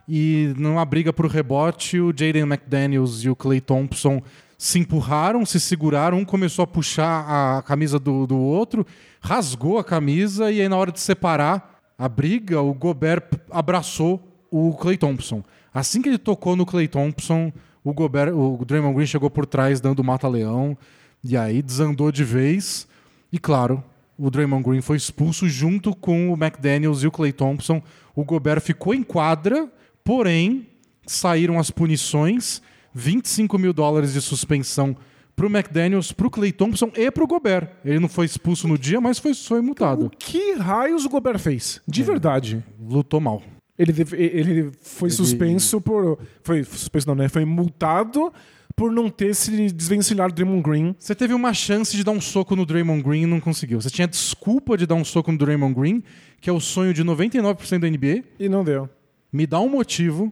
E 0.07 0.53
numa 0.55 0.85
briga 0.85 1.11
pro 1.11 1.27
rebote, 1.27 1.99
o 1.99 2.13
Jaden 2.15 2.43
McDaniels 2.43 3.23
e 3.23 3.29
o 3.29 3.35
Clay 3.35 3.59
Thompson 3.59 4.21
se 4.57 4.79
empurraram, 4.79 5.45
se 5.45 5.59
seguraram. 5.59 6.19
Um 6.19 6.25
começou 6.25 6.63
a 6.63 6.67
puxar 6.67 7.25
a 7.27 7.61
camisa 7.63 7.99
do, 7.99 8.27
do 8.27 8.37
outro, 8.37 8.85
rasgou 9.19 9.79
a 9.79 9.83
camisa. 9.83 10.51
E 10.51 10.61
aí, 10.61 10.69
na 10.69 10.77
hora 10.77 10.91
de 10.91 10.99
separar 10.99 11.81
a 11.97 12.07
briga, 12.07 12.61
o 12.61 12.73
Gobert 12.73 13.23
abraçou 13.49 14.21
o 14.51 14.73
Clay 14.73 14.97
Thompson. 14.97 15.43
Assim 15.73 16.01
que 16.01 16.09
ele 16.09 16.19
tocou 16.19 16.55
no 16.55 16.65
Clay 16.67 16.87
Thompson, 16.87 17.51
o, 17.83 17.93
Gobert, 17.93 18.33
o 18.33 18.63
Draymond 18.63 18.95
Green 18.95 19.07
chegou 19.07 19.29
por 19.29 19.45
trás 19.45 19.81
dando 19.81 20.03
mata-leão. 20.03 20.77
E 21.23 21.35
aí 21.35 21.63
desandou 21.63 22.11
de 22.11 22.23
vez. 22.23 22.87
E 23.31 23.39
claro, 23.39 23.83
o 24.18 24.30
Draymond 24.30 24.63
Green 24.63 24.82
foi 24.82 24.97
expulso 24.97 25.47
junto 25.47 25.95
com 25.95 26.32
o 26.32 26.34
McDaniels 26.34 27.03
e 27.03 27.07
o 27.07 27.11
Clay 27.11 27.34
Thompson. 27.34 27.82
O 28.16 28.24
Gobert 28.24 28.61
ficou 28.61 28.93
em 28.93 29.03
quadra, 29.03 29.70
porém 30.03 30.68
saíram 31.05 31.59
as 31.59 31.70
punições: 31.72 32.61
25 32.93 33.57
mil 33.57 33.74
dólares 33.74 34.13
de 34.13 34.22
suspensão 34.22 34.95
pro 35.36 35.47
McDaniels, 35.47 36.13
pro 36.13 36.30
Clay 36.30 36.51
Thompson 36.53 36.91
e 36.95 37.11
pro 37.11 37.28
Gobert. 37.28 37.70
Ele 37.84 37.99
não 37.99 38.07
foi 38.07 38.26
expulso 38.26 38.68
no 38.68 38.78
dia, 38.78 39.01
mas 39.01 39.20
foi, 39.20 39.34
foi 39.34 39.61
multado. 39.61 40.05
O 40.05 40.09
que 40.09 40.53
raios 40.53 41.03
o 41.03 41.09
Gobert 41.09 41.39
fez? 41.39 41.82
De 41.88 42.01
É. 42.01 42.05
verdade. 42.05 42.63
Lutou 42.80 43.20
mal. 43.20 43.43
Ele, 43.78 43.91
ele 44.13 44.72
foi 44.82 45.09
suspenso 45.09 45.82
por. 45.82 46.18
Foi 46.41 46.63
suspenso, 46.63 47.07
não, 47.09 47.16
né? 47.16 47.28
Foi 47.28 47.43
multado 47.43 48.32
por 48.76 48.91
não 48.91 49.09
ter 49.09 49.34
se 49.34 49.71
desvencilhado 49.71 50.34
do 50.34 50.36
Draymond 50.36 50.61
Green. 50.61 50.95
Você 50.99 51.15
teve 51.15 51.34
uma 51.34 51.53
chance 51.53 51.95
de 51.95 52.03
dar 52.03 52.11
um 52.11 52.19
soco 52.19 52.55
no 52.55 52.65
Draymond 52.65 53.01
Green 53.01 53.21
e 53.21 53.26
não 53.26 53.39
conseguiu. 53.39 53.80
Você 53.80 53.89
tinha 53.89 54.07
desculpa 54.07 54.78
de 54.78 54.86
dar 54.86 54.95
um 54.95 55.05
soco 55.05 55.32
no 55.32 55.38
Draymond 55.38 55.73
Green, 55.73 56.03
que 56.41 56.49
é 56.49 56.53
o 56.53 56.59
sonho 56.59 56.93
de 56.93 57.03
99% 57.03 57.80
da 57.80 57.89
NBA. 57.89 58.23
E 58.39 58.49
não 58.49 58.63
deu. 58.63 58.89
Me 59.32 59.47
dá 59.47 59.59
um 59.59 59.69
motivo 59.69 60.32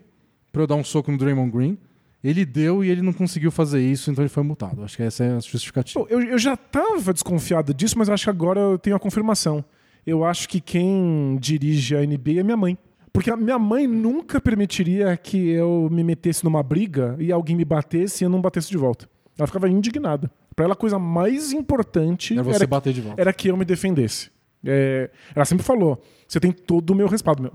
pra 0.51 0.63
eu 0.63 0.67
dar 0.67 0.75
um 0.75 0.83
soco 0.83 1.11
no 1.11 1.17
Draymond 1.17 1.51
Green. 1.51 1.77
Ele 2.23 2.45
deu 2.45 2.83
e 2.83 2.89
ele 2.89 3.01
não 3.01 3.11
conseguiu 3.11 3.51
fazer 3.51 3.81
isso, 3.81 4.09
então 4.09 4.23
ele 4.23 4.29
foi 4.29 4.43
multado. 4.43 4.83
Acho 4.83 4.95
que 4.95 5.03
essa 5.03 5.23
é 5.25 5.35
a 5.35 5.39
justificativa. 5.39 6.05
Eu, 6.09 6.21
eu 6.21 6.37
já 6.37 6.53
estava 6.53 7.11
desconfiado 7.11 7.73
disso, 7.73 7.97
mas 7.97 8.07
acho 8.07 8.25
que 8.25 8.29
agora 8.29 8.59
eu 8.59 8.77
tenho 8.77 8.95
a 8.95 8.99
confirmação. 8.99 9.63
Eu 10.05 10.23
acho 10.23 10.47
que 10.47 10.61
quem 10.61 11.37
dirige 11.39 11.95
a 11.95 12.01
NBA 12.01 12.39
é 12.39 12.43
minha 12.43 12.57
mãe. 12.57 12.77
Porque 13.13 13.29
a 13.29 13.37
minha 13.37 13.59
mãe 13.59 13.85
nunca 13.85 14.41
permitiria 14.41 15.15
que 15.15 15.49
eu 15.49 15.87
me 15.91 16.03
metesse 16.03 16.43
numa 16.43 16.63
briga 16.63 17.15
e 17.19 17.31
alguém 17.31 17.55
me 17.55 17.63
batesse 17.63 18.23
e 18.23 18.25
eu 18.25 18.29
não 18.29 18.41
batesse 18.41 18.69
de 18.69 18.77
volta. 18.77 19.07
Ela 19.37 19.45
ficava 19.47 19.69
indignada. 19.69 20.31
Pra 20.55 20.65
ela, 20.65 20.73
a 20.73 20.77
coisa 20.77 20.97
mais 20.99 21.51
importante 21.51 22.37
É 22.37 22.41
você 22.41 22.57
era, 22.57 22.67
bater 22.67 22.91
de 22.93 23.01
volta. 23.01 23.21
era 23.21 23.31
que 23.31 23.47
eu 23.49 23.57
me 23.57 23.65
defendesse. 23.65 24.31
É, 24.65 25.09
ela 25.35 25.45
sempre 25.45 25.63
falou: 25.63 26.01
você 26.27 26.39
tem 26.39 26.51
todo 26.51 26.89
o 26.91 26.95
meu 26.95 27.07
respaldo. 27.07 27.51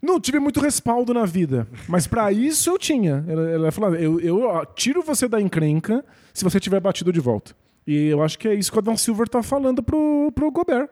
Não 0.00 0.20
tive 0.20 0.38
muito 0.38 0.60
respaldo 0.60 1.12
na 1.12 1.26
vida, 1.26 1.66
mas 1.88 2.06
pra 2.06 2.30
isso 2.32 2.70
eu 2.70 2.78
tinha. 2.78 3.24
Ela, 3.28 3.50
ela 3.50 3.72
falou: 3.72 3.94
eu, 3.94 4.20
eu 4.20 4.66
tiro 4.74 5.02
você 5.02 5.28
da 5.28 5.40
encrenca 5.40 6.04
se 6.32 6.44
você 6.44 6.58
tiver 6.60 6.80
batido 6.80 7.12
de 7.12 7.20
volta. 7.20 7.54
E 7.86 8.06
eu 8.08 8.22
acho 8.22 8.38
que 8.38 8.46
é 8.46 8.54
isso 8.54 8.70
que 8.70 8.76
o 8.78 8.80
Adam 8.80 8.96
Silver 8.96 9.28
tá 9.28 9.42
falando 9.42 9.82
pro, 9.82 10.30
pro 10.34 10.50
Gobert. 10.50 10.88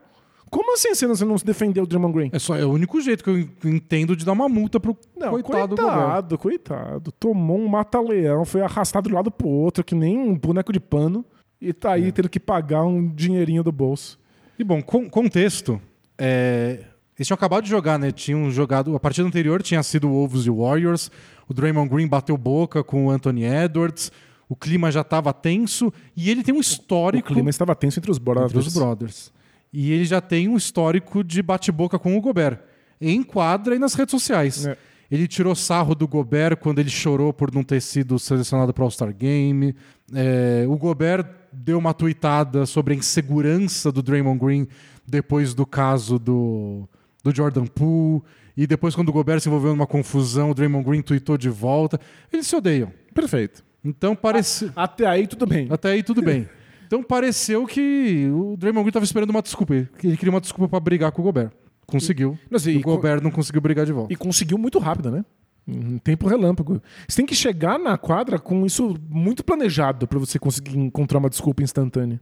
Como 0.50 0.72
assim 0.74 0.94
você 0.94 1.06
não, 1.06 1.14
você 1.14 1.24
não 1.24 1.36
se 1.36 1.44
defendeu 1.44 1.84
do 1.84 1.88
Draymond 1.90 2.14
Green? 2.14 2.30
É 2.32 2.38
só 2.38 2.56
é 2.56 2.64
o 2.64 2.70
único 2.70 3.00
jeito 3.00 3.24
que 3.24 3.30
eu 3.30 3.38
entendo 3.70 4.14
de 4.16 4.24
dar 4.24 4.32
uma 4.32 4.48
multa 4.48 4.78
pro 4.78 4.96
Não, 5.16 5.30
coitado, 5.32 5.74
do 5.74 5.82
Gobert. 5.82 5.96
coitado, 5.98 6.38
coitado. 6.38 7.12
Tomou 7.12 7.58
um 7.58 7.66
mata-leão, 7.68 8.44
foi 8.44 8.60
arrastado 8.62 9.08
de 9.08 9.12
um 9.14 9.16
lado 9.16 9.30
pro 9.30 9.48
outro, 9.48 9.82
que 9.82 9.94
nem 9.94 10.16
um 10.16 10.34
boneco 10.38 10.72
de 10.72 10.78
pano, 10.80 11.24
e 11.60 11.72
tá 11.72 11.90
É. 11.90 11.94
aí 11.94 12.12
tendo 12.12 12.28
que 12.28 12.38
pagar 12.38 12.84
um 12.84 13.08
dinheirinho 13.08 13.62
do 13.64 13.72
bolso. 13.72 14.18
E 14.58 14.62
bom, 14.64 14.80
con- 14.82 15.08
contexto. 15.10 15.80
É... 16.16 16.84
Eles 17.18 17.26
tinham 17.26 17.34
acabado 17.36 17.64
de 17.64 17.70
jogar, 17.70 17.98
né? 17.98 18.12
Tinham 18.12 18.50
jogado. 18.50 18.94
A 18.94 19.00
partida 19.00 19.26
anterior 19.26 19.62
tinha 19.62 19.82
sido 19.82 20.06
Wolves 20.08 20.44
e 20.46 20.50
Warriors. 20.50 21.10
O 21.48 21.54
Draymond 21.54 21.88
Green 21.88 22.06
bateu 22.06 22.36
boca 22.36 22.84
com 22.84 23.06
o 23.06 23.10
Anthony 23.10 23.44
Edwards. 23.44 24.12
O 24.48 24.54
clima 24.54 24.92
já 24.92 25.00
estava 25.00 25.32
tenso. 25.32 25.90
E 26.14 26.30
ele 26.30 26.42
tem 26.42 26.54
um 26.54 26.58
O 26.58 26.60
histórico 26.60 27.28
clima 27.32 27.48
estava 27.48 27.74
tenso 27.74 27.98
entre 27.98 28.10
os 28.10 28.18
brothers. 28.18 28.52
entre 28.54 28.68
os 28.68 28.74
brothers. 28.74 29.32
E 29.72 29.92
ele 29.92 30.04
já 30.04 30.20
tem 30.20 30.48
um 30.48 30.56
histórico 30.56 31.22
de 31.22 31.42
bate-boca 31.42 31.98
com 31.98 32.16
o 32.16 32.20
Gobert. 32.20 32.58
Em 33.00 33.22
quadra 33.22 33.74
e 33.74 33.78
nas 33.78 33.94
redes 33.94 34.12
sociais. 34.12 34.66
É. 34.66 34.76
Ele 35.10 35.28
tirou 35.28 35.54
sarro 35.54 35.94
do 35.94 36.08
Gobert 36.08 36.56
quando 36.56 36.78
ele 36.78 36.90
chorou 36.90 37.32
por 37.32 37.54
não 37.54 37.62
ter 37.62 37.80
sido 37.80 38.18
selecionado 38.18 38.72
para 38.72 38.82
o 38.82 38.84
All-Star 38.84 39.14
Game. 39.14 39.74
É, 40.12 40.64
o 40.68 40.76
Gobert 40.76 41.26
deu 41.52 41.78
uma 41.78 41.94
tuitada 41.94 42.66
sobre 42.66 42.94
a 42.94 42.96
insegurança 42.96 43.92
do 43.92 44.02
Draymond 44.02 44.38
Green 44.38 44.68
depois 45.06 45.54
do 45.54 45.64
caso 45.64 46.18
do, 46.18 46.88
do 47.22 47.34
Jordan 47.34 47.66
Poole. 47.66 48.22
E 48.56 48.66
depois, 48.66 48.94
quando 48.94 49.10
o 49.10 49.12
Gobert 49.12 49.40
se 49.40 49.48
envolveu 49.48 49.70
numa 49.70 49.86
confusão, 49.86 50.50
o 50.50 50.54
Draymond 50.54 50.84
Green 50.84 51.02
tuitou 51.02 51.36
de 51.36 51.50
volta. 51.50 52.00
Eles 52.32 52.46
se 52.46 52.56
odeiam. 52.56 52.90
Perfeito. 53.14 53.64
Então 53.84 54.16
parece. 54.16 54.72
Até 54.74 55.06
aí 55.06 55.26
tudo 55.26 55.46
bem. 55.46 55.68
Até 55.70 55.90
aí 55.90 56.02
tudo 56.02 56.22
bem. 56.22 56.48
Então 56.86 57.02
pareceu 57.02 57.66
que 57.66 58.28
o 58.32 58.56
Draymond 58.56 58.84
Green 58.84 58.90
estava 58.90 59.04
esperando 59.04 59.30
uma 59.30 59.42
desculpa. 59.42 59.74
Ele 59.74 60.16
queria 60.16 60.30
uma 60.30 60.40
desculpa 60.40 60.68
para 60.68 60.80
brigar 60.80 61.12
com 61.12 61.20
o 61.20 61.24
Gobert. 61.24 61.50
Conseguiu. 61.86 62.38
Não 62.50 62.58
sei, 62.58 62.76
o 62.76 62.80
Gobert 62.80 63.22
não 63.22 63.30
conseguiu 63.30 63.60
brigar 63.60 63.86
de 63.86 63.92
volta. 63.92 64.12
E 64.12 64.16
conseguiu 64.16 64.58
muito 64.58 64.78
rápido, 64.78 65.10
né? 65.10 65.24
Em 65.66 65.98
tempo 65.98 66.28
relâmpago. 66.28 66.80
Você 67.08 67.16
tem 67.16 67.26
que 67.26 67.34
chegar 67.34 67.78
na 67.78 67.98
quadra 67.98 68.38
com 68.38 68.64
isso 68.64 68.96
muito 69.08 69.44
planejado 69.44 70.06
pra 70.06 70.18
você 70.18 70.38
conseguir 70.38 70.78
encontrar 70.78 71.18
uma 71.18 71.30
desculpa 71.30 71.62
instantânea. 71.62 72.20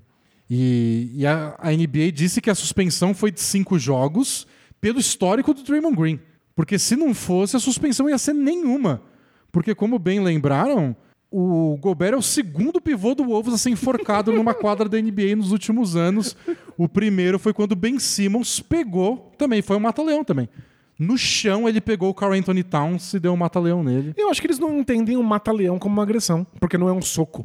E, 0.49 1.11
e 1.15 1.27
a, 1.27 1.55
a 1.59 1.71
NBA 1.71 2.12
disse 2.12 2.41
que 2.41 2.51
a 2.51 2.55
suspensão 2.55 3.15
foi 3.15 3.31
de 3.31 3.41
cinco 3.41 3.79
jogos 3.79 4.47
pelo 4.81 4.99
histórico 4.99 5.53
do 5.53 5.62
Draymond 5.62 5.97
Green. 5.97 6.21
Porque 6.55 6.79
se 6.79 6.97
não 6.97 7.15
fosse, 7.15 7.57
a 7.57 7.61
suspensão 7.61 8.09
ia 8.09 8.19
ser 8.19 8.33
nenhuma. 8.33 9.03
Porque, 9.51 9.75
como 9.75 9.99
bem 9.99 10.21
lembraram, 10.21 10.97
o 11.37 11.76
Gobert 11.78 12.14
é 12.14 12.16
o 12.16 12.22
segundo 12.22 12.80
pivô 12.80 13.12
do 13.12 13.24
Wolves 13.24 13.55
a 13.55 13.59
ser 13.59 13.70
enforcado 13.70 14.30
numa 14.30 14.55
quadra 14.55 14.89
da 14.89 15.01
NBA 15.01 15.35
nos 15.35 15.51
últimos 15.51 15.97
anos. 15.97 16.37
O 16.78 16.89
primeiro 16.89 17.41
foi 17.41 17.53
quando 17.53 17.74
Ben 17.74 17.99
Simmons 17.99 18.61
pegou, 18.61 19.32
também 19.37 19.61
foi 19.61 19.76
um 19.76 19.80
mata-leão 19.80 20.22
também. 20.22 20.49
No 20.97 21.18
chão, 21.18 21.68
ele 21.68 21.80
pegou 21.80 22.09
o 22.09 22.14
Carl 22.14 22.35
Anthony 22.35 22.62
Towns 22.62 23.14
e 23.14 23.18
deu 23.18 23.32
um 23.32 23.37
mata-leão 23.37 23.82
nele. 23.82 24.14
Eu 24.16 24.30
acho 24.30 24.41
que 24.41 24.47
eles 24.47 24.61
não 24.61 24.78
entendem 24.78 25.16
o 25.16 25.24
mata-leão 25.24 25.76
como 25.76 25.95
uma 25.95 26.05
agressão, 26.05 26.47
porque 26.61 26.78
não 26.78 26.89
é 26.89 26.93
um 26.93 27.03
soco. 27.03 27.45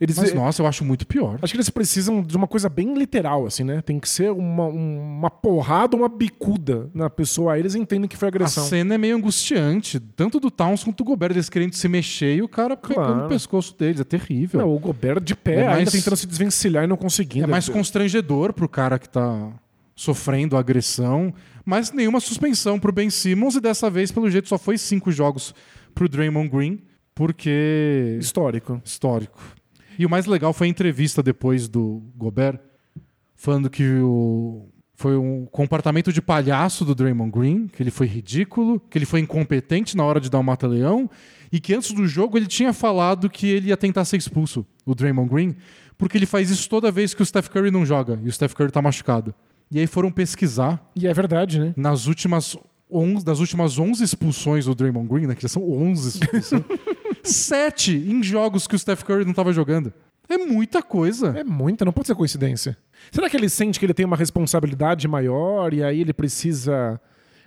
Eles, 0.00 0.16
Mas, 0.16 0.32
nossa, 0.32 0.62
eu 0.62 0.66
acho 0.66 0.84
muito 0.84 1.04
pior. 1.06 1.38
Acho 1.42 1.52
que 1.52 1.56
eles 1.56 1.70
precisam 1.70 2.22
de 2.22 2.36
uma 2.36 2.46
coisa 2.46 2.68
bem 2.68 2.94
literal, 2.96 3.46
assim, 3.46 3.64
né? 3.64 3.82
Tem 3.82 3.98
que 3.98 4.08
ser 4.08 4.30
uma, 4.30 4.66
um- 4.66 5.00
uma 5.18 5.28
porrada, 5.30 5.96
uma 5.96 6.08
bicuda 6.08 6.88
na 6.94 7.10
pessoa. 7.10 7.54
Aí 7.54 7.60
eles 7.60 7.74
entendem 7.74 8.08
que 8.08 8.16
foi 8.16 8.28
A 8.28 8.30
agressão. 8.30 8.64
cena 8.64 8.94
é 8.94 8.98
meio 8.98 9.16
angustiante, 9.16 9.98
tanto 9.98 10.38
do 10.38 10.50
Towns 10.52 10.84
quanto 10.84 10.98
do 10.98 11.04
Gobert, 11.04 11.32
eles 11.32 11.48
querendo 11.50 11.74
se 11.74 11.88
mexer 11.88 12.36
e 12.36 12.42
o 12.42 12.48
cara 12.48 12.76
pegando 12.76 12.94
Claro. 13.06 13.26
o 13.26 13.28
pescoço 13.28 13.76
deles. 13.76 14.00
É 14.00 14.04
terrível. 14.04 14.60
Não, 14.60 14.72
o 14.72 14.78
Gobert 14.78 15.20
de 15.20 15.34
pé, 15.34 15.62
É 15.62 15.64
mais- 15.64 15.78
ainda 15.78 15.90
tentando 15.90 16.16
se 16.16 16.26
desvencilhar 16.28 16.84
e 16.84 16.86
não 16.86 16.96
conseguindo. 16.96 17.44
é 17.44 17.46
mais 17.48 17.68
constrangedor 17.68 18.52
pro 18.52 18.68
cara 18.68 18.98
que 19.00 19.08
tá 19.08 19.50
sofrendo 19.96 20.56
agressão, 20.56 21.34
mas 21.64 21.90
nenhuma 21.90 22.20
suspensão 22.20 22.78
pro 22.78 22.92
Ben 22.92 23.10
Simmons 23.10 23.56
e 23.56 23.60
dessa 23.60 23.90
vez, 23.90 24.12
pelo 24.12 24.30
jeito, 24.30 24.48
só 24.48 24.56
foi 24.56 24.78
cinco 24.78 25.10
jogos 25.10 25.52
pro 25.92 26.08
Draymond 26.08 26.48
Green, 26.48 26.78
porque 27.16 28.16
histórico. 28.20 28.80
histórico. 28.84 29.40
E 29.98 30.06
o 30.06 30.10
mais 30.10 30.26
legal 30.26 30.52
foi 30.52 30.68
a 30.68 30.70
entrevista 30.70 31.22
depois 31.22 31.68
do 31.68 32.02
Gobert, 32.16 32.60
falando 33.36 33.68
que 33.68 33.84
o 34.00 34.68
foi 34.94 35.16
um 35.16 35.46
comportamento 35.46 36.12
de 36.12 36.20
palhaço 36.20 36.84
do 36.84 36.92
Draymond 36.92 37.30
Green, 37.30 37.68
que 37.68 37.80
ele 37.80 37.90
foi 37.90 38.08
ridículo, 38.08 38.80
que 38.90 38.98
ele 38.98 39.06
foi 39.06 39.20
incompetente 39.20 39.96
na 39.96 40.02
hora 40.02 40.20
de 40.20 40.28
dar 40.28 40.40
o 40.40 40.42
mata-leão, 40.42 41.08
e 41.52 41.60
que 41.60 41.72
antes 41.72 41.92
do 41.92 42.04
jogo 42.04 42.36
ele 42.36 42.48
tinha 42.48 42.72
falado 42.72 43.30
que 43.30 43.46
ele 43.46 43.68
ia 43.68 43.76
tentar 43.76 44.04
ser 44.04 44.16
expulso, 44.16 44.66
o 44.84 44.96
Draymond 44.96 45.30
Green, 45.30 45.54
porque 45.96 46.18
ele 46.18 46.26
faz 46.26 46.50
isso 46.50 46.68
toda 46.68 46.90
vez 46.90 47.14
que 47.14 47.22
o 47.22 47.24
Steph 47.24 47.46
Curry 47.46 47.70
não 47.70 47.86
joga, 47.86 48.18
e 48.24 48.28
o 48.28 48.32
Steph 48.32 48.54
Curry 48.54 48.72
tá 48.72 48.82
machucado. 48.82 49.32
E 49.70 49.78
aí 49.78 49.86
foram 49.86 50.10
pesquisar 50.10 50.84
E 50.96 51.06
é 51.06 51.14
verdade, 51.14 51.60
né? 51.60 51.74
nas 51.76 52.06
últimas 52.06 52.56
11, 52.90 53.24
das 53.24 53.38
últimas 53.38 53.78
11 53.78 54.02
expulsões 54.02 54.64
do 54.64 54.74
Draymond 54.74 55.08
Green, 55.08 55.26
né, 55.26 55.36
que 55.36 55.42
já 55.42 55.48
são 55.48 55.62
11 55.62 56.08
expulsões, 56.08 56.64
sete 57.28 57.92
em 57.96 58.22
jogos 58.22 58.66
que 58.66 58.74
o 58.74 58.78
Steph 58.78 59.02
Curry 59.02 59.24
não 59.24 59.30
estava 59.30 59.52
jogando. 59.52 59.92
É 60.28 60.36
muita 60.36 60.82
coisa. 60.82 61.28
É 61.38 61.42
muita, 61.42 61.84
não 61.84 61.92
pode 61.92 62.06
ser 62.06 62.14
coincidência. 62.14 62.76
Será 63.10 63.30
que 63.30 63.36
ele 63.36 63.48
sente 63.48 63.78
que 63.78 63.86
ele 63.86 63.94
tem 63.94 64.04
uma 64.04 64.16
responsabilidade 64.16 65.08
maior 65.08 65.72
e 65.72 65.82
aí 65.82 66.00
ele 66.00 66.12
precisa 66.12 67.00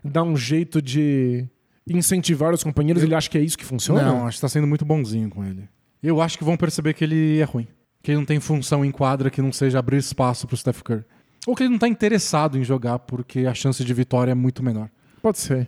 dar 0.04 0.24
um 0.24 0.36
jeito 0.36 0.82
de 0.82 1.46
incentivar 1.88 2.54
os 2.54 2.64
companheiros? 2.64 3.04
Ele 3.04 3.14
acha 3.14 3.30
que 3.30 3.38
é 3.38 3.42
isso 3.42 3.58
que 3.58 3.66
funciona? 3.66 4.02
Não, 4.02 4.26
acho 4.26 4.38
que 4.38 4.42
tá 4.42 4.50
sendo 4.50 4.66
muito 4.66 4.84
bonzinho 4.84 5.30
com 5.30 5.44
ele. 5.46 5.70
Eu 6.02 6.20
acho 6.22 6.38
que 6.38 6.44
vão 6.44 6.58
perceber 6.58 6.94
que 6.94 7.04
ele 7.04 7.40
é 7.40 7.44
ruim. 7.44 7.68
Que 8.02 8.12
ele 8.12 8.18
não 8.18 8.26
tem 8.26 8.40
função 8.40 8.84
em 8.84 8.90
quadra 8.90 9.30
que 9.30 9.42
não 9.42 9.52
seja 9.52 9.78
abrir 9.78 9.98
espaço 9.98 10.48
pro 10.48 10.58
Steph 10.58 10.82
Curry. 10.82 11.06
Ou 11.46 11.56
que 11.56 11.64
ele 11.64 11.70
não 11.70 11.78
tá 11.78 11.88
interessado 11.88 12.58
em 12.58 12.64
jogar 12.64 12.98
porque 13.00 13.46
a 13.46 13.54
chance 13.54 13.84
de 13.84 13.94
vitória 13.94 14.32
é 14.32 14.36
muito 14.36 14.64
menor. 14.64 14.90
Pode 15.22 15.38
ser. 15.38 15.68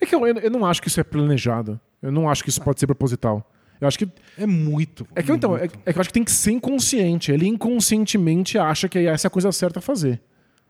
É 0.00 0.06
que 0.06 0.14
eu, 0.14 0.26
eu 0.26 0.50
não 0.50 0.64
acho 0.64 0.80
que 0.80 0.88
isso 0.88 1.00
é 1.00 1.04
planejado. 1.04 1.78
Eu 2.00 2.10
não 2.10 2.28
acho 2.28 2.42
que 2.42 2.48
isso 2.48 2.62
pode 2.62 2.80
ser 2.80 2.86
proposital. 2.86 3.50
Eu 3.80 3.88
acho 3.88 3.98
que. 3.98 4.08
É 4.38 4.46
muito. 4.46 5.06
É 5.14 5.22
que, 5.22 5.30
eu, 5.30 5.36
então, 5.36 5.56
é, 5.56 5.60
muito. 5.60 5.78
é 5.84 5.92
que 5.92 5.98
eu 5.98 6.00
acho 6.00 6.08
que 6.10 6.14
tem 6.14 6.24
que 6.24 6.30
ser 6.32 6.52
inconsciente. 6.52 7.30
Ele 7.32 7.46
inconscientemente 7.46 8.58
acha 8.58 8.88
que 8.88 8.98
essa 9.00 9.26
é 9.26 9.28
a 9.28 9.30
coisa 9.30 9.50
certa 9.52 9.78
a 9.78 9.82
fazer. 9.82 10.20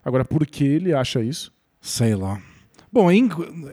Agora, 0.05 0.25
por 0.25 0.47
que 0.47 0.65
ele 0.65 0.93
acha 0.93 1.23
isso? 1.23 1.53
Sei 1.81 2.15
lá. 2.15 2.41
Bom, 2.93 3.11
é, 3.11 3.17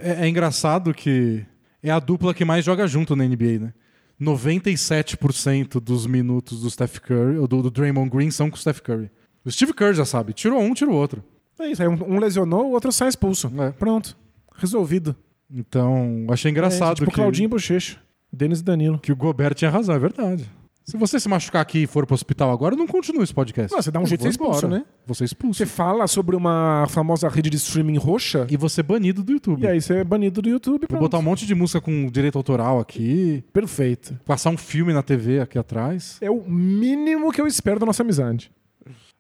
é- 0.01 0.25
é 0.25 0.27
engraçado 0.27 0.93
que 0.93 1.45
é 1.83 1.89
a 1.91 1.99
dupla 1.99 2.33
que 2.33 2.45
mais 2.45 2.63
joga 2.65 2.87
junto 2.87 3.15
na 3.15 3.23
NBA, 3.25 3.59
né? 3.59 3.73
97% 4.19 5.79
dos 5.79 6.05
minutos 6.05 6.61
do 6.61 6.69
Steph 6.69 6.99
Curry, 6.99 7.37
ou 7.37 7.47
do, 7.47 7.63
do 7.63 7.71
Draymond 7.71 8.09
Green, 8.09 8.31
são 8.31 8.49
com 8.49 8.55
o 8.55 8.59
Steph 8.59 8.79
Curry. 8.79 9.09
O 9.43 9.51
Steve 9.51 9.73
Kerr 9.73 9.93
já 9.93 10.05
sabe, 10.05 10.33
tirou 10.33 10.61
um, 10.61 10.73
tirou 10.73 10.93
o 10.93 10.97
outro. 10.97 11.23
É 11.59 11.67
isso. 11.67 11.81
Aí 11.81 11.87
um, 11.87 11.93
um 12.15 12.19
lesionou, 12.19 12.67
o 12.67 12.71
outro 12.71 12.91
sai 12.91 13.09
expulso. 13.09 13.51
É. 13.59 13.71
Pronto. 13.71 14.15
Resolvido. 14.55 15.15
Então, 15.49 16.25
achei 16.29 16.49
É, 16.49 16.51
engraçado 16.51 16.97
tipo 16.97 17.09
que, 17.09 17.15
Claudinho 17.15 17.45
e 17.45 17.49
Bochecha. 17.49 17.97
Denis 18.31 18.59
e 18.59 18.63
Danilo. 18.63 18.99
que 18.99 19.11
o 19.11 19.15
Gobert 19.15 19.53
tinha 19.55 19.69
razão, 19.71 19.95
é 19.95 19.99
verdade. 19.99 20.49
Se 20.83 20.97
você 20.97 21.19
se 21.19 21.29
machucar 21.29 21.61
aqui 21.61 21.83
e 21.83 21.87
for 21.87 22.05
pro 22.07 22.15
hospital 22.15 22.51
agora, 22.51 22.75
não 22.75 22.87
continua 22.87 23.23
esse 23.23 23.33
podcast. 23.33 23.71
Não, 23.71 23.81
você 23.81 23.91
dá 23.91 23.99
um 23.99 24.03
Eu 24.03 24.07
jeito 24.07 24.21
de 24.21 24.23
vou 24.25 24.31
expulso, 24.31 24.65
embora. 24.65 24.79
né? 24.81 24.85
Você 25.05 25.23
é 25.23 25.25
expulso. 25.25 25.57
Você 25.59 25.65
fala 25.65 26.07
sobre 26.07 26.35
uma 26.35 26.85
famosa 26.89 27.29
rede 27.29 27.49
de 27.51 27.57
streaming 27.57 27.97
roxa 27.97 28.47
E 28.49 28.57
você 28.57 28.81
é 28.81 28.83
banido 28.83 29.23
do 29.23 29.31
YouTube. 29.31 29.61
e 29.63 29.67
aí 29.67 29.79
você 29.79 29.97
é 29.97 30.03
banido 30.03 30.41
do 30.41 30.49
YouTube. 30.49 30.81
Vou 30.81 30.87
Pronto. 30.87 31.01
botar 31.01 31.19
um 31.19 31.21
monte 31.21 31.45
de 31.45 31.53
música 31.53 31.79
com 31.79 32.07
direito 32.09 32.35
autoral 32.37 32.79
aqui, 32.79 33.43
Perfeito. 33.53 34.19
passar 34.25 34.49
um 34.49 34.57
filme 34.57 34.91
na 34.91 35.03
TV 35.03 35.39
aqui 35.39 35.57
atrás. 35.59 36.17
É 36.19 36.31
o 36.31 36.41
mínimo 36.49 37.31
que 37.31 37.39
eu 37.39 37.45
espero 37.47 37.79
da 37.79 37.85
nossa 37.85 38.01
amizade. 38.01 38.51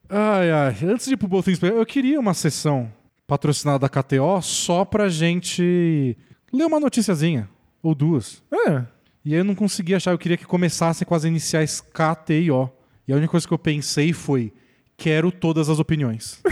Ai, 0.09 0.51
ai. 0.51 0.75
Antes 0.83 1.05
de 1.05 1.13
ir 1.13 1.17
pro 1.17 1.27
Both 1.27 1.45
Things 1.45 1.61
eu 1.61 1.85
queria 1.85 2.19
uma 2.19 2.33
sessão 2.33 2.91
patrocinada 3.27 3.79
da 3.79 3.87
KTO 3.87 4.41
só 4.41 4.83
pra 4.83 5.07
gente 5.07 6.17
ler 6.51 6.65
uma 6.65 6.79
noticiazinha. 6.79 7.47
Ou 7.83 7.95
duas. 7.95 8.43
É. 8.67 8.83
E 9.23 9.33
aí 9.33 9.39
eu 9.39 9.43
não 9.43 9.55
consegui 9.55 9.93
achar. 9.93 10.11
Eu 10.11 10.17
queria 10.17 10.37
que 10.37 10.45
começasse 10.45 11.05
com 11.05 11.13
as 11.13 11.23
iniciais 11.23 11.81
K, 11.81 12.15
T 12.15 12.41
e 12.41 12.51
O. 12.51 12.69
E 13.07 13.13
a 13.13 13.15
única 13.15 13.31
coisa 13.31 13.47
que 13.47 13.53
eu 13.53 13.59
pensei 13.59 14.13
foi: 14.13 14.51
quero 14.97 15.31
todas 15.31 15.69
as 15.69 15.79
opiniões. 15.79 16.41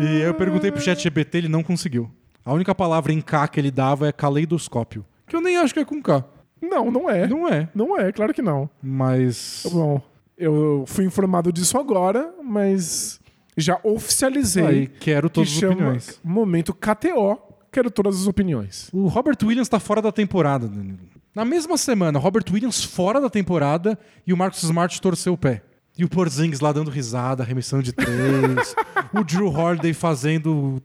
e 0.00 0.06
aí 0.06 0.22
eu 0.22 0.34
perguntei 0.34 0.72
pro 0.72 0.80
chat 0.80 1.02
GPT, 1.02 1.38
ele 1.38 1.48
não 1.48 1.62
conseguiu. 1.62 2.10
A 2.44 2.52
única 2.52 2.74
palavra 2.74 3.12
em 3.12 3.20
K 3.20 3.46
que 3.48 3.60
ele 3.60 3.70
dava 3.70 4.08
é 4.08 4.12
caleidoscópio. 4.12 5.04
Que 5.26 5.36
eu 5.36 5.40
nem 5.40 5.58
acho 5.58 5.74
que 5.74 5.80
é 5.80 5.84
com 5.84 6.00
K. 6.02 6.24
Não, 6.62 6.90
não 6.90 7.08
é. 7.08 7.26
Não 7.26 7.46
é. 7.48 7.68
Não 7.74 7.98
é, 7.98 8.10
claro 8.10 8.32
que 8.32 8.42
não. 8.42 8.68
Mas. 8.82 9.66
Bom, 9.70 10.00
eu 10.36 10.84
fui 10.86 11.04
informado 11.04 11.52
disso 11.52 11.76
agora, 11.76 12.32
mas 12.42 13.20
já 13.56 13.78
oficializei. 13.82 14.66
Aí, 14.66 14.86
quero 14.86 15.28
que 15.28 15.34
todas 15.34 15.50
as 15.50 15.56
chama 15.56 15.74
opiniões. 15.74 16.20
Momento 16.24 16.72
KTO, 16.72 17.38
quero 17.78 17.90
todas 17.90 18.20
as 18.20 18.26
opiniões. 18.26 18.90
O 18.92 19.06
Robert 19.06 19.36
Williams 19.42 19.68
tá 19.68 19.78
fora 19.78 20.02
da 20.02 20.10
temporada, 20.10 20.66
Danilo. 20.66 20.98
Na 21.34 21.44
mesma 21.44 21.76
semana, 21.76 22.18
Robert 22.18 22.44
Williams 22.50 22.82
fora 22.82 23.20
da 23.20 23.30
temporada 23.30 23.96
e 24.26 24.32
o 24.32 24.36
Marcus 24.36 24.64
Smart 24.64 25.00
torceu 25.00 25.34
o 25.34 25.38
pé. 25.38 25.62
E 25.96 26.04
o 26.04 26.08
Porzingis 26.08 26.60
lá 26.60 26.72
dando 26.72 26.90
risada, 26.90 27.42
arremessando 27.42 27.82
de 27.82 27.92
três. 27.92 28.74
o 29.14 29.22
Drew 29.22 29.48
Holiday 29.48 29.92
fazendo 29.92 30.82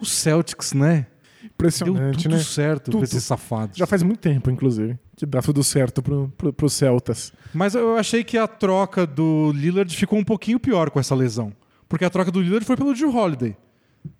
o 0.00 0.04
Celtics, 0.06 0.72
né? 0.72 1.06
Deu 1.42 1.50
Impressionante, 1.54 2.22
tudo 2.22 2.36
né? 2.36 2.42
certo 2.42 2.84
Tudo. 2.84 2.98
pra 2.98 3.04
esses 3.04 3.24
safados. 3.24 3.76
Já 3.76 3.86
faz 3.86 4.02
muito 4.02 4.20
tempo, 4.20 4.50
inclusive, 4.50 4.98
que 5.16 5.26
dá 5.26 5.42
tudo 5.42 5.62
certo 5.62 6.02
pro, 6.02 6.32
pro, 6.38 6.52
pros 6.52 6.72
Celtas. 6.72 7.32
Mas 7.52 7.74
eu 7.74 7.96
achei 7.96 8.22
que 8.24 8.38
a 8.38 8.46
troca 8.46 9.06
do 9.06 9.52
Lillard 9.52 9.94
ficou 9.94 10.18
um 10.18 10.24
pouquinho 10.24 10.60
pior 10.60 10.90
com 10.90 11.00
essa 11.00 11.14
lesão. 11.14 11.52
Porque 11.88 12.04
a 12.04 12.10
troca 12.10 12.30
do 12.30 12.40
Lillard 12.40 12.64
foi 12.64 12.76
pelo 12.76 12.94
Drew 12.94 13.14
Holiday. 13.14 13.56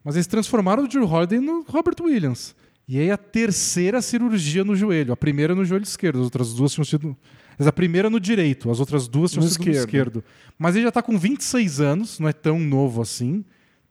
Mas 0.05 0.15
eles 0.17 0.27
transformaram 0.27 0.85
o 0.85 0.89
Drew 0.89 1.07
Holiday 1.07 1.39
no 1.41 1.63
Robert 1.69 1.97
Williams. 2.01 2.55
E 2.89 2.99
aí 2.99 3.11
a 3.11 3.17
terceira 3.17 4.03
cirurgia 4.03 4.65
no 4.65 4.75
joelho. 4.75 5.13
A 5.13 5.17
primeira 5.17 5.55
no 5.55 5.65
joelho 5.65 5.85
esquerdo, 5.85 6.19
as 6.19 6.25
outras 6.25 6.53
duas 6.53 6.73
tinham 6.73 6.85
sido. 6.85 7.17
Mas 7.59 7.67
a 7.69 7.73
primeira 7.73 8.11
no 8.11 8.19
direito, 8.19 8.71
as 8.71 8.81
outras 8.81 9.07
duas 9.07 9.31
tinham 9.31 9.45
No 9.45 9.49
sido 9.51 9.65
no 9.65 9.71
esquerdo. 9.71 9.87
esquerdo. 9.87 10.25
Mas 10.59 10.75
ele 10.75 10.85
já 10.85 10.91
tá 10.93 11.03
com 11.03 11.17
26 11.19 11.81
anos, 11.81 12.19
não 12.19 12.29
é 12.29 12.33
tão 12.33 12.59
novo 12.59 13.01
assim. 13.01 13.45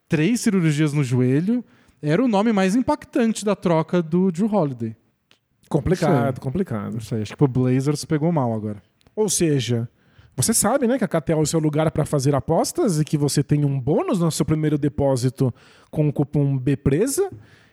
Três 0.09 0.41
cirurgias 0.41 0.91
no 0.93 1.03
joelho. 1.03 1.63
Era 2.01 2.23
o 2.23 2.27
nome 2.27 2.51
mais 2.51 2.75
impactante 2.75 3.45
da 3.45 3.55
troca 3.55 4.01
do 4.01 4.31
Drew 4.31 4.53
Holiday. 4.53 4.95
Complicado, 5.69 6.39
complicado. 6.41 6.93
Não 6.93 6.99
sei, 6.99 7.21
acho 7.21 7.37
que 7.37 7.43
o 7.43 7.47
Blazers 7.47 8.03
pegou 8.03 8.31
mal 8.31 8.53
agora. 8.53 8.81
Ou 9.15 9.29
seja, 9.29 9.87
você 10.41 10.53
sabe, 10.53 10.87
né, 10.87 10.97
que 10.97 11.03
a 11.03 11.07
KTO 11.07 11.33
é 11.33 11.35
o 11.35 11.45
seu 11.45 11.59
lugar 11.59 11.89
para 11.91 12.05
fazer 12.05 12.33
apostas 12.35 12.99
e 12.99 13.05
que 13.05 13.17
você 13.17 13.43
tem 13.43 13.63
um 13.65 13.79
bônus 13.79 14.19
no 14.19 14.31
seu 14.31 14.45
primeiro 14.45 14.77
depósito 14.77 15.53
com 15.89 16.07
o 16.07 16.13
cupom 16.13 16.57
BPRESA. 16.57 17.29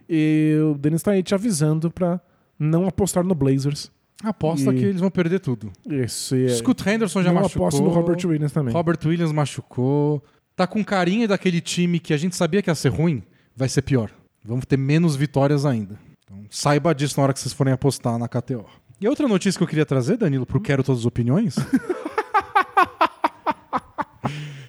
E 0.08 0.56
o 0.72 0.78
Denis 0.78 1.02
tá 1.02 1.12
aí 1.12 1.22
te 1.22 1.34
avisando 1.34 1.90
para 1.90 2.20
não 2.58 2.86
apostar 2.86 3.22
no 3.24 3.34
Blazers. 3.34 3.90
Aposta 4.24 4.72
E- 4.72 4.76
que 4.78 4.84
eles 4.84 5.00
vão 5.00 5.10
perder 5.10 5.38
tudo. 5.38 5.70
Isso. 5.88 6.34
E 6.34 6.46
é- 6.46 6.48
Scoot 6.48 6.88
Henderson 6.88 7.22
já 7.22 7.32
não 7.32 7.42
machucou. 7.42 7.66
aposto 7.68 7.82
no 7.82 7.90
Robert 7.90 8.18
Williams 8.24 8.50
também. 8.52 8.72
Robert 8.74 8.98
Williams 9.04 9.30
machucou. 9.32 10.22
Tá 10.56 10.66
com 10.66 10.84
carinha 10.84 11.28
daquele 11.28 11.60
time 11.60 12.00
que 12.00 12.12
a 12.12 12.16
gente 12.16 12.34
sabia 12.34 12.60
que 12.60 12.68
ia 12.68 12.74
ser 12.74 12.88
ruim, 12.88 13.22
vai 13.54 13.68
ser 13.68 13.82
pior. 13.82 14.10
Vamos 14.44 14.64
ter 14.66 14.76
menos 14.76 15.14
vitórias 15.14 15.64
ainda. 15.64 15.96
Então, 16.24 16.44
saiba 16.50 16.92
disso 16.94 17.14
na 17.18 17.24
hora 17.24 17.32
que 17.32 17.38
vocês 17.38 17.52
forem 17.52 17.72
apostar 17.72 18.18
na 18.18 18.26
KTO. 18.26 18.64
E 19.00 19.06
outra 19.06 19.28
notícia 19.28 19.56
que 19.56 19.62
eu 19.62 19.68
queria 19.68 19.86
trazer, 19.86 20.16
Danilo, 20.16 20.44
pro 20.44 20.60
Quero 20.60 20.82
Todas 20.82 21.02
as 21.02 21.06
Opiniões. 21.06 21.54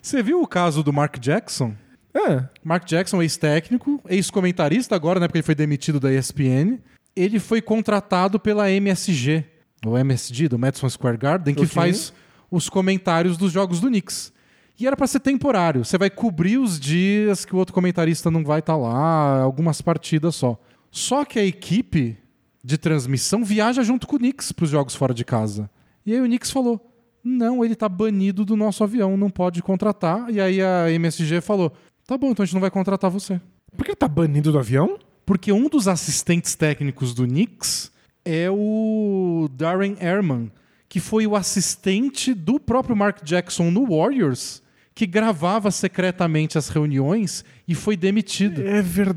Você 0.02 0.22
viu 0.24 0.42
o 0.42 0.48
caso 0.48 0.84
do 0.84 0.94
Mark 0.94 1.18
Jackson? 1.20 1.74
É, 2.14 2.44
Mark 2.64 2.86
Jackson, 2.86 3.22
ex-técnico, 3.22 4.02
ex-comentarista 4.10 4.96
agora, 4.96 5.20
né? 5.20 5.28
Porque 5.28 5.38
ele 5.40 5.46
foi 5.46 5.56
demitido 5.56 6.00
da 6.00 6.12
ESPN. 6.12 6.80
Ele 7.16 7.40
foi 7.40 7.62
contratado 7.62 8.40
pela 8.40 8.70
MSG, 8.72 9.46
ou 9.86 9.98
MSG, 9.98 10.48
do 10.48 10.58
Madison 10.58 10.90
Square 10.90 11.18
Garden, 11.18 11.54
que 11.54 11.62
Ok. 11.64 11.74
faz 11.74 12.14
os 12.50 12.68
comentários 12.70 13.38
dos 13.38 13.52
jogos 13.52 13.80
do 13.80 13.88
Knicks. 13.88 14.34
E 14.80 14.88
era 14.88 14.96
pra 14.96 15.06
ser 15.08 15.20
temporário. 15.20 15.84
Você 15.84 15.98
vai 15.98 16.10
cobrir 16.10 16.58
os 16.58 16.80
dias 16.80 17.44
que 17.46 17.54
o 17.54 17.58
outro 17.58 17.74
comentarista 17.74 18.32
não 18.32 18.44
vai 18.44 18.60
estar 18.60 18.78
lá, 18.78 19.42
algumas 19.42 19.82
partidas 19.82 20.36
só. 20.36 20.58
Só 20.90 21.26
que 21.26 21.38
a 21.38 21.44
equipe 21.46 22.18
de 22.64 22.78
transmissão 22.78 23.44
viaja 23.44 23.84
junto 23.84 24.08
com 24.08 24.16
o 24.16 24.20
Knicks 24.20 24.52
pros 24.52 24.70
jogos 24.70 24.96
fora 24.96 25.14
de 25.14 25.24
casa. 25.26 25.70
E 26.06 26.14
aí 26.14 26.22
o 26.22 26.26
Knicks 26.26 26.50
falou: 26.50 26.89
não, 27.24 27.64
ele 27.64 27.76
tá 27.76 27.90
banido 27.90 28.46
do 28.46 28.56
nosso 28.56 28.84
avião, 28.84 29.18
não 29.18 29.30
pode 29.30 29.62
contratar. 29.62 30.30
E 30.30 30.40
aí 30.40 30.62
a 30.62 30.92
MSG 30.92 31.42
falou: 31.42 31.72
tá 32.08 32.18
bom, 32.18 32.32
então 32.32 32.44
a 32.44 32.46
gente 32.46 32.54
não 32.54 32.62
vai 32.62 32.72
contratar 32.72 33.10
você. 33.10 33.40
por 33.76 33.84
que 33.84 33.92
ele 33.92 33.96
tá 33.96 34.08
banido 34.08 34.52
do 34.52 34.60
avião? 34.60 34.98
Porque 35.26 35.52
um 35.52 35.70
dos 35.70 35.88
assistentes 35.88 36.56
técnicos 36.56 37.14
do 37.14 37.28
Knicks 37.28 37.92
é 38.26 38.50
o 38.50 39.48
Darren 39.52 39.96
Ehrman, 40.02 40.52
que 40.88 41.00
foi 41.00 41.28
o 41.28 41.36
assistente 41.36 42.34
do 42.34 42.60
próprio 42.60 42.96
Mark 42.96 43.24
Jackson 43.24 43.70
no 43.70 43.86
Warriors, 43.86 44.62
que 45.00 45.08
gravava 45.08 45.72
secretamente 45.72 46.58
as 46.58 46.68
reuniões 46.68 47.46
e 47.66 47.74
foi 47.74 47.96
demitido. 47.96 48.62
É 48.68 48.82
verdade. 48.82 49.16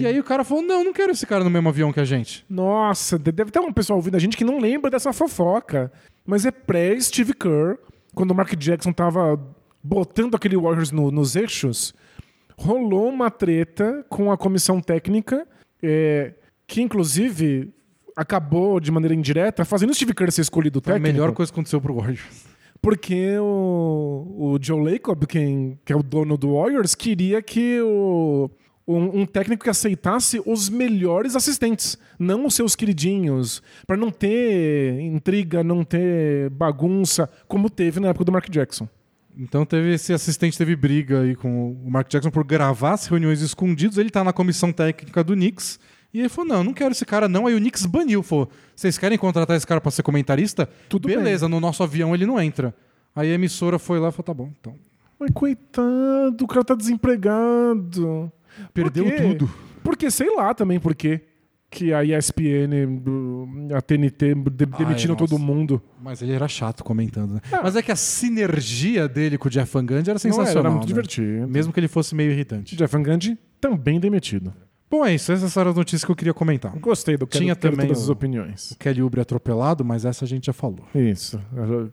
E 0.00 0.06
aí 0.06 0.18
o 0.18 0.24
cara 0.24 0.42
falou: 0.44 0.62
não, 0.62 0.82
não 0.82 0.94
quero 0.94 1.12
esse 1.12 1.26
cara 1.26 1.44
no 1.44 1.50
mesmo 1.50 1.68
avião 1.68 1.92
que 1.92 2.00
a 2.00 2.06
gente. 2.06 2.42
Nossa, 2.48 3.18
de- 3.18 3.30
deve 3.30 3.50
ter 3.50 3.60
um 3.60 3.70
pessoal 3.70 3.98
ouvindo 3.98 4.14
a 4.16 4.18
gente 4.18 4.34
que 4.34 4.44
não 4.44 4.58
lembra 4.58 4.90
dessa 4.90 5.12
fofoca. 5.12 5.92
Mas 6.26 6.46
é 6.46 6.50
pré-Steve 6.50 7.34
Kerr, 7.34 7.76
quando 8.14 8.30
o 8.30 8.34
Mark 8.34 8.54
Jackson 8.56 8.94
tava 8.94 9.38
botando 9.82 10.34
aquele 10.34 10.56
Warriors 10.56 10.90
no- 10.90 11.10
nos 11.10 11.36
eixos, 11.36 11.92
rolou 12.56 13.10
uma 13.10 13.30
treta 13.30 14.06
com 14.08 14.32
a 14.32 14.38
comissão 14.38 14.80
técnica, 14.80 15.46
é, 15.82 16.32
que 16.66 16.80
inclusive 16.80 17.74
acabou 18.16 18.80
de 18.80 18.90
maneira 18.90 19.14
indireta 19.14 19.66
fazendo 19.66 19.90
o 19.90 19.94
Steve 19.94 20.14
Kerr 20.14 20.30
ser 20.32 20.40
escolhido 20.40 20.80
Foi 20.82 20.92
a 20.92 20.96
técnico. 20.96 21.12
melhor 21.12 21.32
coisa 21.34 21.52
que 21.52 21.56
aconteceu 21.56 21.78
pro 21.78 21.94
Warriors. 21.94 22.53
Porque 22.80 23.38
o, 23.38 24.26
o 24.36 24.58
Joe 24.60 24.92
Lacob, 24.92 25.26
quem, 25.26 25.78
que 25.84 25.92
é 25.92 25.96
o 25.96 26.02
dono 26.02 26.36
do 26.36 26.54
Warriors, 26.54 26.94
queria 26.94 27.40
que 27.40 27.80
o, 27.80 28.50
um, 28.86 29.20
um 29.20 29.26
técnico 29.26 29.64
que 29.64 29.70
aceitasse 29.70 30.42
os 30.44 30.68
melhores 30.68 31.34
assistentes, 31.34 31.96
não 32.18 32.46
os 32.46 32.54
seus 32.54 32.76
queridinhos, 32.76 33.62
Pra 33.86 33.96
não 33.96 34.10
ter 34.10 35.00
intriga, 35.00 35.64
não 35.64 35.84
ter 35.84 36.50
bagunça, 36.50 37.28
como 37.48 37.70
teve 37.70 38.00
na 38.00 38.08
época 38.08 38.24
do 38.24 38.32
Mark 38.32 38.48
Jackson. 38.50 38.88
Então 39.36 39.66
teve 39.66 39.94
esse 39.94 40.12
assistente 40.12 40.56
teve 40.56 40.76
briga 40.76 41.22
aí 41.22 41.34
com 41.34 41.72
o 41.72 41.90
Mark 41.90 42.08
Jackson 42.08 42.30
por 42.30 42.44
gravar 42.44 42.92
as 42.92 43.06
reuniões 43.06 43.40
escondidos. 43.40 43.98
Ele 43.98 44.10
tá 44.10 44.22
na 44.22 44.32
comissão 44.32 44.72
técnica 44.72 45.24
do 45.24 45.34
Knicks. 45.34 45.80
E 46.14 46.20
ele 46.20 46.28
falou: 46.28 46.48
não, 46.48 46.64
não 46.64 46.72
quero 46.72 46.92
esse 46.92 47.04
cara, 47.04 47.28
não. 47.28 47.46
Aí 47.46 47.54
o 47.54 47.58
Knicks 47.58 47.84
baniu. 47.86 48.22
Falou: 48.22 48.48
vocês 48.74 48.96
querem 48.96 49.18
contratar 49.18 49.56
esse 49.56 49.66
cara 49.66 49.80
pra 49.80 49.90
ser 49.90 50.02
comentarista? 50.04 50.68
Tudo 50.88 51.08
Beleza, 51.08 51.48
no 51.48 51.58
nosso 51.60 51.82
avião 51.82 52.14
ele 52.14 52.24
não 52.24 52.40
entra. 52.40 52.74
Aí 53.16 53.30
a 53.30 53.34
emissora 53.34 53.78
foi 53.78 53.98
lá 53.98 54.08
e 54.08 54.12
falou: 54.12 54.24
tá 54.24 54.32
bom, 54.34 54.50
então. 54.60 54.74
Mas 55.18 55.30
coitado, 55.34 56.44
o 56.44 56.46
cara 56.46 56.64
tá 56.64 56.74
desempregado. 56.74 58.30
Perdeu 58.72 59.04
quê? 59.06 59.12
tudo. 59.20 59.50
Porque, 59.82 60.10
sei 60.10 60.34
lá 60.34 60.54
também 60.54 60.78
por 60.80 60.94
quê. 60.94 61.20
Que 61.70 61.92
a 61.92 62.04
ESPN, 62.04 62.70
a 63.76 63.82
TNT 63.82 64.34
de- 64.34 64.66
demitiram 64.66 65.14
nossa. 65.16 65.26
todo 65.26 65.36
mundo. 65.40 65.82
Mas 66.00 66.22
ele 66.22 66.30
era 66.32 66.46
chato 66.46 66.84
comentando, 66.84 67.34
né? 67.34 67.40
Mas 67.50 67.74
é 67.74 67.82
que 67.82 67.90
a 67.90 67.96
sinergia 67.96 69.08
dele 69.08 69.36
com 69.36 69.48
o 69.48 69.50
Jeff 69.50 69.72
Van 69.72 69.84
Gundy 69.84 70.08
era 70.08 70.14
Não 70.14 70.18
sensacional. 70.18 70.50
era, 70.52 70.60
era 70.60 70.70
muito 70.70 70.82
né? 70.82 70.86
divertido. 70.86 71.48
Mesmo 71.48 71.72
que 71.72 71.80
ele 71.80 71.88
fosse 71.88 72.14
meio 72.14 72.30
irritante. 72.30 72.76
Jeff 72.76 72.92
Van 72.96 73.02
Gundy 73.02 73.36
também 73.60 73.98
demitido. 73.98 74.54
Bom, 74.90 75.04
é 75.04 75.14
isso. 75.14 75.32
Essas 75.32 75.56
eram 75.56 75.70
as 75.70 75.76
notícias 75.76 76.04
que 76.04 76.10
eu 76.10 76.14
queria 76.16 76.32
comentar. 76.34 76.72
Gostei 76.78 77.16
do 77.16 77.26
Tinha 77.26 77.56
quero 77.56 77.72
também 77.74 77.88
todas 77.88 78.02
as 78.02 78.08
o- 78.08 78.12
opiniões. 78.12 78.76
Kelly 78.78 79.02
Oubre 79.02 79.20
atropelado, 79.20 79.84
mas 79.84 80.04
essa 80.04 80.24
a 80.24 80.28
gente 80.28 80.46
já 80.46 80.52
falou. 80.52 80.84
Isso. 80.94 81.40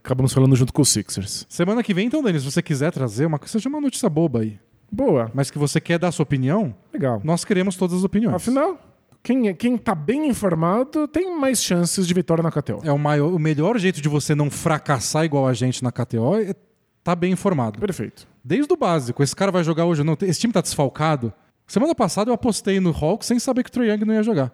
Acabamos 0.04 0.34
falando 0.34 0.56
junto 0.56 0.72
com 0.72 0.82
os 0.82 0.90
Sixers. 0.90 1.46
Semana 1.50 1.82
que 1.82 1.94
vem, 1.94 2.08
então, 2.08 2.22
Denis, 2.22 2.44
se 2.44 2.52
você 2.52 2.62
quiser 2.62 2.92
trazer 2.92 3.26
uma 3.26 3.40
coisa, 3.40 3.52
seja 3.54 3.70
uma 3.70 3.82
notícia 3.82 4.08
boba 4.10 4.42
aí, 4.42 4.60
Boa. 4.92 5.32
mas 5.34 5.50
que 5.50 5.58
você 5.58 5.80
quer 5.82 5.98
dar 5.98 6.10
a 6.10 6.12
sua 6.12 6.24
opinião, 6.24 6.76
Legal. 6.94 7.20
nós 7.24 7.44
queremos 7.44 7.76
todas 7.76 7.98
as 7.98 8.04
opiniões. 8.04 8.36
Afinal, 8.36 8.80
quem, 9.24 9.48
é- 9.48 9.54
quem 9.54 9.78
tá 9.78 9.96
bem 9.96 10.28
informado 10.28 11.08
tem 11.08 11.36
mais 11.40 11.64
chances 11.64 12.06
de 12.08 12.14
vitória 12.14 12.44
na 12.44 12.52
KTO. 12.52 12.82
É 12.84 12.92
o, 12.92 13.00
maior, 13.00 13.34
o 13.34 13.40
melhor 13.40 13.80
jeito 13.80 14.00
de 14.02 14.10
você 14.10 14.36
não 14.36 14.52
fracassar 14.52 15.26
igual 15.26 15.48
a 15.48 15.54
gente 15.54 15.84
na 15.84 15.92
KTO 15.92 16.36
é 16.36 16.54
tá 17.04 17.16
bem 17.16 17.32
informado. 17.32 17.80
Perfeito. 17.80 18.28
Desde 18.44 18.72
o 18.72 18.78
básico. 18.78 19.24
Esse 19.24 19.36
cara 19.36 19.52
vai 19.52 19.64
jogar 19.64 19.86
hoje 19.86 20.04
não? 20.04 20.16
Esse 20.22 20.40
time 20.40 20.54
tá 20.54 20.62
desfalcado? 20.62 21.34
Semana 21.68 21.96
passada 21.96 22.30
eu 22.30 22.34
apostei 22.34 22.80
no 22.80 22.90
Hawks 22.92 23.28
sem 23.28 23.40
saber 23.40 23.64
que 23.64 23.70
o 23.70 23.72
Trae 23.72 23.90
Young 23.90 24.06
não 24.06 24.14
ia 24.14 24.24
jogar. 24.24 24.52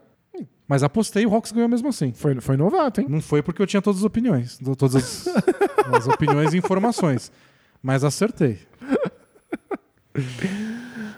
Mas 0.67 0.83
apostei 0.83 1.23
e 1.23 1.25
o 1.25 1.33
Hawks 1.33 1.51
ganhou 1.51 1.69
mesmo 1.69 1.87
assim. 1.87 2.11
Foi, 2.11 2.39
foi 2.41 2.57
novato, 2.57 2.99
hein? 2.99 3.07
Não 3.09 3.21
foi 3.21 3.41
porque 3.41 3.61
eu 3.61 3.65
tinha 3.65 3.81
todas 3.81 4.01
as 4.01 4.05
opiniões. 4.05 4.59
Todas 4.77 4.95
as, 4.95 5.27
as 5.93 6.07
opiniões 6.07 6.53
e 6.53 6.57
informações. 6.57 7.31
Mas 7.81 8.03
acertei. 8.03 8.59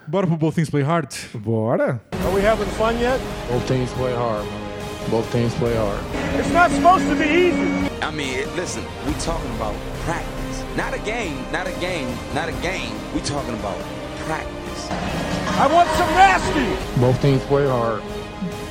Bora 0.08 0.28
pro 0.28 0.38
Both 0.38 0.56
Things 0.56 0.70
Play 0.70 0.84
Hard? 0.84 1.12
Bora. 1.36 2.02
Are 2.12 2.36
we 2.36 2.42
having 2.46 2.66
fun 2.78 2.94
yet? 3.00 3.20
Both 3.50 3.68
teams 3.68 3.92
play 3.94 4.14
hard, 4.14 4.46
man. 4.46 5.10
Both 5.10 5.32
teams 5.32 5.54
play 5.56 5.76
hard. 5.76 6.00
It's 6.38 6.52
not 6.52 6.70
supposed 6.72 7.08
to 7.08 7.16
be 7.16 7.26
easy. 7.26 7.90
I 8.02 8.12
mean, 8.12 8.46
listen, 8.56 8.84
we 9.08 9.14
talking 9.14 9.50
about 9.56 9.74
practice. 10.06 10.64
Not 10.76 10.94
a 10.94 11.00
game, 11.00 11.38
not 11.52 11.68
a 11.68 11.74
game, 11.80 12.10
not 12.36 12.50
a 12.50 12.54
game. 12.62 12.94
We 13.16 13.22
talking 13.22 13.54
about 13.56 13.78
practice. 14.26 15.29
I 15.60 15.68
want 15.74 15.90
some 15.98 16.12
nasty. 16.14 17.00
Both 17.00 17.20
teams 17.22 17.44
play 17.44 17.66
hard. 17.68 18.02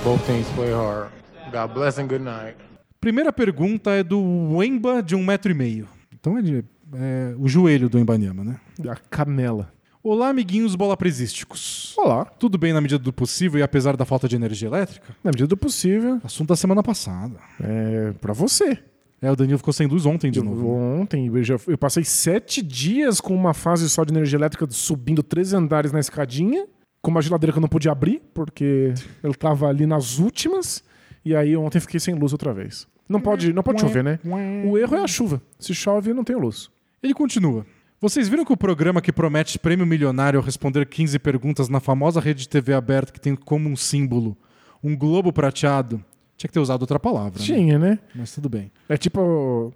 Both 0.03 0.25
teams 0.27 0.47
play 0.55 0.73
hard. 0.73 1.11
God 1.53 1.75
bless 1.75 1.99
and 1.99 2.07
good 2.09 2.23
night. 2.25 2.57
Primeira 3.01 3.33
pergunta 3.33 3.91
é 3.91 4.03
do 4.03 4.19
Wemba 4.57 5.03
de 5.03 5.15
um 5.15 5.25
metro 5.25 5.51
e 5.51 5.55
meio. 5.55 5.87
Então 6.13 6.39
é, 6.39 6.43
de- 6.43 6.65
é 6.95 7.35
o 7.39 7.47
joelho 7.49 7.89
do 7.89 7.99
Embanyama, 7.99 8.43
né? 8.43 8.57
A 8.89 8.97
canela. 8.97 9.71
Olá, 10.03 10.29
amiguinhos 10.31 10.75
bolapresísticos. 10.75 11.95
Olá. 11.99 12.25
Tudo 12.25 12.57
bem 12.57 12.73
na 12.73 12.81
medida 12.81 12.99
do 13.03 13.13
possível 13.13 13.61
e 13.61 13.63
apesar 13.63 13.97
da 13.97 14.05
falta 14.05 14.27
de 14.29 14.37
energia 14.37 14.69
elétrica? 14.69 15.15
Na 15.23 15.31
medida 15.31 15.47
do 15.49 15.57
possível, 15.57 16.21
Assunto 16.25 16.49
da 16.49 16.57
semana 16.57 16.83
passada. 16.83 17.35
é 17.63 18.13
pra 18.21 18.33
você. 18.33 18.79
É, 19.21 19.31
o 19.31 19.37
Danilo 19.37 19.59
ficou 19.59 19.73
sem 19.75 19.87
luz 19.87 20.07
ontem 20.07 20.31
de 20.31 20.39
Eu- 20.39 20.45
novo. 20.45 20.69
Ontem 20.75 21.27
eu, 21.27 21.43
já- 21.43 21.57
eu 21.67 21.77
passei 21.77 22.05
sete 22.05 22.63
dias 22.63 23.21
com 23.21 23.35
uma 23.35 23.53
fase 23.53 23.89
só 23.91 24.05
de 24.05 24.13
energia 24.13 24.39
elétrica 24.39 24.67
subindo 24.71 25.23
três 25.25 25.53
andares 25.53 25.91
na 25.93 25.99
escadinha, 25.99 26.67
com 27.09 27.11
uma 27.11 27.23
geladeira 27.23 27.53
que 27.53 27.59
eu 27.59 27.63
não 27.63 27.69
podia 27.69 27.91
abrir, 27.91 28.21
porque 28.35 28.93
eu 29.23 29.35
tava 29.35 29.67
ali 29.67 29.87
nas 29.87 30.19
últimas, 30.19 30.85
e 31.25 31.35
aí 31.35 31.57
ontem 31.57 31.81
fiquei 31.81 31.99
sem 31.99 32.15
luz 32.15 32.33
outra 32.33 32.53
vez. 32.53 32.87
Não 33.09 33.19
pode, 33.19 33.51
não 33.51 33.63
pode 33.63 33.81
chover, 33.81 34.05
né? 34.05 34.19
O 34.67 34.77
erro 34.77 34.95
é 34.95 35.03
a 35.03 35.07
chuva. 35.07 35.41
Se 35.59 35.75
chove, 35.75 36.13
não 36.13 36.23
tem 36.23 36.37
luz. 36.37 36.71
Ele 37.03 37.15
continua. 37.15 37.65
Vocês 37.99 38.29
viram 38.29 38.45
que 38.45 38.53
o 38.53 38.57
programa 38.59 39.01
que 39.01 39.11
promete 39.11 39.59
prêmio 39.59 39.87
milionário 39.87 40.39
ao 40.39 40.45
responder 40.45 40.85
15 40.85 41.19
perguntas 41.19 41.71
na 41.71 41.81
famosa 41.81 42.21
rede 42.21 42.43
de 42.43 42.49
TV 42.51 42.75
aberta 42.75 43.11
que 43.11 43.21
tem 43.21 43.35
como 43.35 43.71
um 43.71 43.75
símbolo 43.75 44.37
um 44.85 44.95
globo 44.95 45.33
prateado? 45.33 46.05
Tinha 46.37 46.49
que 46.49 46.53
ter 46.53 46.61
usado 46.61 46.83
outra 46.83 47.01
palavra. 47.01 47.41
né? 47.41 47.45
Tinha, 47.45 47.79
né? 47.79 47.99
Mas 48.15 48.35
tudo 48.35 48.51
bem. 48.51 48.71
É 48.87 48.99
tipo 48.99 49.73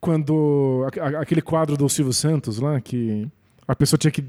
quando 0.00 0.86
aquele 1.20 1.42
quadro 1.42 1.76
do 1.76 1.86
Silvio 1.90 2.14
Santos 2.14 2.58
lá, 2.58 2.80
que 2.80 3.28
a 3.68 3.76
pessoa 3.76 3.98
tinha 3.98 4.10
que 4.10 4.24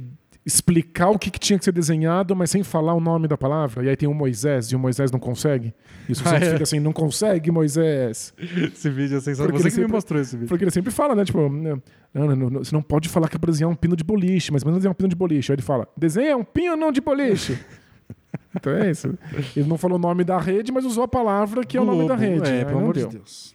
explicar 0.46 1.10
o 1.10 1.20
que, 1.20 1.30
que 1.30 1.40
tinha 1.40 1.60
que 1.60 1.64
ser 1.66 1.72
desenhado, 1.72 2.36
mas 2.36 2.50
sem 2.50 2.64
falar 2.64 2.94
o 2.96 3.00
nome 3.00 3.28
da 3.28 3.38
palavra. 3.38 3.84
E 3.86 3.90
aí 3.90 3.96
tem 3.96 4.10
o 4.10 4.14
Moisés, 4.14 4.68
e 4.72 4.76
o 4.76 4.80
Moisés 4.80 5.12
não 5.12 5.20
consegue. 5.20 5.74
E 6.10 6.14
o 6.14 6.16
Ah, 6.26 6.36
é? 6.36 6.52
fica 6.52 6.64
assim, 6.64 6.80
não 6.80 6.92
consegue, 6.92 7.52
Moisés. 7.52 8.34
Esse 8.74 8.90
vídeo 8.90 9.18
é 9.18 9.22
sensacional. 9.22 9.52
Porque 9.52 9.58
Você 9.64 9.70
que 9.70 9.76
me 9.76 9.82
sempre- 9.84 9.92
mostrou 9.94 10.20
esse 10.22 10.36
vídeo. 10.36 10.50
Porque 10.50 10.64
ele 10.64 10.72
sempre 10.72 10.92
fala, 10.92 11.14
né? 11.14 11.24
Tipo, 11.24 11.48
não, 11.48 11.82
não, 12.14 12.28
não, 12.36 12.50
não, 12.50 12.64
você 12.64 12.74
não 12.74 12.82
pode 12.82 13.08
falar 13.08 13.28
que 13.30 13.36
é 13.36 13.40
pra 13.40 13.52
desenhar 13.52 13.70
um 13.72 13.76
pino 13.76 13.96
de 13.96 14.04
boliche, 14.04 14.52
mas 14.52 14.64
não 14.64 14.74
desenhar 14.74 14.92
um 14.92 14.96
pino 14.96 15.10
de 15.10 15.16
boliche. 15.16 15.52
Aí 15.52 15.56
ele 15.56 15.62
fala, 15.62 15.88
desenha 15.96 16.36
um 16.36 16.44
pino 16.44 16.76
não 16.76 16.92
de 16.92 17.02
boliche. 17.02 17.60
então 18.56 18.74
é 18.74 18.90
isso. 18.90 19.14
Ele 19.56 19.70
não 19.70 19.78
falou 19.78 19.98
o 19.98 20.02
nome 20.02 20.24
da 20.24 20.40
rede, 20.40 20.72
mas 20.72 20.86
usou 20.86 21.04
a 21.04 21.08
palavra 21.08 21.64
que 21.64 21.78
é 21.78 21.82
o 21.82 21.86
nome 21.86 22.08
da 22.08 22.16
rede. 22.16 22.50
É, 22.50 22.60
Aí 22.60 22.66
pelo 22.66 22.80
amor 22.80 22.96
de 22.96 23.06
Deus. 23.06 23.54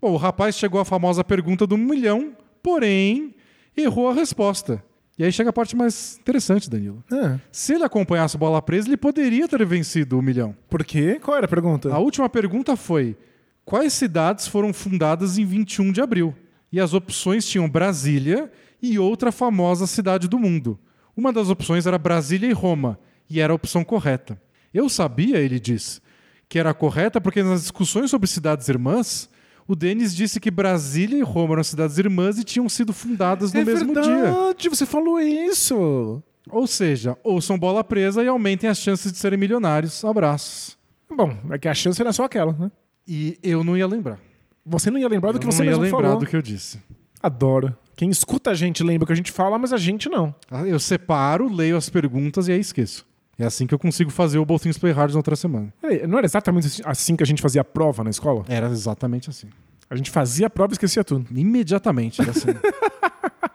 Bom, 0.00 0.12
o 0.12 0.16
rapaz 0.16 0.56
chegou 0.56 0.80
à 0.80 0.84
famosa 0.84 1.24
pergunta 1.24 1.66
do 1.66 1.76
milhão, 1.76 2.32
porém 2.62 3.34
errou 3.76 4.08
a 4.08 4.14
resposta. 4.14 4.80
E 5.18 5.24
aí 5.24 5.32
chega 5.32 5.50
a 5.50 5.52
parte 5.52 5.74
mais 5.74 6.16
interessante, 6.20 6.70
Danilo. 6.70 7.02
Ah, 7.10 7.38
Se 7.50 7.74
ele 7.74 7.82
acompanhasse 7.84 8.36
a 8.36 8.38
bola 8.38 8.62
presa, 8.62 8.88
ele 8.88 8.96
poderia 8.96 9.48
ter 9.48 9.64
vencido 9.66 10.18
o 10.18 10.22
milhão. 10.22 10.54
por 10.70 10.84
quê? 10.84 11.18
Qual 11.20 11.36
era 11.36 11.46
a 11.46 11.48
pergunta? 11.48 11.92
A 11.92 11.98
última 11.98 12.28
pergunta 12.28 12.76
foi: 12.76 13.16
quais 13.64 13.92
cidades 13.92 14.46
foram 14.46 14.72
fundadas 14.72 15.36
em 15.36 15.44
21 15.44 15.90
de 15.90 16.00
abril? 16.00 16.34
E 16.70 16.78
as 16.78 16.94
opções 16.94 17.46
tinham 17.46 17.68
Brasília 17.68 18.50
e 18.80 18.98
outra 18.98 19.32
famosa 19.32 19.86
cidade 19.86 20.28
do 20.28 20.38
mundo. 20.38 20.78
Uma 21.16 21.32
das 21.32 21.50
opções 21.50 21.84
era 21.86 21.98
Brasília 21.98 22.48
e 22.48 22.52
Roma, 22.52 22.96
e 23.28 23.40
era 23.40 23.52
a 23.52 23.56
opção 23.56 23.82
correta. 23.82 24.40
Eu 24.72 24.88
sabia, 24.88 25.38
ele 25.38 25.58
diz, 25.58 26.00
que 26.48 26.58
era 26.60 26.72
correta 26.72 27.20
porque 27.20 27.42
nas 27.42 27.62
discussões 27.62 28.10
sobre 28.10 28.28
cidades 28.28 28.68
irmãs, 28.68 29.28
o 29.68 29.76
Denis 29.76 30.16
disse 30.16 30.40
que 30.40 30.50
Brasília 30.50 31.18
e 31.18 31.22
Roma 31.22 31.54
eram 31.54 31.62
cidades 31.62 31.98
irmãs 31.98 32.38
e 32.38 32.44
tinham 32.44 32.68
sido 32.68 32.92
fundadas 32.92 33.52
no 33.52 33.60
é 33.60 33.64
mesmo 33.64 33.92
dia. 33.92 34.02
verdade, 34.02 34.68
você 34.68 34.86
falou 34.86 35.20
isso. 35.20 36.22
Ou 36.50 36.66
seja, 36.66 37.16
ouçam 37.22 37.58
bola 37.58 37.84
presa 37.84 38.22
e 38.24 38.28
aumentem 38.28 38.70
as 38.70 38.78
chances 38.78 39.12
de 39.12 39.18
serem 39.18 39.38
milionários. 39.38 40.02
Abraços. 40.04 40.78
Bom, 41.14 41.36
é 41.50 41.58
que 41.58 41.68
a 41.68 41.74
chance 41.74 42.00
era 42.00 42.12
só 42.12 42.24
aquela, 42.24 42.52
né? 42.52 42.70
E 43.06 43.38
eu 43.42 43.62
não 43.62 43.76
ia 43.76 43.86
lembrar. 43.86 44.18
Você 44.64 44.90
não 44.90 44.98
ia 44.98 45.08
lembrar 45.08 45.32
do 45.32 45.38
que 45.38 45.46
Eu 45.46 45.52
você 45.52 45.58
não 45.58 45.64
ia 45.66 45.70
mesmo 45.72 45.84
lembrar 45.84 46.02
falou. 46.08 46.18
do 46.20 46.26
que 46.26 46.36
eu 46.36 46.42
disse. 46.42 46.78
Adoro. 47.22 47.76
Quem 47.96 48.10
escuta 48.10 48.50
a 48.50 48.54
gente 48.54 48.82
lembra 48.84 49.04
o 49.04 49.06
que 49.06 49.12
a 49.12 49.16
gente 49.16 49.32
fala, 49.32 49.58
mas 49.58 49.72
a 49.72 49.76
gente 49.76 50.08
não. 50.08 50.34
Ah, 50.50 50.66
Eu 50.66 50.78
separo, 50.78 51.52
leio 51.52 51.76
as 51.76 51.88
perguntas 51.90 52.46
e 52.48 52.52
aí 52.52 52.60
esqueço. 52.60 53.04
É 53.38 53.44
assim 53.44 53.66
que 53.66 53.74
eu 53.74 53.78
consigo 53.78 54.10
fazer 54.10 54.38
o 54.38 54.44
Both 54.44 54.62
Things 54.62 54.78
Play 54.78 54.92
Hard 54.92 55.12
na 55.12 55.18
outra 55.18 55.36
semana. 55.36 55.72
Não 56.08 56.18
era 56.18 56.26
exatamente 56.26 56.82
assim 56.84 57.14
que 57.14 57.22
a 57.22 57.26
gente 57.26 57.40
fazia 57.40 57.60
a 57.60 57.64
prova 57.64 58.02
na 58.02 58.10
escola? 58.10 58.44
Era 58.48 58.68
exatamente 58.68 59.30
assim. 59.30 59.48
A 59.88 59.94
gente 59.96 60.10
fazia 60.10 60.48
a 60.48 60.50
prova 60.50 60.72
e 60.72 60.74
esquecia 60.74 61.04
tudo. 61.04 61.26
Imediatamente, 61.36 62.20
era 62.20 62.30
assim. 62.30 62.48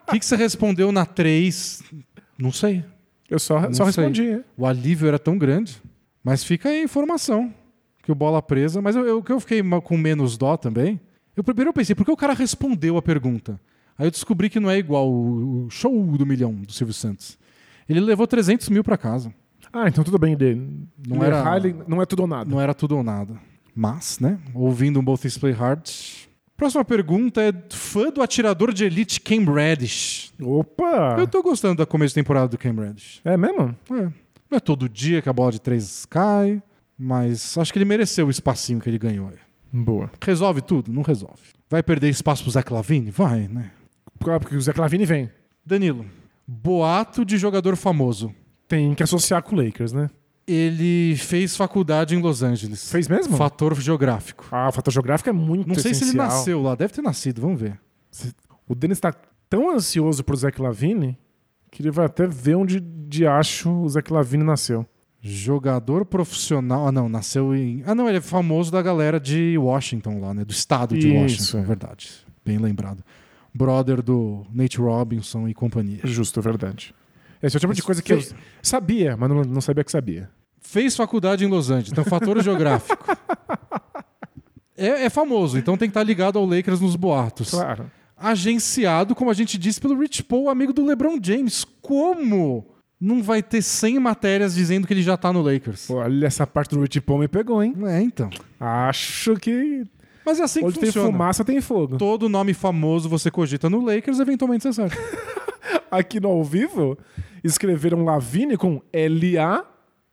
O 0.07 0.11
que, 0.13 0.19
que 0.19 0.25
você 0.27 0.35
respondeu 0.35 0.91
na 0.91 1.07
3? 1.07 1.81
Não 2.37 2.51
sei. 2.51 2.85
Eu 3.27 3.39
só, 3.39 3.59
Não 3.61 3.73
só 3.73 3.89
sei. 3.91 4.03
respondi. 4.03 4.29
é. 4.29 4.43
O 4.55 4.63
alívio 4.67 5.07
era 5.07 5.17
tão 5.17 5.39
grande. 5.39 5.81
Mas 6.23 6.43
fica 6.43 6.69
aí 6.69 6.81
a 6.81 6.83
informação. 6.83 7.51
Que 8.03 8.11
o 8.11 8.15
bola 8.15 8.39
presa. 8.39 8.79
Mas 8.79 8.95
eu- 8.95 9.05
eu- 9.07 9.23
que 9.23 9.31
eu 9.31 9.39
fiquei 9.39 9.63
com 9.83 9.97
menos 9.97 10.37
dó 10.37 10.55
também. 10.55 11.01
Eu 11.35 11.43
primeiro 11.43 11.69
eu 11.69 11.73
pensei, 11.73 11.95
por 11.95 12.05
que 12.05 12.11
o 12.11 12.17
cara 12.17 12.33
respondeu 12.33 12.95
a 12.95 13.01
pergunta? 13.01 13.59
Aí 13.97 14.05
eu 14.05 14.11
descobri 14.11 14.51
que 14.51 14.59
não 14.59 14.69
é 14.69 14.77
igual 14.77 15.11
o 15.11 15.67
show 15.71 16.05
do 16.15 16.25
milhão 16.27 16.53
do 16.53 16.71
Silvio 16.71 16.93
Santos. 16.93 17.35
Ele 17.89 17.99
levou 17.99 18.27
300 18.27 18.69
mil 18.69 18.83
pra 18.83 18.97
casa. 18.97 19.33
Ah, 19.73 19.87
então 19.87 20.03
tudo 20.03 20.19
bem 20.19 20.37
dele. 20.37 20.87
Não 21.07 21.23
era- 21.23 21.43
não 21.87 22.01
é 22.01 22.05
tudo 22.05 22.21
ou 22.21 22.27
nada. 22.27 22.49
Não 22.49 22.61
era 22.61 22.73
tudo 22.73 22.95
ou 22.95 23.03
nada. 23.03 23.35
Mas, 23.75 24.19
né? 24.19 24.37
Ouvindo 24.53 24.99
um 24.99 25.03
Both 25.03 25.21
Things 25.21 25.37
Play 25.37 25.51
Hard. 25.53 25.89
Próxima 26.55 26.85
pergunta 26.85 27.41
é 27.41 27.51
fã 27.71 28.11
do 28.11 28.21
atirador 28.21 28.71
de 28.71 28.85
elite 28.85 29.19
Cam 29.19 29.51
Reddish. 29.51 30.31
Opa! 30.39 31.15
Eu 31.17 31.27
tô 31.27 31.41
gostando 31.41 31.77
da 31.77 31.85
começo 31.85 32.11
de 32.11 32.21
temporada 32.21 32.47
do 32.47 32.57
Cam 32.57 32.73
Reddish. 32.75 33.19
É 33.25 33.35
mesmo? 33.35 33.75
É. 33.91 34.01
Não 34.49 34.57
é 34.57 34.59
todo 34.59 34.87
dia 34.87 35.19
que 35.21 35.27
a 35.27 35.33
bola 35.33 35.51
de 35.51 35.59
três 35.59 36.05
cai, 36.05 36.61
mas 36.97 37.57
acho 37.57 37.73
que 37.73 37.79
ele 37.79 37.85
mereceu 37.85 38.27
o 38.27 38.29
espacinho 38.29 38.79
que 38.79 38.87
ele 38.87 38.99
ganhou. 38.99 39.29
aí. 39.29 39.37
Boa. 39.73 40.11
Resolve 40.23 40.61
tudo? 40.61 40.93
Não 40.93 41.01
resolve. 41.01 41.41
Vai 41.67 41.81
perder 41.81 42.09
espaço 42.09 42.43
pro 42.43 42.51
Zé 42.51 42.61
Clavini? 42.61 43.09
Vai, 43.09 43.47
né? 43.47 43.71
Porque 44.19 44.55
o 44.55 44.61
Zé 44.61 44.71
Clavini 44.71 45.05
vem. 45.05 45.31
Danilo, 45.65 46.05
boato 46.47 47.25
de 47.25 47.37
jogador 47.37 47.75
famoso. 47.75 48.33
Tem 48.73 48.95
que 48.95 49.03
associar 49.03 49.43
com 49.43 49.55
o 49.55 49.63
Lakers, 49.63 49.93
né? 49.93 50.09
Ele 50.47 51.15
fez 51.15 51.55
faculdade 51.55 52.15
em 52.15 52.19
Los 52.19 52.41
Angeles. 52.41 52.91
Fez 52.91 53.07
mesmo? 53.07 53.37
Fator 53.37 53.79
geográfico. 53.79 54.47
Ah, 54.51 54.69
o 54.69 54.71
fator 54.71 54.91
geográfico 54.91 55.29
é 55.29 55.33
muito 55.33 55.67
Não 55.67 55.75
sei 55.75 55.93
se 55.93 56.03
ele 56.03 56.17
nasceu 56.17 56.59
lá, 56.59 56.73
deve 56.73 56.91
ter 56.91 57.03
nascido, 57.03 57.39
vamos 57.39 57.61
ver. 57.61 57.79
O 58.67 58.73
Denis 58.73 58.99
tá 58.99 59.13
tão 59.47 59.69
ansioso 59.69 60.23
pro 60.23 60.35
Zé 60.35 60.49
Clavini 60.49 61.17
que 61.69 61.83
ele 61.83 61.91
vai 61.91 62.07
até 62.07 62.25
ver 62.25 62.55
onde 62.55 62.79
de 62.79 63.27
acho 63.27 63.69
o 63.69 63.87
Zé 63.87 64.01
Clavini 64.01 64.43
nasceu. 64.43 64.85
Jogador 65.21 66.03
profissional. 66.03 66.87
Ah, 66.87 66.91
não, 66.91 67.07
nasceu 67.07 67.55
em. 67.55 67.83
Ah, 67.85 67.93
não, 67.93 68.09
ele 68.09 68.17
é 68.17 68.21
famoso 68.21 68.71
da 68.71 68.81
galera 68.81 69.19
de 69.19 69.55
Washington 69.55 70.19
lá, 70.19 70.33
né? 70.33 70.43
Do 70.43 70.51
estado 70.51 70.97
de 70.97 71.09
Isso, 71.09 71.17
Washington, 71.17 71.57
é. 71.57 71.61
é 71.61 71.63
verdade. 71.63 72.11
Bem 72.43 72.57
lembrado. 72.57 73.03
Brother 73.53 74.01
do 74.01 74.47
Nate 74.51 74.79
Robinson 74.79 75.47
e 75.47 75.53
companhia. 75.53 75.99
Justo, 76.03 76.39
é 76.39 76.43
verdade. 76.43 76.93
Esse 77.43 77.55
é 77.55 77.57
o 77.57 77.59
tipo 77.59 77.73
de 77.73 77.83
coisa 77.83 78.01
que 78.01 78.13
eu 78.13 78.23
sabia, 78.61 79.17
mas 79.17 79.29
não, 79.29 79.43
não 79.43 79.61
sabia 79.61 79.83
que 79.83 79.91
sabia. 79.91 80.29
Fez 80.61 80.95
faculdade 80.95 81.43
em 81.43 81.47
Los 81.47 81.69
Angeles, 81.69 81.91
então 81.91 82.05
fator 82.05 82.39
geográfico. 82.41 83.05
É, 84.77 85.05
é 85.05 85.09
famoso, 85.09 85.57
então 85.57 85.77
tem 85.77 85.89
que 85.89 85.91
estar 85.91 86.03
ligado 86.03 86.39
ao 86.39 86.45
Lakers 86.45 86.79
nos 86.79 86.95
boatos. 86.95 87.51
Claro. 87.51 87.91
Agenciado, 88.17 89.13
como 89.13 89.29
a 89.29 89.33
gente 89.33 89.57
disse, 89.57 89.81
pelo 89.81 89.99
Rich 89.99 90.23
Paul, 90.23 90.49
amigo 90.49 90.71
do 90.71 90.85
LeBron 90.85 91.19
James. 91.21 91.65
Como 91.81 92.65
não 92.99 93.21
vai 93.21 93.43
ter 93.43 93.61
100 93.61 93.99
matérias 93.99 94.55
dizendo 94.55 94.87
que 94.87 94.93
ele 94.93 95.03
já 95.03 95.17
tá 95.17 95.33
no 95.33 95.41
Lakers? 95.41 95.87
Pô, 95.87 95.95
olha, 95.95 96.25
essa 96.25 96.47
parte 96.47 96.73
do 96.73 96.81
Rich 96.81 97.01
Paul 97.01 97.19
me 97.19 97.27
pegou, 97.27 97.61
hein? 97.61 97.75
É, 97.85 98.01
então. 98.01 98.29
Acho 98.57 99.35
que 99.35 99.83
Mas 100.25 100.39
é 100.39 100.43
assim 100.43 100.61
que 100.61 100.65
onde 100.67 100.79
tem 100.79 100.85
funciona. 100.85 101.11
fumaça 101.11 101.43
tem 101.43 101.59
fogo. 101.59 101.97
Todo 101.97 102.29
nome 102.29 102.53
famoso 102.53 103.09
você 103.09 103.29
cogita 103.29 103.69
no 103.69 103.83
Lakers, 103.83 104.19
eventualmente 104.19 104.63
você 104.63 104.71
sabe. 104.71 104.95
Aqui 105.91 106.19
no 106.19 106.29
ao 106.29 106.43
vivo, 106.43 106.97
escreveram 107.43 108.03
Lavine 108.05 108.57
com 108.57 108.81
L-A 108.91 109.65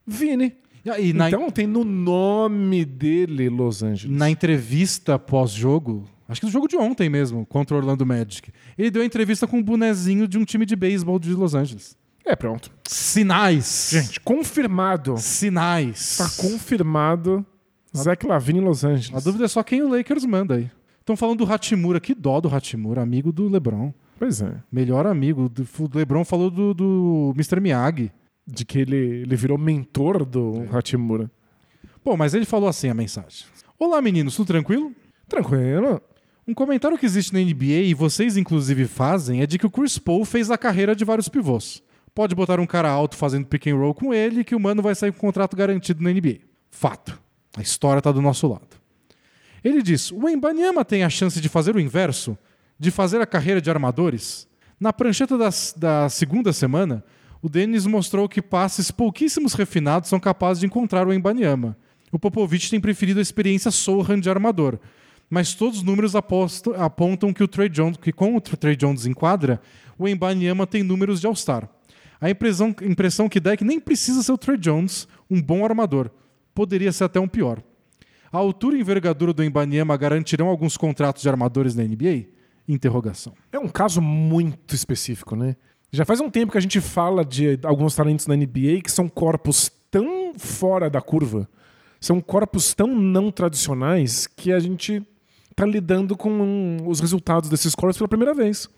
Vini. 0.07 0.57
E 0.99 1.13
na, 1.13 1.29
Então 1.29 1.51
tem 1.51 1.67
no 1.67 1.85
nome 1.85 2.85
dele 2.85 3.49
Los 3.49 3.83
Angeles. 3.83 4.17
na 4.17 4.31
entrevista 4.31 5.19
pós-jogo, 5.19 6.05
acho 6.27 6.41
que 6.41 6.47
no 6.47 6.53
jogo 6.53 6.67
de 6.67 6.77
ontem 6.77 7.09
mesmo, 7.11 7.45
contra 7.47 7.77
o 7.77 7.79
Orlando 7.79 8.07
Magic, 8.07 8.51
ele 8.79 8.91
deu 8.91 9.03
a 9.03 9.05
entrevista 9.05 9.47
com 9.47 9.59
um 9.59 9.63
bonezinho 9.63 10.27
de 10.27 10.39
um 10.39 10.45
time 10.45 10.65
de 10.65 10.75
beisebol 10.75 11.19
de 11.19 11.33
Los 11.35 11.55
Angeles. 11.55 11.97
É, 12.25 12.35
pronto. 12.35 12.71
Sinais. 12.85 13.91
Gente, 13.93 14.21
confirmado. 14.21 15.17
Sinais. 15.19 16.17
Tá 16.17 16.29
confirmado 16.43 17.45
Zé 17.97 18.17
Lavine 18.25 18.61
em 18.61 18.63
Los 18.63 18.85
A 18.85 18.89
Angeles. 18.89 19.25
dúvida 19.25 19.45
é 19.45 19.49
só 19.49 19.63
quem 19.63 19.83
o 19.83 19.89
Lakers 19.89 20.25
manda 20.25 20.55
aí. 20.55 20.71
Estão 21.01 21.17
falando 21.17 21.45
do 21.45 21.53
Hatimura, 21.53 21.99
que 22.01 22.15
dó 22.15 22.41
do 22.41 22.49
Hatimura, 22.55 23.03
amigo 23.03 23.33
do 23.33 23.49
LeBron. 23.49 23.93
Pois 24.21 24.43
é. 24.43 24.53
Melhor 24.71 25.07
amigo. 25.07 25.49
Do- 25.49 25.67
O 25.79 25.91
LeBron 25.99 26.25
falou 26.27 26.51
do, 26.51 26.75
do 26.75 27.33
Mr. 27.35 27.59
Miyagi. 27.59 28.13
De 28.47 28.65
que 28.67 28.79
ele, 28.79 28.97
ele 28.97 29.35
virou 29.37 29.57
mentor 29.57 30.25
do 30.27 30.67
Hachimura. 30.73 31.31
Pô, 32.05 32.17
mas 32.17 32.35
ele 32.35 32.45
falou 32.45 32.69
assim 32.69 32.89
a 32.91 32.95
mensagem. 32.95 33.47
Olá, 33.79 34.01
meninos, 34.03 34.37
tudo 34.37 34.49
tranquilo? 34.49 34.93
Tranquilo. 35.29 36.01
Um 36.47 36.53
comentário 36.53 36.99
que 36.99 37.07
existe 37.07 37.33
na 37.33 37.41
NBA 37.41 37.85
e 37.87 37.95
vocês 37.95 38.37
inclusive 38.37 38.87
fazem 38.87 39.41
é 39.41 39.47
de 39.47 39.59
que 39.59 39.67
o 39.67 39.71
Chris 39.71 39.97
Paul 39.99 40.25
fez 40.27 40.51
a 40.51 40.59
carreira 40.59 40.95
de 40.95 41.05
vários 41.05 41.29
pivôs. 41.29 41.83
Pode 42.15 42.35
botar 42.35 42.61
um 42.61 42.67
cara 42.67 42.91
alto 42.91 43.17
fazendo 43.17 43.47
pick 43.47 43.69
and 43.69 43.77
roll 43.77 43.95
com 43.95 44.13
ele 44.13 44.45
que 44.45 44.55
o 44.55 44.61
mano 44.61 44.83
vai 44.83 44.95
sair 44.95 45.13
com 45.13 45.19
contrato 45.21 45.57
garantido 45.57 46.03
na 46.03 46.11
NBA. 46.13 46.41
Fato. 46.71 47.19
A 47.57 47.63
história 47.63 48.03
tá 48.03 48.13
do 48.13 48.21
nosso 48.21 48.49
lado. 48.49 48.69
Ele 49.63 49.81
diz: 49.83 50.11
o 50.11 50.29
Embanyama 50.29 50.85
tem 50.85 51.05
a 51.05 51.11
chance 51.11 51.41
de 51.41 51.49
fazer 51.49 51.77
o 51.77 51.81
inverso, 51.81 52.37
de 52.81 52.91
fazer 52.91 53.21
a 53.21 53.27
carreira 53.27 53.61
de 53.61 53.71
armadores. 53.71 54.49
Na 54.81 54.91
prancheta 54.91 55.37
da 55.77 56.09
segunda 56.09 56.53
semana, 56.53 57.05
O 57.43 57.49
Denis 57.49 57.87
mostrou 57.87 58.29
que 58.29 58.43
passes 58.43 58.91
pouquíssimos 58.91 59.55
refinados 59.55 60.09
são 60.11 60.21
capazes 60.21 60.61
de 60.61 60.67
encontrar 60.67 61.07
o 61.07 61.13
Embanyama. 61.13 61.77
O 62.13 62.19
Popovich 62.19 62.69
tem 62.69 62.81
preferido 62.81 63.19
a 63.19 63.23
experiência 63.23 63.71
Sohan 63.71 64.21
de 64.21 64.29
armador, 64.29 64.79
mas 65.29 65.55
todos 65.55 65.79
os 65.79 65.83
números 65.83 66.15
apontam 66.15 67.33
que 67.33 67.43
o 67.43 67.49
Trey 67.49 67.69
Jones, 67.69 67.97
que 67.97 68.13
com 68.13 68.37
o 68.37 68.41
Trey 68.41 68.77
Jones 68.77 69.07
em 69.07 69.15
quadra, 69.15 69.61
o 69.99 70.07
Embanyama 70.07 70.67
tem 70.67 70.83
números 70.83 71.21
de 71.21 71.27
All-Star. 71.27 71.69
A 72.21 72.29
impressão, 72.29 72.75
impressão 72.83 73.29
que 73.29 73.41
dá 73.41 73.53
é 73.53 73.57
que 73.57 73.65
nem 73.65 73.81
precisa 73.81 74.23
ser 74.23 74.33
o 74.33 74.39
Trey 74.39 74.59
Jones 74.59 75.09
um 75.31 75.41
bom 75.41 75.65
armador. 75.65 76.11
Poderia 76.55 76.93
ser 76.93 77.05
até 77.05 77.19
um 77.19 77.29
pior. 77.29 77.63
A 78.31 78.37
altura 78.37 78.77
e 78.77 78.81
envergadura 78.81 79.33
do 79.33 79.43
Embanyama 79.43 79.97
garantirão 79.97 80.49
alguns 80.49 80.77
contratos 80.77 81.23
de 81.23 81.29
armadores 81.29 81.75
na 81.75 81.85
NBA? 81.85 82.27
Interrogação. 82.73 83.35
É 83.53 83.59
um 83.59 83.69
caso 83.69 84.01
muito 84.01 84.75
específico, 84.75 85.35
né? 85.35 85.57
Já 85.93 86.05
faz 86.05 86.21
um 86.21 86.31
tempo 86.31 86.53
que 86.53 86.59
a 86.59 86.61
gente 86.61 86.81
fala 86.81 87.25
de 87.25 87.59
alguns 87.65 87.95
talentos 87.95 88.27
na 88.27 88.37
NBA 88.37 88.81
que 88.85 88.91
são 88.91 89.09
corpos 89.09 89.71
tão 89.91 90.33
fora 90.39 90.89
da 90.89 91.01
curva, 91.01 91.49
são 92.01 92.21
corpos 92.21 92.73
tão 92.75 92.87
não 92.87 93.31
tradicionais 93.31 94.27
que 94.27 94.53
a 94.53 94.61
gente 94.61 95.03
tá 95.55 95.67
lidando 95.67 96.17
com 96.17 96.79
os 96.87 97.01
resultados 97.01 97.51
desses 97.51 97.75
corpos 97.75 97.99
pela 97.99 98.09
primeira 98.09 98.33
vez. 98.33 98.69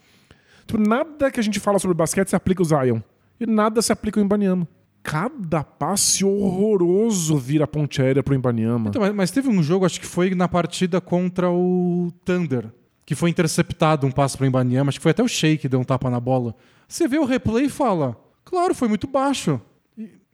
Tipo, 0.67 0.81
nada 0.81 1.31
que 1.31 1.39
a 1.39 1.43
gente 1.43 1.61
fala 1.61 1.79
sobre 1.79 1.97
basquete 1.97 2.29
se 2.29 2.37
aplica 2.37 2.63
ao 2.63 2.65
Zion. 2.65 3.01
E 3.39 3.47
nada 3.47 3.83
se 3.83 3.93
aplica 3.93 4.19
ao 4.19 4.25
Ibaniama. 4.25 4.67
Cada 5.03 5.65
passe 5.65 6.25
horroroso 6.25 7.37
vira 7.37 7.67
ponte 7.67 8.01
aérea 8.01 8.23
pro 8.23 8.35
Ibaniama. 8.35 8.91
Então, 8.91 9.03
mas, 9.03 9.15
mas 9.15 9.31
teve 9.31 9.49
um 9.49 9.63
jogo, 9.63 9.85
acho 9.85 10.01
que 10.01 10.07
foi 10.07 10.35
na 10.35 10.49
partida 10.49 11.01
contra 11.01 11.51
o 11.51 12.13
Thunder, 12.25 12.73
que 13.05 13.15
foi 13.15 13.31
interceptado 13.31 14.07
um 14.07 14.11
passe 14.11 14.37
para 14.37 14.45
o 14.45 14.47
Embanyama, 14.47 14.89
acho 14.91 14.99
que 14.99 15.03
foi 15.03 15.11
até 15.11 15.23
o 15.23 15.29
Shea 15.29 15.57
que 15.57 15.69
deu 15.69 15.81
um 15.81 15.85
tapa 15.85 16.09
na 16.11 16.21
bola. 16.21 16.55
Você 16.89 17.09
vê 17.09 17.19
o 17.19 17.25
replay 17.25 17.67
e 17.67 17.69
fala, 17.69 18.17
claro, 18.45 18.75
foi 18.75 18.89
muito 18.89 19.07
baixo. 19.07 19.61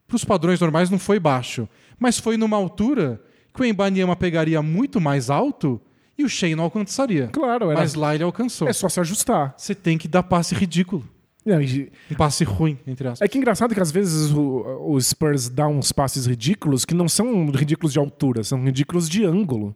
Para 0.06 0.16
os 0.16 0.24
padrões 0.24 0.60
normais 0.60 0.88
não 0.90 0.98
foi 0.98 1.18
baixo, 1.18 1.68
mas 1.98 2.18
foi 2.18 2.36
numa 2.36 2.56
altura 2.56 3.20
que 3.54 3.60
o 3.62 3.64
Embanyama 3.64 4.16
pegaria 4.16 4.62
muito 4.62 5.00
mais 5.00 5.28
alto 5.30 5.80
e 6.16 6.24
o 6.24 6.28
Shea 6.28 6.54
não 6.56 6.64
alcançaria. 6.64 7.28
Claro, 7.28 7.70
era- 7.70 7.78
Mas 7.80 7.94
lá 7.94 8.14
ele 8.14 8.24
alcançou. 8.24 8.68
é 8.68 8.72
só 8.72 8.88
se 8.88 8.98
ajustar. 9.00 9.54
Você 9.56 9.74
tem 9.74 9.96
que 9.98 10.08
dar 10.08 10.22
passe 10.22 10.54
ridículo. 10.54 11.04
Não, 11.44 11.60
e- 11.62 11.90
Um 12.10 12.14
passe 12.14 12.44
ruim, 12.44 12.78
entre 12.86 13.06
aspas. 13.08 13.22
É 13.24 13.28
que 13.28 13.38
é 13.38 13.40
engraçado 13.40 13.74
que 13.74 13.80
às 13.80 13.90
vezes 13.90 14.30
o, 14.32 14.64
o 14.86 15.00
Spurs 15.00 15.48
dá 15.48 15.66
uns 15.66 15.92
passes 15.92 16.26
ridículos 16.26 16.84
que 16.84 16.92
não 16.94 17.08
são 17.08 17.50
ridículos 17.50 17.92
de 17.92 17.98
altura, 17.98 18.42
são 18.44 18.62
ridículos 18.64 19.08
de 19.08 19.24
ângulo. 19.24 19.74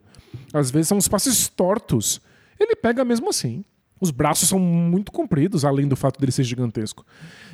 Às 0.52 0.70
vezes 0.70 0.89
são 0.89 0.98
uns 0.98 1.09
passes 1.09 1.48
tortos. 1.48 2.20
Ele 2.58 2.76
pega 2.76 3.04
mesmo 3.04 3.28
assim. 3.28 3.64
Os 4.00 4.10
braços 4.10 4.48
são 4.48 4.58
muito 4.58 5.12
compridos, 5.12 5.64
além 5.64 5.86
do 5.86 5.94
fato 5.94 6.18
dele 6.18 6.32
ser 6.32 6.42
gigantesco. 6.42 7.06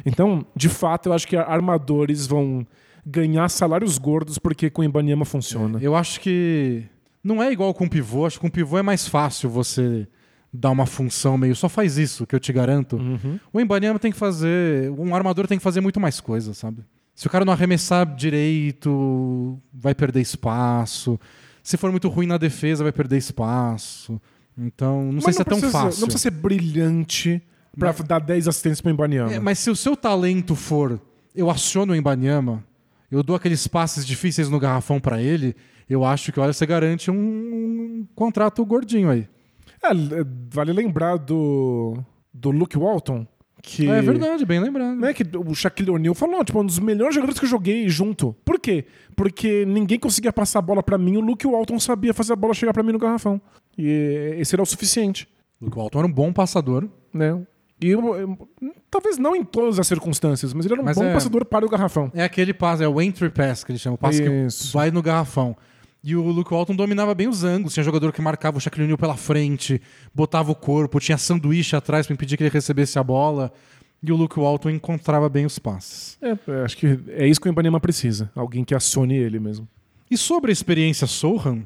Então, 0.05 0.47
de 0.57 0.69
fato, 0.69 1.11
eu 1.11 1.13
acho 1.13 1.29
que 1.29 1.37
armadores 1.37 2.27
vão 2.27 2.67
ganhar 3.05 3.49
salários 3.49 3.99
gordos 3.99 4.39
porque 4.39 4.71
com 4.71 4.83
o 4.83 4.85
Ibaniama 4.85 5.25
funciona. 5.25 5.79
Eu 5.83 5.95
acho 5.95 6.21
que 6.21 6.85
não 7.23 7.43
é 7.43 7.53
igual 7.53 7.75
com 7.75 7.89
pivô. 7.89 8.27
Acho 8.27 8.39
que 8.39 8.47
com 8.47 8.51
pivô 8.51 8.79
é 8.79 8.83
mais 8.83 9.07
fácil 9.07 9.51
você 9.51 10.09
dar 10.53 10.71
uma 10.71 10.87
função 10.87 11.37
meio. 11.37 11.55
Só 11.55 11.69
faz 11.69 11.99
isso, 11.99 12.27
que 12.27 12.35
eu 12.35 12.41
te 12.41 12.53
garanto. 12.53 12.97
Uhum. 12.97 13.39
O 13.53 13.61
Embanyama 13.61 13.99
tem 13.99 14.11
que 14.11 14.19
fazer. 14.19 14.91
Um 14.93 15.15
armador 15.15 15.47
tem 15.47 15.59
que 15.59 15.65
fazer 15.65 15.81
muito 15.81 16.01
mais 16.01 16.21
coisa, 16.21 16.55
sabe? 16.55 16.83
Se 17.15 17.27
o 17.27 17.31
cara 17.31 17.45
não 17.45 17.53
arremessar 17.53 18.07
direito, 18.15 19.61
vai 19.73 19.95
perder 19.95 20.21
espaço. 20.21 21.19
Se 21.63 21.77
for 21.77 21.91
muito 21.91 22.09
ruim 22.09 22.27
na 22.27 22.39
defesa, 22.39 22.85
vai 22.85 22.93
perder 22.93 23.19
espaço. 23.19 24.21
Então, 24.59 25.13
não 25.13 25.21
sei 25.21 25.29
Mas 25.29 25.37
se 25.37 25.43
é 25.43 25.45
tão 25.45 25.61
fácil. 25.61 26.01
Não 26.01 26.09
precisa 26.09 26.19
ser 26.19 26.31
brilhante 26.31 27.41
pra 27.79 27.93
dar 27.93 28.19
10 28.19 28.49
assistências 28.49 28.81
pro 28.81 28.91
Ibaniama. 28.91 29.33
É, 29.33 29.39
mas 29.39 29.59
se 29.59 29.71
o 29.71 29.77
seu 29.77 29.97
talento 29.97 30.57
for 30.57 31.01
eu 31.35 31.49
aciono 31.49 31.93
o 31.93 31.97
Embanyama, 31.97 32.65
eu 33.11 33.23
dou 33.23 33.37
aqueles 33.37 33.67
passes 33.69 34.05
difíceis 34.05 34.51
no 34.51 34.59
garrafão 34.59 34.99
pra 34.99 35.23
ele, 35.23 35.55
eu 35.89 36.05
acho 36.05 36.33
que 36.33 36.41
olha, 36.41 36.53
você 36.53 36.67
garante 36.67 37.11
um, 37.11 37.15
um 37.15 38.07
contrato 38.15 38.65
gordinho 38.67 39.09
aí. 39.09 39.29
É, 39.83 39.91
vale 40.53 40.73
lembrar 40.73 41.17
do, 41.17 41.97
do 42.35 42.51
Luke 42.51 42.77
Walton, 42.77 43.25
que... 43.69 43.89
É 43.89 44.01
verdade, 44.01 44.45
bem 44.47 44.59
lembrado. 44.61 44.97
Né, 44.97 45.13
que 45.13 45.23
o 45.37 45.55
Shaquille 45.55 45.91
O'Neal 45.91 46.15
falou, 46.15 46.43
tipo, 46.45 46.59
um 46.61 46.65
dos 46.65 46.79
melhores 46.79 47.15
jogadores 47.15 47.39
que 47.39 47.45
eu 47.45 47.51
joguei 47.51 47.89
junto. 47.89 48.35
Por 48.45 48.59
quê? 48.59 48.87
Porque 49.15 49.65
ninguém 49.67 49.99
conseguia 49.99 50.33
passar 50.33 50.61
a 50.61 50.63
bola 50.63 50.83
pra 50.83 50.97
mim, 50.97 51.17
o 51.17 51.21
Luke 51.21 51.47
Walton 51.47 51.79
sabia 51.79 52.15
fazer 52.15 52.33
a 52.33 52.37
bola 52.37 52.55
chegar 52.55 52.73
pra 52.73 52.83
mim 52.83 52.93
no 52.93 52.99
garrafão. 52.99 53.41
E 53.77 54.35
esse 54.39 54.55
era 54.55 54.63
o 54.63 54.67
suficiente, 54.67 55.29
Luke 55.61 55.77
Walton 55.77 55.99
era 55.99 56.09
um 56.09 56.13
bom 56.13 56.33
passador. 56.33 56.89
né? 57.13 57.39
E 57.81 57.91
eu- 57.91 58.17
eu- 58.17 58.49
talvez 58.91 59.19
não 59.19 59.37
em 59.37 59.45
todas 59.45 59.79
as 59.79 59.87
circunstâncias, 59.87 60.53
mas 60.53 60.65
ele 60.65 60.75
era 60.75 60.83
um 60.83 60.85
Mas 60.85 60.97
bom 60.97 61.05
é- 61.05 61.13
passador 61.13 61.45
para 61.45 61.65
o 61.65 61.69
garrafão. 61.69 62.11
É 62.13 62.25
aquele 62.25 62.53
passe, 62.53 62.83
é 62.83 62.89
o 62.89 63.01
entry 63.01 63.31
pass 63.31 63.63
que 63.63 63.71
ele 63.71 63.79
chama, 63.79 63.95
o 63.95 63.99
passe 63.99 64.21
Isso. 64.23 64.69
que 64.69 64.75
vai 64.75 64.91
no 64.91 65.01
garrafão. 65.01 65.57
E 66.09 66.17
o 66.17 66.23
Luke 66.23 66.51
Walton 66.51 66.75
dominava 66.75 67.15
bem 67.15 67.29
os 67.29 67.45
ângulos, 67.45 67.75
tinha 67.75 67.85
jogador 67.85 68.15
que 68.15 68.23
marcava 68.23 68.57
o 68.57 68.61
Shaquille 68.63 68.85
O'Neal 68.85 68.97
pela 68.97 69.15
frente, 69.15 69.79
botava 70.15 70.51
o 70.51 70.55
corpo, 70.55 70.99
tinha 70.99 71.19
sanduíche 71.19 71.77
atrás 71.77 72.07
pra 72.07 72.15
impedir 72.15 72.39
que 72.39 72.43
ele 72.43 72.49
recebesse 72.49 72.99
a 72.99 73.05
bola. 73.05 73.53
E 74.03 74.11
o 74.11 74.17
Luke 74.17 74.41
Walton 74.41 74.71
encontrava 74.71 75.29
bem 75.29 75.45
os 75.45 75.59
passes. 75.59 76.17
É, 76.23 76.31
é, 76.31 76.65
acho 76.65 76.79
que 76.79 76.99
é 77.09 77.27
isso 77.27 77.39
que 77.39 77.47
o 77.47 77.53
Ibanema 77.53 77.79
precisa. 77.79 78.31
Alguém 78.35 78.65
que 78.65 78.75
acione 78.75 79.17
ele 79.17 79.39
mesmo. 79.39 79.69
E 80.11 80.17
sobre 80.17 80.51
a 80.51 80.53
experiência 80.53 81.07
Sohan, 81.07 81.65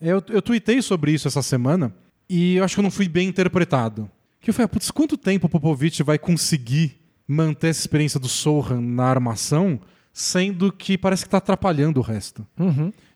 eu, 0.00 0.22
eu 0.30 0.40
tuitei 0.40 0.80
sobre 0.80 1.12
isso 1.12 1.28
essa 1.28 1.42
semana 1.42 1.94
e 2.26 2.56
eu 2.56 2.64
acho 2.64 2.74
que 2.74 2.80
eu 2.80 2.84
não 2.84 2.90
fui 2.90 3.06
bem 3.06 3.28
interpretado. 3.28 4.10
Que 4.40 4.48
eu 4.48 4.54
falei, 4.54 4.64
ah, 4.64 4.68
putz, 4.68 4.90
quanto 4.90 5.18
tempo 5.18 5.46
o 5.46 5.50
Popovich 5.50 6.02
vai 6.02 6.18
conseguir 6.18 6.98
manter 7.26 7.68
essa 7.68 7.80
experiência 7.80 8.18
do 8.18 8.28
Sohan 8.28 8.80
na 8.80 9.04
armação, 9.04 9.78
sendo 10.10 10.72
que 10.72 10.96
parece 10.96 11.24
que 11.24 11.28
está 11.28 11.36
atrapalhando 11.36 12.00
o 12.00 12.02
resto? 12.02 12.46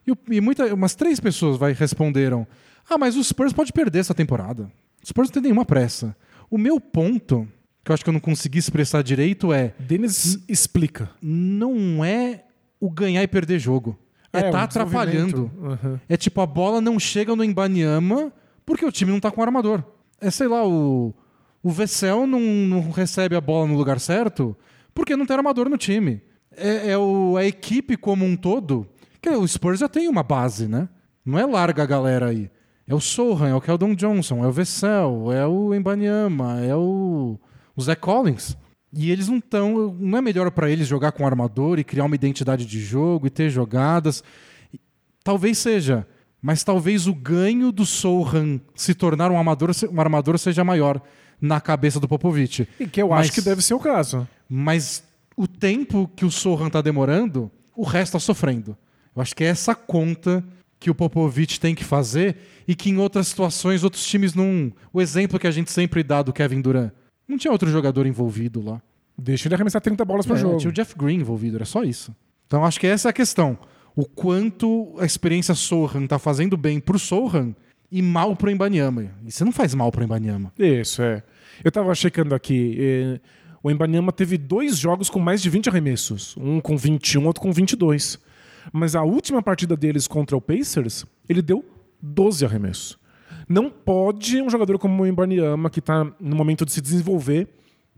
E, 0.07 0.37
e 0.37 0.41
muita, 0.41 0.73
umas 0.75 0.95
três 0.95 1.21
pessoas 1.21 1.57
vai, 1.57 1.73
responderam: 1.73 2.47
Ah, 2.89 2.99
mas 2.99 3.17
o 3.17 3.25
Spurs 3.25 3.53
pode 3.53 3.73
perder 3.73 4.01
essa 4.01 4.15
temporada. 4.15 4.71
O 5.03 5.07
Spurs 5.07 5.29
não 5.29 5.35
tem 5.35 5.43
nenhuma 5.43 5.65
pressa. 5.65 6.17
O 6.51 6.59
meu 6.59 6.81
ponto, 6.81 7.49
que 7.85 7.91
eu 7.91 7.95
acho 7.95 8.05
que 8.05 8.11
eu 8.11 8.13
não 8.13 8.21
consegui 8.21 8.59
expressar 8.59 9.03
direito, 9.03 9.53
é: 9.53 9.75
Denis 9.79 10.39
explica. 10.49 11.11
não 11.21 12.05
é 12.05 12.45
o 12.81 12.91
ganhar 12.91 13.23
e 13.23 13.29
perder 13.29 13.59
jogo. 13.59 13.99
É, 14.33 14.41
É, 14.41 14.51
tá 14.51 14.61
o 14.61 14.63
atrapalhando. 14.63 15.51
Uhum. 15.59 16.01
É 16.09 16.17
tipo, 16.17 16.41
a 16.41 16.47
bola 16.47 16.81
não 16.81 16.99
chega 16.99 17.37
no 17.37 17.45
Embanyama 17.45 18.33
porque 18.65 18.85
o 18.85 18.91
time 18.91 19.13
não 19.13 19.21
tá 19.21 19.31
com 19.31 19.43
armador. 19.43 19.85
É, 20.21 20.31
sei 20.31 20.49
lá, 20.49 20.67
o, 20.67 21.15
o 21.63 21.71
Vessel 21.71 22.27
não, 22.27 22.41
não 22.41 22.91
recebe 22.91 23.37
a 23.37 23.41
bola 23.41 23.67
no 23.67 23.77
lugar 23.77 24.01
certo 24.01 24.57
porque 24.95 25.17
não 25.17 25.27
tem 25.27 25.37
armador 25.37 25.69
no 25.69 25.77
time. 25.77 26.23
É, 26.57 26.91
é 26.91 26.99
o, 26.99 27.37
a 27.37 27.45
equipe 27.45 27.97
como 27.97 28.25
um 28.25 28.37
todo. 28.37 28.87
Que 29.23 29.31
o 29.31 29.47
Spurs 29.47 29.79
já 29.79 29.89
tem 29.89 30.09
uma 30.09 30.23
base, 30.23 30.67
né? 30.67 30.89
Não 31.25 31.39
é 31.39 31.47
larga 31.47 31.85
a 31.85 31.87
galera 31.87 32.27
aí. 32.27 32.51
É 32.87 32.95
o 32.95 33.01
Sohan, 33.01 33.49
é 33.51 33.55
o 33.55 33.61
Keldon 33.61 33.95
Johnson, 33.95 34.45
é 34.45 34.49
o 34.49 34.53
Vessel, 34.53 35.31
é 35.33 35.47
o 35.47 35.73
Embanyama, 35.73 36.61
é 36.61 36.75
o, 36.75 37.39
o 37.77 37.83
Zach 37.83 38.01
Collins. 38.01 38.57
E 38.93 39.11
eles 39.11 39.29
não 39.29 39.39
estão. 39.39 39.97
Não 39.99 40.19
é 40.19 40.21
melhor 40.21 40.51
pra 40.51 40.69
eles 40.69 40.87
jogar 40.89 41.13
com 41.13 41.25
armador 41.25 41.79
e 41.79 41.85
criar 41.85 42.05
uma 42.05 42.15
identidade 42.17 42.67
de 42.67 42.81
jogo 42.81 43.27
e 43.27 43.31
ter 43.31 43.49
jogadas. 43.49 44.23
Talvez 45.25 45.57
seja, 45.59 46.07
mas 46.43 46.65
talvez 46.65 47.07
o 47.07 47.15
ganho 47.15 47.71
do 47.71 47.87
Sohan 47.87 48.61
se 48.75 48.93
tornar 48.93 49.31
um, 49.31 49.39
amador, 49.39 49.71
um 49.91 50.01
armador 50.01 50.37
seja 50.37 50.65
maior 50.65 51.01
na 51.41 51.61
cabeça 51.61 52.01
do 52.01 52.09
Popovich. 52.09 52.69
E 52.79 52.87
que 52.87 53.01
eu 53.01 53.09
Mas- 53.11 53.21
acho 53.27 53.33
que 53.33 53.41
deve 53.41 53.63
ser 53.63 53.75
o 53.75 53.79
caso. 53.81 54.27
Mas 54.49 55.05
o 55.37 55.47
tempo 55.47 56.11
que 56.15 56.25
o 56.25 56.31
Sohan 56.31 56.69
tá 56.69 56.83
demorando, 56.83 57.51
o 57.75 57.85
resto 57.85 58.15
tá 58.15 58.19
sofrendo. 58.19 58.77
Eu 59.15 59.23
acho 59.23 59.35
que 59.35 59.45
é 59.45 59.49
essa 59.49 59.75
conta 59.75 60.43
que 60.81 60.91
o 60.91 60.95
Popovich 60.95 61.61
tem 61.61 61.75
que 61.75 61.85
fazer 61.85 62.37
e 62.67 62.75
que 62.75 62.91
em 62.91 62.97
outras 62.99 63.29
situações 63.29 63.85
outros 63.85 64.05
times 64.07 64.35
não. 64.35 64.73
O 64.93 65.01
exemplo 65.01 65.39
que 65.39 65.47
a 65.47 65.51
gente 65.51 65.71
sempre 65.71 66.03
dá 66.03 66.23
do 66.23 66.33
Kevin 66.33 66.61
Durant. 66.61 66.91
Não 67.29 67.39
tinha 67.39 67.53
outro 67.53 67.71
jogador 67.71 68.07
envolvido 68.07 68.63
lá. 68.63 68.83
Deixa 69.17 69.47
ele 69.47 69.55
arremessar 69.55 69.81
30 69.81 70.05
bolas 70.05 70.27
pro 70.27 70.35
É, 70.37 70.39
jogo. 70.39 70.57
Tinha 70.59 70.71
o 70.71 70.73
Jeff 70.73 70.95
Green 70.97 71.17
envolvido, 71.21 71.57
era 71.57 71.65
só 71.65 71.85
isso. 71.85 72.15
Então 72.47 72.65
acho 72.65 72.81
que 72.81 72.87
essa 72.87 73.09
é 73.09 73.11
a 73.11 73.13
questão. 73.13 73.57
O 73.95 74.05
quanto 74.07 74.95
a 74.99 75.05
experiência 75.05 75.55
Sohan 75.55 76.07
tá 76.07 76.19
fazendo 76.19 76.57
bem 76.57 76.81
pro 76.81 76.99
Sohan 76.99 77.55
e 77.91 78.01
mal 78.03 78.35
pro 78.35 78.51
Embanyama. 78.51 79.11
E 79.25 79.31
você 79.31 79.45
não 79.45 79.53
faz 79.53 79.75
mal 79.75 79.93
pro 79.93 80.03
Embanyama. 80.03 80.53
Isso, 80.59 81.03
é. 81.03 81.23
Eu 81.63 81.71
tava 81.71 81.95
checando 81.95 82.35
aqui. 82.35 82.77
eh, 82.79 83.21
o 83.63 83.71
Embanyama 83.71 84.11
teve 84.11 84.37
dois 84.39 84.79
jogos 84.79 85.09
com 85.11 85.21
mais 85.21 85.41
de 85.43 85.49
20 85.51 85.69
arremessos. 85.69 86.35
Um 86.39 86.59
com 86.61 86.77
21, 86.77 87.25
outro 87.27 87.43
com 87.43 87.53
22. 87.53 88.19
Mas 88.73 88.95
a 88.95 89.03
última 89.03 89.43
partida 89.43 89.77
deles 89.77 90.07
contra 90.07 90.37
o 90.37 90.41
Pacers, 90.41 91.07
ele 91.29 91.41
deu 91.41 91.65
12 92.01 92.45
arremessos. 92.45 92.99
Não 93.49 93.71
pode 93.71 94.41
um 94.43 94.51
jogador 94.51 94.79
como 94.79 95.03
o 95.03 95.07
Embanyama, 95.07 95.71
que 95.71 95.81
tá 95.81 96.05
no 96.21 96.37
momento 96.37 96.65
de 96.65 96.73
se 96.73 96.81
desenvolver, 96.81 97.49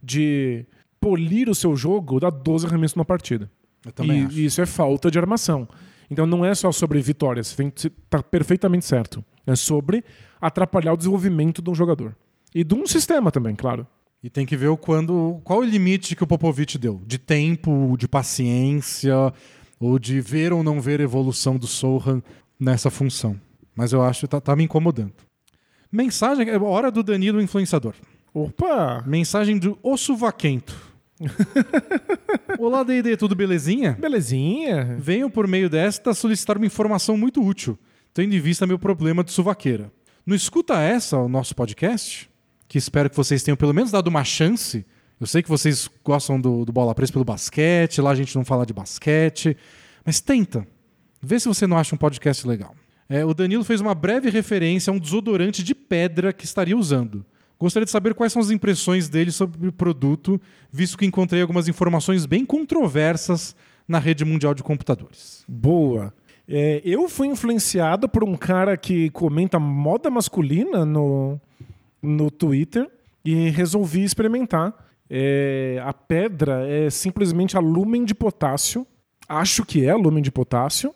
de 0.02 0.64
polir 1.00 1.48
o 1.48 1.54
seu 1.54 1.76
jogo, 1.76 2.20
dar 2.20 2.30
12 2.30 2.66
arremessos 2.66 2.94
numa 2.96 3.04
partida. 3.04 3.50
Eu 3.84 3.92
também 3.92 4.22
e, 4.22 4.24
acho. 4.26 4.38
e 4.38 4.44
isso 4.46 4.60
é 4.62 4.66
falta 4.66 5.10
de 5.10 5.18
armação. 5.18 5.68
Então 6.10 6.26
não 6.26 6.44
é 6.44 6.54
só 6.54 6.70
sobre 6.72 7.00
vitórias, 7.00 7.48
você 7.48 7.56
tem 7.56 7.70
que- 7.70 7.90
tá 7.90 8.22
perfeitamente 8.22 8.84
certo. 8.84 9.24
É 9.46 9.54
sobre 9.54 10.04
atrapalhar 10.40 10.92
o 10.92 10.96
desenvolvimento 10.96 11.60
de 11.60 11.70
um 11.70 11.74
jogador. 11.74 12.16
E 12.54 12.62
de 12.64 12.74
um 12.74 12.86
sistema 12.86 13.30
também, 13.30 13.54
claro. 13.54 13.86
E 14.22 14.30
tem 14.30 14.46
que 14.46 14.56
ver 14.56 14.68
o 14.68 14.76
quando, 14.76 15.40
qual 15.44 15.58
o 15.58 15.64
limite 15.64 16.16
que 16.16 16.24
o 16.24 16.26
Popovich 16.26 16.78
deu. 16.78 17.02
De 17.06 17.18
tempo, 17.18 17.94
de 17.98 18.08
paciência, 18.08 19.32
ou 19.84 19.98
de 19.98 20.18
ver 20.18 20.50
ou 20.50 20.62
não 20.62 20.80
ver 20.80 21.00
a 21.00 21.04
evolução 21.04 21.58
do 21.58 21.66
Sohan 21.66 22.22
nessa 22.58 22.90
função. 22.90 23.38
Mas 23.76 23.92
eu 23.92 24.02
acho 24.02 24.20
que 24.20 24.28
tá, 24.28 24.40
tá 24.40 24.56
me 24.56 24.64
incomodando. 24.64 25.12
Mensagem, 25.92 26.48
é 26.48 26.58
hora 26.58 26.90
do 26.90 27.02
Danilo 27.02 27.40
Influenciador. 27.40 27.94
Opa! 28.32 29.04
Mensagem 29.06 29.58
do 29.58 29.78
Osso 29.82 30.16
Vaquento. 30.16 30.74
Olá, 32.58 32.82
D&D, 32.82 33.16
tudo 33.18 33.34
belezinha? 33.34 33.92
Belezinha. 34.00 34.96
Venho 34.98 35.28
por 35.28 35.46
meio 35.46 35.68
desta 35.68 36.14
solicitar 36.14 36.56
uma 36.56 36.66
informação 36.66 37.16
muito 37.16 37.44
útil, 37.44 37.78
tendo 38.14 38.34
em 38.34 38.40
vista 38.40 38.66
meu 38.66 38.78
problema 38.78 39.22
de 39.22 39.32
suvaqueira. 39.32 39.92
No 40.24 40.34
Escuta 40.34 40.80
Essa, 40.80 41.18
o 41.18 41.28
nosso 41.28 41.54
podcast, 41.54 42.30
que 42.66 42.78
espero 42.78 43.10
que 43.10 43.16
vocês 43.16 43.42
tenham 43.42 43.56
pelo 43.56 43.74
menos 43.74 43.90
dado 43.90 44.08
uma 44.08 44.24
chance. 44.24 44.86
Eu 45.24 45.26
sei 45.26 45.42
que 45.42 45.48
vocês 45.48 45.88
gostam 46.04 46.38
do, 46.38 46.66
do 46.66 46.70
Bola 46.70 46.94
Presa 46.94 47.10
pelo 47.10 47.24
basquete, 47.24 48.02
lá 48.02 48.10
a 48.10 48.14
gente 48.14 48.36
não 48.36 48.44
fala 48.44 48.66
de 48.66 48.74
basquete, 48.74 49.56
mas 50.04 50.20
tenta. 50.20 50.68
Vê 51.22 51.40
se 51.40 51.48
você 51.48 51.66
não 51.66 51.78
acha 51.78 51.94
um 51.94 51.98
podcast 51.98 52.46
legal. 52.46 52.74
É, 53.08 53.24
o 53.24 53.32
Danilo 53.32 53.64
fez 53.64 53.80
uma 53.80 53.94
breve 53.94 54.28
referência 54.28 54.90
a 54.90 54.94
um 54.94 54.98
desodorante 54.98 55.64
de 55.64 55.74
pedra 55.74 56.30
que 56.30 56.44
estaria 56.44 56.76
usando. 56.76 57.24
Gostaria 57.58 57.86
de 57.86 57.90
saber 57.90 58.12
quais 58.12 58.34
são 58.34 58.42
as 58.42 58.50
impressões 58.50 59.08
dele 59.08 59.30
sobre 59.30 59.66
o 59.66 59.72
produto, 59.72 60.38
visto 60.70 60.98
que 60.98 61.06
encontrei 61.06 61.40
algumas 61.40 61.68
informações 61.68 62.26
bem 62.26 62.44
controversas 62.44 63.56
na 63.88 63.98
rede 63.98 64.26
mundial 64.26 64.52
de 64.52 64.62
computadores. 64.62 65.42
Boa. 65.48 66.12
É, 66.46 66.82
eu 66.84 67.08
fui 67.08 67.28
influenciado 67.28 68.10
por 68.10 68.22
um 68.22 68.36
cara 68.36 68.76
que 68.76 69.08
comenta 69.08 69.58
moda 69.58 70.10
masculina 70.10 70.84
no, 70.84 71.40
no 72.02 72.30
Twitter 72.30 72.90
e 73.24 73.48
resolvi 73.48 74.04
experimentar. 74.04 74.83
É, 75.08 75.80
a 75.84 75.92
pedra 75.92 76.66
é 76.68 76.88
simplesmente 76.90 77.56
a 77.56 77.60
lumen 77.60 78.04
de 78.04 78.14
potássio. 78.14 78.86
Acho 79.28 79.64
que 79.64 79.84
é 79.84 79.90
a 79.90 79.96
lumen 79.96 80.22
de 80.22 80.30
potássio. 80.30 80.94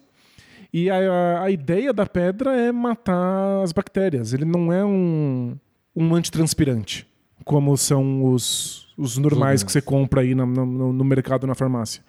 E 0.73 0.91
a, 0.91 1.43
a 1.43 1.51
ideia 1.51 1.93
da 1.93 2.05
pedra 2.07 2.55
é 2.57 2.71
matar 2.73 3.63
as 3.63 3.73
bactérias. 3.73 4.33
Ele 4.33 4.45
não 4.45 4.73
é 4.73 4.85
um, 4.85 5.57
um 5.97 6.15
antitranspirante, 6.15 7.07
como 7.45 7.75
são 7.77 8.25
os, 8.25 8.89
os 8.97 9.17
normais 9.17 9.63
que 9.63 9.73
você 9.73 9.81
compra 9.81 10.21
aí 10.21 10.35
na- 10.35 10.45
no, 10.45 10.93
no 10.93 11.05
mercado, 11.05 11.47
na 11.47 11.55
farmácia. 11.55 12.03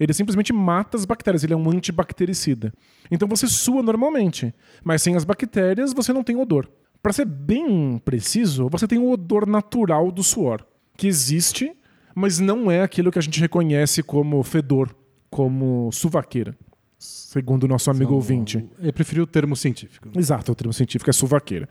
Ele 0.00 0.12
simplesmente 0.12 0.52
mata 0.52 0.96
as 0.96 1.04
bactérias, 1.04 1.44
ele 1.44 1.52
é 1.52 1.56
um 1.56 1.70
antibactericida. 1.70 2.72
Então 3.08 3.28
você 3.28 3.46
sua 3.46 3.82
normalmente, 3.82 4.52
mas 4.82 5.00
sem 5.02 5.14
as 5.14 5.22
bactérias 5.22 5.92
você 5.92 6.12
não 6.12 6.24
tem 6.24 6.34
odor. 6.34 6.68
Para 7.00 7.12
ser 7.12 7.24
bem 7.26 7.98
preciso, 8.04 8.68
você 8.68 8.88
tem 8.88 8.98
o 8.98 9.10
odor 9.10 9.46
natural 9.46 10.10
do 10.10 10.22
suor, 10.24 10.64
que 11.02 11.08
existe, 11.08 11.72
mas 12.14 12.38
não 12.38 12.70
é 12.70 12.80
aquilo 12.82 13.10
que 13.10 13.18
a 13.18 13.22
gente 13.22 13.40
reconhece 13.40 14.04
como 14.04 14.40
fedor, 14.44 14.94
como 15.28 15.90
suvaqueira, 15.90 16.56
segundo 16.96 17.64
o 17.64 17.68
nosso 17.68 17.90
amigo 17.90 18.14
ouvinte. 18.14 18.64
Eu 18.80 18.92
preferi 18.92 19.20
o 19.20 19.26
termo 19.26 19.56
científico. 19.56 20.08
Exato, 20.16 20.52
o 20.52 20.54
termo 20.54 20.72
científico 20.72 21.10
é 21.10 21.12
suvaqueira. 21.12 21.68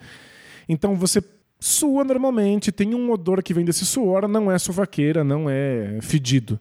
Então 0.68 0.96
você 0.96 1.24
sua 1.62 2.04
normalmente, 2.04 2.74
tem 2.74 2.94
um 2.94 3.10
odor 3.10 3.42
que 3.42 3.54
vem 3.54 3.64
desse 3.64 3.86
suor, 3.86 4.28
não 4.28 4.52
é 4.52 4.60
suvaqueira, 4.60 5.24
não 5.24 5.50
é 5.50 6.00
fedido. 6.02 6.60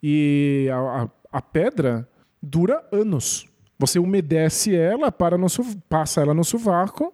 E 0.00 0.68
a, 0.70 0.76
a- 1.02 1.10
a 1.32 1.42
pedra 1.42 2.08
dura 2.40 2.84
anos. 2.92 3.46
Você 3.80 3.98
umedece 3.98 4.76
ela, 4.76 5.10
para 5.10 5.36
no, 5.36 5.46
passa 5.88 6.20
ela 6.20 6.32
no 6.34 6.44
sovaco 6.44 7.12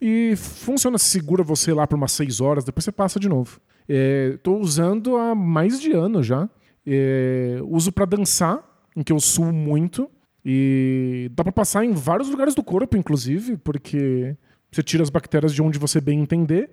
e 0.00 0.34
funciona, 0.36 0.98
segura 0.98 1.44
você 1.44 1.72
lá 1.72 1.86
por 1.86 1.94
umas 1.96 2.10
seis 2.10 2.40
horas, 2.40 2.64
depois 2.64 2.84
você 2.84 2.90
passa 2.90 3.20
de 3.20 3.28
novo. 3.28 3.60
Estou 3.88 4.60
usando 4.60 5.16
há 5.16 5.34
mais 5.34 5.80
de 5.80 5.92
ano 5.92 6.22
já. 6.22 6.48
É, 6.86 7.58
uso 7.62 7.90
para 7.90 8.04
dançar, 8.04 8.62
em 8.94 9.02
que 9.02 9.12
eu 9.12 9.20
suo 9.20 9.52
muito. 9.52 10.10
E 10.44 11.30
dá 11.34 11.42
para 11.42 11.52
passar 11.52 11.84
em 11.84 11.92
vários 11.92 12.28
lugares 12.28 12.54
do 12.54 12.62
corpo, 12.62 12.96
inclusive, 12.96 13.56
porque 13.56 14.36
você 14.70 14.82
tira 14.82 15.02
as 15.02 15.10
bactérias 15.10 15.52
de 15.52 15.62
onde 15.62 15.78
você 15.78 16.00
bem 16.00 16.20
entender. 16.20 16.70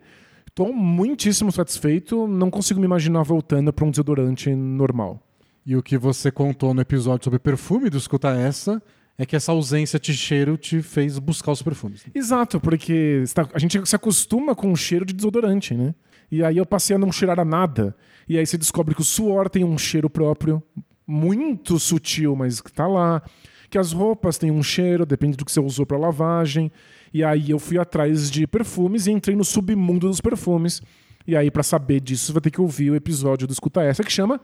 Estou 0.47 0.71
muitíssimo 0.73 1.51
satisfeito. 1.51 2.27
Não 2.27 2.49
consigo 2.49 2.79
me 2.79 2.85
imaginar 2.85 3.23
voltando 3.23 3.73
para 3.73 3.85
um 3.85 3.91
desodorante 3.91 4.53
normal. 4.53 5.21
E 5.65 5.75
o 5.75 5.81
que 5.81 5.97
você 5.97 6.31
contou 6.31 6.73
no 6.73 6.81
episódio 6.81 7.23
sobre 7.23 7.39
perfume 7.39 7.89
do 7.89 7.97
Escuta 7.97 8.29
Essa 8.29 8.81
é 9.17 9.25
que 9.25 9.35
essa 9.35 9.51
ausência 9.51 9.99
de 9.99 10.13
cheiro 10.13 10.57
te 10.57 10.81
fez 10.81 11.17
buscar 11.17 11.51
os 11.51 11.61
perfumes. 11.61 12.05
Exato, 12.13 12.59
porque 12.59 13.23
a 13.53 13.59
gente 13.59 13.85
se 13.85 13.95
acostuma 13.95 14.53
com 14.53 14.71
o 14.71 14.75
cheiro 14.75 15.05
de 15.05 15.13
desodorante, 15.13 15.73
né? 15.73 15.95
E 16.31 16.43
aí 16.43 16.57
eu 16.57 16.65
passei 16.65 16.95
a 16.95 16.99
não 16.99 17.11
cheirar 17.11 17.39
a 17.39 17.45
nada. 17.45 17.95
E 18.27 18.37
aí 18.37 18.45
você 18.45 18.57
descobre 18.57 18.95
que 18.95 19.01
o 19.01 19.05
suor 19.05 19.49
tem 19.49 19.63
um 19.63 19.77
cheiro 19.77 20.09
próprio, 20.09 20.61
muito 21.05 21.79
sutil, 21.79 22.35
mas 22.35 22.59
que 22.61 22.71
tá 22.71 22.87
lá. 22.87 23.21
Que 23.69 23.77
as 23.77 23.91
roupas 23.91 24.37
têm 24.37 24.51
um 24.51 24.63
cheiro, 24.63 25.05
depende 25.05 25.37
do 25.37 25.45
que 25.45 25.51
você 25.51 25.59
usou 25.59 25.85
para 25.85 25.97
lavagem. 25.97 26.71
E 27.13 27.23
aí 27.23 27.49
eu 27.49 27.59
fui 27.59 27.77
atrás 27.77 28.29
de 28.29 28.45
perfumes 28.45 29.07
e 29.07 29.11
entrei 29.11 29.35
no 29.35 29.43
submundo 29.43 30.07
dos 30.07 30.21
perfumes. 30.21 30.81
E 31.27 31.35
aí, 31.35 31.49
para 31.49 31.63
saber 31.63 31.99
disso, 32.01 32.27
você 32.27 32.33
vai 32.33 32.41
ter 32.41 32.51
que 32.51 32.61
ouvir 32.61 32.91
o 32.91 32.95
episódio 32.95 33.47
do 33.47 33.53
Escuta 33.53 33.81
Essa 33.81 34.03
que 34.03 34.11
chama 34.11 34.39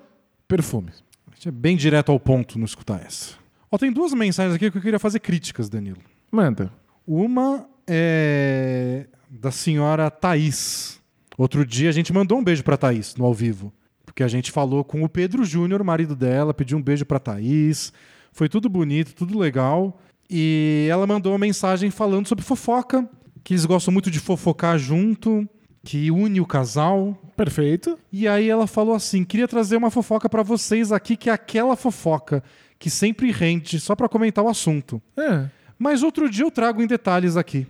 Perfumes. 0.48 1.04
A 1.32 1.36
gente 1.36 1.48
é 1.48 1.52
bem 1.52 1.78
direto 1.78 2.12
ao 2.12 2.20
ponto 2.20 2.58
no 2.58 2.66
Escuta 2.66 2.96
Essa. 2.96 3.36
Ó, 3.72 3.78
tem 3.78 3.92
duas 3.92 4.14
mensagens 4.14 4.56
aqui 4.56 4.72
que 4.72 4.78
eu 4.78 4.82
queria 4.82 5.00
fazer 5.00 5.20
críticas, 5.20 5.70
Danilo. 5.70 6.00
Manda. 6.32 6.72
Uma 7.06 7.68
é 7.88 9.06
da 9.30 9.52
senhora 9.52 10.10
Thaís. 10.10 11.01
Outro 11.42 11.66
dia 11.66 11.90
a 11.90 11.92
gente 11.92 12.14
mandou 12.14 12.38
um 12.38 12.44
beijo 12.44 12.64
pra 12.64 12.78
Thaís 12.78 13.16
no 13.16 13.26
ao 13.26 13.34
vivo. 13.34 13.74
Porque 14.06 14.22
a 14.22 14.28
gente 14.28 14.52
falou 14.52 14.84
com 14.84 15.04
o 15.04 15.10
Pedro 15.10 15.44
Júnior, 15.44 15.84
marido 15.84 16.16
dela, 16.16 16.54
pediu 16.54 16.78
um 16.78 16.82
beijo 16.84 17.04
pra 17.04 17.18
Thaís. 17.18 17.92
Foi 18.32 18.48
tudo 18.48 18.70
bonito, 18.70 19.16
tudo 19.16 19.40
legal. 19.40 20.00
E 20.30 20.88
ela 20.88 21.08
mandou 21.08 21.32
uma 21.32 21.40
mensagem 21.40 21.90
falando 21.90 22.28
sobre 22.28 22.46
fofoca, 22.46 23.10
que 23.44 23.56
eles 23.56 23.66
gostam 23.66 23.92
muito 23.92 24.12
de 24.12 24.20
fofocar 24.20 24.78
junto, 24.78 25.50
que 25.84 26.12
une 26.12 26.40
o 26.40 26.46
casal. 26.46 27.20
Perfeito. 27.36 27.98
E 28.12 28.28
aí 28.28 28.48
ela 28.48 28.68
falou 28.68 28.94
assim: 28.94 29.24
queria 29.24 29.48
trazer 29.48 29.78
uma 29.78 29.90
fofoca 29.90 30.30
pra 30.30 30.44
vocês 30.44 30.92
aqui, 30.92 31.18
que 31.18 31.28
é 31.28 31.34
aquela 31.34 31.76
fofoca 31.76 32.44
que 32.78 32.92
sempre 32.92 33.32
rende, 33.32 33.80
só 33.80 33.96
pra 33.96 34.08
comentar 34.08 34.46
o 34.46 34.48
assunto. 34.48 35.02
É. 35.18 35.50
Mas 35.80 36.04
outro 36.04 36.30
dia 36.30 36.46
eu 36.46 36.52
trago 36.52 36.84
em 36.84 36.88
detalhes 36.88 37.36
aqui. 37.36 37.66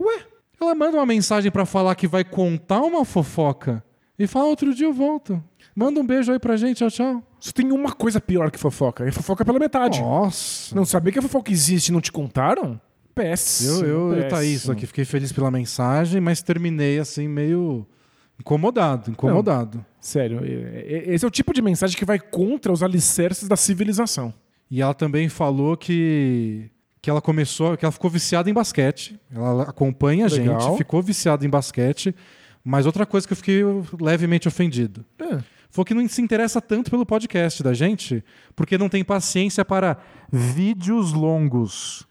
Ué? 0.00 0.29
Ela 0.60 0.74
manda 0.74 0.96
uma 0.98 1.06
mensagem 1.06 1.50
pra 1.50 1.64
falar 1.64 1.94
que 1.94 2.06
vai 2.06 2.22
contar 2.24 2.80
uma 2.82 3.04
fofoca 3.04 3.82
e 4.18 4.26
fala 4.26 4.46
outro 4.46 4.74
dia 4.74 4.86
eu 4.86 4.92
volto. 4.92 5.42
Manda 5.74 5.98
um 6.00 6.06
beijo 6.06 6.30
aí 6.32 6.38
pra 6.38 6.56
gente, 6.56 6.76
tchau, 6.78 6.90
tchau. 6.90 7.22
Só 7.38 7.52
tem 7.52 7.72
uma 7.72 7.92
coisa 7.92 8.20
pior 8.20 8.50
que 8.50 8.58
fofoca. 8.58 9.06
É 9.08 9.10
fofoca 9.12 9.44
pela 9.44 9.58
metade. 9.58 10.00
Nossa. 10.00 10.74
Não 10.74 10.84
saber 10.84 11.12
que 11.12 11.18
a 11.18 11.22
fofoca 11.22 11.50
existe 11.50 11.88
e 11.88 11.92
não 11.92 12.00
te 12.00 12.12
contaram? 12.12 12.78
Péssimo. 13.14 13.78
Eu, 13.84 13.86
eu, 13.86 14.08
eu 14.08 14.14
péssimo. 14.14 14.30
tá 14.30 14.44
isso 14.44 14.72
aqui. 14.72 14.86
Fiquei 14.86 15.04
feliz 15.06 15.32
pela 15.32 15.50
mensagem, 15.50 16.20
mas 16.20 16.42
terminei 16.42 16.98
assim, 16.98 17.26
meio 17.26 17.86
incomodado, 18.38 19.10
incomodado. 19.10 19.84
Sério, 20.00 20.40
é- 20.44 20.80
é- 21.10 21.14
esse 21.14 21.24
é 21.24 21.28
o 21.28 21.30
tipo 21.30 21.52
de 21.54 21.62
mensagem 21.62 21.96
que 21.96 22.04
vai 22.04 22.18
contra 22.18 22.70
os 22.72 22.82
alicerces 22.82 23.48
da 23.48 23.56
civilização. 23.56 24.32
E 24.70 24.80
ela 24.82 24.94
também 24.94 25.28
falou 25.28 25.76
que 25.76 26.70
que 27.02 27.08
ela 27.08 27.20
começou, 27.20 27.76
que 27.76 27.84
ela 27.84 27.92
ficou 27.92 28.10
viciada 28.10 28.50
em 28.50 28.52
basquete. 28.54 29.18
Ela 29.34 29.62
acompanha 29.64 30.26
a 30.26 30.28
Legal. 30.28 30.60
gente, 30.60 30.76
ficou 30.78 31.02
viciada 31.02 31.44
em 31.46 31.48
basquete. 31.50 32.14
Mas 32.62 32.84
outra 32.84 33.06
coisa 33.06 33.26
que 33.26 33.32
eu 33.32 33.36
fiquei 33.36 33.62
levemente 33.98 34.46
ofendido. 34.46 35.04
É. 35.18 35.38
Foi 35.70 35.84
que 35.84 35.94
não 35.94 36.06
se 36.08 36.20
interessa 36.20 36.60
tanto 36.60 36.90
pelo 36.90 37.06
podcast 37.06 37.62
da 37.62 37.72
gente, 37.72 38.22
porque 38.54 38.76
não 38.76 38.88
tem 38.88 39.02
paciência 39.04 39.64
para 39.64 39.96
vídeos 40.30 41.12
longos. 41.12 42.06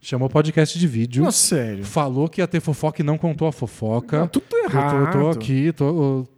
Chamou 0.00 0.28
podcast 0.28 0.78
de 0.78 0.86
vídeo. 0.86 1.24
Nossa, 1.24 1.56
sério. 1.56 1.84
Falou 1.84 2.28
que 2.28 2.40
ia 2.40 2.46
ter 2.46 2.60
fofoca 2.60 3.00
e 3.00 3.04
não 3.04 3.16
contou 3.16 3.48
a 3.48 3.52
fofoca. 3.52 4.20
Não, 4.20 4.28
tudo 4.28 4.44
Eu 4.52 4.70
tô- 4.70 4.76
errado. 4.76 4.96
Eu 4.96 5.10
tô, 5.10 5.30
aqui, 5.30 5.72
tô, 5.72 5.86
eu 5.88 6.28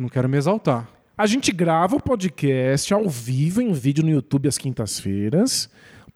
não 0.00 0.08
quero 0.08 0.26
me 0.28 0.38
exaltar. 0.38 0.88
A 1.18 1.26
gente 1.26 1.52
grava 1.52 1.96
o 1.96 2.02
podcast 2.02 2.94
ao 2.94 3.06
vivo 3.08 3.60
em 3.60 3.72
vídeo 3.74 4.02
no 4.02 4.08
YouTube 4.10 4.48
às 4.48 4.56
quintas-feiras 4.56 5.68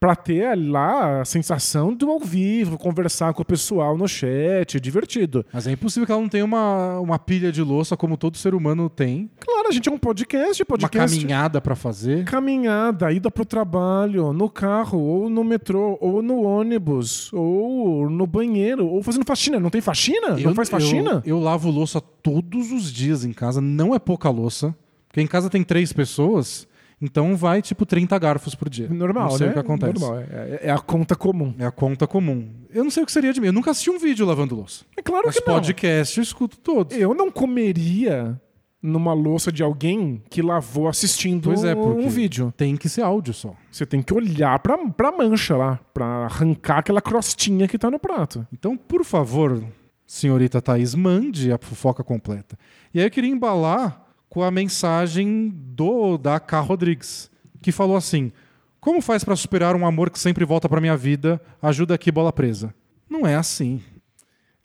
pra 0.05 0.15
ter 0.15 0.55
lá 0.55 1.23
a 1.23 1.25
sensação 1.25 1.95
do 1.95 2.11
ao 2.11 2.21
vivo, 2.21 2.77
conversar 2.77 3.33
com 3.33 3.41
o 3.41 3.45
pessoal 3.45 3.97
no 3.97 4.07
chat, 4.07 4.79
divertido. 4.79 5.47
Mas 5.51 5.67
é 5.67 5.73
impossível 5.73 6.05
que 6.05 6.13
ela 6.13 6.21
não 6.21 6.29
tenha 6.29 6.45
uma, 6.45 7.01
uma 7.01 7.19
pilha 7.19 7.51
de 7.51 7.63
louça 7.63 7.97
como 7.97 8.19
todo 8.19 8.37
ser 8.37 8.55
humano 8.55 8.91
tem. 8.91 9.31
Claro, 9.41 9.67
a 9.67 9.73
gente 9.73 9.89
é 9.89 9.93
um 9.93 9.97
podcast, 9.97 10.63
Uma 10.63 10.67
podcast 10.67 11.19
caminhada 11.19 11.59
pra 11.59 11.75
fazer. 11.75 12.27
caminhada, 12.27 13.11
ida 13.13 13.31
pro 13.31 13.47
trabalho, 13.47 14.35
no 14.35 14.51
carro, 14.51 15.01
ou 15.01 15.31
no 15.31 15.43
metrô, 15.43 15.97
ou 15.99 16.21
no 16.21 16.43
ônibus, 16.43 17.33
ou 17.33 18.11
no 18.11 18.27
banheiro, 18.27 18.87
ou 18.87 19.03
fazendo 19.03 19.25
faxina. 19.25 19.59
Não 19.59 19.71
tem 19.71 19.81
faxina? 19.81 20.37
não 20.39 20.55
faz 20.55 20.69
faxina? 20.69 21.23
Eu, 21.25 21.39
eu 21.39 21.41
lavo 21.41 21.71
louça 21.71 21.99
todos 21.99 22.73
os 22.73 22.93
dias 22.93 23.25
em 23.25 23.33
casa. 23.33 23.59
Não 23.63 23.95
é 23.95 23.99
pouca 23.99 24.29
louça. 24.29 24.77
Porque 25.09 25.23
em 25.23 25.27
casa 25.27 25.49
tem 25.49 25.63
três 25.63 25.95
pessoas, 25.95 26.69
então 27.05 27.37
vai 27.37 27.61
tipo 27.61 27.85
30 27.85 28.19
garfos 28.19 28.55
por 28.55 28.69
dia. 28.69 28.89
Normal, 28.89 29.29
não 29.29 29.37
sei 29.37 29.47
né? 29.47 29.51
o 29.51 29.55
que 29.55 29.61
acontece. 29.61 30.01
Normal, 30.01 30.25
é, 30.31 30.61
é 30.63 30.71
a 30.71 30.79
conta 30.79 31.15
comum. 31.15 31.55
É 31.59 31.67
a 31.67 31.71
conta 31.71 32.07
comum. 32.07 32.49
Eu 32.71 32.83
não 32.83 32.91
sei 32.91 33.03
o 33.03 33.07
que 33.07 33.13
seria 33.13 33.33
de 33.33 33.41
mim. 33.41 33.49
Eu 33.49 33.53
nunca 33.53 33.71
assisti 33.71 33.91
um 33.91 33.99
vídeo 33.99 34.25
lavando 34.25 34.57
louça. 34.57 34.85
É 34.97 35.03
claro 35.03 35.25
Mas 35.27 35.39
que 35.39 35.47
não. 35.47 35.55
podcast 35.55 36.17
eu 36.17 36.23
escuto 36.23 36.57
todos. 36.59 36.97
Eu 36.97 37.15
não 37.15 37.31
comeria 37.31 38.41
numa 38.83 39.13
louça 39.13 39.53
de 39.53 39.63
alguém 39.63 40.23
que 40.29 40.43
lavou 40.43 40.89
assistindo 40.89 41.49
Pois 41.49 41.65
é, 41.65 41.75
um 41.75 42.09
vídeo. 42.09 42.53
tem 42.57 42.77
que 42.77 42.89
ser 42.89 43.03
áudio 43.03 43.33
só. 43.33 43.55
Você 43.71 43.87
tem 43.87 44.03
que 44.03 44.13
olhar 44.13 44.59
pra, 44.59 44.77
pra 44.91 45.11
mancha 45.11 45.57
lá, 45.57 45.81
pra 45.93 46.05
arrancar 46.25 46.79
aquela 46.79 47.01
crostinha 47.01 47.67
que 47.67 47.79
tá 47.79 47.91
no 47.91 47.99
prato. 47.99 48.47
Então, 48.53 48.77
por 48.77 49.03
favor, 49.05 49.63
senhorita 50.07 50.61
Thaís, 50.61 50.95
mande 50.95 51.51
a 51.51 51.59
fofoca 51.59 52.05
completa. 52.05 52.59
E 52.93 53.01
aí 53.01 53.07
eu 53.07 53.11
queria 53.11 53.31
embalar 53.31 54.04
com 54.35 54.43
a 54.43 54.51
mensagem 54.51 55.49
do 55.55 56.19
da 56.19 56.41
K. 56.41 56.59
Rodrigues, 56.59 57.31
que 57.63 57.71
falou 57.71 57.97
assim: 57.97 58.33
Como 58.81 59.01
faz 59.01 59.23
pra 59.23 59.37
superar 59.37 59.77
um 59.77 59.87
amor 59.87 60.11
que 60.11 60.19
sempre 60.19 60.45
volta 60.45 60.69
pra 60.69 60.81
minha 60.81 60.97
vida? 60.97 61.41
Ajuda 61.63 61.95
aqui, 61.95 62.11
bola 62.11 62.33
presa. 62.33 62.75
Não 63.09 63.25
é 63.25 63.37
assim. 63.37 63.81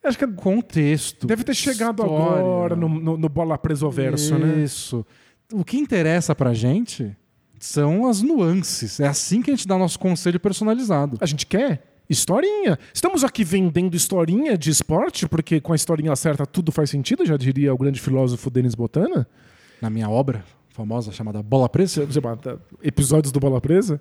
Acho 0.04 0.18
que 0.18 0.26
Contexto. 0.26 1.28
deve 1.28 1.44
ter 1.44 1.54
chegado 1.54 2.02
história. 2.02 2.40
agora 2.40 2.76
no, 2.76 2.90
no, 2.90 3.16
no 3.16 3.30
bola 3.30 3.60
preso 3.60 3.92
verso, 3.92 4.40
né? 4.40 4.64
Isso. 4.64 5.06
O 5.54 5.64
que 5.64 5.78
interessa 5.78 6.34
pra 6.34 6.52
gente 6.52 7.16
são 7.60 8.08
as 8.08 8.24
nuances. 8.24 9.00
É 9.00 9.08
assim 9.08 9.40
que 9.40 9.52
a 9.52 9.56
gente 9.56 9.68
dá 9.68 9.78
nosso 9.78 10.00
conselho 10.00 10.40
personalizado. 10.40 11.16
A 11.22 11.28
gente 11.28 11.46
quer 11.46 11.84
historinha. 12.10 12.80
Estamos 12.92 13.24
aqui 13.24 13.44
vendendo 13.44 13.96
historinha 13.96 14.58
de 14.58 14.72
esporte, 14.72 15.28
porque 15.28 15.62
com 15.62 15.74
a 15.74 15.76
historinha 15.76 16.16
certa 16.16 16.44
tudo 16.44 16.72
faz 16.72 16.90
sentido, 16.90 17.24
já 17.24 17.38
diria 17.38 17.72
o 17.72 17.78
grande 17.78 18.00
filósofo 18.00 18.50
Denis 18.50 18.74
Botana. 18.74 19.28
Na 19.82 19.90
minha 19.90 20.10
obra 20.10 20.44
famosa 20.70 21.12
chamada 21.12 21.42
Bola 21.44 21.68
Presa, 21.68 22.06
bota 22.22 22.60
episódios 22.82 23.32
do 23.32 23.40
Bola 23.40 23.60
Presa. 23.60 24.00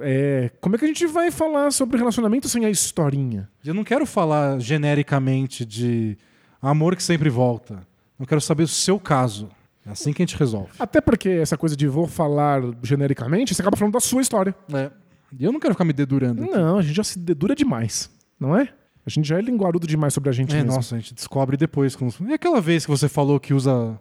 É, 0.00 0.50
como 0.60 0.76
é 0.76 0.78
que 0.78 0.84
a 0.84 0.88
gente 0.88 1.06
vai 1.06 1.30
falar 1.30 1.72
sobre 1.72 1.98
relacionamento 1.98 2.48
sem 2.48 2.64
a 2.64 2.70
historinha? 2.70 3.48
Eu 3.64 3.74
não 3.74 3.82
quero 3.82 4.06
falar 4.06 4.60
genericamente 4.60 5.64
de 5.64 6.16
amor 6.62 6.94
que 6.94 7.02
sempre 7.02 7.28
volta. 7.28 7.84
Eu 8.18 8.26
quero 8.26 8.40
saber 8.40 8.62
o 8.64 8.68
seu 8.68 9.00
caso. 9.00 9.48
É 9.84 9.90
assim 9.90 10.12
que 10.12 10.22
a 10.22 10.26
gente 10.26 10.36
resolve. 10.36 10.70
Até 10.78 11.00
porque 11.00 11.28
essa 11.28 11.56
coisa 11.56 11.74
de 11.76 11.88
vou 11.88 12.06
falar 12.06 12.60
genericamente, 12.82 13.54
você 13.54 13.62
acaba 13.62 13.76
falando 13.76 13.94
da 13.94 14.00
sua 14.00 14.20
história. 14.22 14.54
É. 14.72 14.90
E 15.36 15.44
eu 15.44 15.50
não 15.52 15.58
quero 15.58 15.74
ficar 15.74 15.84
me 15.84 15.92
dedurando. 15.92 16.44
aqui. 16.44 16.52
Não, 16.52 16.78
a 16.78 16.82
gente 16.82 16.94
já 16.94 17.02
se 17.04 17.18
dedura 17.18 17.54
demais, 17.56 18.10
não 18.38 18.56
é? 18.56 18.68
A 19.04 19.10
gente 19.10 19.26
já 19.26 19.38
é 19.38 19.40
linguarudo 19.40 19.86
demais 19.86 20.12
sobre 20.12 20.28
a 20.28 20.32
gente 20.32 20.52
É, 20.54 20.58
mesmo. 20.58 20.72
nossa, 20.74 20.94
a 20.94 20.98
gente 20.98 21.14
descobre 21.14 21.56
depois. 21.56 21.96
Como... 21.96 22.12
E 22.28 22.32
aquela 22.34 22.60
vez 22.60 22.84
que 22.84 22.90
você 22.90 23.08
falou 23.08 23.40
que 23.40 23.54
usa 23.54 23.98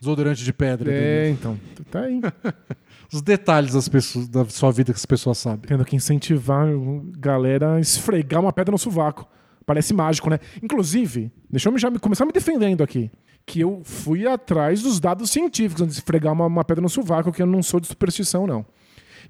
desodorante 0.00 0.42
de 0.42 0.52
pedra? 0.52 0.92
É, 0.92 1.28
então. 1.30 1.58
Tá 1.90 2.00
aí. 2.00 2.20
Os 3.12 3.20
detalhes 3.22 3.72
das 3.74 3.88
pessoas, 3.88 4.28
da 4.28 4.44
sua 4.46 4.70
vida 4.70 4.92
que 4.92 4.98
as 4.98 5.06
pessoas 5.06 5.36
sabem. 5.38 5.66
Tendo 5.68 5.84
que 5.84 5.96
incentivar 5.96 6.66
a 6.68 6.70
galera 7.18 7.74
a 7.74 7.80
esfregar 7.80 8.40
uma 8.40 8.52
pedra 8.52 8.70
no 8.72 8.78
sovaco. 8.78 9.28
Parece 9.66 9.92
mágico, 9.92 10.30
né? 10.30 10.38
Inclusive, 10.62 11.30
deixa 11.50 11.68
eu 11.68 11.78
já 11.78 11.90
me- 11.90 11.98
começar 11.98 12.24
me 12.24 12.32
defendendo 12.32 12.82
aqui. 12.82 13.10
Que 13.44 13.60
eu 13.60 13.82
fui 13.84 14.26
atrás 14.26 14.80
dos 14.82 15.00
dados 15.00 15.30
científicos 15.30 15.82
antes 15.82 15.96
de 15.96 16.00
esfregar 16.02 16.32
uma, 16.32 16.46
uma 16.46 16.64
pedra 16.64 16.82
no 16.82 16.88
sovaco, 16.88 17.32
que 17.32 17.42
eu 17.42 17.46
não 17.46 17.62
sou 17.62 17.80
de 17.80 17.88
superstição, 17.88 18.46
não. 18.46 18.64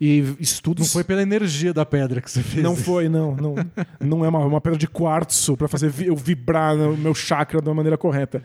E 0.00 0.34
estudos. 0.38 0.86
Não 0.86 0.92
foi 0.92 1.04
pela 1.04 1.20
energia 1.22 1.72
da 1.74 1.84
pedra 1.84 2.20
que 2.20 2.30
você 2.30 2.42
fez. 2.42 2.62
Não 2.62 2.74
isso. 2.74 2.84
foi, 2.84 3.08
não. 3.08 3.34
Não, 3.34 3.54
não 4.00 4.24
é 4.24 4.28
uma, 4.28 4.38
uma 4.40 4.60
pedra 4.60 4.78
de 4.78 4.86
quartzo 4.86 5.56
para 5.56 5.68
fazer 5.68 5.92
eu 6.06 6.16
vibrar 6.16 6.76
no 6.76 6.96
meu 6.96 7.14
chakra 7.14 7.60
da 7.60 7.72
maneira 7.74 7.96
correta. 7.98 8.42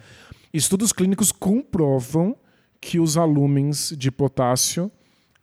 Estudos 0.56 0.94
clínicos 0.94 1.32
comprovam 1.32 2.36
que 2.80 3.00
os 3.00 3.18
alúmenes 3.18 3.94
de 3.98 4.12
potássio 4.12 4.92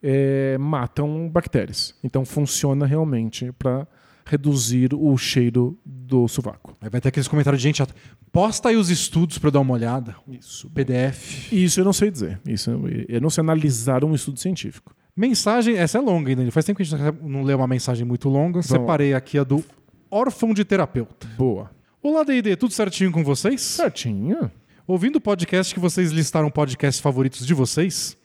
eh, 0.02 0.56
matam 0.58 1.28
bactérias. 1.28 1.94
Então 2.02 2.24
funciona 2.24 2.86
realmente 2.86 3.52
para 3.52 3.86
reduzir 4.24 4.94
o 4.94 5.16
cheiro 5.18 5.76
do 5.84 6.28
sovaco. 6.28 6.76
Aí 6.80 6.88
vai 6.88 7.00
ter 7.00 7.08
aqueles 7.08 7.26
comentários 7.28 7.60
de 7.60 7.68
gente 7.68 7.76
chata. 7.78 7.94
Posta 8.30 8.68
aí 8.68 8.76
os 8.76 8.88
estudos 8.88 9.38
eu 9.38 9.50
dar 9.50 9.60
uma 9.60 9.74
olhada. 9.74 10.14
Isso. 10.28 10.70
PDF. 10.70 11.52
Isso 11.52 11.80
eu 11.80 11.84
não 11.84 11.92
sei 11.92 12.10
dizer. 12.10 12.40
Isso 12.46 12.70
eu- 12.70 12.88
eu 13.08 13.20
não 13.20 13.28
sei 13.30 13.42
analisar 13.42 14.04
um 14.04 14.14
estudo 14.14 14.38
científico. 14.38 14.94
Mensagem, 15.16 15.76
essa 15.76 15.98
é 15.98 16.00
longa 16.00 16.30
ainda. 16.30 16.50
Faz 16.50 16.64
tempo 16.64 16.78
que 16.78 16.82
a 16.82 16.86
gente 16.86 17.22
não 17.22 17.42
lê 17.42 17.52
uma 17.52 17.66
mensagem 17.66 18.06
muito 18.06 18.28
longa. 18.28 18.62
Separei 18.62 19.12
aqui 19.12 19.36
a 19.38 19.44
do 19.44 19.62
órfão 20.10 20.54
de 20.54 20.64
terapeuta. 20.64 21.26
Boa. 21.36 21.70
Olá, 22.02 22.24
D&D, 22.24 22.56
tudo 22.56 22.72
certinho 22.72 23.12
com 23.12 23.22
vocês? 23.22 23.60
Certinho. 23.60 24.50
Ouvindo 24.86 25.16
o 25.16 25.20
podcast 25.20 25.72
que 25.72 25.78
vocês 25.78 26.10
listaram 26.10 26.50
podcasts 26.50 27.00
favoritos 27.00 27.46
de 27.46 27.54
vocês, 27.54 28.16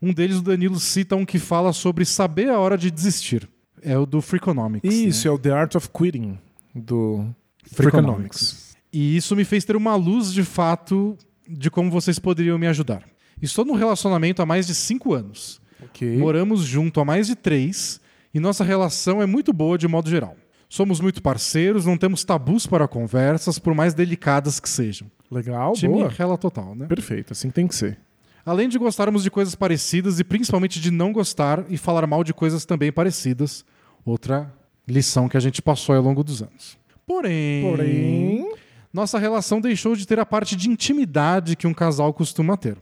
um 0.00 0.12
deles, 0.12 0.38
o 0.38 0.42
Danilo, 0.42 0.78
cita 0.78 1.16
um 1.16 1.24
que 1.24 1.38
fala 1.38 1.72
sobre 1.72 2.04
saber 2.04 2.50
a 2.50 2.58
hora 2.58 2.76
de 2.76 2.90
desistir. 2.90 3.48
É 3.80 3.96
o 3.96 4.04
do 4.04 4.20
Freakonomics. 4.20 4.92
Isso 4.92 5.26
né? 5.26 5.32
é 5.32 5.34
o 5.34 5.38
The 5.38 5.50
Art 5.50 5.74
of 5.74 5.88
Quitting 5.88 6.38
do 6.74 7.26
Freakonomics. 7.64 8.76
E 8.92 9.16
isso 9.16 9.34
me 9.34 9.44
fez 9.44 9.64
ter 9.64 9.74
uma 9.74 9.94
luz 9.96 10.32
de 10.32 10.44
fato 10.44 11.16
de 11.48 11.70
como 11.70 11.90
vocês 11.90 12.18
poderiam 12.18 12.58
me 12.58 12.66
ajudar. 12.66 13.04
Estou 13.40 13.64
num 13.64 13.74
relacionamento 13.74 14.42
há 14.42 14.46
mais 14.46 14.66
de 14.66 14.74
cinco 14.74 15.14
anos. 15.14 15.60
Ok. 15.82 16.16
Moramos 16.18 16.62
junto 16.62 17.00
há 17.00 17.04
mais 17.04 17.26
de 17.26 17.34
três 17.34 18.00
e 18.34 18.38
nossa 18.38 18.62
relação 18.62 19.22
é 19.22 19.26
muito 19.26 19.52
boa 19.52 19.78
de 19.78 19.88
modo 19.88 20.10
geral. 20.10 20.36
Somos 20.68 21.00
muito 21.00 21.22
parceiros, 21.22 21.86
não 21.86 21.98
temos 21.98 22.22
tabus 22.22 22.66
para 22.66 22.86
conversas, 22.86 23.58
por 23.58 23.74
mais 23.74 23.94
delicadas 23.94 24.60
que 24.60 24.68
sejam. 24.68 25.10
Legal, 25.32 25.72
Time 25.72 25.94
boa. 25.94 26.08
rela 26.08 26.36
total, 26.36 26.74
né? 26.74 26.86
Perfeito, 26.86 27.32
assim 27.32 27.50
tem 27.50 27.66
que 27.66 27.74
ser. 27.74 27.98
Além 28.44 28.68
de 28.68 28.78
gostarmos 28.78 29.22
de 29.22 29.30
coisas 29.30 29.54
parecidas 29.54 30.18
e 30.20 30.24
principalmente 30.24 30.80
de 30.80 30.90
não 30.90 31.12
gostar 31.12 31.64
e 31.68 31.76
falar 31.78 32.06
mal 32.06 32.22
de 32.24 32.34
coisas 32.34 32.64
também 32.64 32.90
parecidas. 32.92 33.64
Outra 34.04 34.52
lição 34.86 35.28
que 35.28 35.36
a 35.36 35.40
gente 35.40 35.62
passou 35.62 35.94
ao 35.94 36.02
longo 36.02 36.22
dos 36.24 36.42
anos. 36.42 36.76
Porém, 37.06 37.62
Porém, 37.62 38.52
nossa 38.92 39.18
relação 39.18 39.60
deixou 39.60 39.94
de 39.96 40.06
ter 40.06 40.18
a 40.18 40.26
parte 40.26 40.54
de 40.56 40.68
intimidade 40.68 41.56
que 41.56 41.66
um 41.66 41.74
casal 41.74 42.12
costuma 42.12 42.56
ter. 42.56 42.76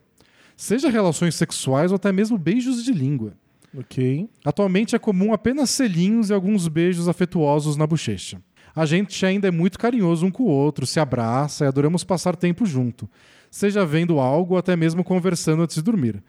Seja 0.57 0.89
relações 0.91 1.35
sexuais 1.35 1.91
ou 1.93 1.97
até 1.97 2.11
mesmo 2.11 2.37
beijos 2.39 2.83
de 2.85 2.93
língua. 2.93 3.35
ok. 3.79 4.29
Atualmente 4.45 4.97
é 4.97 4.99
comum 4.99 5.33
apenas 5.33 5.71
selinhos 5.71 6.31
e 6.31 6.33
alguns 6.35 6.69
beijos 6.69 7.07
afetuosos 7.09 7.77
na 7.77 7.87
bochecha. 7.87 8.41
A 8.75 8.87
gente 8.87 9.25
ainda 9.25 9.49
é 9.49 9.51
muito 9.51 9.79
carinhoso 9.79 10.27
um 10.27 10.31
com 10.31 10.45
o 10.45 10.49
outro, 10.49 10.87
se 10.87 11.01
abraça 11.01 11.65
e 11.65 11.69
adoramos 11.69 12.05
passar 12.05 12.37
tempo 12.37 12.65
junto, 12.65 13.09
seja 13.51 13.85
vendo 13.85 14.21
algo 14.21 14.55
ou 14.55 14.59
até 14.59 14.77
mesmo 14.77 15.03
conversando 15.03 15.63
antes 15.63 15.77
de 15.77 15.83
dormir. 15.83 16.23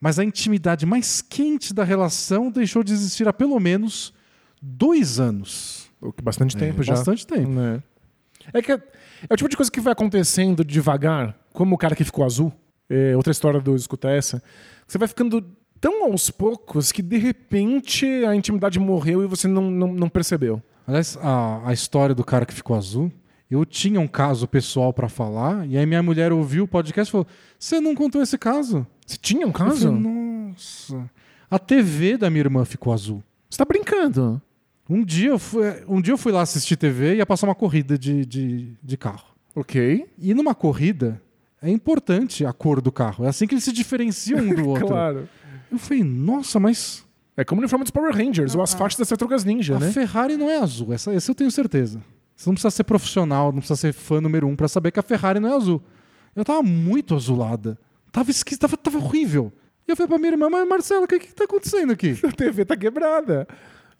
Mas 0.00 0.18
a 0.18 0.24
intimidade 0.24 0.86
mais 0.86 1.20
quente 1.20 1.74
da 1.74 1.82
relação 1.82 2.50
deixou 2.50 2.84
de 2.84 2.92
existir 2.92 3.26
há 3.26 3.32
pelo 3.32 3.58
menos 3.58 4.14
dois 4.62 5.18
anos. 5.18 5.88
O 6.00 6.12
que 6.12 6.22
Bastante 6.22 6.56
tempo 6.56 6.82
já. 6.82 6.94
Bastante 6.94 7.26
tempo. 7.26 7.50
Né? 7.50 7.82
É 8.52 8.62
que 8.62 8.72
é, 8.72 8.80
é 9.28 9.34
o 9.34 9.36
tipo 9.36 9.48
de 9.48 9.56
coisa 9.56 9.70
que 9.70 9.80
vai 9.80 9.92
acontecendo 9.92 10.64
devagar, 10.64 11.36
como 11.52 11.74
o 11.74 11.78
cara 11.78 11.96
que 11.96 12.04
ficou 12.04 12.24
azul. 12.24 12.52
É, 12.88 13.16
outra 13.16 13.32
história 13.32 13.60
do 13.60 13.74
Escuta 13.74 14.08
Essa. 14.08 14.42
Você 14.86 14.96
vai 14.96 15.08
ficando 15.08 15.44
tão 15.80 16.04
aos 16.04 16.30
poucos 16.30 16.90
que 16.90 17.02
de 17.02 17.18
repente 17.18 18.06
a 18.24 18.34
intimidade 18.34 18.78
morreu 18.78 19.22
e 19.22 19.26
você 19.26 19.46
não, 19.46 19.70
não, 19.70 19.92
não 19.92 20.08
percebeu. 20.08 20.62
Aliás, 20.88 21.18
a, 21.20 21.68
a 21.68 21.72
história 21.74 22.14
do 22.14 22.24
cara 22.24 22.46
que 22.46 22.54
ficou 22.54 22.74
azul, 22.74 23.12
eu 23.50 23.62
tinha 23.66 24.00
um 24.00 24.08
caso 24.08 24.48
pessoal 24.48 24.90
pra 24.90 25.06
falar, 25.06 25.68
e 25.68 25.76
aí 25.76 25.84
minha 25.84 26.02
mulher 26.02 26.32
ouviu 26.32 26.64
o 26.64 26.68
podcast 26.68 27.10
e 27.10 27.12
falou: 27.12 27.26
Você 27.58 27.78
não 27.78 27.94
contou 27.94 28.22
esse 28.22 28.38
caso? 28.38 28.86
Você 29.06 29.18
tinha 29.20 29.46
um 29.46 29.52
caso? 29.52 29.86
falei, 29.86 30.00
Nossa. 30.00 31.10
A 31.50 31.58
TV 31.58 32.16
da 32.16 32.30
minha 32.30 32.40
irmã 32.40 32.64
ficou 32.64 32.90
azul. 32.90 33.22
Você 33.50 33.58
tá 33.58 33.66
brincando? 33.66 34.40
Um 34.88 35.04
dia 35.04 35.28
eu 35.28 35.38
fui, 35.38 35.62
um 35.86 36.00
dia 36.00 36.14
eu 36.14 36.18
fui 36.18 36.32
lá 36.32 36.40
assistir 36.40 36.78
TV 36.78 37.12
e 37.12 37.16
ia 37.18 37.26
passar 37.26 37.46
uma 37.46 37.54
corrida 37.54 37.98
de, 37.98 38.24
de, 38.24 38.72
de 38.82 38.96
carro. 38.96 39.26
Ok. 39.54 40.08
E 40.18 40.32
numa 40.32 40.54
corrida, 40.54 41.20
é 41.60 41.70
importante 41.70 42.46
a 42.46 42.52
cor 42.54 42.80
do 42.80 42.90
carro. 42.90 43.26
É 43.26 43.28
assim 43.28 43.46
que 43.46 43.52
eles 43.52 43.64
se 43.64 43.72
diferenciam 43.72 44.40
um 44.40 44.54
do 44.54 44.64
outro. 44.68 44.86
Claro. 44.86 45.28
Eu 45.70 45.76
falei, 45.76 46.02
nossa, 46.02 46.58
mas 46.58 47.04
É 47.38 47.44
como 47.44 47.60
o 47.60 47.62
uniforme 47.62 47.84
dos 47.84 47.92
Power 47.92 48.12
Rangers, 48.12 48.56
ou 48.56 48.62
as 48.62 48.74
faixas 48.74 48.98
das 48.98 49.08
Tartarugas 49.08 49.44
Ninja, 49.44 49.76
a 49.76 49.78
né? 49.78 49.92
Ferrari 49.92 50.36
não 50.36 50.50
é 50.50 50.58
azul. 50.58 50.92
Essa, 50.92 51.14
essa 51.14 51.30
eu 51.30 51.36
tenho 51.36 51.52
certeza. 51.52 52.02
Você 52.34 52.50
não 52.50 52.54
precisa 52.54 52.70
ser 52.72 52.82
profissional, 52.82 53.52
não 53.52 53.60
precisa 53.60 53.76
ser 53.76 53.92
fã 53.92 54.20
número 54.20 54.48
um 54.48 54.56
pra 54.56 54.66
saber 54.66 54.90
que 54.90 54.98
a 54.98 55.04
Ferrari 55.04 55.38
não 55.38 55.48
é 55.48 55.54
azul. 55.54 55.80
Eu 56.34 56.44
tava 56.44 56.64
muito 56.64 57.14
azulada. 57.14 57.78
Tava 58.10 58.28
esquisito, 58.32 58.62
tava, 58.62 58.76
tava 58.76 58.98
horrível. 58.98 59.52
E 59.86 59.92
eu 59.92 59.96
falei 59.96 60.08
pra 60.08 60.18
minha 60.18 60.32
irmã, 60.32 60.50
mas 60.50 60.68
Marcela, 60.68 61.04
o 61.04 61.06
que, 61.06 61.20
que 61.20 61.32
tá 61.32 61.44
acontecendo 61.44 61.92
aqui? 61.92 62.18
A 62.26 62.32
TV 62.32 62.64
tá 62.64 62.76
quebrada. 62.76 63.46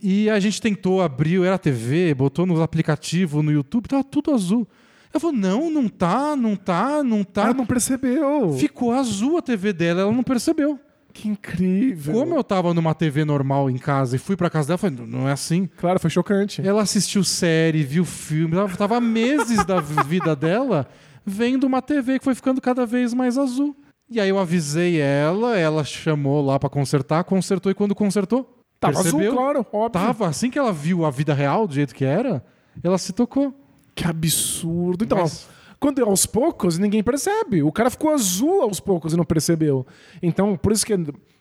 E 0.03 0.29
a 0.29 0.41
gente 0.41 0.61
tentou 0.61 1.01
abrir, 1.01 1.41
era 1.45 1.55
a 1.57 1.59
TV, 1.59 2.15
botou 2.15 2.47
no 2.47 2.61
aplicativo, 2.61 3.43
no 3.43 3.53
YouTube, 3.53 3.89
tava 3.89 4.05
tudo 4.05 4.33
azul. 4.33 4.67
Eu 5.15 5.21
falei, 5.21 5.39
não, 5.39 5.71
não 5.71 5.89
tá, 5.89 6.37
não 6.37 6.55
tá, 6.57 7.03
não 7.05 7.25
tá. 7.25 7.45
Ela 7.45 7.55
não 7.55 7.67
percebeu. 7.67 8.53
Ficou 8.53 8.93
azul 8.93 9.39
a 9.39 9.43
TV 9.43 9.73
dela, 9.73 10.03
ela 10.03 10.13
não 10.13 10.23
percebeu. 10.23 10.79
Que 11.21 11.29
incrível. 11.29 12.15
Como 12.15 12.35
eu 12.37 12.45
tava 12.45 12.73
numa 12.73 12.95
TV 12.95 13.25
normal 13.25 13.69
em 13.69 13.77
casa 13.77 14.15
e 14.15 14.19
fui 14.19 14.37
pra 14.37 14.49
casa 14.49 14.69
dela, 14.69 14.79
falei, 14.79 14.97
não 15.07 15.29
é 15.29 15.33
assim. 15.33 15.69
Claro, 15.77 15.99
foi 15.99 16.11
chocante. 16.11 16.65
Ela 16.67 16.83
assistiu 16.83 17.25
série, 17.25 17.83
viu 17.83 18.05
filme, 18.05 18.57
ela 18.57 18.69
tava 18.69 18.97
há 18.99 19.01
meses 19.01 19.65
da 19.65 19.81
vida 19.81 20.37
dela 20.37 20.87
vendo 21.27 21.65
uma 21.65 21.83
TV 21.83 22.19
que 22.19 22.25
foi 22.25 22.35
ficando 22.37 22.61
cada 22.61 22.87
vez 22.87 23.13
mais 23.13 23.37
azul. 23.37 23.75
E 24.09 24.21
aí 24.21 24.29
eu 24.29 24.39
avisei 24.39 25.01
ela, 25.01 25.59
ela 25.59 25.83
chamou 25.85 26.41
lá 26.45 26.59
pra 26.59 26.71
consertar, 26.71 27.25
consertou 27.25 27.71
e 27.71 27.75
quando 27.75 27.95
consertou, 27.95 28.49
Tava 28.81 28.95
percebeu? 29.03 29.21
azul, 29.33 29.33
claro, 29.37 29.67
óbvio. 29.73 29.91
Tava, 29.91 30.29
assim 30.29 30.51
que 30.51 30.59
ela 30.59 30.73
viu 30.73 31.05
a 31.05 31.11
vida 31.11 31.35
real 31.35 31.67
do 31.67 31.75
jeito 31.75 31.95
que 31.95 32.05
era, 32.05 32.45
ela 32.83 32.97
se 32.97 33.13
tocou. 33.13 33.53
Que 33.95 34.07
absurdo. 34.07 35.05
Então, 35.05 35.19
Mas- 35.19 35.49
Quando 35.81 36.01
é 36.01 36.05
aos 36.05 36.27
poucos, 36.27 36.79
ninguém 36.79 37.03
percebe. 37.03 37.63
O 37.63 37.71
cara 37.71 37.91
ficou 37.91 38.11
azul 38.11 38.63
aos 38.63 38.81
poucos 38.81 39.13
e 39.13 39.17
não 39.17 39.25
percebeu. 39.25 39.87
Então, 40.23 40.57
por 40.57 40.73
isso 40.73 40.85
que 40.85 40.95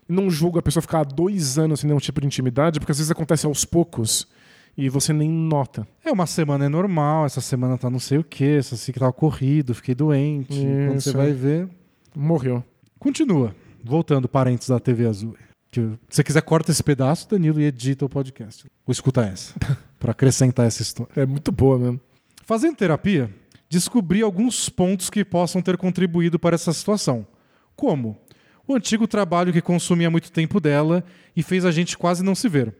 não 0.08 0.30
julgo 0.30 0.60
a 0.60 0.62
pessoa 0.62 0.82
ficar 0.82 1.04
dois 1.04 1.58
anos 1.58 1.80
sem 1.80 1.88
nenhum 1.88 2.00
tipo 2.00 2.22
de 2.22 2.28
intimidade, 2.28 2.80
porque 2.80 2.92
às 2.92 2.98
vezes 2.98 3.12
acontece 3.12 3.46
aos 3.46 3.66
poucos 3.66 4.28
e 4.78 4.90
você 4.90 5.12
nem 5.12 5.30
nota. 5.30 5.88
É, 6.06 6.12
uma 6.12 6.28
semana 6.28 6.66
é 6.66 6.70
normal, 6.70 7.26
essa 7.26 7.42
semana 7.42 7.78
tá 7.78 7.90
não 7.90 8.00
sei 8.00 8.20
o 8.20 8.24
quê, 8.24 8.58
essa 8.60 8.76
assim 8.76 8.92
que 8.92 9.00
tava 9.00 9.12
corrido, 9.12 9.74
fiquei 9.74 9.96
doente. 9.96 10.60
Quando 10.88 11.02
você 11.02 11.10
Isso. 11.10 11.18
vai 11.18 11.32
ver. 11.32 11.68
Morreu. 12.16 12.64
Continua. 13.00 13.56
Voltando, 13.84 14.28
parentes 14.30 14.70
da 14.70 14.80
TV 14.80 15.08
Azul. 15.08 15.36
Que, 15.72 15.82
se 15.82 15.98
você 16.10 16.24
quiser, 16.24 16.42
corta 16.42 16.72
esse 16.72 16.84
pedaço, 16.84 17.28
Danilo, 17.30 17.60
e 17.60 17.66
edita 17.66 18.06
o 18.06 18.10
podcast. 18.10 18.66
Ou 18.86 18.92
escuta 18.92 19.22
essa. 19.26 19.54
pra 20.00 20.12
acrescentar 20.12 20.68
essa 20.68 20.82
história. 20.82 21.12
É 21.16 21.26
muito 21.26 21.52
boa 21.52 21.78
mesmo. 21.78 22.00
Fazendo 22.46 22.76
terapia, 22.76 23.30
descobri 23.70 24.22
alguns 24.22 24.70
pontos 24.70 25.10
que 25.10 25.26
possam 25.26 25.62
ter 25.62 25.78
contribuído 25.78 26.40
para 26.40 26.56
essa 26.56 26.74
situação. 26.74 27.26
Como? 27.76 28.18
O 28.68 28.76
antigo 28.76 29.08
trabalho 29.08 29.54
que 29.54 29.62
consumia 29.62 30.10
muito 30.10 30.32
tempo 30.32 30.60
dela 30.60 31.04
e 31.36 31.42
fez 31.42 31.64
a 31.66 31.72
gente 31.72 31.98
quase 31.98 32.24
não 32.24 32.36
se 32.36 32.50
ver. 32.50 32.74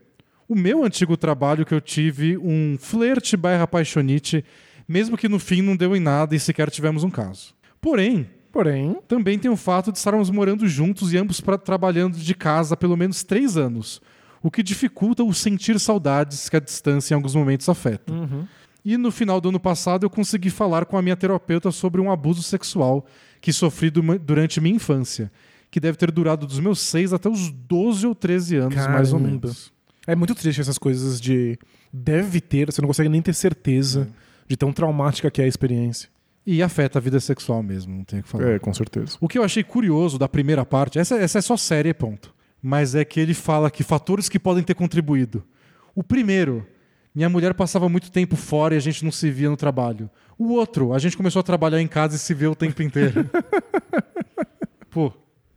O 0.48 0.54
meu 0.54 0.84
antigo 0.84 1.16
trabalho 1.16 1.64
que 1.64 1.74
eu 1.74 1.80
tive 1.80 2.38
um 2.38 2.76
flerte 2.78 3.36
barra 3.36 3.64
apaixonite, 3.64 4.44
mesmo 4.86 5.16
que 5.16 5.28
no 5.28 5.38
fim 5.38 5.62
não 5.62 5.76
deu 5.76 5.94
em 5.94 6.00
nada 6.00 6.34
e 6.34 6.40
sequer 6.40 6.70
tivemos 6.70 7.04
um 7.04 7.10
caso. 7.10 7.54
Porém, 7.80 8.28
Porém, 8.50 8.96
também 9.06 9.38
tem 9.38 9.50
o 9.50 9.56
fato 9.56 9.92
de 9.92 9.98
estarmos 9.98 10.30
morando 10.30 10.66
juntos 10.66 11.12
e 11.12 11.18
ambos 11.18 11.42
trabalhando 11.64 12.16
de 12.16 12.34
casa 12.34 12.74
há 12.74 12.76
pelo 12.76 12.96
menos 12.96 13.22
três 13.22 13.56
anos, 13.56 14.00
o 14.42 14.50
que 14.50 14.62
dificulta 14.62 15.22
o 15.22 15.34
sentir 15.34 15.78
saudades 15.78 16.48
que 16.48 16.56
a 16.56 16.60
distância 16.60 17.14
em 17.14 17.16
alguns 17.16 17.34
momentos 17.34 17.68
afeta. 17.68 18.12
E 18.90 18.96
no 18.96 19.10
final 19.10 19.38
do 19.40 19.50
ano 19.50 19.60
passado 19.60 20.06
eu 20.06 20.10
consegui 20.10 20.48
falar 20.48 20.86
com 20.86 20.96
a 20.96 21.02
minha 21.02 21.16
terapeuta 21.16 21.70
sobre 21.70 22.00
um 22.00 22.10
abuso 22.10 22.42
sexual 22.42 23.04
que 23.40 23.52
sofri 23.52 23.90
du- 23.90 24.18
durante 24.18 24.60
minha 24.62 24.74
infância, 24.76 25.30
que 25.70 25.78
deve 25.78 25.98
ter 25.98 26.10
durado 26.10 26.46
dos 26.46 26.58
meus 26.58 26.80
6 26.80 27.12
até 27.12 27.28
os 27.28 27.50
12 27.50 28.06
ou 28.06 28.14
13 28.14 28.56
anos, 28.56 28.74
mais 28.86 29.12
ou 29.12 29.18
Caramba. 29.20 29.48
menos. 29.48 29.72
é 30.06 30.14
muito 30.16 30.34
triste 30.34 30.60
essas 30.62 30.78
coisas 30.78 31.20
de 31.20 31.58
deve 31.92 32.40
ter, 32.40 32.72
você 32.72 32.80
não 32.80 32.86
consegue 32.86 33.10
nem 33.10 33.20
ter 33.20 33.34
certeza 33.34 34.08
de 34.46 34.56
tão 34.56 34.72
traumática 34.72 35.30
que 35.30 35.42
é 35.42 35.44
a 35.44 35.48
experiência. 35.48 36.08
E 36.46 36.62
afeta 36.62 36.98
a 36.98 37.02
vida 37.02 37.20
sexual 37.20 37.62
mesmo, 37.62 37.94
não 37.94 38.04
tem 38.04 38.20
o 38.20 38.22
que 38.22 38.28
falar. 38.30 38.52
É, 38.52 38.58
com 38.58 38.72
certeza. 38.72 39.18
O 39.20 39.28
que 39.28 39.36
eu 39.36 39.44
achei 39.44 39.62
curioso 39.62 40.18
da 40.18 40.26
primeira 40.26 40.64
parte, 40.64 40.98
essa, 40.98 41.16
essa 41.16 41.38
é 41.38 41.42
só 41.42 41.58
série, 41.58 41.92
ponto. 41.92 42.34
Mas 42.62 42.94
é 42.94 43.04
que 43.04 43.20
ele 43.20 43.34
fala 43.34 43.70
que 43.70 43.82
fatores 43.84 44.30
que 44.30 44.38
podem 44.38 44.64
ter 44.64 44.74
contribuído. 44.74 45.44
O 45.94 46.02
primeiro, 46.02 46.66
minha 47.14 47.28
mulher 47.28 47.54
passava 47.54 47.88
muito 47.88 48.10
tempo 48.10 48.36
fora 48.36 48.74
e 48.74 48.76
a 48.76 48.80
gente 48.80 49.04
não 49.04 49.10
se 49.12 49.30
via 49.30 49.48
no 49.50 49.56
trabalho. 49.56 50.08
O 50.38 50.52
outro, 50.52 50.92
a 50.92 50.98
gente 50.98 51.16
começou 51.16 51.40
a 51.40 51.42
trabalhar 51.42 51.80
em 51.80 51.88
casa 51.88 52.14
e 52.16 52.18
se 52.18 52.32
vê 52.34 52.46
o 52.46 52.54
tempo 52.54 52.82
inteiro. 52.82 53.28
Pô, 54.90 55.12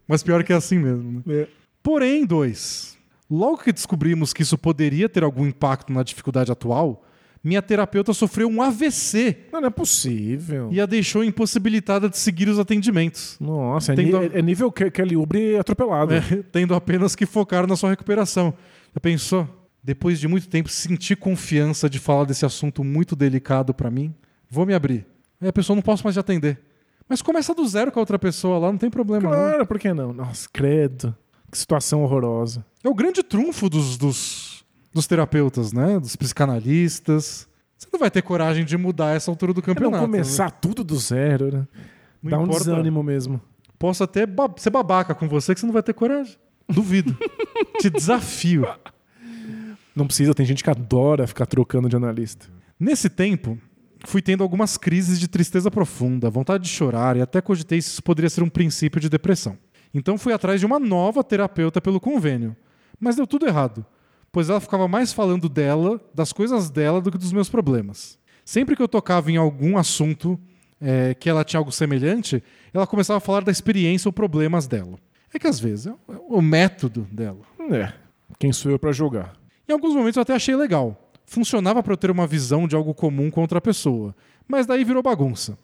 mas 0.08 0.24
pior 0.24 0.44
que 0.44 0.52
é 0.54 0.56
assim 0.56 0.78
mesmo, 0.80 1.24
né? 1.26 1.42
É. 1.44 1.48
Porém, 1.84 2.26
dois, 2.26 2.98
logo 3.30 3.58
que 3.58 3.72
descobrimos 3.72 4.34
que 4.34 4.42
isso 4.44 4.58
poderia 4.58 5.08
ter 5.10 5.24
algum 5.24 5.46
impacto 5.48 5.92
na 5.92 6.04
dificuldade 6.04 6.52
atual, 6.52 7.06
minha 7.44 7.62
terapeuta 7.62 8.14
sofreu 8.14 8.48
um 8.48 8.62
AVC 8.62 9.36
Não, 9.52 9.62
não 9.62 9.68
é 9.68 9.72
possível. 9.72 10.70
e 10.72 10.80
a 10.80 10.86
deixou 10.86 11.24
impossibilitada 11.24 12.08
de 12.08 12.18
seguir 12.18 12.48
os 12.50 12.60
atendimentos. 12.60 13.36
Nossa, 13.40 13.94
é, 13.94 13.96
dó- 13.96 14.22
é- 14.22 14.32
é 14.40 14.42
nível 14.44 14.72
Ke- 14.72 14.92
Kelly 14.92 15.16
Oubre 15.16 15.58
atropelado. 15.58 16.14
É, 16.14 16.22
tendo 16.52 16.76
apenas 16.76 17.16
que 17.16 17.26
focar 17.26 17.66
na 17.66 17.76
sua 17.76 17.90
recuperação. 17.90 18.54
Já 18.94 19.00
pensou? 19.02 19.48
Depois 19.84 20.20
de 20.20 20.28
muito 20.28 20.48
tempo, 20.48 20.70
sentir 20.70 21.16
confiança 21.16 21.90
de 21.90 21.98
falar 22.00 22.26
desse 22.26 22.46
assunto 22.46 22.84
muito 22.84 23.16
delicado 23.16 23.74
pra 23.74 23.90
mim, 23.90 24.14
vou 24.50 24.66
me 24.66 24.74
abrir. 24.74 25.06
Aí 25.42 25.48
a 25.48 25.54
pessoa 25.54 25.76
não 25.76 25.82
posso 25.82 26.04
mais 26.04 26.14
te 26.16 26.20
atender. 26.20 26.60
Mas 27.10 27.22
começa 27.22 27.54
do 27.56 27.68
zero 27.68 27.92
com 27.92 28.00
a 28.00 28.02
outra 28.04 28.20
pessoa 28.20 28.58
lá, 28.60 28.72
não 28.72 28.78
tem 28.78 28.90
problema. 28.90 29.24
não. 29.30 29.30
Claro, 29.36 29.66
por 29.66 29.80
que 29.80 29.92
não? 29.94 30.14
Nossa, 30.14 30.48
credo. 30.54 31.16
Que 31.52 31.58
situação 31.58 32.04
horrorosa. 32.04 32.64
É 32.84 32.88
o 32.88 32.94
grande 32.94 33.22
trunfo 33.24 33.70
dos, 33.70 33.98
dos, 33.98 34.64
dos 34.94 35.08
terapeutas, 35.08 35.74
né? 35.74 36.00
Dos 36.00 36.16
psicanalistas. 36.16 37.48
Você 37.78 37.88
não 37.92 38.00
vai 38.00 38.12
ter 38.12 38.22
coragem 38.22 38.64
de 38.64 38.78
mudar 38.78 39.16
essa 39.16 39.30
altura 39.32 39.52
do 39.54 39.60
É 39.60 39.64
não 39.68 39.74
campeonato. 39.74 40.04
começar 40.04 40.46
né? 40.52 40.58
tudo 40.62 40.84
do 40.84 40.96
zero, 40.96 41.52
né? 41.52 41.68
Não 42.22 42.30
Dá 42.32 42.40
um 42.40 42.44
importa. 42.44 42.64
desânimo 42.66 43.02
mesmo. 43.04 43.42
Posso 43.80 44.04
até 44.04 44.26
ba- 44.28 44.54
ser 44.58 44.70
babaca 44.70 45.16
com 45.16 45.28
você 45.28 45.54
que 45.56 45.60
você 45.60 45.66
não 45.66 45.74
vai 45.74 45.82
ter 45.84 45.94
coragem. 45.94 46.36
Duvido. 46.70 47.18
Te 47.82 47.90
desafio. 47.90 48.66
Não 49.96 50.06
precisa, 50.08 50.34
tem 50.34 50.46
gente 50.46 50.64
que 50.64 50.70
adora 50.70 51.28
ficar 51.28 51.46
trocando 51.46 51.90
de 51.90 51.96
analista. 51.96 52.48
Nesse 52.80 53.10
tempo, 53.10 53.58
fui 54.06 54.22
tendo 54.22 54.42
algumas 54.44 54.78
crises 54.78 55.20
de 55.20 55.28
tristeza 55.28 55.70
profunda, 55.70 56.30
vontade 56.30 56.64
de 56.64 56.70
chorar 56.70 57.18
e 57.18 57.22
até 57.22 57.42
cogitei 57.42 57.82
se 57.82 57.90
isso 57.90 58.04
poderia 58.04 58.30
ser 58.30 58.42
um 58.44 58.50
princípio 58.50 59.00
de 59.02 59.10
depressão. 59.10 59.58
Então 59.94 60.18
fui 60.18 60.32
atrás 60.34 60.60
de 60.60 60.66
uma 60.66 60.80
nova 60.80 61.24
terapeuta 61.24 61.82
pelo 61.82 62.00
convênio. 62.00 62.56
Mas 63.00 63.16
deu 63.16 63.28
tudo 63.28 63.46
errado, 63.48 63.86
pois 64.32 64.50
ela 64.50 64.62
ficava 64.62 64.88
mais 64.88 65.12
falando 65.12 65.50
dela, 65.50 66.00
das 66.14 66.32
coisas 66.32 66.70
dela, 66.70 67.02
do 67.02 67.12
que 67.12 67.18
dos 67.18 67.34
meus 67.34 67.50
problemas. 67.50 68.18
Sempre 68.46 68.76
que 68.76 68.82
eu 68.82 68.88
tocava 68.88 69.32
em 69.32 69.38
algum 69.38 69.78
assunto 69.78 70.40
é, 70.80 71.14
que 71.14 71.30
ela 71.30 71.44
tinha 71.44 71.60
algo 71.60 71.72
semelhante, 71.72 72.42
ela 72.74 72.88
começava 72.88 73.18
a 73.18 73.22
falar 73.22 73.44
da 73.44 73.52
experiência 73.52 74.08
ou 74.10 74.14
problemas 74.14 74.66
dela. 74.68 74.98
É 75.34 75.38
que 75.38 75.48
às 75.48 75.60
vezes 75.60 75.88
é 75.88 75.92
o- 76.08 76.38
o 76.38 76.42
método 76.42 77.08
dela. 77.12 77.42
É. 77.72 77.92
Quem 78.40 78.52
sou 78.52 78.72
eu 78.72 78.80
pra 78.80 78.92
julgar? 78.92 79.34
Em 79.72 79.74
alguns 79.74 79.96
momentos 79.96 80.18
eu 80.18 80.22
até 80.22 80.36
achei 80.36 80.54
legal. 80.54 81.14
Funcionava 81.26 81.82
para 81.82 81.94
eu 81.94 81.98
ter 81.98 82.12
uma 82.12 82.28
visão 82.28 82.68
de 82.68 82.76
algo 82.76 82.94
comum 82.94 83.32
com 83.32 83.40
outra 83.40 83.62
pessoa. 83.62 84.14
Mas 84.46 84.66
daí 84.66 84.84
virou 84.84 85.02
bagunça. 85.02 85.58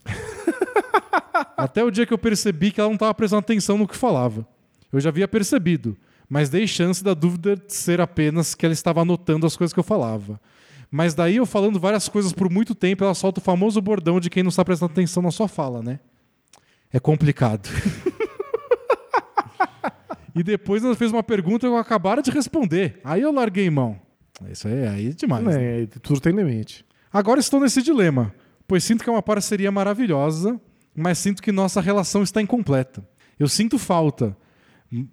até 1.57 1.84
o 1.84 1.91
dia 1.91 2.05
que 2.05 2.13
eu 2.13 2.17
percebi 2.17 2.71
que 2.71 2.79
ela 2.79 2.88
não 2.88 2.95
estava 2.95 3.13
prestando 3.13 3.41
atenção 3.41 3.77
no 3.77 3.85
que 3.85 3.97
falava. 3.97 4.47
Eu 4.93 5.01
já 5.01 5.09
havia 5.09 5.27
percebido, 5.27 5.97
mas 6.29 6.47
dei 6.47 6.65
chance 6.65 7.03
da 7.03 7.13
dúvida 7.13 7.57
de 7.57 7.73
ser 7.73 7.99
apenas 7.99 8.55
que 8.55 8.65
ela 8.65 8.71
estava 8.71 9.01
anotando 9.01 9.45
as 9.45 9.57
coisas 9.57 9.73
que 9.73 9.79
eu 9.79 9.84
falava. 9.84 10.39
Mas 10.89 11.13
daí 11.13 11.35
eu 11.35 11.45
falando 11.45 11.77
várias 11.77 12.07
coisas 12.07 12.31
por 12.31 12.49
muito 12.49 12.73
tempo, 12.73 13.03
ela 13.03 13.13
solta 13.13 13.41
o 13.41 13.43
famoso 13.43 13.81
bordão 13.81 14.21
de 14.21 14.29
quem 14.29 14.41
não 14.41 14.49
está 14.49 14.63
prestando 14.63 14.93
atenção 14.93 15.21
na 15.21 15.31
sua 15.31 15.49
fala, 15.49 15.84
né? 15.84 15.99
É 16.93 16.97
complicado. 16.97 17.67
e 20.38 20.43
depois 20.43 20.84
ela 20.84 20.95
fez 20.95 21.11
uma 21.11 21.23
pergunta 21.23 21.68
que 21.68 21.68
eu 21.68 21.77
acabara 21.77 22.22
de 22.22 22.31
responder. 22.31 22.99
Aí 23.03 23.22
eu 23.22 23.31
larguei 23.31 23.69
mão. 23.69 23.99
Isso 24.49 24.68
aí, 24.68 24.88
aí 24.88 25.07
é 25.07 25.11
demais. 25.11 25.43
né? 25.43 25.84
É, 25.84 25.85
tudo 26.01 26.19
tem 26.19 26.34
limite. 26.34 26.85
Agora 27.11 27.39
estou 27.39 27.59
nesse 27.59 27.81
dilema, 27.81 28.34
pois 28.68 28.84
sinto 28.84 29.03
que 29.03 29.09
é 29.09 29.14
uma 29.14 29.23
parceria 29.23 29.72
maravilhosa, 29.72 30.59
mas 30.95 31.18
sinto 31.18 31.41
que 31.41 31.51
nossa 31.51 31.81
relação 31.81 32.22
está 32.22 32.41
incompleta. 32.41 33.07
Eu 33.39 33.47
sinto 33.47 33.80
falta. 33.80 34.35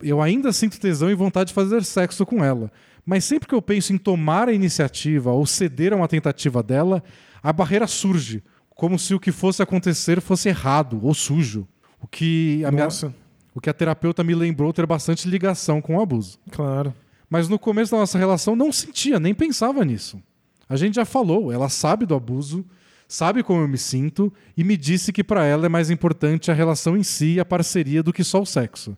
Eu 0.02 0.20
ainda 0.22 0.52
sinto 0.52 0.78
tesão 0.78 1.10
e 1.10 1.14
vontade 1.14 1.48
de 1.48 1.54
fazer 1.54 1.84
sexo 1.84 2.24
com 2.24 2.44
ela. 2.44 2.70
Mas 3.04 3.24
sempre 3.24 3.48
que 3.48 3.54
eu 3.54 3.60
penso 3.60 3.92
em 3.92 3.98
tomar 3.98 4.48
a 4.48 4.52
iniciativa 4.52 5.30
ou 5.30 5.44
ceder 5.46 5.92
a 5.92 5.96
uma 5.96 6.08
tentativa 6.08 6.62
dela, 6.62 7.02
a 7.42 7.52
barreira 7.52 7.86
surge, 7.86 8.42
como 8.70 8.98
se 8.98 9.14
o 9.14 9.20
que 9.20 9.30
fosse 9.30 9.62
acontecer 9.62 10.20
fosse 10.20 10.48
errado 10.48 11.00
ou 11.02 11.12
sujo. 11.12 11.68
O 12.00 12.06
que 12.06 12.64
a, 12.64 12.70
minha, 12.70 12.84
Nossa, 12.84 13.14
o 13.54 13.60
que 13.60 13.70
a 13.70 13.74
terapeuta 13.74 14.24
me 14.24 14.34
lembrou 14.34 14.72
ter 14.72 14.84
bastante 14.86 15.28
ligação 15.28 15.80
com 15.80 15.96
o 15.96 16.02
abuso. 16.02 16.38
claro. 16.50 16.92
Mas 17.30 17.48
no 17.48 17.58
começo 17.58 17.90
da 17.90 17.98
nossa 17.98 18.18
relação 18.18 18.54
não 18.54 18.70
sentia, 18.70 19.18
nem 19.18 19.34
pensava 19.34 19.84
nisso. 19.84 20.22
A 20.68 20.76
gente 20.76 20.94
já 20.94 21.04
falou, 21.04 21.50
ela 21.50 21.68
sabe 21.68 22.06
do 22.06 22.14
abuso, 22.14 22.64
sabe 23.08 23.42
como 23.42 23.60
eu 23.60 23.66
me 23.66 23.78
sinto 23.78 24.32
e 24.56 24.62
me 24.62 24.76
disse 24.76 25.12
que 25.12 25.24
para 25.24 25.44
ela 25.44 25.66
é 25.66 25.68
mais 25.68 25.90
importante 25.90 26.50
a 26.50 26.54
relação 26.54 26.96
em 26.96 27.02
si 27.02 27.34
e 27.34 27.40
a 27.40 27.44
parceria 27.44 28.02
do 28.02 28.12
que 28.12 28.22
só 28.22 28.40
o 28.40 28.46
sexo. 28.46 28.96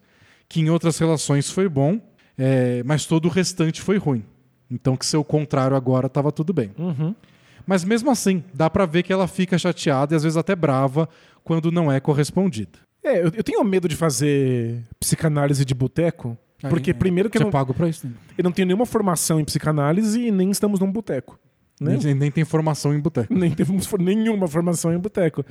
Que 0.49 0.61
em 0.61 0.69
outras 0.69 0.99
relações 0.99 1.51
foi 1.51 1.69
bom, 1.69 2.01
é, 2.37 2.83
mas 2.85 3.07
todo 3.07 3.27
o 3.27 3.31
restante 3.31 3.81
foi 3.81 3.97
ruim. 3.97 4.25
Então 4.71 4.97
que 4.97 5.07
ser 5.07 5.17
o 5.17 5.25
contrário 5.25 5.77
agora 5.77 6.07
estava 6.07 6.31
tudo 6.31 6.53
bem. 6.53 6.73
Mas 7.67 7.85
mesmo 7.85 8.11
assim, 8.11 8.45
dá 8.53 8.69
pra 8.69 8.87
ver 8.87 9.03
que 9.03 9.13
ela 9.13 9.27
fica 9.27 9.59
chateada 9.59 10.15
e 10.15 10.17
às 10.17 10.23
vezes 10.23 10.37
até 10.37 10.55
brava 10.55 11.09
quando 11.43 11.73
não 11.73 11.91
é 11.91 12.01
correspondida. 12.01 12.86
É, 13.07 13.21
eu, 13.21 13.31
eu 13.37 13.45
tenho 13.45 13.63
medo 13.63 13.87
de 13.89 13.95
fazer 13.95 14.83
psicanálise 14.99 15.65
de 15.65 15.75
boteco, 15.75 16.37
porque 16.69 16.91
é, 16.91 16.95
primeiro 16.95 17.31
que 17.31 17.39
eu 17.39 17.43
não, 17.43 17.51
pago 17.51 17.73
pra 17.73 17.89
isso. 17.89 18.05
né? 18.07 18.13
eu 18.37 18.43
não 18.43 18.51
tenho 18.51 18.67
nenhuma 18.67 18.85
formação 18.85 19.39
em 19.39 19.45
psicanálise 19.45 20.21
e 20.21 20.33
nem 20.33 20.51
estamos 20.51 20.81
num 20.81 20.91
boteco. 20.91 21.39
Né? 21.81 21.99
Nem, 22.03 22.15
nem 22.15 22.31
tem 22.31 22.45
formação 22.45 22.93
em 22.93 22.99
boteco. 22.99 23.33
Nem 23.33 23.53
temos 23.53 23.89
nenhuma 23.99 24.49
formação 24.49 24.93
em 24.93 24.99
boteco. 24.99 25.45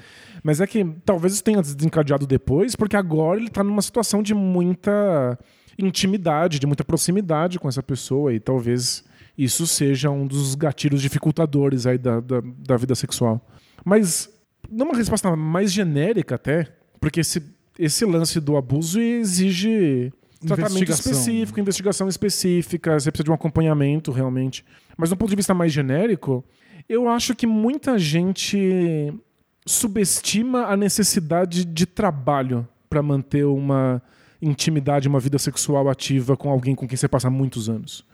Mas 0.43 0.59
é 0.59 0.67
que 0.67 0.83
talvez 1.05 1.33
isso 1.35 1.43
tenha 1.43 1.61
desencadeado 1.61 2.27
depois, 2.27 2.75
porque 2.75 2.97
agora 2.97 3.39
ele 3.39 3.49
tá 3.49 3.63
numa 3.63 3.81
situação 3.81 4.21
de 4.21 4.33
muita 4.33 5.39
intimidade, 5.77 6.59
de 6.59 6.67
muita 6.67 6.83
proximidade 6.83 7.57
com 7.57 7.69
essa 7.69 7.83
pessoa, 7.83 8.33
e 8.33 8.39
talvez 8.39 9.03
isso 9.37 9.65
seja 9.65 10.09
um 10.09 10.27
dos 10.27 10.55
gatilhos 10.55 11.01
dificultadores 11.01 11.85
aí 11.85 11.97
da, 11.97 12.19
da, 12.19 12.41
da 12.43 12.75
vida 12.75 12.95
sexual. 12.95 13.45
Mas, 13.83 14.29
numa 14.69 14.95
resposta 14.95 15.35
mais 15.35 15.71
genérica 15.71 16.35
até, 16.35 16.67
porque 16.99 17.19
esse, 17.19 17.41
esse 17.77 18.05
lance 18.05 18.39
do 18.39 18.57
abuso 18.57 18.99
exige 18.99 20.11
tratamento 20.45 20.91
específico, 20.91 21.59
investigação 21.59 22.07
específica, 22.07 22.99
você 22.99 23.11
precisa 23.11 23.25
de 23.25 23.31
um 23.31 23.33
acompanhamento 23.33 24.11
realmente. 24.11 24.63
Mas 24.97 25.09
do 25.09 25.17
ponto 25.17 25.29
de 25.29 25.35
vista 25.35 25.53
mais 25.53 25.71
genérico, 25.73 26.43
eu 26.87 27.09
acho 27.09 27.35
que 27.35 27.47
muita 27.47 27.97
gente 27.97 29.13
subestima 29.65 30.65
a 30.65 30.77
necessidade 30.77 31.65
de 31.65 31.85
trabalho 31.85 32.67
para 32.89 33.01
manter 33.01 33.45
uma 33.45 34.01
intimidade, 34.41 35.07
uma 35.07 35.19
vida 35.19 35.39
sexual 35.39 35.89
ativa 35.89 36.37
com 36.37 36.49
alguém 36.49 36.75
com 36.75 36.87
quem 36.87 36.95
você 36.95 37.07
passa 37.07 37.29
muitos 37.29 37.67
anos. 37.67 38.05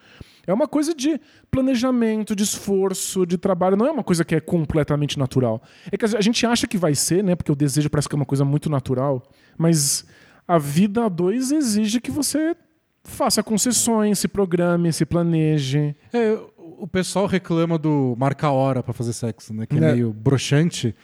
É 0.46 0.54
uma 0.54 0.68
coisa 0.68 0.94
de 0.94 1.20
planejamento, 1.50 2.36
de 2.36 2.44
esforço, 2.44 3.26
de 3.26 3.38
trabalho. 3.38 3.76
Não 3.78 3.86
é 3.86 3.92
uma 3.92 4.04
coisa 4.04 4.24
que 4.26 4.34
é 4.36 4.40
completamente 4.40 5.20
natural. 5.20 5.62
É 5.92 5.98
que 5.98 6.06
a 6.06 6.22
gente 6.22 6.46
acha 6.46 6.68
que 6.68 6.78
vai 6.78 6.96
ser, 6.96 7.24
né? 7.24 7.36
Porque 7.36 7.52
o 7.52 7.56
desejo 7.56 7.90
parece 7.90 8.10
que 8.10 8.16
é 8.16 8.18
uma 8.18 8.26
coisa 8.26 8.44
muito 8.44 8.70
natural. 8.70 9.22
Mas 9.58 10.06
a 10.48 10.58
vida 10.58 11.06
a 11.06 11.10
dois 11.10 11.52
exige 11.52 12.02
que 12.02 12.12
você 12.12 12.56
faça 13.04 13.42
concessões, 13.44 14.20
se 14.20 14.28
programe, 14.28 14.92
se 14.94 15.06
planeje. 15.06 15.96
É, 16.14 16.38
o 16.58 16.88
pessoal 16.88 17.26
reclama 17.26 17.78
do 17.78 18.16
marca 18.18 18.50
hora 18.50 18.82
pra 18.82 18.94
fazer 18.94 19.14
sexo, 19.14 19.54
né? 19.54 19.66
Que 19.66 19.76
é, 19.76 19.78
É. 19.78 19.94
meio 19.94 20.12
broxante. 20.14 20.96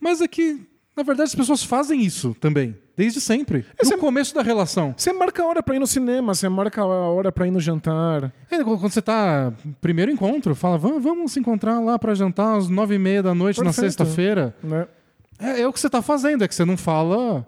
Mas 0.00 0.20
é 0.20 0.28
que, 0.28 0.60
na 0.96 1.02
verdade, 1.02 1.28
as 1.28 1.34
pessoas 1.34 1.62
fazem 1.62 2.00
isso 2.02 2.34
também. 2.40 2.76
Desde 2.96 3.20
sempre. 3.20 3.64
É, 3.78 3.86
no 3.88 3.98
começo 3.98 4.34
da 4.34 4.42
relação. 4.42 4.94
Você 4.96 5.12
marca 5.12 5.42
a 5.42 5.46
hora 5.46 5.62
pra 5.62 5.74
ir 5.74 5.78
no 5.78 5.86
cinema, 5.86 6.34
você 6.34 6.48
marca 6.48 6.82
a 6.82 6.86
hora 6.86 7.32
pra 7.32 7.46
ir 7.46 7.50
no 7.50 7.58
jantar. 7.60 8.32
É, 8.50 8.62
quando 8.62 8.80
você 8.80 9.00
tá. 9.00 9.52
Primeiro 9.80 10.10
encontro, 10.10 10.54
fala, 10.54 10.76
vamos, 10.76 11.02
vamos 11.02 11.32
se 11.32 11.40
encontrar 11.40 11.80
lá 11.80 11.98
pra 11.98 12.14
jantar 12.14 12.56
às 12.56 12.68
nove 12.68 12.96
e 12.96 12.98
meia 12.98 13.22
da 13.22 13.34
noite 13.34 13.58
na 13.58 13.66
Perfeito. 13.66 13.86
sexta-feira. 13.86 14.54
Né? 14.62 14.86
É, 15.38 15.62
é 15.62 15.66
o 15.66 15.72
que 15.72 15.80
você 15.80 15.88
tá 15.88 16.02
fazendo, 16.02 16.44
é 16.44 16.48
que 16.48 16.54
você 16.54 16.64
não 16.64 16.76
fala, 16.76 17.46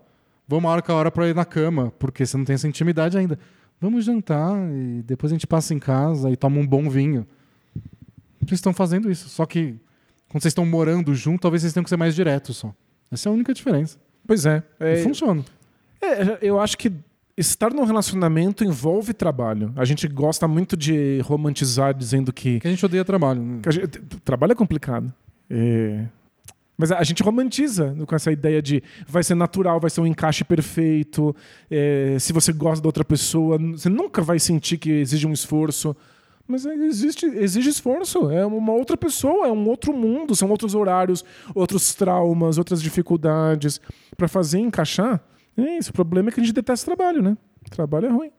vamos 0.48 0.64
marcar 0.64 0.94
a 0.94 0.96
hora 0.96 1.10
pra 1.10 1.28
ir 1.28 1.34
na 1.34 1.44
cama, 1.44 1.92
porque 1.98 2.24
você 2.24 2.36
não 2.36 2.44
tem 2.44 2.54
essa 2.54 2.66
intimidade 2.66 3.18
ainda. 3.18 3.38
Vamos 3.80 4.04
jantar 4.04 4.56
e 4.72 5.02
depois 5.02 5.30
a 5.30 5.34
gente 5.34 5.46
passa 5.46 5.74
em 5.74 5.78
casa 5.78 6.30
e 6.30 6.36
toma 6.36 6.58
um 6.58 6.66
bom 6.66 6.88
vinho. 6.88 7.26
Vocês 8.40 8.58
estão 8.58 8.72
fazendo 8.72 9.10
isso. 9.10 9.28
Só 9.28 9.44
que 9.44 9.78
quando 10.28 10.42
vocês 10.42 10.52
estão 10.52 10.64
morando 10.64 11.14
junto, 11.14 11.42
talvez 11.42 11.62
vocês 11.62 11.72
tenham 11.72 11.84
que 11.84 11.90
ser 11.90 11.96
mais 11.96 12.14
diretos 12.14 12.56
só. 12.56 12.72
Essa 13.10 13.28
é 13.28 13.30
a 13.30 13.32
única 13.32 13.52
diferença. 13.52 13.98
Pois 14.26 14.46
é. 14.46 14.62
E 14.80 14.84
é 14.84 14.96
funciona. 15.02 15.44
É, 16.00 16.38
eu 16.42 16.60
acho 16.60 16.76
que 16.78 16.92
estar 17.36 17.72
num 17.72 17.84
relacionamento 17.84 18.62
envolve 18.64 19.12
trabalho. 19.12 19.72
A 19.76 19.84
gente 19.84 20.06
gosta 20.06 20.46
muito 20.46 20.76
de 20.76 21.20
romantizar 21.24 21.92
dizendo 21.94 22.32
que, 22.32 22.60
Que 22.60 22.68
a 22.68 22.70
gente 22.70 22.84
odeia 22.84 23.04
trabalho. 23.04 23.42
né? 23.42 23.60
gente- 23.70 23.98
trabalho 24.24 24.52
é 24.52 24.54
complicado. 24.54 25.12
É, 25.50 26.04
Mas 26.76 26.90
a 26.90 27.02
gente 27.04 27.22
romantiza 27.22 27.94
com 28.06 28.14
essa 28.16 28.32
ideia 28.32 28.60
de 28.60 28.82
vai 29.06 29.22
ser 29.22 29.34
natural, 29.36 29.78
vai 29.78 29.90
ser 29.90 30.00
um 30.00 30.06
encaixe 30.06 30.42
perfeito. 30.44 31.34
é, 31.70 32.16
se 32.18 32.32
você 32.32 32.52
gosta 32.52 32.82
da 32.82 32.88
outra 32.88 33.04
pessoa, 33.04 33.58
você 33.58 33.88
nunca 33.88 34.20
vai 34.22 34.38
sentir 34.38 34.78
que 34.78 34.90
exige 34.90 35.26
um 35.26 35.32
esforço. 35.32 35.94
Mas 36.46 36.66
é, 36.66 36.74
existe, 36.74 37.26
exige 37.26 37.70
esforço. 37.70 38.30
É 38.30 38.44
uma 38.44 38.72
outra 38.72 38.96
pessoa, 38.96 39.46
é 39.46 39.52
um 39.52 39.68
outro 39.68 39.92
mundo, 39.92 40.36
são 40.36 40.48
outros 40.50 40.74
horários, 40.74 41.24
outros 41.54 41.94
traumas, 41.94 42.58
outras 42.58 42.82
dificuldades. 42.82 43.80
Para 44.16 44.28
fazer 44.28 44.58
encaixar, 44.58 45.22
é 45.56 45.78
isso. 45.78 45.90
O 45.90 45.94
problema 45.94 46.28
é 46.28 46.32
que 46.32 46.40
a 46.40 46.44
gente 46.44 46.54
detesta 46.54 46.86
trabalho, 46.86 47.22
né? 47.22 47.36
Trabalho 47.70 48.06
é 48.06 48.10
ruim. 48.10 48.30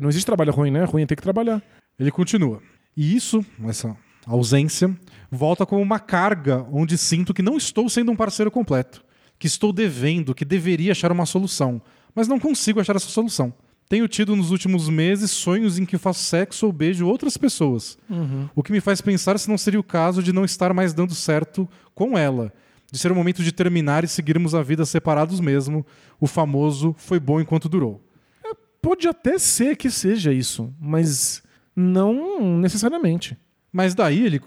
Não 0.00 0.08
existe 0.08 0.26
trabalho 0.26 0.52
ruim, 0.52 0.70
né? 0.70 0.84
Ruim 0.84 1.02
é 1.02 1.06
ter 1.06 1.16
que 1.16 1.22
trabalhar. 1.22 1.62
Ele 1.98 2.10
continua. 2.10 2.62
E 2.96 3.14
isso, 3.14 3.44
essa 3.64 3.96
ausência, 4.26 4.94
volta 5.30 5.66
como 5.66 5.82
uma 5.82 6.00
carga 6.00 6.66
onde 6.72 6.96
sinto 6.96 7.34
que 7.34 7.42
não 7.42 7.56
estou 7.56 7.88
sendo 7.88 8.10
um 8.10 8.16
parceiro 8.16 8.50
completo, 8.50 9.04
que 9.38 9.46
estou 9.46 9.72
devendo, 9.72 10.34
que 10.34 10.44
deveria 10.44 10.92
achar 10.92 11.12
uma 11.12 11.26
solução, 11.26 11.80
mas 12.14 12.26
não 12.26 12.40
consigo 12.40 12.80
achar 12.80 12.96
essa 12.96 13.08
solução. 13.08 13.52
Tenho 13.88 14.08
tido 14.08 14.34
nos 14.34 14.50
últimos 14.50 14.88
meses 14.88 15.30
sonhos 15.30 15.78
em 15.78 15.84
que 15.84 15.96
faço 15.96 16.24
sexo 16.24 16.66
ou 16.66 16.72
beijo 16.72 17.06
outras 17.06 17.36
pessoas, 17.36 17.96
o 18.54 18.62
que 18.62 18.72
me 18.72 18.80
faz 18.80 19.00
pensar 19.00 19.38
se 19.38 19.48
não 19.48 19.56
seria 19.56 19.78
o 19.78 19.84
caso 19.84 20.22
de 20.22 20.32
não 20.32 20.44
estar 20.44 20.72
mais 20.74 20.92
dando 20.92 21.14
certo 21.14 21.68
com 21.94 22.18
ela, 22.18 22.52
de 22.90 22.98
ser 22.98 23.12
o 23.12 23.14
momento 23.14 23.42
de 23.44 23.52
terminar 23.52 24.02
e 24.02 24.08
seguirmos 24.08 24.54
a 24.54 24.62
vida 24.62 24.84
separados 24.84 25.38
mesmo. 25.40 25.86
O 26.20 26.26
famoso 26.26 26.94
foi 26.98 27.20
bom 27.20 27.40
enquanto 27.40 27.68
durou. 27.68 28.02
Pode 28.82 29.06
até 29.08 29.38
ser 29.38 29.76
que 29.76 29.90
seja 29.90 30.32
isso, 30.32 30.72
mas 30.80 31.42
não 31.74 32.58
necessariamente. 32.58 33.36
Mas 33.72 33.94
daí 33.94 34.24
ele, 34.24 34.40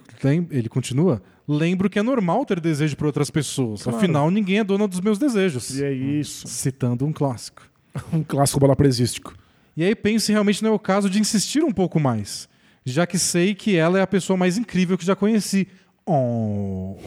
ele 0.49 0.69
continua. 0.69 1.21
Lembro 1.47 1.89
que 1.89 1.99
é 1.99 2.03
normal 2.03 2.45
ter 2.45 2.59
desejo 2.59 2.95
por 2.95 3.07
outras 3.07 3.29
pessoas. 3.29 3.83
Claro. 3.83 3.97
Afinal, 3.97 4.31
ninguém 4.31 4.59
é 4.59 4.63
dono 4.63 4.87
dos 4.87 5.01
meus 5.01 5.19
desejos. 5.19 5.79
é 5.79 5.91
isso. 5.91 6.47
Citando 6.47 7.05
um 7.05 7.13
clássico. 7.13 7.68
Um 8.13 8.23
clássico 8.23 8.59
balapresístico. 8.59 9.35
E 9.75 9.83
aí 9.83 9.95
penso 9.95 10.27
se 10.27 10.31
realmente 10.31 10.61
não 10.63 10.71
é 10.71 10.73
o 10.73 10.79
caso 10.79 11.09
de 11.09 11.19
insistir 11.19 11.63
um 11.63 11.71
pouco 11.71 11.99
mais. 11.99 12.49
Já 12.85 13.05
que 13.05 13.19
sei 13.19 13.53
que 13.53 13.75
ela 13.75 13.99
é 13.99 14.01
a 14.01 14.07
pessoa 14.07 14.35
mais 14.35 14.57
incrível 14.57 14.97
que 14.97 15.05
já 15.05 15.15
conheci. 15.15 15.67
Oh. 16.05 16.97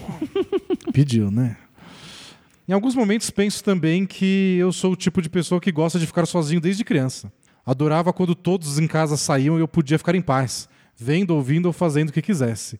Pediu, 0.93 1.29
né? 1.29 1.57
Em 2.67 2.71
alguns 2.71 2.95
momentos 2.95 3.29
penso 3.29 3.63
também 3.63 4.05
que 4.05 4.57
eu 4.57 4.71
sou 4.71 4.93
o 4.93 4.95
tipo 4.95 5.21
de 5.21 5.29
pessoa 5.29 5.59
que 5.59 5.71
gosta 5.71 5.99
de 5.99 6.07
ficar 6.07 6.25
sozinho 6.25 6.61
desde 6.61 6.83
criança. 6.83 7.31
Adorava 7.65 8.13
quando 8.13 8.33
todos 8.33 8.79
em 8.79 8.87
casa 8.87 9.17
saíam 9.17 9.57
e 9.57 9.61
eu 9.61 9.67
podia 9.67 9.97
ficar 9.97 10.15
em 10.15 10.21
paz, 10.21 10.69
vendo, 10.95 11.31
ouvindo 11.31 11.65
ou 11.65 11.73
fazendo 11.73 12.09
o 12.09 12.13
que 12.13 12.21
quisesse. 12.21 12.79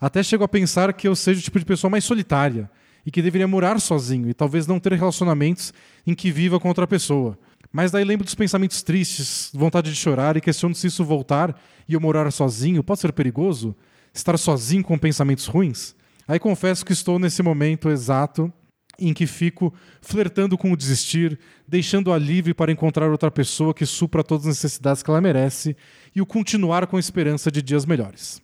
Até 0.00 0.22
chego 0.22 0.44
a 0.44 0.48
pensar 0.48 0.92
que 0.92 1.08
eu 1.08 1.16
seja 1.16 1.40
o 1.40 1.42
tipo 1.42 1.58
de 1.58 1.64
pessoa 1.64 1.90
mais 1.90 2.04
solitária 2.04 2.70
e 3.04 3.10
que 3.10 3.22
deveria 3.22 3.48
morar 3.48 3.80
sozinho 3.80 4.28
e 4.28 4.34
talvez 4.34 4.66
não 4.66 4.80
ter 4.80 4.92
relacionamentos 4.92 5.72
em 6.06 6.14
que 6.14 6.30
viva 6.30 6.60
com 6.60 6.68
outra 6.68 6.86
pessoa. 6.86 7.38
Mas 7.74 7.90
daí 7.90 8.04
lembro 8.04 8.24
dos 8.24 8.36
pensamentos 8.36 8.84
tristes, 8.84 9.50
vontade 9.52 9.90
de 9.90 9.96
chorar 9.96 10.36
e 10.36 10.40
questiono 10.40 10.76
se 10.76 10.86
isso 10.86 11.04
voltar 11.04 11.60
e 11.88 11.94
eu 11.94 12.00
morar 12.00 12.30
sozinho 12.30 12.84
pode 12.84 13.00
ser 13.00 13.12
perigoso? 13.12 13.74
Estar 14.14 14.38
sozinho 14.38 14.84
com 14.84 14.96
pensamentos 14.96 15.46
ruins? 15.46 15.92
Aí 16.28 16.38
confesso 16.38 16.86
que 16.86 16.92
estou 16.92 17.18
nesse 17.18 17.42
momento 17.42 17.90
exato 17.90 18.52
em 18.96 19.12
que 19.12 19.26
fico 19.26 19.74
flertando 20.00 20.56
com 20.56 20.70
o 20.70 20.76
desistir, 20.76 21.36
deixando 21.66 22.12
a 22.12 22.16
livre 22.16 22.54
para 22.54 22.70
encontrar 22.70 23.10
outra 23.10 23.28
pessoa 23.28 23.74
que 23.74 23.84
supra 23.84 24.22
todas 24.22 24.46
as 24.46 24.54
necessidades 24.54 25.02
que 25.02 25.10
ela 25.10 25.20
merece 25.20 25.76
e 26.14 26.22
o 26.22 26.26
continuar 26.26 26.86
com 26.86 26.96
esperança 26.96 27.50
de 27.50 27.60
dias 27.60 27.84
melhores. 27.84 28.40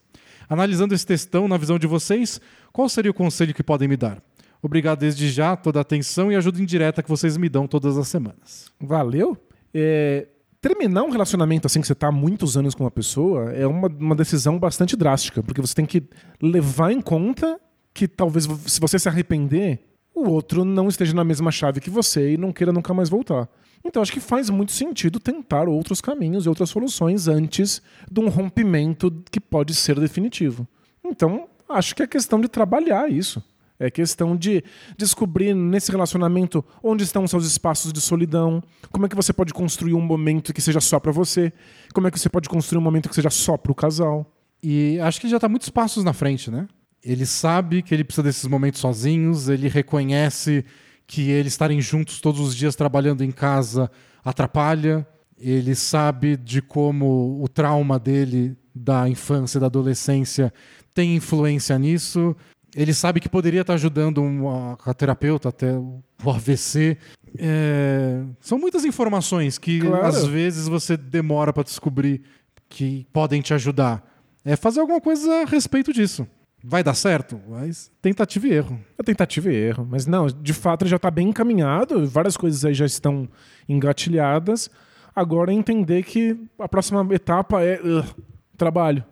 Analisando 0.49 0.93
esse 0.93 1.07
textão 1.07 1.47
na 1.47 1.57
visão 1.57 1.79
de 1.79 1.87
vocês, 1.87 2.41
qual 2.73 2.89
seria 2.89 3.13
o 3.13 3.15
conselho 3.15 3.55
que 3.55 3.63
podem 3.63 3.87
me 3.87 3.97
dar? 3.97 4.21
Obrigado 4.63 5.01
desde 5.01 5.29
já, 5.31 5.57
toda 5.57 5.79
a 5.79 5.83
atenção 5.83 6.31
e 6.31 6.37
ajuda 6.37 6.61
indireta 6.61 7.03
que 7.03 7.09
vocês 7.09 7.37
me 7.37 7.49
dão 7.49 7.67
todas 7.67 7.97
as 7.97 8.09
semanas. 8.09 8.71
Valeu? 8.79 9.37
É, 9.73 10.29
terminar 10.61 11.03
um 11.03 11.11
relacionamento 11.11 11.67
assim 11.67 11.81
que 11.81 11.87
você 11.87 11.95
está 11.95 12.09
há 12.09 12.13
muitos 12.13 12.57
anos 12.57 12.75
com 12.75 12.85
uma 12.85 12.91
pessoa 12.91 13.51
é 13.53 13.67
uma, 13.67 13.89
uma 13.89 14.15
decisão 14.15 14.59
bastante 14.59 14.97
drástica, 14.97 15.43
porque 15.43 15.61
você 15.61 15.75
tem 15.75 15.87
que 15.87 16.03
levar 16.41 16.93
em 16.93 17.01
conta 17.01 17.59
que 17.95 18.07
talvez 18.07 18.47
se 18.67 18.81
você 18.81 18.99
se 18.99 19.09
arrepender, 19.09 19.81
o 20.15 20.29
outro 20.29 20.65
não 20.65 20.89
esteja 20.89 21.15
na 21.15 21.25
mesma 21.25 21.51
chave 21.51 21.81
que 21.81 21.91
você 21.91 22.35
e 22.35 22.37
não 22.37 22.53
queira 22.53 22.73
nunca 22.73 22.93
mais 22.93 23.09
voltar. 23.09 23.49
Então 23.85 24.03
acho 24.03 24.13
que 24.13 24.21
faz 24.21 24.51
muito 24.51 24.73
sentido 24.73 25.19
tentar 25.19 25.69
outros 25.69 26.01
caminhos 26.01 26.45
e 26.45 26.49
outras 26.49 26.69
soluções 26.69 27.29
antes 27.29 27.81
de 28.11 28.21
um 28.21 28.29
rompimento 28.29 29.11
que 29.31 29.41
pode 29.41 29.75
ser 29.75 29.99
definitivo. 29.99 30.69
Então 31.03 31.49
acho 31.69 31.95
que 31.95 32.03
é 32.03 32.07
questão 32.07 32.41
de 32.41 32.49
trabalhar 32.49 33.11
isso. 33.11 33.43
É 33.81 33.91
questão 33.91 34.37
de 34.37 34.63
descobrir 34.99 35.55
nesse 35.55 35.91
relacionamento 35.91 36.63
onde 36.83 37.03
estão 37.03 37.27
seus 37.27 37.47
espaços 37.47 37.95
de 37.95 38.01
solidão, 38.01 38.63
como 38.93 39.07
é 39.07 39.09
que 39.09 39.17
você 39.17 39.33
pode 39.33 39.55
construir 39.55 39.95
um 39.95 40.03
momento 40.03 40.53
que 40.53 40.61
seja 40.61 40.81
só 40.81 41.01
pra 41.01 41.11
você, 41.11 41.51
como 41.95 42.07
é 42.07 42.11
que 42.11 42.19
você 42.19 42.29
pode 42.29 42.47
construir 42.47 42.79
um 42.79 42.83
momento 42.83 43.09
que 43.09 43.15
seja 43.15 43.31
só 43.31 43.57
pro 43.57 43.75
casal. 43.75 44.31
E 44.63 45.01
acho 45.01 45.19
que 45.19 45.31
já 45.31 45.39
está 45.39 45.49
muitos 45.49 45.71
passos 45.71 46.05
na 46.05 46.13
frente, 46.13 46.51
né? 46.51 46.69
Ele 47.03 47.25
sabe 47.25 47.81
que 47.81 47.95
ele 47.95 48.05
precisa 48.05 48.23
desses 48.23 48.47
momentos 48.47 48.83
sozinhos, 48.83 49.49
ele 49.49 49.67
reconhece 49.67 50.63
que 51.07 51.31
ele 51.31 51.49
estarem 51.49 51.81
juntos 51.81 52.21
todos 52.21 52.39
os 52.39 52.55
dias 52.55 52.77
trabalhando 52.77 53.25
em 53.25 53.31
casa 53.31 53.91
atrapalha, 54.23 55.07
ele 55.39 55.75
sabe 55.75 56.37
de 56.37 56.61
como 56.61 57.43
o 57.43 57.49
trauma 57.49 57.99
dele 57.99 58.55
da 58.75 59.09
infância 59.09 59.57
e 59.57 59.61
da 59.61 59.67
adolescência 59.67 60.53
tem 60.95 61.17
influência 61.17 61.79
nisso. 61.79 62.37
Ele 62.75 62.95
sabe 62.95 63.19
que 63.21 63.29
poderia 63.29 63.63
estar 63.63 63.75
ajudando 63.75 64.23
uma, 64.23 64.79
a 64.85 64.95
terapeuta 64.95 65.49
até 65.49 65.73
o 65.73 66.03
AVC. 66.25 66.97
É, 67.37 68.23
são 68.41 68.59
muitas 68.59 68.85
informações 68.85 69.59
que 69.59 69.81
Claro. 69.81 70.07
às 70.07 70.25
vezes 70.27 70.69
você 70.69 70.97
demora 70.97 71.53
para 71.53 71.63
descobrir 71.65 72.23
que 72.69 73.07
podem 73.13 73.41
te 73.41 73.53
ajudar. 73.55 74.05
É 74.45 74.55
fazer 74.57 74.81
alguma 74.81 75.01
coisa 75.01 75.43
a 75.43 75.45
respeito 75.45 75.93
disso. 75.93 76.27
Vai 76.63 76.85
dar 76.85 76.95
certo? 76.95 77.41
Mas 77.49 77.91
tentativa 78.03 78.47
e 78.47 78.53
erro. 78.53 78.79
É 78.99 79.03
tentativa 79.03 79.51
e 79.51 79.57
erro. 79.57 79.87
Mas 79.91 80.07
não, 80.07 80.27
de 80.27 80.53
fato 80.53 80.83
ele 80.83 80.91
já 80.91 80.97
está 80.97 81.11
bem 81.11 81.29
encaminhado, 81.31 82.07
várias 82.07 82.37
coisas 82.37 82.65
aí 82.65 82.75
já 82.75 82.85
estão 82.87 83.29
engatilhadas. 83.69 84.71
Agora 85.17 85.51
é 85.51 85.55
entender 85.55 86.03
que 86.05 86.37
a 86.59 86.69
próxima 86.69 87.07
etapa 87.15 87.63
é 87.63 87.81
ugh, 87.83 88.05
trabalho, 88.57 89.05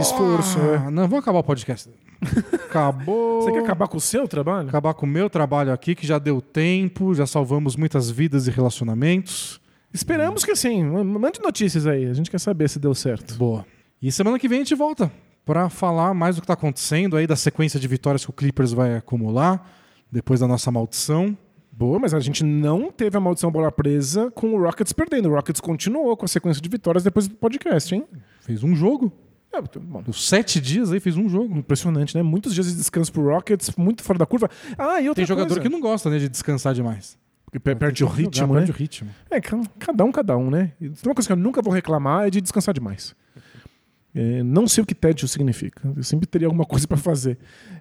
esforço. 0.00 0.58
Ah, 0.58 0.86
é. 0.86 0.90
Não, 0.90 1.08
vamos 1.08 1.18
acabar 1.18 1.38
o 1.38 1.44
podcast. 1.44 1.90
Acabou. 2.68 3.42
Você 3.42 3.52
quer 3.52 3.60
acabar 3.60 3.88
com 3.88 3.96
o 3.96 4.00
seu 4.00 4.26
trabalho? 4.26 4.68
acabar 4.68 4.94
com 4.94 5.06
o 5.06 5.08
meu 5.08 5.28
trabalho 5.28 5.72
aqui, 5.72 5.94
que 5.94 6.06
já 6.06 6.18
deu 6.18 6.40
tempo, 6.40 7.14
já 7.14 7.26
salvamos 7.26 7.76
muitas 7.76 8.10
vidas 8.10 8.46
e 8.46 8.50
relacionamentos. 8.50 9.60
Esperamos 9.92 10.44
que 10.44 10.56
sim. 10.56 10.82
Mande 10.84 11.40
notícias 11.40 11.86
aí. 11.86 12.06
A 12.06 12.14
gente 12.14 12.30
quer 12.30 12.40
saber 12.40 12.68
se 12.68 12.78
deu 12.78 12.94
certo. 12.94 13.36
Boa. 13.36 13.64
E 14.02 14.10
semana 14.10 14.38
que 14.38 14.48
vem 14.48 14.58
a 14.58 14.62
gente 14.62 14.74
volta 14.74 15.10
para 15.44 15.68
falar 15.68 16.14
mais 16.14 16.36
do 16.36 16.40
que 16.40 16.44
está 16.44 16.54
acontecendo 16.54 17.16
aí, 17.16 17.26
da 17.26 17.36
sequência 17.36 17.78
de 17.78 17.86
vitórias 17.86 18.24
que 18.24 18.30
o 18.30 18.32
Clippers 18.32 18.72
vai 18.72 18.96
acumular, 18.96 19.70
depois 20.10 20.40
da 20.40 20.48
nossa 20.48 20.70
maldição. 20.70 21.36
Boa, 21.70 21.98
mas 21.98 22.14
a 22.14 22.20
gente 22.20 22.44
não 22.44 22.90
teve 22.90 23.16
a 23.16 23.20
maldição 23.20 23.50
bola 23.50 23.70
presa 23.70 24.30
com 24.30 24.54
o 24.54 24.62
Rockets 24.62 24.92
perdendo. 24.92 25.28
O 25.28 25.34
Rockets 25.34 25.60
continuou 25.60 26.16
com 26.16 26.24
a 26.24 26.28
sequência 26.28 26.62
de 26.62 26.68
vitórias 26.68 27.02
depois 27.02 27.26
do 27.26 27.34
podcast, 27.34 27.94
hein? 27.94 28.04
Fez 28.40 28.62
um 28.62 28.74
jogo. 28.76 29.12
É, 29.56 29.78
bom, 29.78 30.02
sete 30.12 30.60
dias 30.60 30.90
aí, 30.92 31.00
fez 31.00 31.16
um 31.16 31.28
jogo. 31.28 31.56
impressionante, 31.58 32.16
né? 32.16 32.22
Muitos 32.22 32.54
dias 32.54 32.66
de 32.66 32.74
descanso 32.76 33.12
pro 33.12 33.22
Rockets, 33.22 33.70
muito 33.76 34.02
fora 34.02 34.18
da 34.18 34.26
curva. 34.26 34.48
Ah, 34.78 35.00
e 35.00 35.08
outra 35.08 35.22
Tem 35.22 35.26
jogador 35.26 35.48
coisa, 35.48 35.60
que 35.60 35.68
não 35.68 35.80
gosta 35.80 36.10
né, 36.10 36.18
de 36.18 36.28
descansar 36.28 36.74
demais. 36.74 37.16
que 37.52 37.60
per- 37.60 37.76
perde 37.76 38.02
o 38.04 38.08
que 38.08 38.12
jogar, 38.16 38.24
ritmo, 38.24 38.54
né? 38.54 38.60
Perde 38.60 38.70
o 38.72 38.74
ritmo. 38.74 39.10
É, 39.30 39.40
ca- 39.40 39.60
cada 39.78 40.04
um, 40.04 40.10
cada 40.12 40.36
um, 40.36 40.50
né? 40.50 40.72
E 40.80 40.88
Tem 40.90 41.08
uma 41.08 41.14
coisa 41.14 41.28
que 41.28 41.32
eu 41.32 41.36
nunca 41.36 41.62
vou 41.62 41.72
reclamar 41.72 42.26
é 42.26 42.30
de 42.30 42.40
descansar 42.40 42.74
demais. 42.74 43.14
É, 44.14 44.42
não 44.42 44.66
sei 44.68 44.82
o 44.82 44.86
que 44.86 44.94
tédio 44.94 45.26
significa. 45.28 45.92
Eu 45.96 46.02
sempre 46.02 46.26
teria 46.26 46.46
alguma 46.48 46.64
coisa 46.66 46.86
para 46.86 46.96
fazer. 46.96 47.38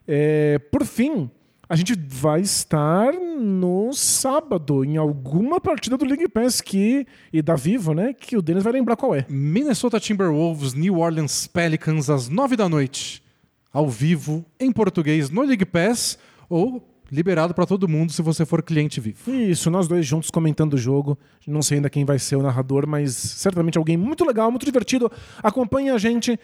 É, 0.08 0.60
por 0.72 0.84
fim, 0.86 1.30
a 1.68 1.76
gente 1.76 1.95
vai 1.95 2.41
estar 2.41 3.14
no 3.14 3.94
sábado 3.94 4.84
em 4.84 4.98
alguma 4.98 5.61
partida 5.61 5.98
do 5.98 6.06
League 6.06 6.27
Pass 6.27 6.61
que 6.61 7.07
e 7.31 7.41
da 7.41 7.56
Vivo, 7.56 7.94
né? 7.94 8.14
Que 8.14 8.35
o 8.35 8.41
Denis 8.41 8.64
vai 8.64 8.73
lembrar 8.73 8.95
qual 8.95 9.15
é. 9.15 9.26
Minnesota 9.30 9.99
Timberwolves, 9.99 10.73
New 10.73 10.99
Orleans 10.99 11.48
Pelicans, 11.48 12.10
às 12.10 12.27
nove 12.27 12.56
da 12.56 12.68
noite. 12.68 13.23
Ao 13.72 13.90
vivo, 13.90 14.45
em 14.60 14.72
português, 14.72 15.31
no 15.31 15.41
League 15.41 15.65
Pass, 15.65 16.19
ou 16.48 16.93
liberado 17.14 17.53
para 17.53 17.65
todo 17.65 17.88
mundo 17.88 18.11
se 18.11 18.22
você 18.22 18.45
for 18.45 18.64
cliente 18.64 18.99
vivo. 18.99 19.31
Isso, 19.31 19.69
nós 19.69 19.88
dois 19.88 20.06
juntos 20.06 20.31
comentando 20.31 20.73
o 20.73 20.77
jogo. 20.77 21.18
Não 21.45 21.61
sei 21.61 21.77
ainda 21.77 21.90
quem 21.90 22.03
vai 22.03 22.18
ser 22.18 22.35
o 22.35 22.41
narrador, 22.41 22.88
mas 22.88 23.14
certamente 23.14 23.77
alguém 23.77 23.95
muito 23.95 24.26
legal, 24.26 24.49
muito 24.49 24.65
divertido. 24.65 25.11
Acompanhe 25.41 25.91
a 25.91 25.98
gente, 25.98 26.40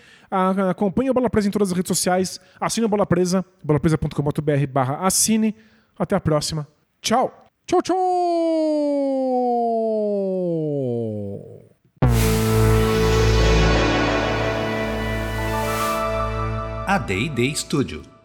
acompanhe 0.70 1.10
o 1.10 1.14
Bola 1.14 1.30
Presa 1.30 1.48
em 1.48 1.52
todas 1.52 1.72
as 1.72 1.76
redes 1.76 1.90
sociais. 1.90 2.40
Assine 2.60 2.86
o 2.86 2.90
Bola 2.90 3.06
Presa, 3.06 3.44
bolapresa.com.br 3.64 4.68
barra 4.72 4.98
assine. 5.06 5.56
Até 5.98 6.16
a 6.16 6.20
próxima. 6.20 6.68
Tchau! 7.02 7.46
Tchau, 7.66 7.82
tchau! 7.82 7.96
A 16.88 16.98
D&D 16.98 17.56
Studio. 17.56 18.19